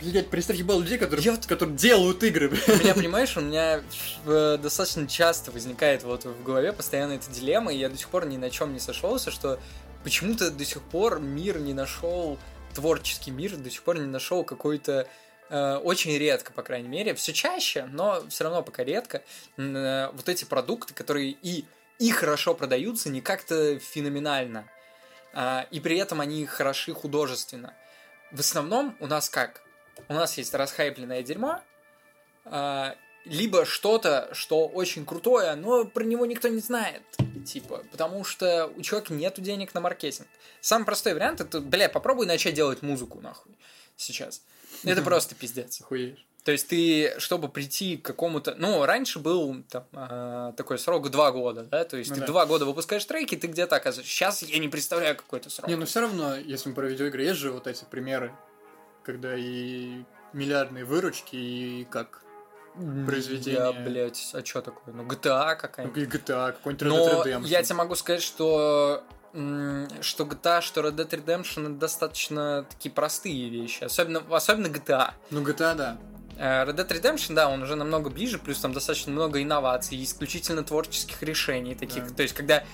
Блять, 0.00 0.30
представь, 0.30 0.56
ебал 0.56 0.80
людей, 0.80 0.96
которые, 0.96 1.24
я 1.24 1.36
которые 1.36 1.76
делают 1.76 2.22
игры. 2.22 2.48
У 2.48 2.70
меня, 2.82 2.94
понимаешь, 2.94 3.36
у 3.36 3.42
меня 3.42 3.82
э, 4.24 4.58
достаточно 4.60 5.06
часто 5.06 5.50
возникает 5.50 6.04
вот 6.04 6.24
в 6.24 6.42
голове 6.42 6.72
постоянно 6.72 7.12
эта 7.12 7.30
дилемма, 7.30 7.72
и 7.72 7.76
я 7.76 7.90
до 7.90 7.98
сих 7.98 8.08
пор 8.08 8.24
ни 8.24 8.38
на 8.38 8.48
чем 8.48 8.72
не 8.72 8.80
сошелся, 8.80 9.30
что 9.30 9.60
почему-то 10.02 10.50
до 10.50 10.64
сих 10.64 10.82
пор 10.82 11.20
мир 11.20 11.58
не 11.58 11.74
нашел, 11.74 12.38
творческий 12.74 13.30
мир 13.30 13.56
до 13.56 13.70
сих 13.70 13.82
пор 13.82 13.98
не 13.98 14.06
нашел 14.06 14.42
какой-то 14.42 15.06
э, 15.50 15.74
очень 15.76 16.16
редко, 16.16 16.52
по 16.52 16.62
крайней 16.62 16.88
мере, 16.88 17.14
все 17.14 17.34
чаще, 17.34 17.84
но 17.92 18.26
все 18.28 18.44
равно 18.44 18.62
пока 18.62 18.82
редко, 18.82 19.22
э, 19.58 20.08
вот 20.14 20.30
эти 20.30 20.46
продукты, 20.46 20.94
которые 20.94 21.36
и, 21.42 21.66
и 21.98 22.10
хорошо 22.10 22.54
продаются, 22.54 23.10
не 23.10 23.20
как-то 23.20 23.78
феноменально, 23.78 24.64
э, 25.34 25.64
и 25.70 25.78
при 25.78 25.98
этом 25.98 26.22
они 26.22 26.46
хороши 26.46 26.94
художественно. 26.94 27.74
В 28.32 28.40
основном 28.40 28.96
у 29.00 29.06
нас 29.06 29.28
как? 29.28 29.62
У 30.08 30.14
нас 30.14 30.36
есть 30.38 30.54
расхайпленное 30.54 31.22
дерьмо, 31.22 31.60
а, 32.44 32.96
либо 33.24 33.64
что-то, 33.64 34.28
что 34.32 34.66
очень 34.66 35.04
крутое, 35.04 35.54
но 35.54 35.84
про 35.84 36.04
него 36.04 36.26
никто 36.26 36.48
не 36.48 36.60
знает. 36.60 37.02
Типа, 37.46 37.84
потому 37.90 38.24
что 38.24 38.72
у 38.76 38.82
человека 38.82 39.12
нет 39.12 39.40
денег 39.40 39.74
на 39.74 39.80
маркетинг. 39.80 40.28
Самый 40.60 40.84
простой 40.84 41.14
вариант 41.14 41.40
это, 41.40 41.60
бля, 41.60 41.88
попробуй 41.88 42.26
начать 42.26 42.54
делать 42.54 42.82
музыку, 42.82 43.20
нахуй, 43.20 43.52
сейчас. 43.96 44.42
Это 44.84 45.02
просто 45.04 45.34
пиздец. 45.34 45.80
Охуеешь. 45.80 46.26
То 46.44 46.52
есть 46.52 46.68
ты, 46.68 47.14
чтобы 47.18 47.48
прийти 47.48 47.98
к 47.98 48.04
какому-то... 48.04 48.54
Ну, 48.54 48.86
раньше 48.86 49.18
был 49.18 49.62
там, 49.68 49.84
э, 49.92 50.52
такой 50.56 50.78
срок 50.78 51.10
два 51.10 51.32
года, 51.32 51.64
да? 51.64 51.84
То 51.84 51.98
есть 51.98 52.10
ну, 52.10 52.16
ты 52.16 52.20
да. 52.22 52.26
два 52.28 52.46
года 52.46 52.64
выпускаешь 52.64 53.04
треки, 53.04 53.36
ты 53.36 53.46
где-то 53.46 53.76
оказываешься. 53.76 54.12
Сейчас 54.12 54.42
я 54.42 54.58
не 54.58 54.68
представляю 54.68 55.16
какой-то 55.16 55.50
срок. 55.50 55.68
Не, 55.68 55.76
ну 55.76 55.84
все 55.84 56.00
равно, 56.00 56.36
если 56.36 56.70
мы 56.70 56.74
про 56.74 56.88
видеоигры, 56.88 57.22
есть 57.24 57.38
же 57.38 57.52
вот 57.52 57.66
эти 57.66 57.84
примеры 57.84 58.32
когда 59.02 59.34
и 59.36 60.02
миллиардные 60.32 60.84
выручки, 60.84 61.36
и 61.36 61.86
как 61.90 62.22
произведение. 63.06 63.60
Я, 63.60 63.72
блядь, 63.72 64.30
а 64.32 64.44
что 64.44 64.62
такое? 64.62 64.94
Ну, 64.94 65.04
GTA 65.04 65.56
какая-нибудь. 65.56 65.96
Ну, 65.96 66.18
GTA, 66.18 66.52
какой-нибудь 66.52 66.86
Red 66.86 66.90
Dead 66.90 67.24
Redemption. 67.24 67.46
я 67.46 67.62
тебе 67.62 67.76
могу 67.76 67.94
сказать, 67.94 68.22
что 68.22 69.02
что 69.32 70.24
GTA, 70.24 70.60
что 70.60 70.80
Red 70.80 70.96
Dead 70.96 71.08
Redemption 71.08 71.62
это 71.62 71.74
достаточно 71.74 72.66
такие 72.68 72.90
простые 72.90 73.48
вещи. 73.48 73.84
Особенно, 73.84 74.22
особенно 74.30 74.66
GTA. 74.66 75.12
Ну, 75.30 75.42
GTA, 75.42 75.74
да. 75.76 75.98
Э, 76.36 76.64
Red 76.64 76.76
Dead 76.76 76.88
Redemption, 76.88 77.34
да, 77.34 77.48
он 77.48 77.62
уже 77.62 77.76
намного 77.76 78.10
ближе, 78.10 78.38
плюс 78.38 78.58
там 78.58 78.72
достаточно 78.72 79.12
много 79.12 79.40
инноваций, 79.42 80.02
исключительно 80.02 80.64
творческих 80.64 81.22
решений 81.22 81.74
таких. 81.74 82.08
Да. 82.08 82.14
То 82.14 82.22
есть, 82.22 82.34
когда 82.34 82.64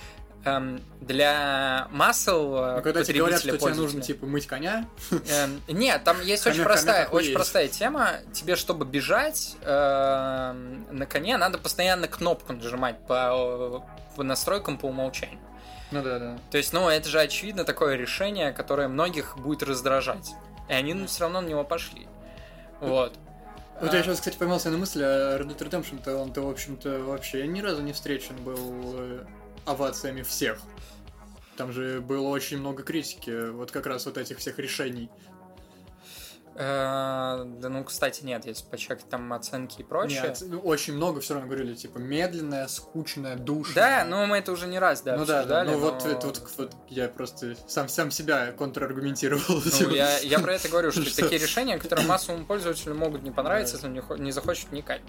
эм, 0.47 0.81
для 1.01 1.87
масел 1.91 2.55
э, 2.55 2.75
ну, 2.77 2.81
когда 2.81 3.03
тебе 3.03 3.19
говорят, 3.19 3.39
что 3.39 3.57
тебе 3.57 3.73
нужно 3.73 4.01
типа 4.01 4.25
мыть 4.25 4.47
коня. 4.47 4.87
Эм, 5.11 5.61
нет, 5.67 6.03
там 6.03 6.21
есть 6.21 6.45
очень 6.47 6.63
простая, 6.63 7.07
очень 7.07 7.33
простая 7.33 7.67
тема. 7.67 8.13
Тебе, 8.33 8.55
чтобы 8.55 8.85
бежать 8.85 9.55
эм, 9.61 10.87
на 10.91 11.05
коне, 11.05 11.37
надо 11.37 11.57
постоянно 11.57 12.07
кнопку 12.07 12.53
нажимать 12.53 12.99
по, 13.07 13.83
по 14.15 14.23
настройкам 14.23 14.77
по 14.77 14.87
умолчанию. 14.87 15.39
Ну 15.91 16.03
да, 16.03 16.19
да. 16.19 16.37
То 16.51 16.57
есть, 16.57 16.73
ну, 16.73 16.89
это 16.89 17.07
же 17.07 17.19
очевидно 17.19 17.63
такое 17.63 17.95
решение, 17.95 18.51
которое 18.51 18.87
многих 18.87 19.37
будет 19.37 19.63
раздражать. 19.63 20.33
И 20.69 20.73
они 20.73 20.93
ну, 20.93 21.07
все 21.07 21.21
равно 21.21 21.41
на 21.41 21.47
него 21.47 21.63
пошли. 21.63 22.07
Вот. 22.81 23.13
Вот 23.79 23.93
а... 23.93 23.97
я 23.97 24.03
сейчас, 24.03 24.19
кстати, 24.19 24.37
поймался 24.37 24.69
на 24.69 24.77
мысли, 24.77 25.03
а 25.03 25.37
Red 25.39 25.47
Dead 25.47 25.69
Redemption-то 25.69 26.17
он-то, 26.17 26.41
в 26.41 26.49
общем-то, 26.49 27.03
вообще 27.03 27.47
ни 27.47 27.61
разу 27.61 27.81
не 27.81 27.93
встречен 27.93 28.35
был 28.43 28.95
э, 28.95 29.25
овациями 29.67 30.23
всех. 30.23 30.59
Там 31.57 31.71
же 31.71 32.01
было 32.01 32.27
очень 32.27 32.59
много 32.59 32.83
критики, 32.83 33.49
вот 33.49 33.71
как 33.71 33.85
раз 33.87 34.05
вот 34.05 34.17
этих 34.17 34.37
всех 34.37 34.59
решений. 34.59 35.09
Э, 36.59 37.43
Да 37.45 37.69
ну, 37.69 37.83
кстати, 37.83 38.23
нет, 38.23 38.45
если 38.45 38.65
почекать 38.65 39.07
там 39.07 39.31
оценки 39.31 39.81
и 39.81 39.83
прочее. 39.83 40.21
Нет, 40.23 40.41
ну, 40.41 40.59
очень 40.59 40.93
много 40.95 41.21
все 41.21 41.35
равно 41.35 41.47
говорили, 41.47 41.75
типа, 41.75 41.99
медленная, 41.99 42.67
скучная, 42.67 43.35
душная. 43.35 43.75
Да, 43.75 44.05
ну 44.05 44.25
мы 44.25 44.37
это 44.37 44.51
уже 44.51 44.65
не 44.65 44.79
раз, 44.79 45.01
да, 45.01 45.17
ну 45.17 45.25
да, 45.25 45.43
да, 45.45 45.63
ну 45.63 45.77
вот, 45.77 46.03
это 46.05 46.25
вот, 46.27 46.51
вот 46.57 46.75
я 46.89 47.09
просто 47.09 47.55
сам, 47.67 47.87
сам 47.87 48.09
себя 48.09 48.51
контраргументировал. 48.53 49.61
Ну, 49.81 49.89
я, 49.91 50.17
я 50.23 50.39
про 50.39 50.55
это 50.55 50.67
говорю, 50.67 50.91
что 50.91 51.03
такие 51.03 51.39
решения, 51.39 51.77
которые 51.77 52.07
массовому 52.07 52.45
пользователю 52.45 52.95
могут 52.95 53.21
не 53.21 53.31
понравиться, 53.31 53.75
если 53.75 53.87
он 53.87 54.23
не 54.23 54.31
захочет 54.31 54.69
вникать. 54.69 55.01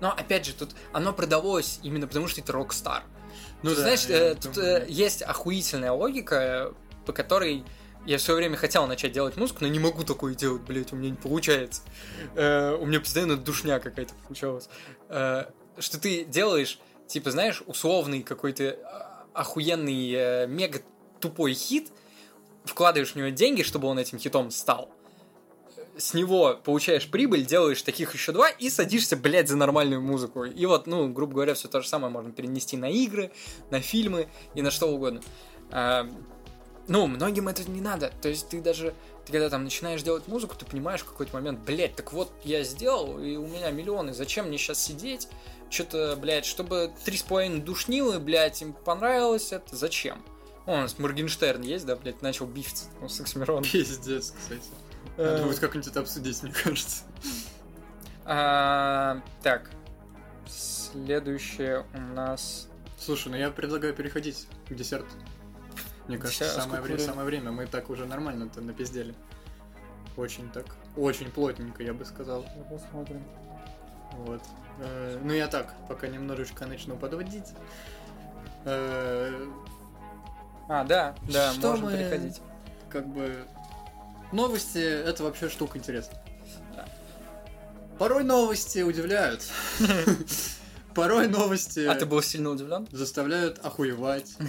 Но 0.00 0.10
опять 0.10 0.44
же, 0.44 0.54
тут 0.54 0.74
оно 0.92 1.12
продалось 1.12 1.78
именно 1.84 2.08
потому, 2.08 2.26
что 2.26 2.40
это 2.40 2.52
Rockstar. 2.52 3.02
Ну 3.62 3.70
да, 3.70 3.82
знаешь, 3.82 4.04
я 4.06 4.16
э, 4.16 4.34
тут 4.34 4.58
э, 4.58 4.86
есть 4.88 5.22
охуительная 5.22 5.92
логика, 5.92 6.74
по 7.04 7.12
которой 7.12 7.64
я 8.06 8.18
в 8.18 8.20
свое 8.20 8.38
время 8.38 8.56
хотел 8.56 8.86
начать 8.86 9.12
делать 9.12 9.36
музыку, 9.36 9.58
но 9.62 9.68
не 9.68 9.80
могу 9.80 10.04
такое 10.04 10.34
делать, 10.34 10.62
блядь, 10.62 10.92
у 10.92 10.96
меня 10.96 11.10
не 11.10 11.16
получается. 11.16 11.82
Э, 12.34 12.74
у 12.74 12.86
меня 12.86 13.00
постоянно 13.00 13.36
душня 13.36 13.80
какая-то 13.80 14.14
получалась. 14.26 14.68
Э, 15.08 15.46
что 15.78 16.00
ты 16.00 16.24
делаешь, 16.24 16.78
типа, 17.08 17.30
знаешь, 17.30 17.62
условный 17.66 18.22
какой-то 18.22 18.78
охуенный 19.34 20.12
э, 20.12 20.46
мега 20.46 20.80
тупой 21.20 21.54
хит, 21.54 21.90
вкладываешь 22.64 23.12
в 23.12 23.16
него 23.16 23.28
деньги, 23.28 23.62
чтобы 23.62 23.88
он 23.88 23.98
этим 23.98 24.18
хитом 24.18 24.50
стал. 24.50 24.90
С 25.98 26.12
него 26.14 26.58
получаешь 26.62 27.08
прибыль, 27.10 27.46
делаешь 27.46 27.80
таких 27.82 28.14
еще 28.14 28.32
два 28.32 28.50
и 28.50 28.68
садишься, 28.68 29.16
блядь, 29.16 29.48
за 29.48 29.56
нормальную 29.56 30.02
музыку. 30.02 30.44
И 30.44 30.66
вот, 30.66 30.86
ну, 30.86 31.08
грубо 31.08 31.34
говоря, 31.34 31.54
все 31.54 31.68
то 31.68 31.80
же 31.80 31.88
самое 31.88 32.12
можно 32.12 32.32
перенести 32.32 32.76
на 32.76 32.90
игры, 32.90 33.32
на 33.70 33.80
фильмы 33.80 34.28
и 34.54 34.62
на 34.62 34.70
что 34.70 34.86
угодно. 34.88 35.22
А, 35.70 36.06
ну, 36.88 37.06
многим 37.06 37.48
это 37.48 37.68
не 37.70 37.80
надо. 37.80 38.12
То 38.20 38.28
есть 38.28 38.48
ты 38.48 38.60
даже, 38.60 38.94
ты 39.24 39.32
когда 39.32 39.48
там 39.50 39.64
начинаешь 39.64 40.02
делать 40.02 40.28
музыку, 40.28 40.54
ты 40.56 40.64
понимаешь 40.66 41.00
в 41.00 41.06
какой-то 41.06 41.34
момент, 41.34 41.60
блядь, 41.60 41.96
так 41.96 42.12
вот 42.12 42.32
я 42.44 42.62
сделал, 42.62 43.18
и 43.18 43.36
у 43.36 43.46
меня 43.46 43.70
миллионы, 43.70 44.12
зачем 44.12 44.48
мне 44.48 44.58
сейчас 44.58 44.82
сидеть? 44.82 45.28
Что-то, 45.68 46.16
блядь, 46.16 46.44
чтобы 46.44 46.92
три 47.04 47.16
с 47.16 47.22
половиной 47.22 47.60
душнилы, 47.60 48.20
блядь, 48.20 48.62
им 48.62 48.72
понравилось 48.72 49.52
это, 49.52 49.74
зачем? 49.74 50.22
О, 50.66 50.72
у 50.72 50.76
нас 50.76 50.98
Моргенштерн 50.98 51.62
есть, 51.62 51.86
да, 51.86 51.96
блядь, 51.96 52.22
начал 52.22 52.46
бифиться 52.46 52.86
ну, 53.00 53.08
с 53.08 53.20
Оксимироном. 53.20 53.64
Пиздец, 53.64 54.32
кстати. 54.36 54.62
Э, 55.16 55.32
Надо 55.32 55.44
будет 55.44 55.58
как-нибудь 55.58 55.88
это 55.88 56.00
обсудить, 56.00 56.42
мне 56.42 56.52
кажется. 56.52 57.04
а, 58.24 59.20
Так, 59.42 59.70
следующее 60.46 61.84
у 61.94 61.98
нас... 62.00 62.68
Слушай, 62.98 63.28
ну 63.28 63.36
я 63.36 63.50
предлагаю 63.50 63.94
переходить 63.94 64.46
к 64.68 64.74
десерту. 64.74 65.08
Мне 66.08 66.18
кажется, 66.18 66.44
самое, 66.44 66.62
сколько 66.62 66.82
вре- 66.82 66.94
времени? 66.94 67.06
самое 67.06 67.26
время. 67.26 67.50
Мы 67.52 67.66
так 67.66 67.90
уже 67.90 68.06
нормально-то 68.06 68.60
напиздели. 68.60 69.14
Очень 70.16 70.50
так. 70.50 70.64
Очень 70.96 71.30
плотненько, 71.30 71.82
я 71.82 71.92
бы 71.92 72.04
сказал. 72.04 72.46
Посмотрим. 72.70 73.22
Вот. 74.12 74.42
Э, 74.80 75.18
Ну 75.22 75.32
я 75.32 75.46
так, 75.48 75.74
пока 75.88 76.06
немножечко 76.08 76.66
начну 76.66 76.96
подводить. 76.96 77.48
Э, 78.64 79.46
А, 80.68 80.84
да, 80.84 81.14
да, 81.30 81.52
Что 81.52 81.70
можем 81.72 81.84
мы- 81.86 81.92
переходить. 81.92 82.40
Как 82.88 83.06
бы... 83.06 83.46
Новости— 84.32 84.78
это 84.78 85.22
вообще 85.24 85.48
штука 85.48 85.78
интересная. 85.78 86.22
Порой 87.98 88.24
новости 88.24 88.80
удивляют. 88.80 89.42
Порой 90.94 91.28
новости 91.28 91.80
А 91.80 91.94
ты 91.94 92.04
был 92.06 92.22
сильно 92.22 92.50
удивлен? 92.50 92.86
заставляют 92.92 93.58
охуевать. 93.64 94.34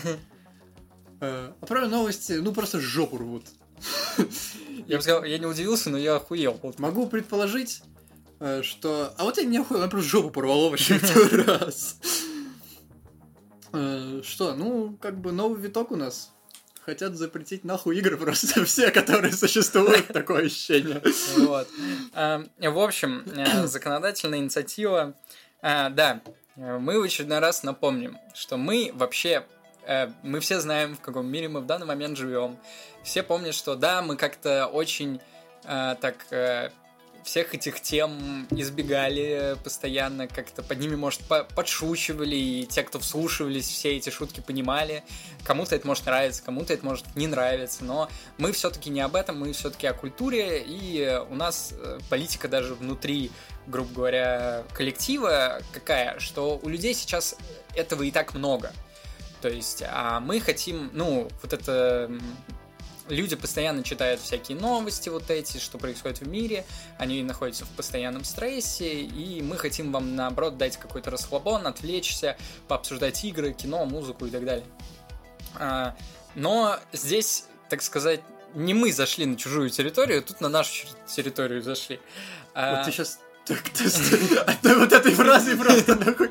Э, 1.19 1.51
А 1.59 1.65
порой 1.65 1.87
новости, 1.89 2.33
ну, 2.33 2.53
просто 2.53 2.79
жопу 2.79 3.17
рвут. 3.17 3.45
Я 4.87 4.97
бы 4.97 5.01
сказал, 5.01 5.23
я 5.23 5.39
не 5.39 5.47
удивился, 5.47 5.89
но 5.89 5.97
я 5.97 6.17
охуел. 6.17 6.59
Могу 6.77 7.07
предположить, 7.07 7.81
э, 8.39 8.61
что... 8.61 9.15
А 9.17 9.23
вот 9.23 9.37
я 9.39 9.43
не 9.45 9.57
охуел, 9.57 9.81
я 9.81 9.87
просто 9.87 10.07
жопу 10.09 10.29
порвало 10.29 10.69
вообще 10.69 10.99
раз. 11.43 11.97
Э, 13.73 14.21
Что, 14.23 14.53
ну, 14.53 14.95
как 15.01 15.19
бы 15.19 15.31
новый 15.31 15.59
виток 15.59 15.89
у 15.91 15.95
нас. 15.95 16.33
Хотят 16.87 17.15
запретить 17.15 17.65
нахуй 17.65 17.97
игры 17.97 18.15
просто 18.25 18.63
все, 18.63 18.91
которые 18.91 19.33
существуют, 19.33 20.07
такое 20.13 20.45
ощущение. 20.45 21.01
Вот. 21.35 21.67
А, 22.13 22.45
В 22.57 22.79
общем, 22.79 23.25
э, 23.35 23.67
законодательная 23.67 24.39
инициатива. 24.39 25.13
А, 25.61 25.89
Да, 25.89 26.21
э, 26.55 26.77
мы 26.77 27.01
в 27.01 27.03
очередной 27.03 27.39
раз 27.39 27.63
напомним, 27.63 28.17
что 28.33 28.55
мы 28.55 28.91
вообще 28.93 29.45
э, 29.85 30.07
мы 30.23 30.39
все 30.39 30.61
знаем, 30.61 30.95
в 30.95 31.01
каком 31.01 31.27
мире 31.27 31.49
мы 31.49 31.59
в 31.59 31.65
данный 31.65 31.85
момент 31.85 32.17
живем. 32.17 32.57
Все 33.03 33.21
помнят, 33.21 33.53
что 33.53 33.75
да, 33.75 34.01
мы 34.01 34.15
как-то 34.15 34.67
очень 34.67 35.19
э, 35.65 35.95
так 35.99 36.15
э, 36.31 36.69
всех 37.27 37.53
этих 37.53 37.81
тем 37.81 38.47
избегали 38.51 39.57
постоянно, 39.61 40.27
как-то 40.27 40.63
под 40.63 40.79
ними, 40.79 40.95
может, 40.95 41.19
по- 41.21 41.43
подшучивали, 41.43 42.35
и 42.35 42.65
те, 42.65 42.83
кто 42.83 42.99
вслушивались, 42.99 43.67
все 43.67 43.97
эти 43.97 44.09
шутки 44.09 44.39
понимали. 44.39 45.03
Кому-то 45.43 45.75
это 45.75 45.85
может 45.85 46.05
нравиться, 46.05 46.41
кому-то 46.41 46.73
это 46.73 46.85
может 46.85 47.05
не 47.17 47.27
нравиться, 47.27 47.83
но 47.83 48.09
мы 48.37 48.53
все-таки 48.53 48.89
не 48.89 49.01
об 49.01 49.17
этом, 49.17 49.39
мы 49.39 49.51
все-таки 49.51 49.87
о 49.87 49.93
культуре, 49.93 50.63
и 50.65 51.19
у 51.29 51.35
нас 51.35 51.73
э, 51.73 51.99
политика 52.09 52.47
даже 52.47 52.75
внутри, 52.75 53.29
грубо 53.67 53.93
говоря, 53.93 54.63
коллектива 54.73 55.61
какая, 55.73 56.19
что 56.19 56.57
у 56.63 56.69
людей 56.69 56.93
сейчас 56.93 57.35
этого 57.75 58.03
и 58.03 58.11
так 58.11 58.35
много. 58.35 58.71
То 59.41 59.49
есть, 59.49 59.83
а 59.85 60.21
мы 60.21 60.39
хотим, 60.39 60.91
ну, 60.93 61.27
вот 61.43 61.51
это 61.51 62.09
люди 63.09 63.35
постоянно 63.35 63.83
читают 63.83 64.19
всякие 64.19 64.57
новости 64.57 65.09
вот 65.09 65.29
эти, 65.29 65.57
что 65.57 65.77
происходит 65.77 66.19
в 66.19 66.27
мире, 66.27 66.65
они 66.97 67.23
находятся 67.23 67.65
в 67.65 67.69
постоянном 67.69 68.23
стрессе, 68.23 69.01
и 69.01 69.41
мы 69.41 69.57
хотим 69.57 69.91
вам, 69.91 70.15
наоборот, 70.15 70.57
дать 70.57 70.77
какой-то 70.77 71.11
расслабон, 71.11 71.67
отвлечься, 71.67 72.37
пообсуждать 72.67 73.23
игры, 73.23 73.53
кино, 73.53 73.85
музыку 73.85 74.25
и 74.25 74.29
так 74.29 74.45
далее. 74.45 74.65
А, 75.55 75.95
но 76.35 76.79
здесь, 76.93 77.45
так 77.69 77.81
сказать, 77.81 78.21
не 78.53 78.73
мы 78.73 78.91
зашли 78.91 79.25
на 79.25 79.35
чужую 79.35 79.69
территорию, 79.69 80.21
тут 80.23 80.41
на 80.41 80.49
нашу 80.49 80.87
территорию 81.07 81.61
зашли. 81.61 81.99
А, 82.53 82.77
Вот 82.77 82.85
ты 82.85 82.91
сейчас 82.91 83.19
так, 83.47 83.69
ты 83.69 83.85
от 84.37 84.77
вот 84.77 84.91
этой 84.91 85.13
фразы 85.13 85.55
просто 85.55 85.95
нахуй 85.95 86.29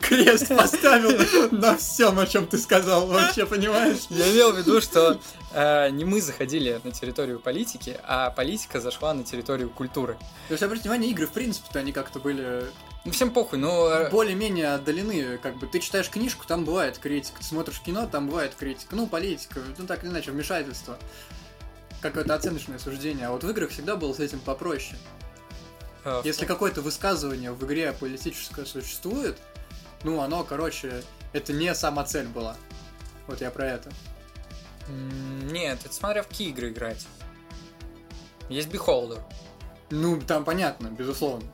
крест 0.00 0.48
поставил 0.48 1.12
на 1.50 1.76
всем, 1.76 2.18
о 2.18 2.26
чем 2.26 2.46
ты 2.46 2.58
сказал, 2.58 3.06
вообще, 3.06 3.46
понимаешь? 3.46 4.06
Я 4.08 4.30
имел 4.32 4.52
в 4.52 4.58
виду, 4.58 4.80
что 4.80 5.20
э, 5.52 5.90
не 5.90 6.04
мы 6.04 6.20
заходили 6.20 6.80
на 6.84 6.92
территорию 6.92 7.40
политики, 7.40 7.98
а 8.04 8.30
политика 8.30 8.80
зашла 8.80 9.14
на 9.14 9.24
территорию 9.24 9.68
культуры. 9.70 10.14
То 10.48 10.54
есть, 10.54 10.62
обратите 10.62 10.88
внимание, 10.88 11.10
игры, 11.10 11.26
в 11.26 11.32
принципе-то, 11.32 11.80
они 11.80 11.92
как-то 11.92 12.20
были 12.20 12.64
Ну, 13.04 13.12
всем 13.12 13.30
похуй, 13.30 13.58
ну... 13.58 13.88
э, 13.88 14.10
более-менее 14.10 14.74
отдалены. 14.74 15.38
Как 15.38 15.56
бы 15.56 15.66
ты 15.66 15.80
читаешь 15.80 16.08
книжку, 16.08 16.46
там 16.46 16.64
бывает 16.64 16.98
критика. 16.98 17.38
Ты 17.38 17.44
смотришь 17.44 17.80
кино, 17.80 18.06
там 18.06 18.28
бывает 18.28 18.54
критика. 18.54 18.94
Ну, 18.96 19.06
политика, 19.06 19.60
ну, 19.76 19.86
так 19.86 20.04
или 20.04 20.10
иначе, 20.10 20.30
вмешательство. 20.30 20.98
Какое-то 22.00 22.34
оценочное 22.34 22.78
суждение. 22.78 23.26
А 23.26 23.32
вот 23.32 23.44
в 23.44 23.50
играх 23.50 23.70
всегда 23.70 23.96
было 23.96 24.12
с 24.12 24.20
этим 24.20 24.38
попроще. 24.38 24.96
Э, 26.04 26.22
Если 26.24 26.46
какое-то 26.46 26.80
высказывание 26.82 27.52
в 27.52 27.64
игре 27.64 27.92
политическое 27.92 28.64
существует, 28.66 29.38
ну, 30.04 30.20
оно, 30.20 30.44
короче, 30.44 31.02
это 31.32 31.52
не 31.52 31.74
сама 31.74 32.04
цель 32.04 32.26
была. 32.26 32.56
Вот 33.26 33.40
я 33.40 33.50
про 33.50 33.66
это. 33.66 33.90
Нет, 34.88 35.80
это 35.84 35.94
смотря 35.94 36.22
в 36.22 36.28
какие 36.28 36.48
игры 36.50 36.70
играть. 36.70 37.06
Есть 38.48 38.68
Beholder. 38.68 39.20
Ну, 39.90 40.20
там 40.20 40.44
понятно, 40.44 40.88
безусловно. 40.88 41.46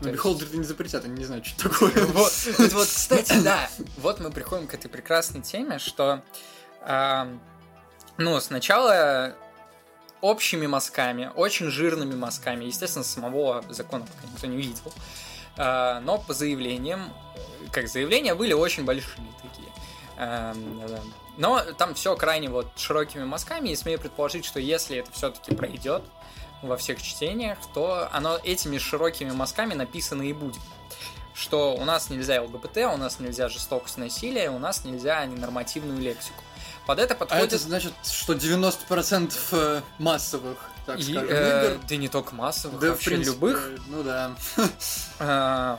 Но 0.00 0.10
есть- 0.10 0.22
Beholder 0.22 0.56
не 0.56 0.64
запретят, 0.64 1.04
они 1.04 1.14
не 1.18 1.24
знают, 1.24 1.46
что 1.46 1.68
такое. 1.70 1.92
Вот, 2.06 2.32
вот, 2.58 2.72
вот, 2.72 2.86
кстати, 2.88 3.38
да. 3.40 3.68
Вот 3.98 4.20
мы 4.20 4.30
приходим 4.30 4.66
к 4.66 4.74
этой 4.74 4.88
прекрасной 4.88 5.40
теме, 5.40 5.78
что, 5.78 6.22
ну, 8.18 8.40
сначала 8.40 9.34
общими 10.24 10.66
мазками, 10.66 11.30
очень 11.36 11.66
жирными 11.66 12.14
мазками, 12.14 12.64
естественно, 12.64 13.04
самого 13.04 13.62
закона 13.68 14.06
пока 14.06 14.32
никто 14.32 14.46
не 14.46 14.56
видел, 14.56 14.92
а, 15.58 16.00
но 16.00 16.16
по 16.16 16.32
заявлениям, 16.32 17.12
как 17.70 17.88
заявления 17.88 18.34
были 18.34 18.54
очень 18.54 18.84
большие 18.84 19.26
такие. 19.42 19.68
Да. 20.16 20.54
Но 21.36 21.60
там 21.76 21.94
все 21.94 22.16
крайне 22.16 22.48
вот 22.48 22.68
широкими 22.76 23.24
мазками, 23.24 23.68
и 23.70 23.76
смею 23.76 23.98
предположить, 23.98 24.44
что 24.44 24.60
если 24.60 24.98
это 24.98 25.10
все-таки 25.12 25.54
пройдет 25.54 26.02
во 26.62 26.76
всех 26.78 27.02
чтениях, 27.02 27.58
то 27.74 28.08
оно 28.10 28.38
этими 28.42 28.78
широкими 28.78 29.32
мазками 29.32 29.74
написано 29.74 30.22
и 30.22 30.32
будет 30.32 30.62
что 31.34 31.74
у 31.74 31.84
нас 31.84 32.10
нельзя 32.10 32.40
ЛГБТ, 32.42 32.76
у 32.94 32.96
нас 32.96 33.18
нельзя 33.18 33.48
жестокость 33.48 33.98
насилия, 33.98 34.50
у 34.50 34.58
нас 34.58 34.84
нельзя 34.84 35.26
ненормативную 35.26 36.00
лексику. 36.00 36.42
Под 36.86 36.98
это 36.98 37.14
А 37.14 37.16
подходит... 37.16 37.46
это 37.46 37.58
значит, 37.58 37.92
что 38.04 38.34
90% 38.34 39.32
э, 39.52 39.80
массовых, 39.98 40.58
так 40.84 40.98
и, 40.98 41.02
скажем, 41.02 41.28
э, 41.30 41.72
игр, 41.72 41.80
да 41.88 41.96
не 41.96 42.08
только 42.08 42.34
массовых, 42.34 42.78
да, 42.78 42.88
в 42.88 42.90
вообще 42.90 43.10
принципе, 43.10 43.34
любых. 43.34 43.70
ну 43.88 44.02
да. 44.02 44.32
Э, 45.18 45.76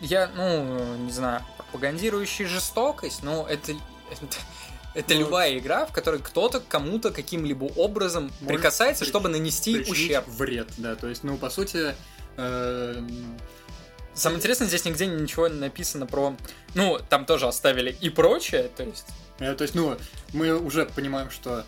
я, 0.00 0.30
ну, 0.34 0.96
не 0.96 1.12
знаю, 1.12 1.42
пропагандирующий 1.56 2.44
жестокость, 2.46 3.22
ну, 3.22 3.46
это, 3.46 3.72
это, 4.10 4.26
Это 4.94 5.14
Ну, 5.14 5.20
любая 5.20 5.56
игра, 5.58 5.86
в 5.86 5.92
которой 5.92 6.20
кто-то 6.20 6.60
кому-то 6.60 7.10
каким-либо 7.12 7.64
образом 7.76 8.30
прикасается, 8.46 9.04
прич- 9.04 9.08
чтобы 9.08 9.28
нанести 9.28 9.80
ущерб. 9.88 10.26
вред, 10.26 10.68
да, 10.78 10.96
то 10.96 11.06
есть, 11.06 11.22
ну, 11.22 11.36
по 11.38 11.50
сути, 11.50 11.94
э, 12.36 13.02
Самое 14.14 14.38
интересное, 14.38 14.66
здесь 14.66 14.86
нигде 14.86 15.06
ничего 15.06 15.46
не 15.48 15.60
написано 15.60 16.06
про... 16.06 16.34
Ну, 16.74 16.98
там 17.10 17.26
тоже 17.26 17.46
оставили 17.46 17.94
и 18.00 18.08
прочее, 18.08 18.70
то 18.74 18.82
есть... 18.82 19.04
э, 19.38 19.54
то 19.54 19.62
есть, 19.62 19.74
ну, 19.74 19.96
мы 20.32 20.58
уже 20.58 20.86
понимаем, 20.86 21.30
что 21.30 21.64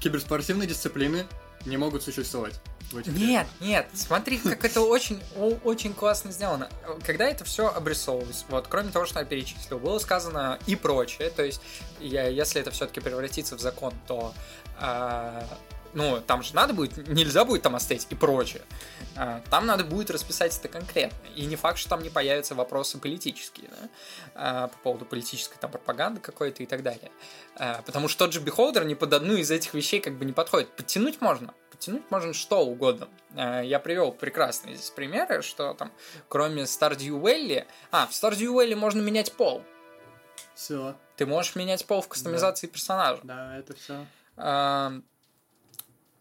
киберспортивные 0.00 0.68
дисциплины 0.68 1.26
не 1.66 1.76
могут 1.76 2.02
существовать. 2.02 2.60
в 2.92 2.96
этих 2.96 3.12
Нет, 3.12 3.46
нет, 3.60 3.88
смотри, 3.94 4.38
как 4.38 4.64
это 4.64 4.80
очень, 4.80 5.20
очень 5.64 5.92
классно 5.92 6.32
сделано. 6.32 6.68
Когда 7.04 7.28
это 7.28 7.44
все 7.44 7.68
обрисовывалось, 7.68 8.44
вот, 8.48 8.66
кроме 8.68 8.90
того, 8.90 9.06
что 9.06 9.18
я 9.18 9.24
перечислил, 9.24 9.78
было 9.78 9.98
сказано 9.98 10.58
и 10.66 10.76
прочее, 10.76 11.30
то 11.30 11.44
есть, 11.44 11.60
я, 12.00 12.28
если 12.28 12.60
это 12.60 12.70
все-таки 12.70 13.00
превратится 13.00 13.56
в 13.56 13.60
закон, 13.60 13.92
то, 14.06 14.32
а, 14.78 15.46
ну, 15.94 16.20
там 16.20 16.42
же 16.42 16.54
надо 16.54 16.74
будет, 16.74 17.08
нельзя 17.08 17.44
будет 17.44 17.62
там 17.62 17.74
оставить 17.76 18.06
и 18.10 18.14
прочее. 18.14 18.62
А, 19.16 19.42
там 19.50 19.66
надо 19.66 19.84
будет 19.84 20.10
расписать 20.10 20.56
это 20.56 20.68
конкретно. 20.68 21.16
И 21.34 21.46
не 21.46 21.56
факт, 21.56 21.78
что 21.78 21.90
там 21.90 22.02
не 22.02 22.10
появятся 22.10 22.54
вопросы 22.54 22.98
политические, 22.98 23.68
да, 23.68 23.88
а, 24.34 24.68
по 24.68 24.78
поводу 24.78 25.04
политической 25.04 25.58
там 25.58 25.70
пропаганды 25.70 26.20
какой-то 26.20 26.62
и 26.62 26.66
так 26.66 26.82
далее. 26.82 27.10
А, 27.56 27.82
потому 27.82 28.08
что 28.08 28.26
тот 28.26 28.32
же 28.32 28.40
Beholder 28.40 28.84
ни 28.84 28.94
под 28.94 29.12
одну 29.12 29.34
из 29.34 29.50
этих 29.50 29.74
вещей 29.74 30.00
как 30.00 30.14
бы 30.18 30.24
не 30.24 30.32
подходит. 30.32 30.68
Подтянуть 30.76 31.20
можно. 31.20 31.54
Подтянуть 31.70 32.10
можно 32.10 32.32
что 32.32 32.64
угодно. 32.64 33.08
Я 33.34 33.78
привел 33.78 34.12
прекрасные 34.12 34.76
здесь 34.76 34.90
примеры, 34.90 35.42
что 35.42 35.74
там, 35.74 35.92
кроме 36.28 36.62
Stardew 36.62 37.20
Valley... 37.20 37.66
А, 37.90 38.06
в 38.06 38.10
Stardew 38.10 38.54
Valley 38.54 38.74
можно 38.74 39.00
менять 39.00 39.32
пол. 39.32 39.62
Все, 40.54 40.96
Ты 41.16 41.26
можешь 41.26 41.54
менять 41.56 41.84
пол 41.86 42.02
в 42.02 42.08
кастомизации 42.08 42.66
персонажа. 42.66 43.20
да, 43.22 43.56
это 43.56 43.74
все. 43.74 44.04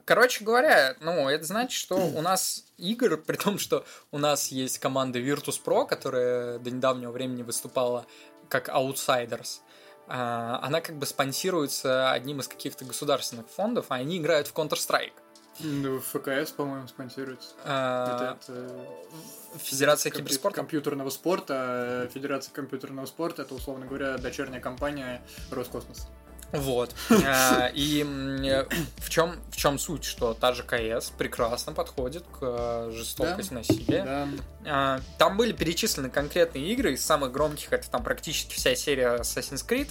А, 0.08 0.14
Короче 0.14 0.44
говоря, 0.44 0.96
ну, 1.02 1.28
это 1.28 1.44
значит, 1.44 1.78
что 1.78 1.96
у 1.98 2.22
нас 2.22 2.64
игр, 2.78 3.18
при 3.18 3.36
том, 3.36 3.60
что 3.60 3.86
у 4.12 4.18
нас 4.18 4.48
есть 4.48 4.80
команда 4.80 5.20
Virtus.pro, 5.20 5.86
которая 5.86 6.60
до 6.60 6.72
недавнего 6.72 7.12
времени 7.12 7.44
выступала 7.44 8.06
как 8.50 8.70
Outsiders, 8.70 9.60
а, 10.08 10.60
она 10.64 10.80
как 10.80 10.96
бы 10.98 11.06
спонсируется 11.06 12.12
одним 12.12 12.40
из 12.40 12.48
каких-то 12.48 12.86
государственных 12.86 13.50
фондов, 13.50 13.88
а 13.90 13.96
они 13.96 14.18
играют 14.20 14.48
в 14.48 14.54
Counter-Strike. 14.54 15.14
Ну, 15.60 16.00
ФКС, 16.00 16.52
по-моему, 16.52 16.88
спонсируется. 16.88 17.50
А, 17.66 18.36
это, 18.40 18.54
это 18.54 19.60
Федерация 19.60 20.12
компью- 20.12 20.26
киберспорта. 20.26 20.56
компьютерного 20.58 21.10
спорта. 21.10 22.06
э, 22.06 22.10
Федерация 22.14 22.54
компьютерного 22.54 23.08
спорта 23.08 23.42
это, 23.42 23.56
условно 23.56 23.88
говоря, 23.88 24.18
дочерняя 24.18 24.62
компания 24.62 25.22
Роскосмоса. 25.52 26.08
Вот. 26.52 26.96
А, 27.26 27.70
И 27.74 28.04
э, 28.04 28.66
в 28.98 29.10
чем 29.10 29.36
в 29.52 29.58
чем 29.58 29.78
суть, 29.78 30.04
что 30.04 30.34
та 30.34 30.54
же 30.54 30.64
КС 30.64 31.10
прекрасно 31.10 31.74
подходит 31.74 32.24
к 32.24 32.38
э, 32.42 32.92
жестокости 32.94 33.54
насилия. 33.54 34.28
Да. 34.64 35.02
Там 35.18 35.38
были 35.38 35.52
перечислены 35.52 36.10
конкретные 36.10 36.72
игры, 36.72 36.94
из 36.94 37.06
самых 37.06 37.32
громких 37.32 37.74
это 37.74 37.90
там 37.90 38.04
практически 38.04 38.56
вся 38.56 38.76
серия 38.76 39.18
Assassin's 39.18 39.66
Creed, 39.68 39.90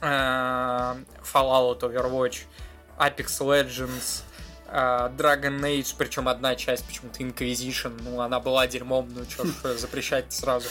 Fallout, 0.00 1.80
Overwatch, 1.80 2.44
Apex 2.98 3.40
Legends, 3.40 4.22
Dragon 4.70 5.60
Age, 5.60 5.94
причем 5.96 6.28
одна 6.28 6.54
часть 6.54 6.84
почему-то 6.86 7.22
Inquisition, 7.22 7.98
ну 8.02 8.20
она 8.20 8.40
была 8.40 8.66
дерьмом, 8.66 9.08
ну 9.14 9.24
ж 9.24 9.78
запрещать 9.78 10.32
сразу. 10.32 10.68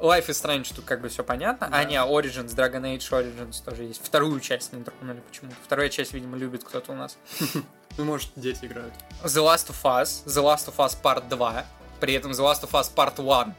А, 0.00 0.04
Life 0.04 0.26
is 0.28 0.42
Strange, 0.44 0.72
тут 0.74 0.84
как 0.84 1.00
бы 1.00 1.08
все 1.08 1.22
понятно. 1.22 1.66
А, 1.66 1.70
Да. 1.70 1.84
не, 1.84 1.96
Origins, 1.96 2.54
Dragon 2.54 2.82
Age 2.82 2.98
Origins 3.10 3.62
тоже 3.64 3.84
есть. 3.84 4.04
Вторую 4.04 4.40
часть 4.40 4.72
не 4.72 4.82
тронули 4.82 5.20
почему-то. 5.20 5.56
Вторая 5.64 5.88
часть, 5.88 6.12
видимо, 6.14 6.36
любит 6.36 6.64
кто-то 6.64 6.92
у 6.92 6.94
нас. 6.96 7.16
Ну, 7.98 8.04
может, 8.04 8.30
дети 8.36 8.64
играют. 8.66 8.94
The 9.24 9.42
Last 9.44 9.68
of 9.68 9.82
Us, 9.82 10.24
The 10.24 10.42
Last 10.42 10.72
of 10.72 10.76
Us 10.76 10.96
Part 11.02 11.28
2, 11.28 11.64
при 11.98 12.14
этом 12.14 12.30
The 12.30 12.38
Last 12.38 12.62
of 12.62 12.70
Us 12.70 12.88
Part 12.94 13.14
1 13.20 13.54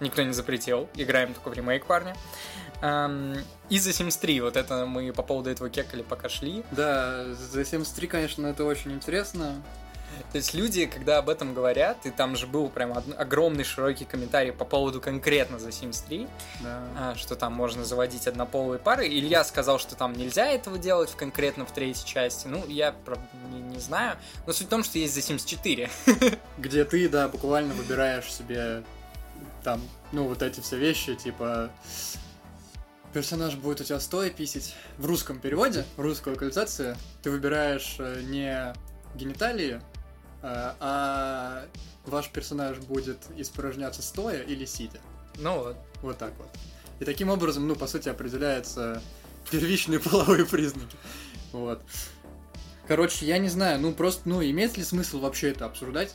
никто 0.00 0.22
не 0.22 0.32
запретил, 0.32 0.88
играем 0.94 1.34
только 1.34 1.50
в 1.50 1.54
ремейк, 1.54 1.84
парни. 1.84 2.14
Эм, 2.82 3.32
и 3.68 3.76
The 3.76 3.90
Sims 3.90 4.18
3, 4.20 4.40
вот 4.42 4.56
это 4.56 4.86
мы 4.86 5.12
по 5.12 5.22
поводу 5.22 5.50
этого 5.50 5.68
кекали 5.70 6.02
пока 6.02 6.28
шли. 6.28 6.64
Да, 6.70 7.24
The 7.24 7.62
Sims 7.62 7.94
3, 7.94 8.06
конечно, 8.06 8.46
это 8.46 8.64
очень 8.64 8.92
интересно. 8.92 9.60
То 10.32 10.38
есть 10.38 10.54
люди, 10.54 10.86
когда 10.86 11.18
об 11.18 11.28
этом 11.28 11.54
говорят, 11.54 12.06
и 12.06 12.10
там 12.10 12.36
же 12.36 12.46
был 12.46 12.68
прям 12.68 12.92
огромный 13.16 13.64
широкий 13.64 14.04
комментарий 14.04 14.52
по 14.52 14.64
поводу 14.64 15.00
конкретно 15.00 15.56
The 15.56 15.68
Sims 15.68 16.04
3, 16.06 16.26
Да. 16.62 16.82
а, 16.98 17.14
что 17.14 17.36
там 17.36 17.52
можно 17.52 17.84
заводить 17.84 18.26
однополые 18.26 18.78
пары. 18.78 19.06
Илья 19.06 19.44
сказал, 19.44 19.78
что 19.78 19.94
там 19.94 20.12
нельзя 20.12 20.46
этого 20.46 20.78
делать 20.78 21.10
в 21.10 21.16
конкретно 21.16 21.66
в 21.66 21.72
третьей 21.72 22.06
части. 22.06 22.46
Ну, 22.46 22.64
я, 22.66 22.92
правда, 23.04 23.24
не, 23.52 23.60
не 23.60 23.78
знаю. 23.78 24.16
Но 24.46 24.52
суть 24.52 24.66
в 24.66 24.70
том, 24.70 24.84
что 24.84 24.98
есть 24.98 25.16
The 25.16 25.36
Sims 25.36 25.46
4. 25.46 25.90
Где 26.58 26.84
ты, 26.84 27.08
да, 27.08 27.28
буквально 27.28 27.74
выбираешь 27.74 28.32
себе 28.32 28.82
там, 29.62 29.80
ну, 30.12 30.24
вот 30.28 30.42
эти 30.42 30.60
все 30.60 30.76
вещи, 30.76 31.14
типа 31.14 31.70
персонаж 33.14 33.54
будет 33.54 33.80
у 33.80 33.84
тебя 33.84 34.00
стоя 34.00 34.28
писить. 34.28 34.74
В 34.98 35.06
русском 35.06 35.38
переводе, 35.38 35.84
русской 35.96 36.30
локализации, 36.30 36.96
ты 37.22 37.30
выбираешь 37.30 37.96
э, 37.98 38.20
не 38.22 38.74
гениталии, 39.14 39.80
а 40.80 41.66
ваш 42.06 42.28
персонаж 42.30 42.78
будет 42.78 43.18
испражняться 43.36 44.02
стоя 44.02 44.42
или 44.42 44.64
сидя. 44.66 44.98
Ну 45.36 45.58
вот. 45.58 45.76
Вот 46.02 46.18
так 46.18 46.32
вот. 46.38 46.48
И 47.00 47.04
таким 47.04 47.30
образом, 47.30 47.66
ну, 47.66 47.74
по 47.74 47.86
сути, 47.86 48.08
определяются 48.08 49.02
первичные 49.50 49.98
половые 50.00 50.44
признаки. 50.44 50.96
Вот. 51.52 51.82
Короче, 52.86 53.24
я 53.26 53.38
не 53.38 53.48
знаю, 53.48 53.80
ну 53.80 53.92
просто, 53.92 54.28
ну, 54.28 54.42
имеет 54.42 54.76
ли 54.76 54.84
смысл 54.84 55.20
вообще 55.20 55.50
это 55.50 55.64
обсуждать? 55.64 56.12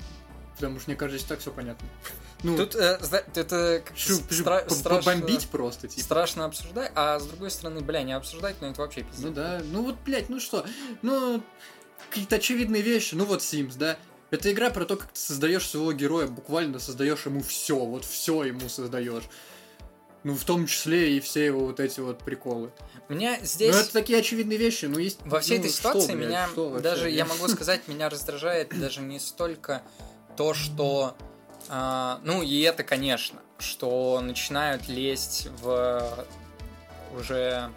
Потому 0.56 0.80
что, 0.80 0.90
мне 0.90 0.98
кажется, 0.98 1.28
так 1.28 1.40
все 1.40 1.52
понятно. 1.52 1.88
Ну, 2.42 2.56
Тут 2.56 2.74
э, 2.76 2.98
это 3.36 3.82
как 3.86 3.98
шу- 3.98 4.14
стра- 4.30 4.64
по- 4.66 4.74
страшно- 4.74 5.12
побомбить 5.14 5.50
просто, 5.50 5.90
типа. 5.90 6.02
страшно 6.02 6.46
обсуждать, 6.46 6.90
а 6.96 7.20
с 7.20 7.26
другой 7.26 7.52
стороны, 7.52 7.82
бля, 7.82 8.02
не 8.04 8.14
обсуждать, 8.14 8.56
но 8.62 8.68
это 8.68 8.80
вообще 8.80 9.02
пиздец. 9.04 9.26
Ну 9.26 9.32
да, 9.34 9.62
ну 9.74 9.84
вот, 9.84 9.98
блядь, 10.06 10.30
ну 10.30 10.40
что, 10.40 10.66
ну, 11.02 11.44
какие-то 12.10 12.38
очевидные 12.38 12.82
вещи, 12.82 13.16
ну 13.16 13.26
вот 13.26 13.42
Sims, 13.42 13.78
да, 13.78 13.98
это 14.32 14.52
игра 14.52 14.70
про 14.70 14.86
то, 14.86 14.96
как 14.96 15.12
ты 15.12 15.20
создаешь 15.20 15.68
своего 15.68 15.92
героя, 15.94 16.28
буквально 16.28 16.80
создаешь 16.80 17.26
ему 17.26 17.42
все, 17.42 17.76
вот 17.76 18.06
все 18.06 18.44
ему 18.44 18.70
создаешь. 18.70 19.24
Ну, 20.24 20.36
в 20.36 20.44
том 20.44 20.68
числе 20.68 21.16
и 21.16 21.20
все 21.22 21.46
его 21.46 21.66
вот 21.66 21.80
эти 21.80 22.02
вот 22.02 22.20
приколы. 22.20 22.72
Меня 23.08 23.40
здесь... 23.42 23.74
Ну, 23.74 23.82
это 23.82 23.94
такие 23.94 24.20
очевидные 24.20 24.58
вещи, 24.58 24.86
но 24.86 25.00
есть... 25.00 25.20
Во 25.24 25.40
всей 25.40 25.60
ну, 25.60 25.64
этой 25.64 25.72
что, 25.72 25.78
ситуации 25.78 26.14
блядь, 26.14 26.28
меня 26.28 26.48
что 26.50 26.70
вообще? 26.70 26.84
даже, 26.84 27.10
я 27.10 27.26
могу 27.26 27.48
сказать, 27.50 27.88
меня 27.88 28.10
раздражает 28.10 28.78
даже 28.78 29.02
не 29.02 29.20
столько 29.20 29.82
то, 30.36 30.54
что... 30.54 31.16
а, 31.70 32.20
ну, 32.24 32.44
и 32.44 32.60
это, 32.62 32.84
конечно, 32.84 33.40
что 33.60 34.20
начинают 34.22 34.90
лезть 34.90 35.48
в 35.62 36.26
уже... 37.18 37.72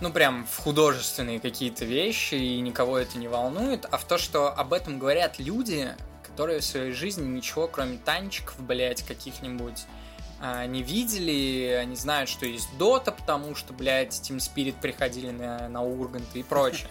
Ну, 0.00 0.12
прям 0.12 0.46
в 0.46 0.56
художественные 0.58 1.40
какие-то 1.40 1.84
вещи, 1.84 2.34
и 2.36 2.60
никого 2.60 2.98
это 2.98 3.18
не 3.18 3.26
волнует, 3.26 3.84
а 3.90 3.98
в 3.98 4.04
то, 4.04 4.16
что 4.16 4.48
об 4.52 4.72
этом 4.72 4.98
говорят 4.98 5.38
люди, 5.40 5.92
которые 6.22 6.60
в 6.60 6.64
своей 6.64 6.92
жизни 6.92 7.26
ничего, 7.26 7.66
кроме 7.66 7.98
танчиков, 7.98 8.54
блядь, 8.60 9.02
каких-нибудь 9.02 9.86
а, 10.40 10.66
не 10.66 10.84
видели, 10.84 11.76
они 11.80 11.96
знают, 11.96 12.30
что 12.30 12.46
есть 12.46 12.68
Дота, 12.78 13.10
потому 13.10 13.56
что, 13.56 13.72
блядь, 13.72 14.12
Team 14.12 14.36
Spirit 14.36 14.76
приходили 14.80 15.30
на, 15.30 15.68
на 15.68 15.82
Ургант 15.82 16.28
и 16.34 16.42
прочее. 16.44 16.88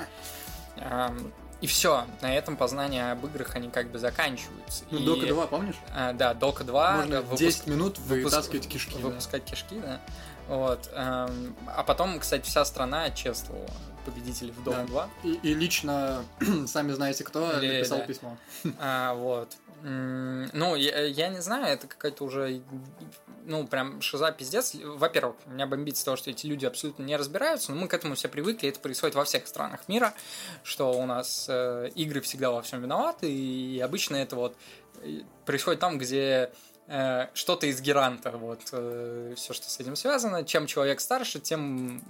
И 1.59 1.65
все, 1.65 2.05
на 2.21 2.35
этом 2.35 2.55
познания 2.55 3.11
об 3.11 3.25
играх 3.25 3.55
они 3.55 3.69
как 3.71 3.89
бы 3.89 3.97
заканчиваются. 3.97 4.83
Ну, 4.91 4.99
И, 4.99 5.05
Дока 5.05 5.25
2, 5.25 5.47
помнишь? 5.47 5.75
а, 5.91 6.13
да, 6.13 6.35
Дока 6.35 6.63
2. 6.63 6.97
Можно 6.97 7.21
выпуск- 7.23 7.39
10 7.39 7.65
минут 7.67 7.97
выпуск- 7.97 8.25
вытаскивать 8.25 8.67
кишки. 8.67 8.93
да. 8.93 9.07
Выпускать 9.07 9.43
кишки, 9.43 9.79
да. 9.79 9.99
Вот. 10.47 10.89
ам, 10.95 11.55
А 11.67 11.83
потом, 11.83 12.19
кстати, 12.19 12.45
вся 12.45 12.63
страна 12.65 13.09
чествовала 13.11 13.67
победителей 14.05 14.51
в 14.51 14.63
Дота 14.63 14.77
Да. 14.83 14.85
2. 14.85 15.09
И, 15.23 15.33
и 15.43 15.53
лично, 15.53 16.23
сами 16.67 16.93
знаете 16.93 17.23
кто, 17.25 17.51
Или- 17.59 17.77
написал 17.79 17.97
да. 17.99 18.05
письмо. 18.05 18.37
А, 18.79 19.13
вот. 19.13 19.55
Ну, 19.83 20.75
я, 20.75 21.03
я 21.05 21.27
не 21.29 21.39
знаю, 21.39 21.67
это 21.67 21.85
какая-то 21.87 22.23
уже, 22.23 22.61
ну, 23.45 23.67
прям 23.67 24.01
шиза 24.01 24.31
пиздец. 24.31 24.73
Во-первых, 24.73 25.35
меня 25.45 25.67
бомбит 25.67 25.97
с 25.97 26.03
того, 26.03 26.17
что 26.17 26.31
эти 26.31 26.47
люди 26.47 26.65
абсолютно 26.65 27.03
не 27.03 27.15
разбираются, 27.15 27.71
но 27.71 27.81
мы 27.81 27.87
к 27.87 27.93
этому 27.93 28.15
все 28.15 28.27
привыкли, 28.27 28.69
это 28.69 28.79
происходит 28.79 29.15
во 29.15 29.23
всех 29.23 29.45
странах 29.45 29.87
мира, 29.87 30.13
что 30.63 30.93
у 30.93 31.05
нас 31.05 31.45
э, 31.47 31.89
игры 31.93 32.21
всегда 32.21 32.49
во 32.49 32.63
всем 32.63 32.81
виноваты, 32.81 33.31
и 33.31 33.79
обычно 33.79 34.15
это 34.15 34.35
вот 34.35 34.55
э, 35.03 35.19
происходит 35.45 35.79
там, 35.79 35.99
где 35.99 36.51
что-то 37.33 37.67
из 37.67 37.81
геранта, 37.81 38.31
вот, 38.31 38.61
все, 38.63 39.53
что 39.53 39.69
с 39.69 39.79
этим 39.79 39.95
связано. 39.95 40.45
Чем 40.45 40.67
человек 40.67 41.01
старше, 41.01 41.39
тем 41.39 42.01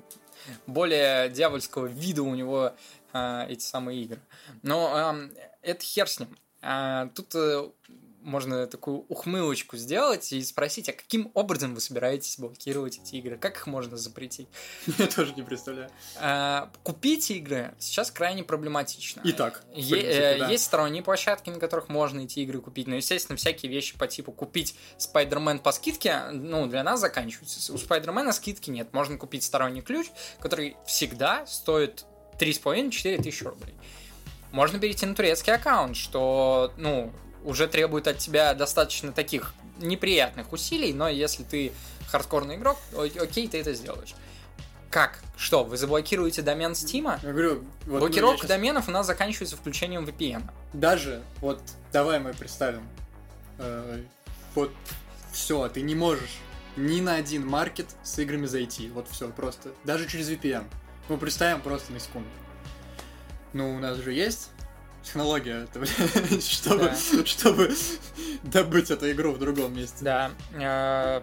более 0.65 1.29
дьявольского 1.29 1.87
вида 1.87 2.23
у 2.23 2.35
него 2.35 2.73
э, 3.13 3.45
эти 3.49 3.63
самые 3.63 4.03
игры. 4.03 4.19
Но 4.61 5.15
это 5.61 5.83
хер 5.83 6.07
с 6.07 6.19
ним. 6.19 6.37
А, 6.61 7.07
тут 7.15 7.35
э, 7.35 7.69
можно 8.27 8.67
такую 8.67 9.05
ухмылочку 9.07 9.77
сделать 9.77 10.33
и 10.33 10.43
спросить, 10.43 10.89
а 10.89 10.93
каким 10.93 11.31
образом 11.33 11.73
вы 11.73 11.79
собираетесь 11.79 12.37
блокировать 12.37 12.99
эти 12.99 13.15
игры? 13.15 13.37
Как 13.37 13.55
их 13.55 13.67
можно 13.67 13.95
запретить? 13.95 14.49
Я 14.97 15.07
тоже 15.07 15.33
не 15.33 15.43
представляю. 15.43 15.89
А, 16.17 16.69
купить 16.83 17.31
игры 17.31 17.73
сейчас 17.79 18.11
крайне 18.11 18.43
проблематично. 18.43 19.21
Итак, 19.23 19.63
э. 19.73 19.79
Есть 19.79 20.65
сторонние 20.65 21.01
площадки, 21.01 21.49
на 21.49 21.59
которых 21.59 21.87
можно 21.87 22.19
эти 22.19 22.39
игры 22.41 22.59
купить, 22.59 22.87
но, 22.87 22.95
естественно, 22.95 23.37
всякие 23.37 23.71
вещи 23.71 23.97
по 23.97 24.07
типу 24.07 24.33
купить 24.33 24.75
Spider-Man 24.99 25.59
по 25.59 25.71
скидке, 25.71 26.23
ну, 26.31 26.67
для 26.67 26.83
нас 26.83 26.99
заканчиваются. 26.99 27.71
У 27.71 27.77
Spider-Man 27.77 28.31
скидки 28.33 28.69
нет. 28.69 28.91
Можно 28.91 29.17
купить 29.17 29.43
сторонний 29.43 29.81
ключ, 29.81 30.07
который 30.41 30.75
всегда 30.85 31.45
стоит 31.47 32.05
3,5-4 32.39 33.23
тысячи 33.23 33.43
рублей. 33.45 33.73
Можно 34.51 34.79
перейти 34.79 35.05
на 35.05 35.15
турецкий 35.15 35.53
аккаунт, 35.53 35.95
что, 35.95 36.73
ну, 36.77 37.13
уже 37.47 37.67
требует 37.67 38.07
от 38.07 38.17
тебя 38.17 38.53
достаточно 38.53 39.13
таких 39.13 39.53
неприятных 39.79 40.51
усилий, 40.51 40.91
но 40.91 41.07
если 41.07 41.43
ты 41.43 41.71
хардкорный 42.11 42.55
игрок, 42.55 42.77
окей, 42.93 43.47
ты 43.47 43.61
это 43.61 43.73
сделаешь. 43.73 44.15
Как? 44.89 45.19
Что, 45.37 45.63
вы 45.63 45.77
заблокируете 45.77 46.41
домен 46.41 46.75
Стима? 46.75 47.19
Я 47.23 47.31
говорю, 47.31 47.63
вот, 47.85 47.85
ну, 47.85 47.99
Блокировка 47.99 48.35
я 48.35 48.41
щас- 48.41 48.49
доменов 48.49 48.87
у 48.89 48.91
нас 48.91 49.05
заканчивается 49.07 49.55
включением 49.55 50.03
VPN. 50.05 50.43
Даже, 50.73 51.21
вот, 51.39 51.61
давай 51.93 52.19
мы 52.19 52.33
представим, 52.33 52.85
э, 53.59 54.03
вот, 54.53 54.71
все, 55.31 55.69
ты 55.69 55.81
не 55.81 55.95
можешь 55.95 56.39
ни 56.75 56.99
на 56.99 57.15
один 57.15 57.47
маркет 57.47 57.87
с 58.03 58.19
играми 58.19 58.45
зайти, 58.45 58.89
вот 58.89 59.07
все, 59.09 59.29
просто, 59.29 59.71
даже 59.85 60.05
через 60.07 60.29
VPN. 60.29 60.65
Мы 61.07 61.17
представим 61.17 61.61
просто 61.61 61.93
на 61.93 61.99
секунду. 62.01 62.29
Ну, 63.53 63.73
у 63.73 63.79
нас 63.79 63.97
же 63.97 64.11
есть 64.11 64.49
технология, 65.07 65.63
это, 65.69 65.79
блядь, 65.79 66.43
чтобы, 66.45 66.91
чтобы 67.25 67.75
добыть 68.43 68.91
эту 68.91 69.09
игру 69.11 69.31
в 69.31 69.39
другом 69.39 69.75
месте. 69.75 69.97
Да. 70.01 70.31
э, 70.53 71.21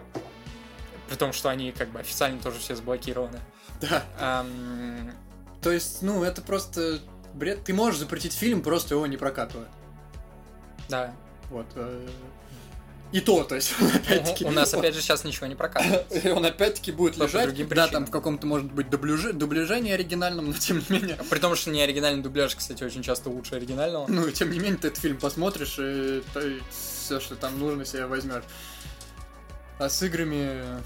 При 1.09 1.15
том, 1.15 1.31
что 1.33 1.49
они 1.49 1.71
как 1.71 1.89
бы 1.89 1.99
официально 1.99 2.39
тоже 2.41 2.59
все 2.59 2.75
заблокированы. 2.75 3.39
Да. 3.81 4.03
Эм, 4.19 5.11
То 5.61 5.71
есть, 5.71 6.01
ну, 6.01 6.23
это 6.23 6.41
просто 6.41 6.99
бред. 7.33 7.63
Ты 7.63 7.73
можешь 7.73 7.99
запретить 7.99 8.33
фильм, 8.33 8.61
просто 8.61 8.95
его 8.95 9.05
не 9.07 9.17
прокатывая. 9.17 9.67
Да. 10.89 11.13
Вот. 11.49 11.67
э, 11.75 12.07
И 13.15 13.21
то, 13.21 13.45
то 13.45 13.55
есть, 13.55 13.73
он 13.79 13.87
опять-таки... 13.87 14.43
У 14.43 14.51
нас 14.51 14.73
опять 14.73 14.93
же 14.93 14.99
сейчас 14.99 15.23
ничего 15.23 15.47
не 15.47 15.55
прокатывает. 15.55 16.05
И 16.25 16.29
он 16.31 16.45
опять-таки 16.45 16.91
будет 16.91 17.15
лежать, 17.15 17.67
да, 17.69 17.87
там 17.87 18.05
в 18.05 18.11
каком-то, 18.11 18.45
может 18.45 18.69
быть, 18.73 18.89
дубляже 18.89 19.79
не 19.79 19.93
оригинальном, 19.93 20.47
но 20.47 20.53
тем 20.53 20.79
не 20.79 20.85
менее. 20.89 21.17
При 21.29 21.39
том, 21.39 21.55
что 21.55 21.69
не 21.69 21.81
оригинальный 21.81 22.21
дубляж, 22.21 22.53
кстати, 22.57 22.83
очень 22.83 23.03
часто 23.03 23.29
лучше 23.29 23.55
оригинального. 23.55 24.05
Ну, 24.09 24.29
тем 24.31 24.51
не 24.51 24.59
менее, 24.59 24.79
ты 24.79 24.89
этот 24.89 24.99
фильм 24.99 25.17
посмотришь, 25.17 25.77
и, 25.79 26.23
все, 26.69 27.21
что 27.21 27.37
там 27.37 27.57
нужно, 27.57 27.85
себе 27.85 28.05
возьмешь. 28.05 28.43
А 29.79 29.87
с 29.87 30.03
играми... 30.03 30.83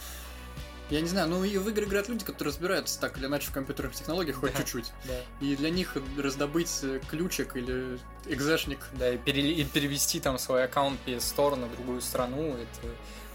Я 0.89 1.01
не 1.01 1.07
знаю, 1.07 1.27
ну 1.29 1.43
и 1.43 1.57
в 1.57 1.69
игры 1.69 1.85
играют 1.85 2.09
люди, 2.09 2.25
которые 2.25 2.51
разбираются 2.51 2.99
так 2.99 3.17
или 3.17 3.27
иначе 3.27 3.47
в 3.47 3.51
компьютерных 3.51 3.93
технологиях 3.95 4.37
хоть 4.37 4.53
Да. 4.53 4.59
чуть-чуть. 4.59 4.91
Да. 5.05 5.13
И 5.39 5.55
для 5.55 5.69
них 5.69 5.95
раздобыть 6.17 6.79
э, 6.81 6.99
ключик 7.09 7.55
или 7.55 7.99
экзешник 8.25 8.79
Да, 8.93 9.09
и, 9.11 9.17
пере- 9.17 9.51
и 9.53 9.63
перевести 9.65 10.19
там 10.19 10.39
свой 10.39 10.63
аккаунт 10.63 10.99
PS 11.05 11.19
Store 11.19 11.55
на 11.55 11.67
другую 11.67 12.01
страну, 12.01 12.55
это... 12.55 12.87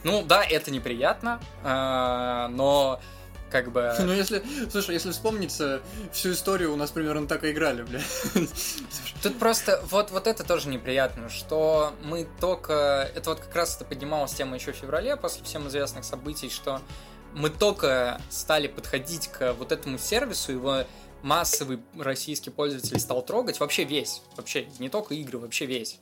Ну, 0.02 0.22
да, 0.22 0.44
это 0.44 0.70
неприятно, 0.70 1.40
а, 1.62 2.48
но 2.48 3.00
как 3.50 3.70
бы... 3.70 3.94
Ну, 4.00 4.12
если, 4.12 4.42
слушай, 4.70 4.92
если 4.94 5.12
вспомнить 5.12 5.58
э, 5.60 5.80
всю 6.12 6.32
историю, 6.32 6.72
у 6.72 6.76
нас 6.76 6.90
примерно 6.90 7.28
так 7.28 7.44
и 7.44 7.52
играли, 7.52 7.82
бля. 7.84 8.00
Тут 9.22 9.38
просто 9.38 9.80
вот, 9.90 10.10
вот 10.10 10.26
это 10.26 10.42
тоже 10.42 10.68
неприятно, 10.68 11.28
что 11.30 11.94
мы 12.02 12.26
только... 12.40 13.08
Это 13.14 13.30
вот 13.30 13.40
как 13.40 13.54
раз 13.54 13.76
это 13.76 13.84
поднималась 13.84 14.32
тема 14.32 14.56
еще 14.56 14.72
в 14.72 14.76
феврале, 14.76 15.16
после 15.16 15.44
всем 15.44 15.68
известных 15.68 16.04
событий, 16.04 16.50
что 16.50 16.80
мы 17.34 17.50
только 17.50 18.20
стали 18.30 18.68
подходить 18.68 19.28
к 19.28 19.52
вот 19.54 19.72
этому 19.72 19.98
сервису, 19.98 20.52
его 20.52 20.84
массовый 21.22 21.80
российский 21.98 22.50
пользователь 22.50 22.98
стал 23.00 23.22
трогать, 23.22 23.60
вообще 23.60 23.84
весь, 23.84 24.22
вообще 24.36 24.68
не 24.78 24.88
только 24.88 25.14
игры, 25.14 25.38
вообще 25.38 25.66
весь. 25.66 25.98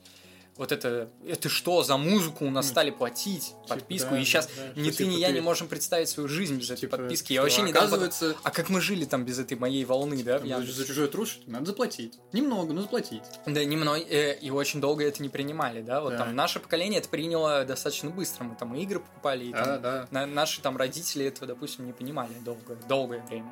Вот 0.55 0.71
это, 0.71 1.09
это 1.25 1.49
что 1.49 1.81
за 1.81 1.97
музыку 1.97 2.45
у 2.45 2.51
нас 2.51 2.67
стали 2.67 2.91
платить, 2.91 3.53
подписку, 3.67 4.11
да, 4.11 4.19
и 4.19 4.23
сейчас 4.23 4.47
да, 4.55 4.67
ни 4.79 4.91
ты, 4.91 5.05
ни 5.07 5.13
типа, 5.13 5.19
я 5.21 5.27
ты- 5.29 5.33
не 5.33 5.41
можем 5.41 5.67
представить 5.67 6.09
свою 6.09 6.29
жизнь 6.29 6.57
без 6.57 6.69
этой 6.69 6.81
Типа, 6.81 6.97
подписки. 6.97 7.33
Я 7.33 7.41
вообще 7.41 7.63
не 7.63 7.73
дам 7.73 7.85
Оказывается, 7.85 8.35
А 8.43 8.51
как 8.51 8.69
мы 8.69 8.79
жили 8.79 9.05
там 9.05 9.25
без 9.25 9.39
этой 9.39 9.57
моей 9.57 9.83
волны, 9.83 10.21
да, 10.21 10.35
Яндексе? 10.37 10.73
за, 10.73 10.85
чужой 10.85 11.07
труд 11.07 11.27
надо 11.47 11.65
заплатить. 11.65 12.19
Немного, 12.33 12.71
но 12.73 12.81
заплатить. 12.83 13.23
Да, 13.47 13.65
не 13.65 13.75
мной, 13.75 14.01
э, 14.03 14.37
и 14.37 14.51
очень 14.51 14.79
долго 14.79 15.03
это 15.03 15.23
не 15.23 15.29
принимали, 15.29 15.81
да, 15.81 16.01
вот 16.01 16.11
Да. 16.11 16.17
там 16.19 16.35
наше 16.35 16.59
поколение 16.59 16.99
это 16.99 17.09
приняло 17.09 17.65
достаточно 17.65 18.11
быстро, 18.11 18.43
мы 18.43 18.55
там 18.55 18.75
и 18.75 18.83
игры 18.83 18.99
покупали, 18.99 19.45
и 19.45 19.51
Да, 19.51 19.63
там 19.63 19.81
да. 19.81 20.07
на- 20.11 20.25
наши 20.27 20.61
там 20.61 20.77
родители 20.77 21.25
этого, 21.25 21.47
допустим, 21.47 21.87
не 21.87 21.93
понимали 21.93 22.33
долго, 22.45 22.75
долгое 22.87 23.23
время. 23.27 23.51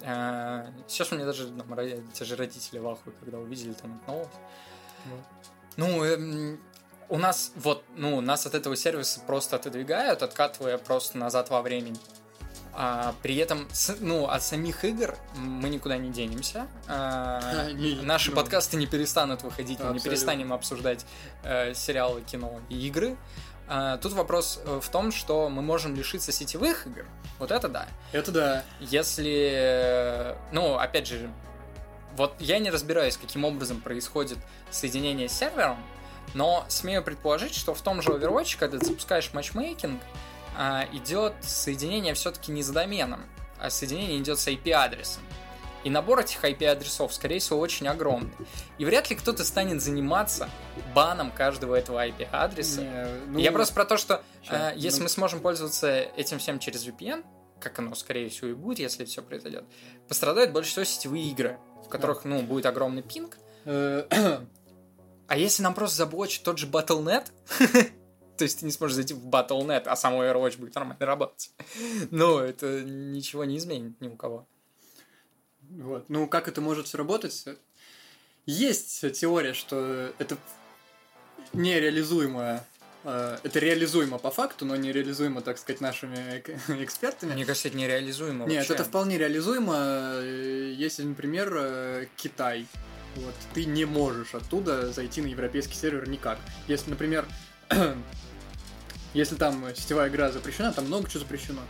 Э, 0.00 0.70
Сейчас 0.88 1.12
у 1.12 1.16
меня 1.16 1.26
даже 1.26 1.48
там, 1.48 1.66
те 2.14 2.24
же 2.24 2.34
родители 2.36 2.78
в 2.78 2.88
ахуе, 2.88 3.14
когда 3.20 3.38
увидели 3.38 3.74
там 3.74 4.00
эту 4.02 4.10
новость. 4.12 4.32
Ну, 5.76 6.04
эм, 6.04 6.60
у 7.08 7.18
нас 7.18 7.52
вот, 7.56 7.84
ну, 7.96 8.20
нас 8.20 8.46
от 8.46 8.54
этого 8.54 8.76
сервиса 8.76 9.20
просто 9.26 9.56
отодвигают, 9.56 10.22
откатывая 10.22 10.78
просто 10.78 11.18
назад 11.18 11.50
во 11.50 11.62
времени. 11.62 11.98
А, 12.76 13.14
при 13.22 13.36
этом, 13.36 13.68
с- 13.72 13.96
ну, 14.00 14.26
от 14.26 14.42
самих 14.42 14.84
игр 14.84 15.16
мы 15.36 15.68
никуда 15.68 15.96
не 15.96 16.10
денемся. 16.10 16.66
А, 16.88 17.40
Они, 17.68 18.00
наши 18.02 18.30
ну, 18.30 18.36
подкасты 18.36 18.76
не 18.76 18.86
перестанут 18.86 19.42
выходить, 19.42 19.78
мы 19.78 19.84
не 19.84 19.90
Абсолютно. 19.96 20.10
перестанем 20.10 20.52
обсуждать 20.52 21.06
э, 21.44 21.72
сериалы, 21.74 22.22
кино 22.22 22.60
и 22.68 22.86
игры. 22.88 23.16
А, 23.68 23.96
тут 23.98 24.12
вопрос 24.14 24.60
э, 24.64 24.80
в 24.82 24.88
том, 24.88 25.12
что 25.12 25.48
мы 25.50 25.62
можем 25.62 25.94
лишиться 25.94 26.32
сетевых 26.32 26.86
игр. 26.88 27.06
Вот 27.38 27.52
это 27.52 27.68
да. 27.68 27.86
Это 28.12 28.32
да. 28.32 28.64
Если, 28.80 29.50
э, 29.54 30.36
ну, 30.50 30.74
опять 30.76 31.06
же, 31.06 31.30
вот 32.16 32.34
я 32.38 32.58
не 32.58 32.70
разбираюсь, 32.70 33.16
каким 33.16 33.44
образом 33.44 33.80
происходит 33.80 34.38
соединение 34.70 35.28
с 35.28 35.32
сервером, 35.32 35.78
но 36.34 36.64
смею 36.68 37.02
предположить, 37.02 37.54
что 37.54 37.74
в 37.74 37.80
том 37.80 38.02
же 38.02 38.10
Overwatch, 38.10 38.56
когда 38.58 38.78
ты 38.78 38.86
запускаешь 38.86 39.32
матчмейкинг, 39.32 40.00
а, 40.56 40.86
идет 40.92 41.34
соединение 41.42 42.14
все-таки 42.14 42.52
не 42.52 42.62
с 42.62 42.68
доменом, 42.68 43.20
а 43.58 43.70
соединение 43.70 44.18
идет 44.18 44.38
с 44.38 44.48
IP-адресом. 44.48 45.22
И 45.84 45.90
набор 45.90 46.20
этих 46.20 46.42
IP-адресов, 46.42 47.12
скорее 47.12 47.40
всего, 47.40 47.60
очень 47.60 47.86
огромный. 47.88 48.32
И 48.78 48.86
вряд 48.86 49.10
ли 49.10 49.16
кто-то 49.16 49.44
станет 49.44 49.82
заниматься 49.82 50.48
баном 50.94 51.30
каждого 51.30 51.74
этого 51.74 52.06
IP-адреса. 52.06 52.80
Не, 52.80 53.06
ну, 53.26 53.38
Я 53.38 53.52
просто 53.52 53.74
про 53.74 53.84
то, 53.84 53.98
что 53.98 54.22
э, 54.48 54.72
если 54.76 55.00
ну- 55.00 55.04
мы 55.04 55.08
сможем 55.10 55.40
пользоваться 55.40 55.90
этим 56.16 56.38
всем 56.38 56.58
через 56.58 56.86
VPN, 56.86 57.22
как 57.64 57.78
оно, 57.78 57.94
скорее 57.94 58.28
всего, 58.28 58.48
и 58.48 58.52
будет, 58.54 58.78
если 58.78 59.04
все 59.04 59.22
произойдет, 59.22 59.64
пострадают 60.06 60.52
больше 60.52 60.70
всего 60.70 60.84
сетевые 60.84 61.24
игры, 61.30 61.58
в 61.84 61.88
которых, 61.88 62.24
ну, 62.24 62.42
будет 62.42 62.66
огромный 62.66 63.02
пинг. 63.02 63.36
э, 63.64 64.06
А 65.26 65.38
если 65.38 65.62
нам 65.62 65.72
просто 65.74 65.96
заблочить 65.96 66.42
тот 66.42 66.58
же 66.58 66.66
Battle.net, 66.66 67.30
то 68.36 68.44
есть 68.44 68.60
ты 68.60 68.66
не 68.66 68.72
сможешь 68.72 68.96
зайти 68.96 69.14
в 69.14 69.26
Battle.net, 69.26 69.84
а 69.86 69.96
сам 69.96 70.14
Overwatch 70.14 70.58
будет 70.58 70.74
нормально 70.74 71.06
работать, 71.06 71.50
ну, 72.10 72.38
это 72.38 72.82
ничего 72.82 73.44
не 73.44 73.56
изменит 73.56 74.00
ни 74.00 74.08
у 74.08 74.16
кого. 74.16 74.46
Вот. 75.62 76.10
Ну, 76.10 76.28
как 76.28 76.46
это 76.46 76.60
может 76.60 76.86
все 76.86 76.98
работать? 76.98 77.46
Есть 78.44 79.00
теория, 79.18 79.54
что 79.54 80.12
это 80.18 80.36
нереализуемо. 81.54 82.62
Э, 83.04 83.38
Это 83.42 83.58
реализуемо 83.58 84.18
по 84.18 84.30
факту, 84.30 84.64
но 84.64 84.76
нереализуемо, 84.76 85.40
так 85.40 85.58
сказать, 85.58 85.80
нашими 85.80 86.16
эк- 86.16 86.82
экспертами. 86.82 87.32
Мне 87.34 87.44
кажется, 87.44 87.68
это 87.68 87.76
нереализуемо 87.76 88.46
Нет, 88.46 88.58
вообще. 88.58 88.74
это 88.74 88.84
вполне 88.84 89.18
реализуемо, 89.18 89.74
э, 89.76 90.74
если, 90.76 91.02
например, 91.04 91.52
э, 91.56 92.06
Китай. 92.16 92.66
Вот, 93.16 93.34
ты 93.54 93.64
не 93.64 93.84
можешь 93.84 94.34
оттуда 94.34 94.90
зайти 94.92 95.22
на 95.22 95.26
европейский 95.28 95.74
сервер 95.76 96.08
никак. 96.08 96.38
Если, 96.66 96.90
например, 96.90 97.24
если 99.14 99.36
там 99.36 99.64
сетевая 99.76 100.08
игра 100.08 100.32
запрещена, 100.32 100.72
там 100.72 100.86
много 100.86 101.08
чего 101.08 101.20
запрещено. 101.20 101.60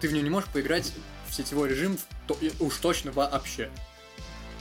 Ты 0.00 0.08
в 0.08 0.12
нее 0.12 0.22
не 0.22 0.30
можешь 0.30 0.50
поиграть 0.50 0.92
в 1.28 1.34
сетевой 1.34 1.68
режим 1.70 1.96
в 1.96 2.02
то- 2.26 2.38
уж 2.60 2.76
точно 2.76 3.12
вообще. 3.12 3.70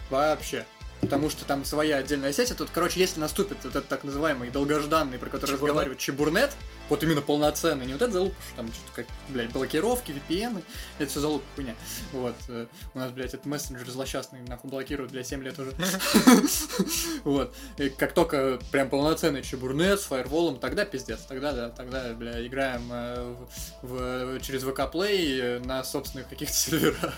Вообще. 0.09 0.65
Потому 1.01 1.29
что 1.29 1.45
там 1.45 1.65
своя 1.65 1.97
отдельная 1.97 2.31
сеть. 2.31 2.51
А 2.51 2.55
тут, 2.55 2.69
короче, 2.71 2.99
если 2.99 3.19
наступит 3.19 3.57
вот 3.63 3.75
этот 3.75 3.87
так 3.87 4.03
называемый 4.03 4.49
долгожданный, 4.49 5.17
про 5.17 5.29
который 5.29 5.51
Чебурнет? 5.51 5.61
разговаривают, 5.69 5.99
чебурнет, 5.99 6.51
вот 6.91 7.01
именно 7.03 7.21
полноценный, 7.21 7.85
не 7.85 7.93
вот 7.93 8.01
это 8.01 8.11
залупа, 8.11 8.35
что 8.45 8.55
там 8.57 8.67
что-то 8.67 8.91
как, 8.93 9.05
блядь, 9.29 9.49
блокировки, 9.51 10.11
VPN, 10.11 10.61
это 10.99 11.09
все 11.09 11.21
залупа 11.21 11.45
хуйня. 11.55 11.73
Вот. 12.11 12.35
э, 12.49 12.65
У 12.93 12.99
нас, 12.99 13.11
блядь, 13.13 13.33
этот 13.33 13.45
мессенджер 13.45 13.89
злосчастный 13.89 14.41
нахуй 14.41 14.69
блокируют, 14.69 15.09
для 15.13 15.23
7 15.23 15.41
лет 15.41 15.57
уже. 15.57 15.73
Вот. 17.23 17.55
И 17.77 17.87
как 17.89 18.13
только 18.13 18.59
прям 18.71 18.89
полноценный 18.89 19.41
чебурнет 19.41 20.01
с 20.01 20.03
фаерволом, 20.03 20.59
тогда 20.59 20.83
пиздец. 20.83 21.21
Тогда, 21.21 21.53
да, 21.53 21.69
тогда, 21.69 22.13
бля, 22.13 22.45
играем 22.45 22.89
э, 22.91 23.35
в, 23.83 24.39
через 24.41 24.63
VK 24.63 24.91
Play 24.91 25.65
на 25.65 25.85
собственных 25.85 26.27
каких-то 26.27 26.53
серверах. 26.57 27.13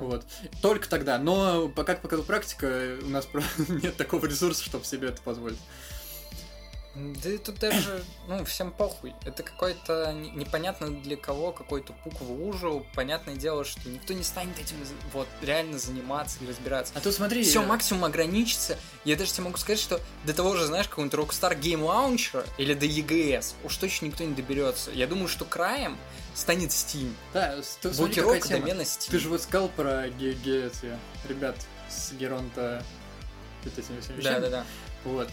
Вот. 0.00 0.24
Только 0.62 0.88
тогда. 0.88 1.16
Но, 1.18 1.68
как 1.68 2.02
показала 2.02 2.24
практика, 2.24 2.98
у 3.02 3.08
нас 3.08 3.28
нет 3.68 3.96
такого 3.96 4.26
ресурса, 4.26 4.64
чтобы 4.64 4.84
себе 4.84 5.08
это 5.08 5.22
позволить. 5.22 5.58
Да 6.94 7.30
и 7.30 7.38
тут 7.38 7.60
даже, 7.60 8.04
ну, 8.26 8.44
всем 8.44 8.72
похуй. 8.72 9.14
Это 9.24 9.44
какой-то 9.44 10.12
не- 10.12 10.30
непонятно 10.32 10.90
для 10.90 11.16
кого, 11.16 11.52
какой-то 11.52 11.92
пук 11.92 12.20
в 12.20 12.30
лужу. 12.30 12.84
Понятное 12.94 13.36
дело, 13.36 13.64
что 13.64 13.88
никто 13.88 14.12
не 14.12 14.24
станет 14.24 14.58
этим 14.58 14.76
вот 15.12 15.28
реально 15.40 15.78
заниматься 15.78 16.38
и 16.42 16.48
разбираться. 16.48 16.92
А 16.96 17.00
тут 17.00 17.14
смотри... 17.14 17.44
Все 17.44 17.62
э, 17.62 17.66
максимум 17.66 18.04
ограничится. 18.04 18.76
Я 19.04 19.14
даже 19.16 19.32
тебе 19.32 19.44
могу 19.44 19.56
сказать, 19.56 19.78
что 19.78 20.00
до 20.24 20.34
того 20.34 20.56
же, 20.56 20.66
знаешь, 20.66 20.88
какого-нибудь 20.88 21.16
Rockstar 21.18 21.56
Game 21.58 21.82
Launcher 21.82 22.44
или 22.58 22.74
до 22.74 22.86
EGS 22.86 23.54
уж 23.62 23.76
точно 23.76 24.06
никто 24.06 24.24
не 24.24 24.34
доберется. 24.34 24.90
Я 24.90 25.06
думаю, 25.06 25.28
что 25.28 25.44
краем 25.44 25.96
станет 26.34 26.70
Steam. 26.70 27.14
Да, 27.32 27.56
тут 27.82 27.94
Блокировка 27.96 28.48
домена 28.48 28.82
Steam. 28.82 29.10
Ты 29.10 29.18
же 29.20 29.28
вот 29.28 29.42
сказал 29.42 29.68
про 29.68 30.08
ге- 30.08 30.32
эти 30.32 30.98
ребят 31.28 31.54
с 31.88 32.12
Геронта 32.12 32.82
Да, 34.22 34.40
да, 34.40 34.50
да. 34.50 34.64
Вот. 35.04 35.28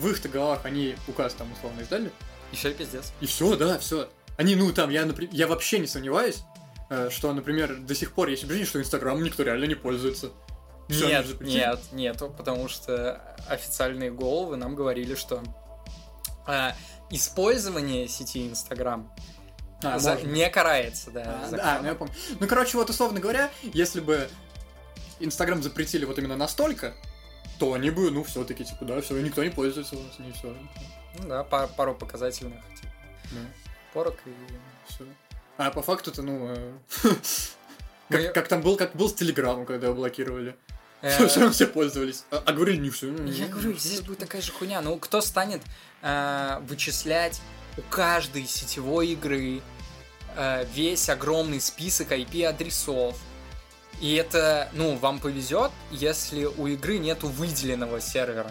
Э, 0.00 0.02
В 0.02 0.08
их-то 0.10 0.28
головах 0.28 0.64
они 0.64 0.96
указ 1.08 1.34
там 1.34 1.52
условно 1.52 1.80
издали. 1.82 2.10
И 2.52 2.56
все 2.56 2.72
пиздец. 2.72 3.12
И 3.20 3.26
все, 3.26 3.56
да, 3.56 3.78
все. 3.78 4.08
Они, 4.36 4.56
ну 4.56 4.72
там, 4.72 4.90
я, 4.90 5.02
напри- 5.04 5.28
я 5.32 5.46
вообще 5.46 5.78
не 5.78 5.86
сомневаюсь, 5.86 6.42
э, 6.88 7.08
что, 7.10 7.32
например, 7.32 7.76
до 7.76 7.94
сих 7.94 8.12
пор 8.12 8.28
есть 8.28 8.42
убеждение, 8.44 8.66
что 8.66 8.80
Инстаграм 8.80 9.22
никто 9.22 9.42
реально 9.42 9.66
не 9.66 9.74
пользуется. 9.74 10.30
Всё, 10.88 11.06
нет, 11.06 11.40
нет, 11.40 11.78
нету, 11.92 12.34
потому 12.36 12.68
что 12.68 13.36
официальные 13.48 14.10
головы 14.10 14.56
нам 14.56 14.74
говорили, 14.74 15.14
что 15.14 15.40
а, 16.46 16.74
использование 17.10 18.08
сети 18.08 18.48
Инстаграм 18.48 19.12
А, 19.84 20.00
за- 20.00 20.14
можно. 20.14 20.26
не 20.28 20.50
карается, 20.50 21.10
да. 21.12 21.22
А, 21.44 21.48
законом. 21.48 21.64
да, 21.64 21.78
ну 21.82 21.88
я 21.88 21.94
помню. 21.94 22.14
Ну, 22.40 22.46
короче, 22.48 22.76
вот 22.76 22.90
условно 22.90 23.20
говоря, 23.20 23.50
если 23.62 24.00
бы 24.00 24.28
Инстаграм 25.20 25.62
запретили 25.62 26.04
вот 26.06 26.18
именно 26.18 26.36
настолько, 26.36 26.94
то 27.60 27.74
они 27.74 27.90
бы, 27.90 28.10
ну, 28.10 28.24
все-таки, 28.24 28.64
типа, 28.64 28.84
да, 28.86 29.00
все, 29.02 29.20
никто 29.20 29.44
не 29.44 29.50
пользуется 29.50 29.94
у 29.96 30.02
нас, 30.02 30.18
не 30.18 30.32
все. 30.32 30.56
Ну 31.18 31.28
да, 31.28 31.44
пар- 31.44 31.68
пару 31.76 31.94
показательных 31.94 32.58
типа, 32.74 32.92
порок 33.92 34.16
и... 34.24 34.32
все. 34.88 35.04
А 35.58 35.70
по 35.70 35.82
факту-то, 35.82 36.22
ну, 36.22 36.48
э, 36.48 36.72
Ну, 38.08 38.18
как, 38.34 38.48
там 38.48 38.62
был, 38.62 38.76
как 38.76 38.96
был 38.96 39.08
с 39.08 39.14
Телеграмом, 39.14 39.66
когда 39.66 39.86
его 39.88 39.94
блокировали. 39.96 40.56
Э, 41.02 41.26
Все, 41.28 41.38
равно 41.40 41.52
все 41.52 41.66
пользовались. 41.66 42.24
А, 42.30 42.42
а 42.44 42.52
говорили, 42.52 42.78
не 42.78 42.90
все. 42.90 43.14
Я 43.26 43.46
говорю, 43.46 43.76
здесь 43.76 44.00
будет 44.00 44.18
такая 44.18 44.42
же 44.42 44.52
хуйня. 44.52 44.80
Ну, 44.80 44.98
кто 44.98 45.20
станет 45.20 45.62
э, 46.02 46.58
вычислять 46.62 47.40
у 47.76 47.82
каждой 47.82 48.46
сетевой 48.46 49.08
игры 49.08 49.62
э, 50.36 50.66
весь 50.74 51.08
огромный 51.08 51.60
список 51.60 52.12
IP-адресов? 52.12 53.16
И 54.00 54.14
это, 54.14 54.70
ну, 54.72 54.96
вам 54.96 55.18
повезет, 55.18 55.70
если 55.90 56.44
у 56.44 56.66
игры 56.66 56.98
нету 56.98 57.28
выделенного 57.28 58.00
сервера. 58.00 58.50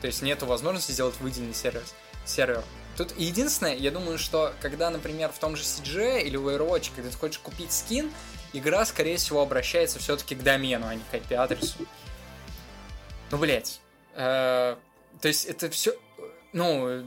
То 0.00 0.08
есть 0.08 0.22
нету 0.22 0.46
возможности 0.46 0.92
сделать 0.92 1.14
выделенный 1.20 1.54
сервер. 1.54 1.82
сервер. 2.26 2.62
Тут 2.96 3.16
единственное, 3.16 3.74
я 3.74 3.90
думаю, 3.90 4.18
что 4.18 4.52
когда, 4.60 4.90
например, 4.90 5.32
в 5.32 5.38
том 5.38 5.56
же 5.56 5.62
CG 5.62 6.22
или 6.22 6.36
в 6.36 6.48
Overwatch, 6.48 6.90
когда 6.94 7.10
ты 7.10 7.16
хочешь 7.16 7.38
купить 7.38 7.72
скин, 7.72 8.12
игра, 8.52 8.84
скорее 8.84 9.16
всего, 9.16 9.40
обращается 9.40 9.98
все-таки 9.98 10.34
к 10.34 10.42
домену, 10.42 10.86
а 10.86 10.94
не 10.94 11.02
к 11.10 11.14
IP-адресу. 11.14 11.86
Ну, 13.30 13.38
блять. 13.38 13.80
то 14.14 14.78
есть 15.22 15.46
это 15.46 15.70
все, 15.70 15.96
ну, 16.52 17.04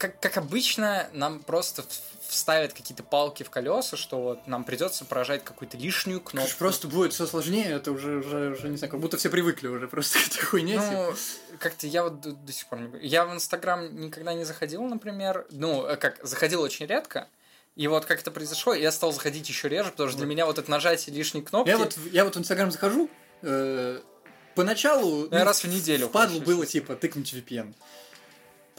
как, 0.00 0.18
как 0.18 0.38
обычно, 0.38 1.08
нам 1.12 1.40
просто 1.40 1.84
вставят 2.26 2.72
какие-то 2.72 3.02
палки 3.02 3.42
в 3.42 3.50
колеса, 3.50 3.98
что 3.98 4.22
вот 4.22 4.46
нам 4.46 4.64
придется 4.64 5.04
поражать 5.04 5.44
какую-то 5.44 5.76
лишнюю 5.76 6.20
Это 6.20 6.30
кнопку. 6.30 6.50
ж 6.50 6.56
просто 6.56 6.88
будет 6.88 7.12
все 7.12 7.26
сложнее, 7.26 7.66
это 7.66 7.92
уже, 7.92 8.16
уже, 8.16 8.52
уже, 8.52 8.68
не 8.70 8.78
знаю, 8.78 8.90
как 8.90 8.98
будто 8.98 9.18
все 9.18 9.28
привыкли 9.28 9.68
уже 9.68 9.88
просто 9.88 10.18
к 10.18 10.26
этой 10.28 10.42
хуйне. 10.42 10.74
типа. 10.74 10.90
Ну, 10.90 11.14
как-то 11.58 11.86
я 11.86 12.04
вот 12.04 12.20
до, 12.22 12.32
до 12.32 12.52
сих 12.52 12.66
пор 12.66 12.80
не... 12.80 13.06
Я 13.06 13.26
в 13.26 13.34
Инстаграм 13.34 13.94
никогда 13.94 14.32
не 14.32 14.44
заходил, 14.44 14.82
например. 14.84 15.46
Ну, 15.50 15.84
э, 15.84 15.96
как, 15.96 16.18
заходил 16.26 16.62
очень 16.62 16.86
редко. 16.86 17.28
И 17.76 17.86
вот 17.86 18.06
как 18.06 18.20
это 18.20 18.30
произошло, 18.30 18.72
я 18.72 18.92
стал 18.92 19.12
заходить 19.12 19.48
еще 19.48 19.68
реже, 19.68 19.90
потому 19.90 20.08
что 20.08 20.18
для 20.18 20.26
меня 20.26 20.46
вот 20.46 20.58
это 20.58 20.70
нажатие 20.70 21.14
лишней 21.14 21.42
кнопки... 21.42 21.68
Я 21.68 21.76
вот, 21.76 21.98
я 22.10 22.24
вот 22.24 22.36
в 22.36 22.38
Инстаграм 22.38 22.70
захожу, 22.70 23.10
э, 23.42 24.00
поначалу 24.54 25.28
ну, 25.30 25.44
раз 25.44 25.62
в 25.62 25.68
неделю 25.68 26.08
хочу, 26.08 26.40
было, 26.40 26.64
типа, 26.64 26.96
тыкнуть 26.96 27.34
VPN. 27.34 27.74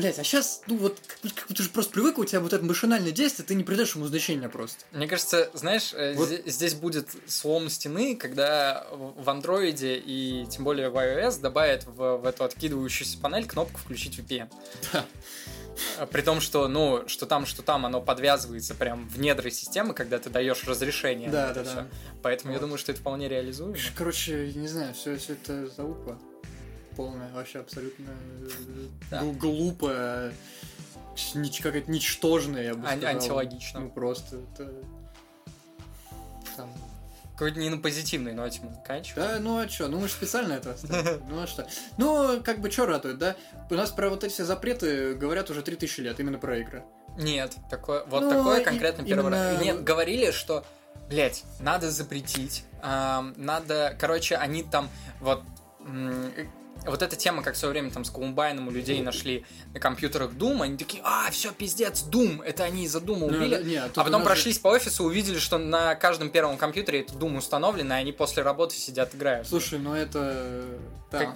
Блять, 0.02 0.18
а 0.18 0.24
сейчас, 0.24 0.64
ну 0.66 0.78
вот, 0.78 0.98
как, 1.06 1.20
будто- 1.22 1.36
как 1.36 1.48
будто 1.48 1.58
ты 1.58 1.64
же 1.64 1.70
просто 1.70 1.94
привык, 1.94 2.18
у 2.18 2.26
тебя 2.26 2.40
вот 2.40 2.54
это 2.54 2.66
машинальное 2.66 3.12
действие, 3.12 3.46
ты 3.46 3.54
не 3.54 3.64
придаешь 3.64 3.94
ему 3.96 4.08
значения 4.08 4.50
просто. 4.50 4.84
Мне 4.92 5.08
кажется, 5.08 5.52
знаешь, 5.54 5.94
э, 5.94 6.14
Вот. 6.16 6.28
здесь 6.48 6.74
будет 6.74 7.08
слом 7.28 7.70
стены, 7.70 8.16
когда 8.16 8.88
в 8.92 9.30
андроиде 9.30 9.98
и 9.98 10.48
тем 10.50 10.64
более 10.64 10.90
в 10.90 10.96
iOS 10.98 11.40
добавят 11.40 11.86
в, 11.86 12.18
в 12.18 12.26
эту 12.26 12.44
откидывающуюся 12.44 13.20
панель 13.20 13.46
кнопку 13.46 13.78
«Включить 13.80 14.18
VPN». 14.18 14.50
Да. 14.92 15.06
А 16.00 16.06
При 16.08 16.22
том, 16.22 16.42
что, 16.42 16.68
ну, 16.68 17.08
что 17.08 17.26
там, 17.26 17.46
что 17.46 17.62
там, 17.62 17.86
оно 17.86 18.02
подвязывается 18.02 18.74
прям 18.76 19.08
в 19.08 19.20
недры 19.20 19.52
системы, 19.52 19.94
когда 19.94 20.18
ты 20.20 20.30
даешь 20.32 20.64
разрешение. 20.66 21.28
на 21.28 21.34
Да, 21.34 21.52
это 21.52 21.64
да, 21.64 21.74
да. 21.76 21.88
Поэтому 22.24 22.52
я 22.54 22.58
Вот. 22.60 22.66
думаю, 22.66 22.78
что 22.80 22.92
это 22.92 23.02
вполне 23.02 23.30
реализуемо. 23.30 23.78
Короче, 23.96 24.48
я 24.48 24.60
не 24.60 24.68
знаю, 24.68 24.94
все, 24.94 25.16
все 25.18 25.34
это 25.34 25.68
залупа. 25.68 26.20
Полная, 26.96 27.32
вообще 27.34 27.60
абсолютно 27.60 28.06
Да. 29.10 29.22
гл- 29.22 29.32
глупая, 29.34 30.34
какая-то 31.62 31.90
ничтожная, 31.92 32.64
я 32.64 32.74
бы 32.76 32.88
Ан- 32.88 32.98
сказал. 33.00 33.16
антилогично. 33.16 33.80
Ну 33.82 33.90
просто 33.90 34.38
это... 34.38 34.72
Там... 36.58 36.72
Какой-то 37.34 37.60
не 37.60 37.70
на 37.70 37.78
позитивной 37.80 38.34
ноте 38.34 38.60
мы 38.62 38.72
заканчиваем. 38.74 39.28
Да, 39.28 39.40
ну 39.40 39.58
а 39.58 39.66
чё, 39.68 39.88
ну 39.88 40.00
мы 40.00 40.08
же 40.08 40.14
специально 40.14 40.54
это 40.54 40.74
оставили. 40.74 41.22
Ну 41.30 41.42
а 41.42 41.48
что? 41.48 41.68
Ну, 41.98 42.42
как 42.44 42.60
бы 42.60 42.70
чё 42.70 42.86
радует, 42.86 43.18
да? 43.18 43.36
У 43.70 43.74
нас 43.74 43.90
про 43.90 44.10
вот 44.10 44.24
эти 44.24 44.32
все 44.32 44.46
запреты 44.46 45.16
говорят 45.16 45.50
уже 45.50 45.64
3000 45.64 46.02
лет, 46.02 46.20
именно 46.20 46.38
про 46.38 46.60
игры. 46.60 46.84
Нет, 47.18 47.56
такое, 47.70 48.04
вот 48.06 48.22
Ну, 48.22 48.30
такое 48.30 48.60
и- 48.62 48.64
конкретно 48.64 49.04
первый 49.04 49.32
раз. 49.32 49.54
именно- 49.54 49.64
Нет, 49.64 49.84
говорили, 49.84 50.30
что, 50.32 50.64
блядь, 51.10 51.44
надо 51.60 51.90
запретить, 51.90 52.64
ам, 52.84 53.34
надо, 53.38 53.96
короче, 54.00 54.36
они 54.36 54.62
там, 54.64 54.88
вот, 55.20 55.42
вот 56.86 57.02
эта 57.02 57.16
тема, 57.16 57.44
как 57.44 57.54
в 57.56 57.58
свое 57.58 57.72
время 57.74 57.92
там 57.92 58.04
с 58.06 58.10
Колумбайном 58.10 58.68
у 58.68 58.72
людей 58.72 59.02
нашли 59.02 59.46
на 59.74 59.80
компьютерах 59.80 60.32
Doom, 60.34 60.64
они 60.64 60.78
такие, 60.78 61.02
а, 61.06 61.30
все, 61.32 61.52
пиздец, 61.52 62.04
Doom, 62.10 62.44
это 62.44 62.64
они 62.64 62.86
из-за 62.86 63.00
Doom 63.00 63.18
Ну, 63.20 63.26
убили. 63.28 63.62
не, 63.64 63.82
тут 63.88 63.98
А 63.98 64.02
у 64.02 64.04
потом 64.06 64.12
нас 64.12 64.22
же- 64.22 64.26
прошлись 64.26 64.60
по 64.60 64.70
офису, 64.70 65.04
увидели, 65.04 65.38
что 65.38 65.58
на 65.58 65.96
каждом 65.96 66.30
первом 66.30 66.58
компьютере 66.58 67.02
этот 67.02 67.16
Doom 67.18 67.38
установлен, 67.38 67.92
и 67.92 67.96
они 67.96 68.12
после 68.12 68.42
работы 68.44 68.76
сидят 68.76 69.14
играют. 69.16 69.48
Слушай, 69.48 69.80
ну 69.80 69.94
это... 69.94 70.66
Да. 71.12 71.36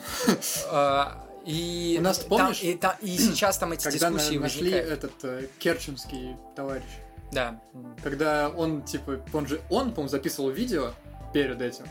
А, 0.71 1.21
И, 1.45 1.97
У 1.99 2.01
нас, 2.01 2.17
там- 2.19 2.29
помнишь, 2.29 2.61
и, 2.63 2.73
та- 2.73 2.97
и 3.03 3.15
сейчас 3.19 3.59
там 3.59 3.71
эти 3.71 3.83
Когда 3.83 4.09
дискуссии 4.09 4.37
нашли 4.39 4.61
возникают. 4.71 4.89
этот 4.91 5.11
э, 5.25 5.47
керченский 5.59 6.35
товарищ, 6.55 6.85
Да. 7.31 7.61
когда 8.01 8.49
он, 8.49 8.81
типа, 8.81 9.19
он 9.31 9.45
же, 9.45 9.61
он, 9.69 9.91
по-моему, 9.91 10.07
записывал 10.09 10.49
видео 10.49 10.93
перед 11.33 11.61
этим, 11.61 11.85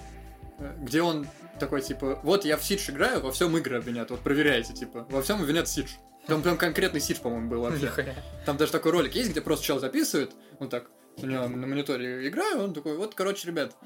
э, 0.58 0.74
где 0.80 1.02
он 1.02 1.28
такой, 1.58 1.82
типа, 1.82 2.20
вот 2.22 2.44
я 2.44 2.56
в 2.56 2.64
Сидж 2.64 2.90
играю, 2.90 3.20
во 3.20 3.32
всем 3.32 3.56
игры 3.56 3.78
обвинят, 3.78 4.10
вот 4.10 4.20
проверяйте, 4.20 4.72
типа, 4.72 5.06
во 5.10 5.22
всем 5.22 5.40
обвинят 5.40 5.68
Сидж. 5.68 5.92
Там 6.26 6.42
прям 6.42 6.56
конкретный 6.56 7.00
Сидж, 7.00 7.20
по-моему, 7.20 7.48
был 7.50 7.60
вообще. 7.62 8.14
Там 8.46 8.56
даже 8.56 8.72
такой 8.72 8.92
ролик 8.92 9.14
есть, 9.14 9.30
где 9.30 9.40
просто 9.40 9.64
чел 9.66 9.78
записывает, 9.78 10.32
он 10.58 10.68
так, 10.68 10.90
у 11.18 11.26
него 11.26 11.48
на 11.48 11.66
мониторе 11.66 12.28
играю, 12.28 12.64
он 12.64 12.74
такой, 12.74 12.96
вот, 12.96 13.14
короче, 13.14 13.46
ребят, 13.48 13.76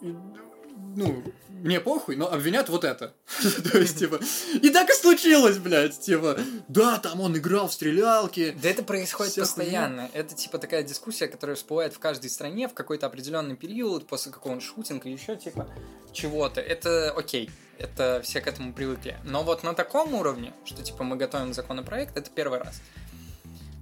ну, 0.00 1.22
мне 1.62 1.80
похуй, 1.80 2.16
но 2.16 2.30
обвинят 2.30 2.68
вот 2.68 2.84
это. 2.84 3.14
То 3.72 3.78
есть, 3.78 3.98
типа, 3.98 4.20
и 4.60 4.70
так 4.70 4.90
и 4.90 4.92
случилось, 4.94 5.58
блядь, 5.58 5.98
типа, 5.98 6.38
да, 6.68 6.98
там 6.98 7.20
он 7.20 7.36
играл 7.36 7.68
в 7.68 7.72
стрелялки, 7.72 8.54
Да 8.60 8.68
это 8.68 8.82
происходит 8.82 9.34
постоянно. 9.34 10.10
Это 10.12 10.34
типа 10.34 10.58
такая 10.58 10.82
дискуссия, 10.82 11.28
которая 11.28 11.56
всплывает 11.56 11.94
в 11.94 11.98
каждой 11.98 12.30
стране 12.30 12.68
в 12.68 12.74
какой-то 12.74 13.06
определенный 13.06 13.56
период, 13.56 14.06
после 14.06 14.32
какого-нибудь 14.32 14.66
шутинга, 14.66 15.08
еще 15.08 15.36
типа 15.36 15.68
чего-то. 16.12 16.60
Это 16.60 17.12
окей. 17.12 17.50
Это 17.78 18.20
все 18.22 18.40
к 18.40 18.46
этому 18.46 18.72
привыкли. 18.72 19.16
Но 19.24 19.42
вот 19.42 19.64
на 19.64 19.74
таком 19.74 20.14
уровне, 20.14 20.52
что 20.64 20.82
типа 20.82 21.02
мы 21.02 21.16
готовим 21.16 21.52
законопроект, 21.52 22.16
это 22.16 22.30
первый 22.30 22.60
раз. 22.60 22.80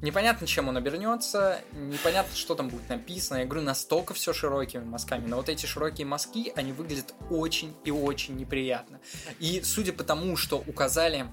Непонятно, 0.03 0.47
чем 0.47 0.69
он 0.69 0.77
обернется, 0.79 1.61
непонятно, 1.73 2.35
что 2.35 2.55
там 2.55 2.69
будет 2.69 2.89
написано. 2.89 3.39
Я 3.39 3.45
говорю, 3.45 3.63
настолько 3.63 4.15
все 4.15 4.33
широкими 4.33 4.83
мазками. 4.83 5.27
Но 5.27 5.37
вот 5.37 5.49
эти 5.49 5.67
широкие 5.67 6.07
мазки, 6.07 6.53
они 6.57 6.73
выглядят 6.73 7.15
очень 7.29 7.75
и 7.85 7.91
очень 7.91 8.37
неприятно. 8.37 9.01
И 9.39 9.61
судя 9.63 9.93
по 9.93 10.03
тому, 10.03 10.37
что 10.37 10.59
указали 10.67 11.27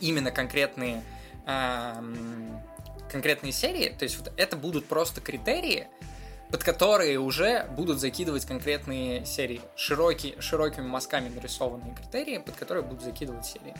именно 0.00 0.30
конкретные 0.30 1.02
ам, 1.46 2.62
конкретные 3.10 3.52
серии, 3.52 3.90
то 3.90 4.04
есть 4.04 4.18
вот 4.18 4.32
это 4.36 4.56
будут 4.56 4.86
просто 4.86 5.20
критерии, 5.20 5.88
под 6.50 6.64
которые 6.64 7.18
уже 7.18 7.66
будут 7.76 7.98
закидывать 8.00 8.46
конкретные 8.46 9.26
серии. 9.26 9.60
Широкие, 9.76 10.40
широкими 10.40 10.86
мазками 10.86 11.28
нарисованные 11.28 11.94
критерии, 11.94 12.38
под 12.38 12.56
которые 12.56 12.82
будут 12.82 13.02
закидывать 13.02 13.44
серии. 13.44 13.74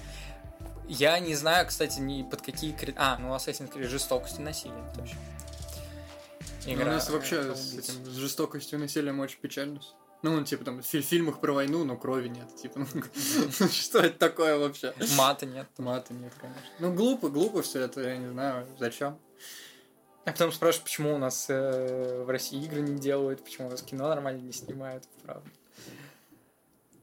Я 0.89 1.19
не 1.19 1.35
знаю, 1.35 1.67
кстати, 1.67 1.99
ни 2.01 2.23
под 2.23 2.43
какие 2.43 2.73
критерии... 2.73 2.97
А, 2.99 3.17
ну 3.19 3.35
Assassin's 3.35 3.73
Creed 3.73 3.89
жестокость 3.89 4.39
и 4.39 4.43
насилие, 4.43 4.85
точно. 4.95 5.19
Ну, 6.67 6.73
у 6.73 6.85
нас 6.87 7.11
вообще 7.11 7.55
с, 7.55 7.75
этим, 7.75 8.05
с 8.07 8.15
жестокостью 8.17 8.79
и 8.79 8.83
насилием 8.83 9.21
очень 9.21 9.39
печально. 9.39 9.81
Ну, 10.23 10.43
типа 10.43 10.65
там 10.65 10.83
в 10.83 10.87
фи- 10.87 11.03
фильмах 11.03 11.41
про 11.41 11.53
войну, 11.53 11.85
но 11.85 11.99
крови 11.99 12.29
нет. 12.29 12.55
Типа, 12.57 12.87
ну, 12.95 13.69
что 13.69 13.99
это 13.99 14.19
такое 14.19 14.57
вообще? 14.59 14.95
Мата 15.17 15.45
нет. 15.45 15.67
Мата 15.77 16.15
нет, 16.15 16.33
конечно. 16.41 16.63
Ну, 16.79 16.95
глупо, 16.95 17.29
глупо 17.29 17.61
все 17.61 17.81
это, 17.81 18.01
я 18.01 18.17
не 18.17 18.29
знаю, 18.29 18.67
зачем. 18.79 19.19
А 20.25 20.33
потом 20.33 20.51
спрашивают, 20.53 20.85
почему 20.85 21.15
у 21.15 21.19
нас 21.19 21.47
э, 21.51 22.25
в 22.25 22.31
России 22.31 22.65
игры 22.65 22.81
не 22.81 22.99
делают, 22.99 23.45
почему 23.45 23.69
у 23.69 23.71
нас 23.71 23.83
кино 23.83 24.09
нормально 24.09 24.41
не 24.41 24.53
снимают, 24.53 25.05
правда. 25.23 25.47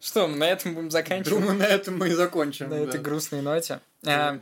Что, 0.01 0.27
мы 0.27 0.35
на 0.37 0.49
этом 0.49 0.73
будем 0.73 0.89
заканчивать? 0.89 1.39
Думаю, 1.39 1.57
на 1.59 1.63
этом 1.63 1.97
мы 1.97 2.09
и 2.09 2.13
закончим. 2.13 2.69
на 2.69 2.77
да. 2.77 2.83
этой 2.83 2.99
грустной 2.99 3.41
ноте. 3.41 3.79
Да. 4.01 4.35
Э, 4.35 4.39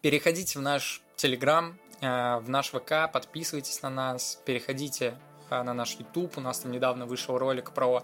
Переходите 0.00 0.58
в 0.58 0.62
наш 0.62 1.02
Телеграм, 1.16 1.78
э, 2.00 2.38
в 2.38 2.48
наш 2.48 2.70
ВК, 2.70 3.12
подписывайтесь 3.12 3.82
на 3.82 3.90
нас, 3.90 4.40
переходите 4.46 5.14
э, 5.50 5.62
на 5.62 5.74
наш 5.74 5.96
YouTube. 5.96 6.38
У 6.38 6.40
нас 6.40 6.60
там 6.60 6.72
недавно 6.72 7.04
вышел 7.04 7.36
ролик 7.36 7.72
про 7.72 8.02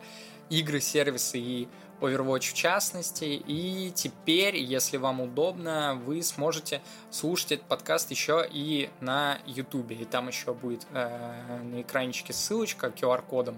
игры, 0.50 0.80
сервисы 0.80 1.38
и 1.38 1.68
Overwatch 2.02 2.50
в 2.50 2.52
частности. 2.52 3.24
И 3.24 3.90
теперь, 3.94 4.56
если 4.56 4.98
вам 4.98 5.22
удобно, 5.22 5.98
вы 6.04 6.22
сможете 6.22 6.82
слушать 7.10 7.52
этот 7.52 7.66
подкаст 7.66 8.10
еще 8.10 8.46
и 8.48 8.90
на 9.00 9.38
YouTube. 9.46 9.92
И 9.92 10.04
там 10.04 10.28
еще 10.28 10.52
будет 10.52 10.86
э, 10.92 11.62
на 11.62 11.80
экранчике 11.80 12.34
ссылочка 12.34 12.88
QR-кодом. 12.88 13.56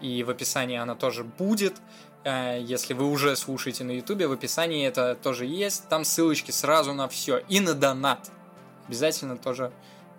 И 0.00 0.22
в 0.22 0.30
описании 0.30 0.76
она 0.76 0.94
тоже 0.94 1.24
будет. 1.24 1.74
Э, 2.26 2.60
Если 2.60 2.92
вы 2.92 3.08
уже 3.08 3.36
слушаете 3.36 3.84
на 3.84 3.92
YouTube, 3.92 4.22
в 4.26 4.32
описании 4.32 4.84
это 4.86 5.14
тоже 5.14 5.46
есть. 5.46 5.88
Там 5.88 6.04
ссылочки 6.04 6.50
сразу 6.50 6.92
на 6.92 7.08
все. 7.08 7.38
И 7.48 7.60
на 7.60 7.74
донат. 7.74 8.30
Обязательно 8.88 9.36
тоже 9.36 9.70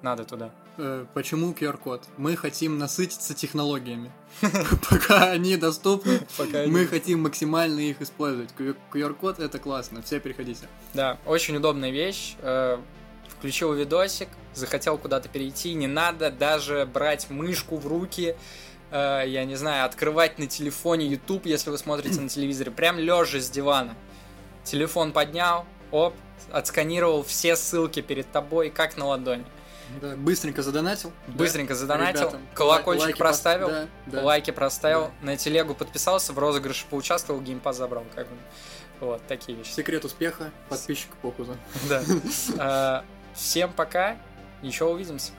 надо 0.01 0.23
туда. 0.23 0.51
Э, 0.77 1.05
Почему 1.13 1.51
QR-код? 1.51 2.05
Мы 2.17 2.37
хотим 2.37 2.77
насытиться 2.77 3.33
технологиями. 3.33 4.11
Пока 4.89 5.31
они 5.31 5.57
доступны, 5.57 6.21
мы 6.67 6.85
хотим 6.87 7.23
максимально 7.23 7.81
их 7.81 8.01
использовать. 8.01 8.51
QR-код 8.93 9.39
это 9.39 9.59
классно, 9.59 10.01
все 10.01 10.19
переходите. 10.21 10.69
Да, 10.93 11.17
очень 11.25 11.57
удобная 11.57 11.91
вещь. 11.91 12.35
Э, 12.39 12.77
Включил 13.37 13.73
видосик, 13.73 14.29
захотел 14.55 14.97
куда-то 14.97 15.29
перейти, 15.29 15.73
не 15.75 15.85
надо 15.85 16.31
даже 16.31 16.89
брать 16.91 17.29
мышку 17.29 17.77
в 17.77 17.85
руки, 17.85 18.35
э, 18.91 19.23
я 19.27 19.45
не 19.45 19.55
знаю, 19.55 19.85
открывать 19.85 20.39
на 20.39 20.47
телефоне 20.47 21.07
YouTube, 21.07 21.45
если 21.45 21.69
вы 21.69 21.77
смотрите 21.77 22.19
на 22.19 22.29
телевизоре, 22.29 22.71
прям 22.71 22.97
лежа 22.97 23.39
с 23.39 23.49
дивана. 23.49 23.95
Телефон 24.63 25.13
поднял, 25.13 25.65
оп, 25.91 26.13
отсканировал 26.51 27.23
все 27.23 27.55
ссылки 27.55 28.01
перед 28.01 28.31
тобой, 28.31 28.69
как 28.69 28.97
на 28.97 29.05
ладони. 29.05 29.45
Да, 30.01 30.15
быстренько 30.17 30.61
задонатил. 30.61 31.13
Быстренько 31.27 31.73
да, 31.73 31.79
задонатил, 31.79 32.21
ребятам. 32.21 32.41
колокольчик 32.53 33.05
Лайки 33.05 33.17
проставил, 33.17 33.67
да, 33.69 33.87
да. 34.07 34.21
лайки 34.21 34.51
проставил, 34.51 35.11
на 35.21 35.37
телегу 35.37 35.75
подписался, 35.75 36.33
в 36.33 36.39
розыгрыше 36.39 36.85
поучаствовал, 36.89 37.39
геймпад 37.39 37.75
забрал, 37.75 38.03
как 38.13 38.27
бы. 38.27 38.35
Вот, 38.99 39.21
такие 39.27 39.57
вещи. 39.57 39.71
Секрет 39.71 40.03
успеха 40.05 40.51
подписчика 40.69 41.15
Похуза. 41.21 41.55
Да. 41.87 42.01
Э, 43.03 43.17
Всем 43.33 43.71
пока, 43.71 44.17
еще 44.63 44.85
увидимся. 44.85 45.31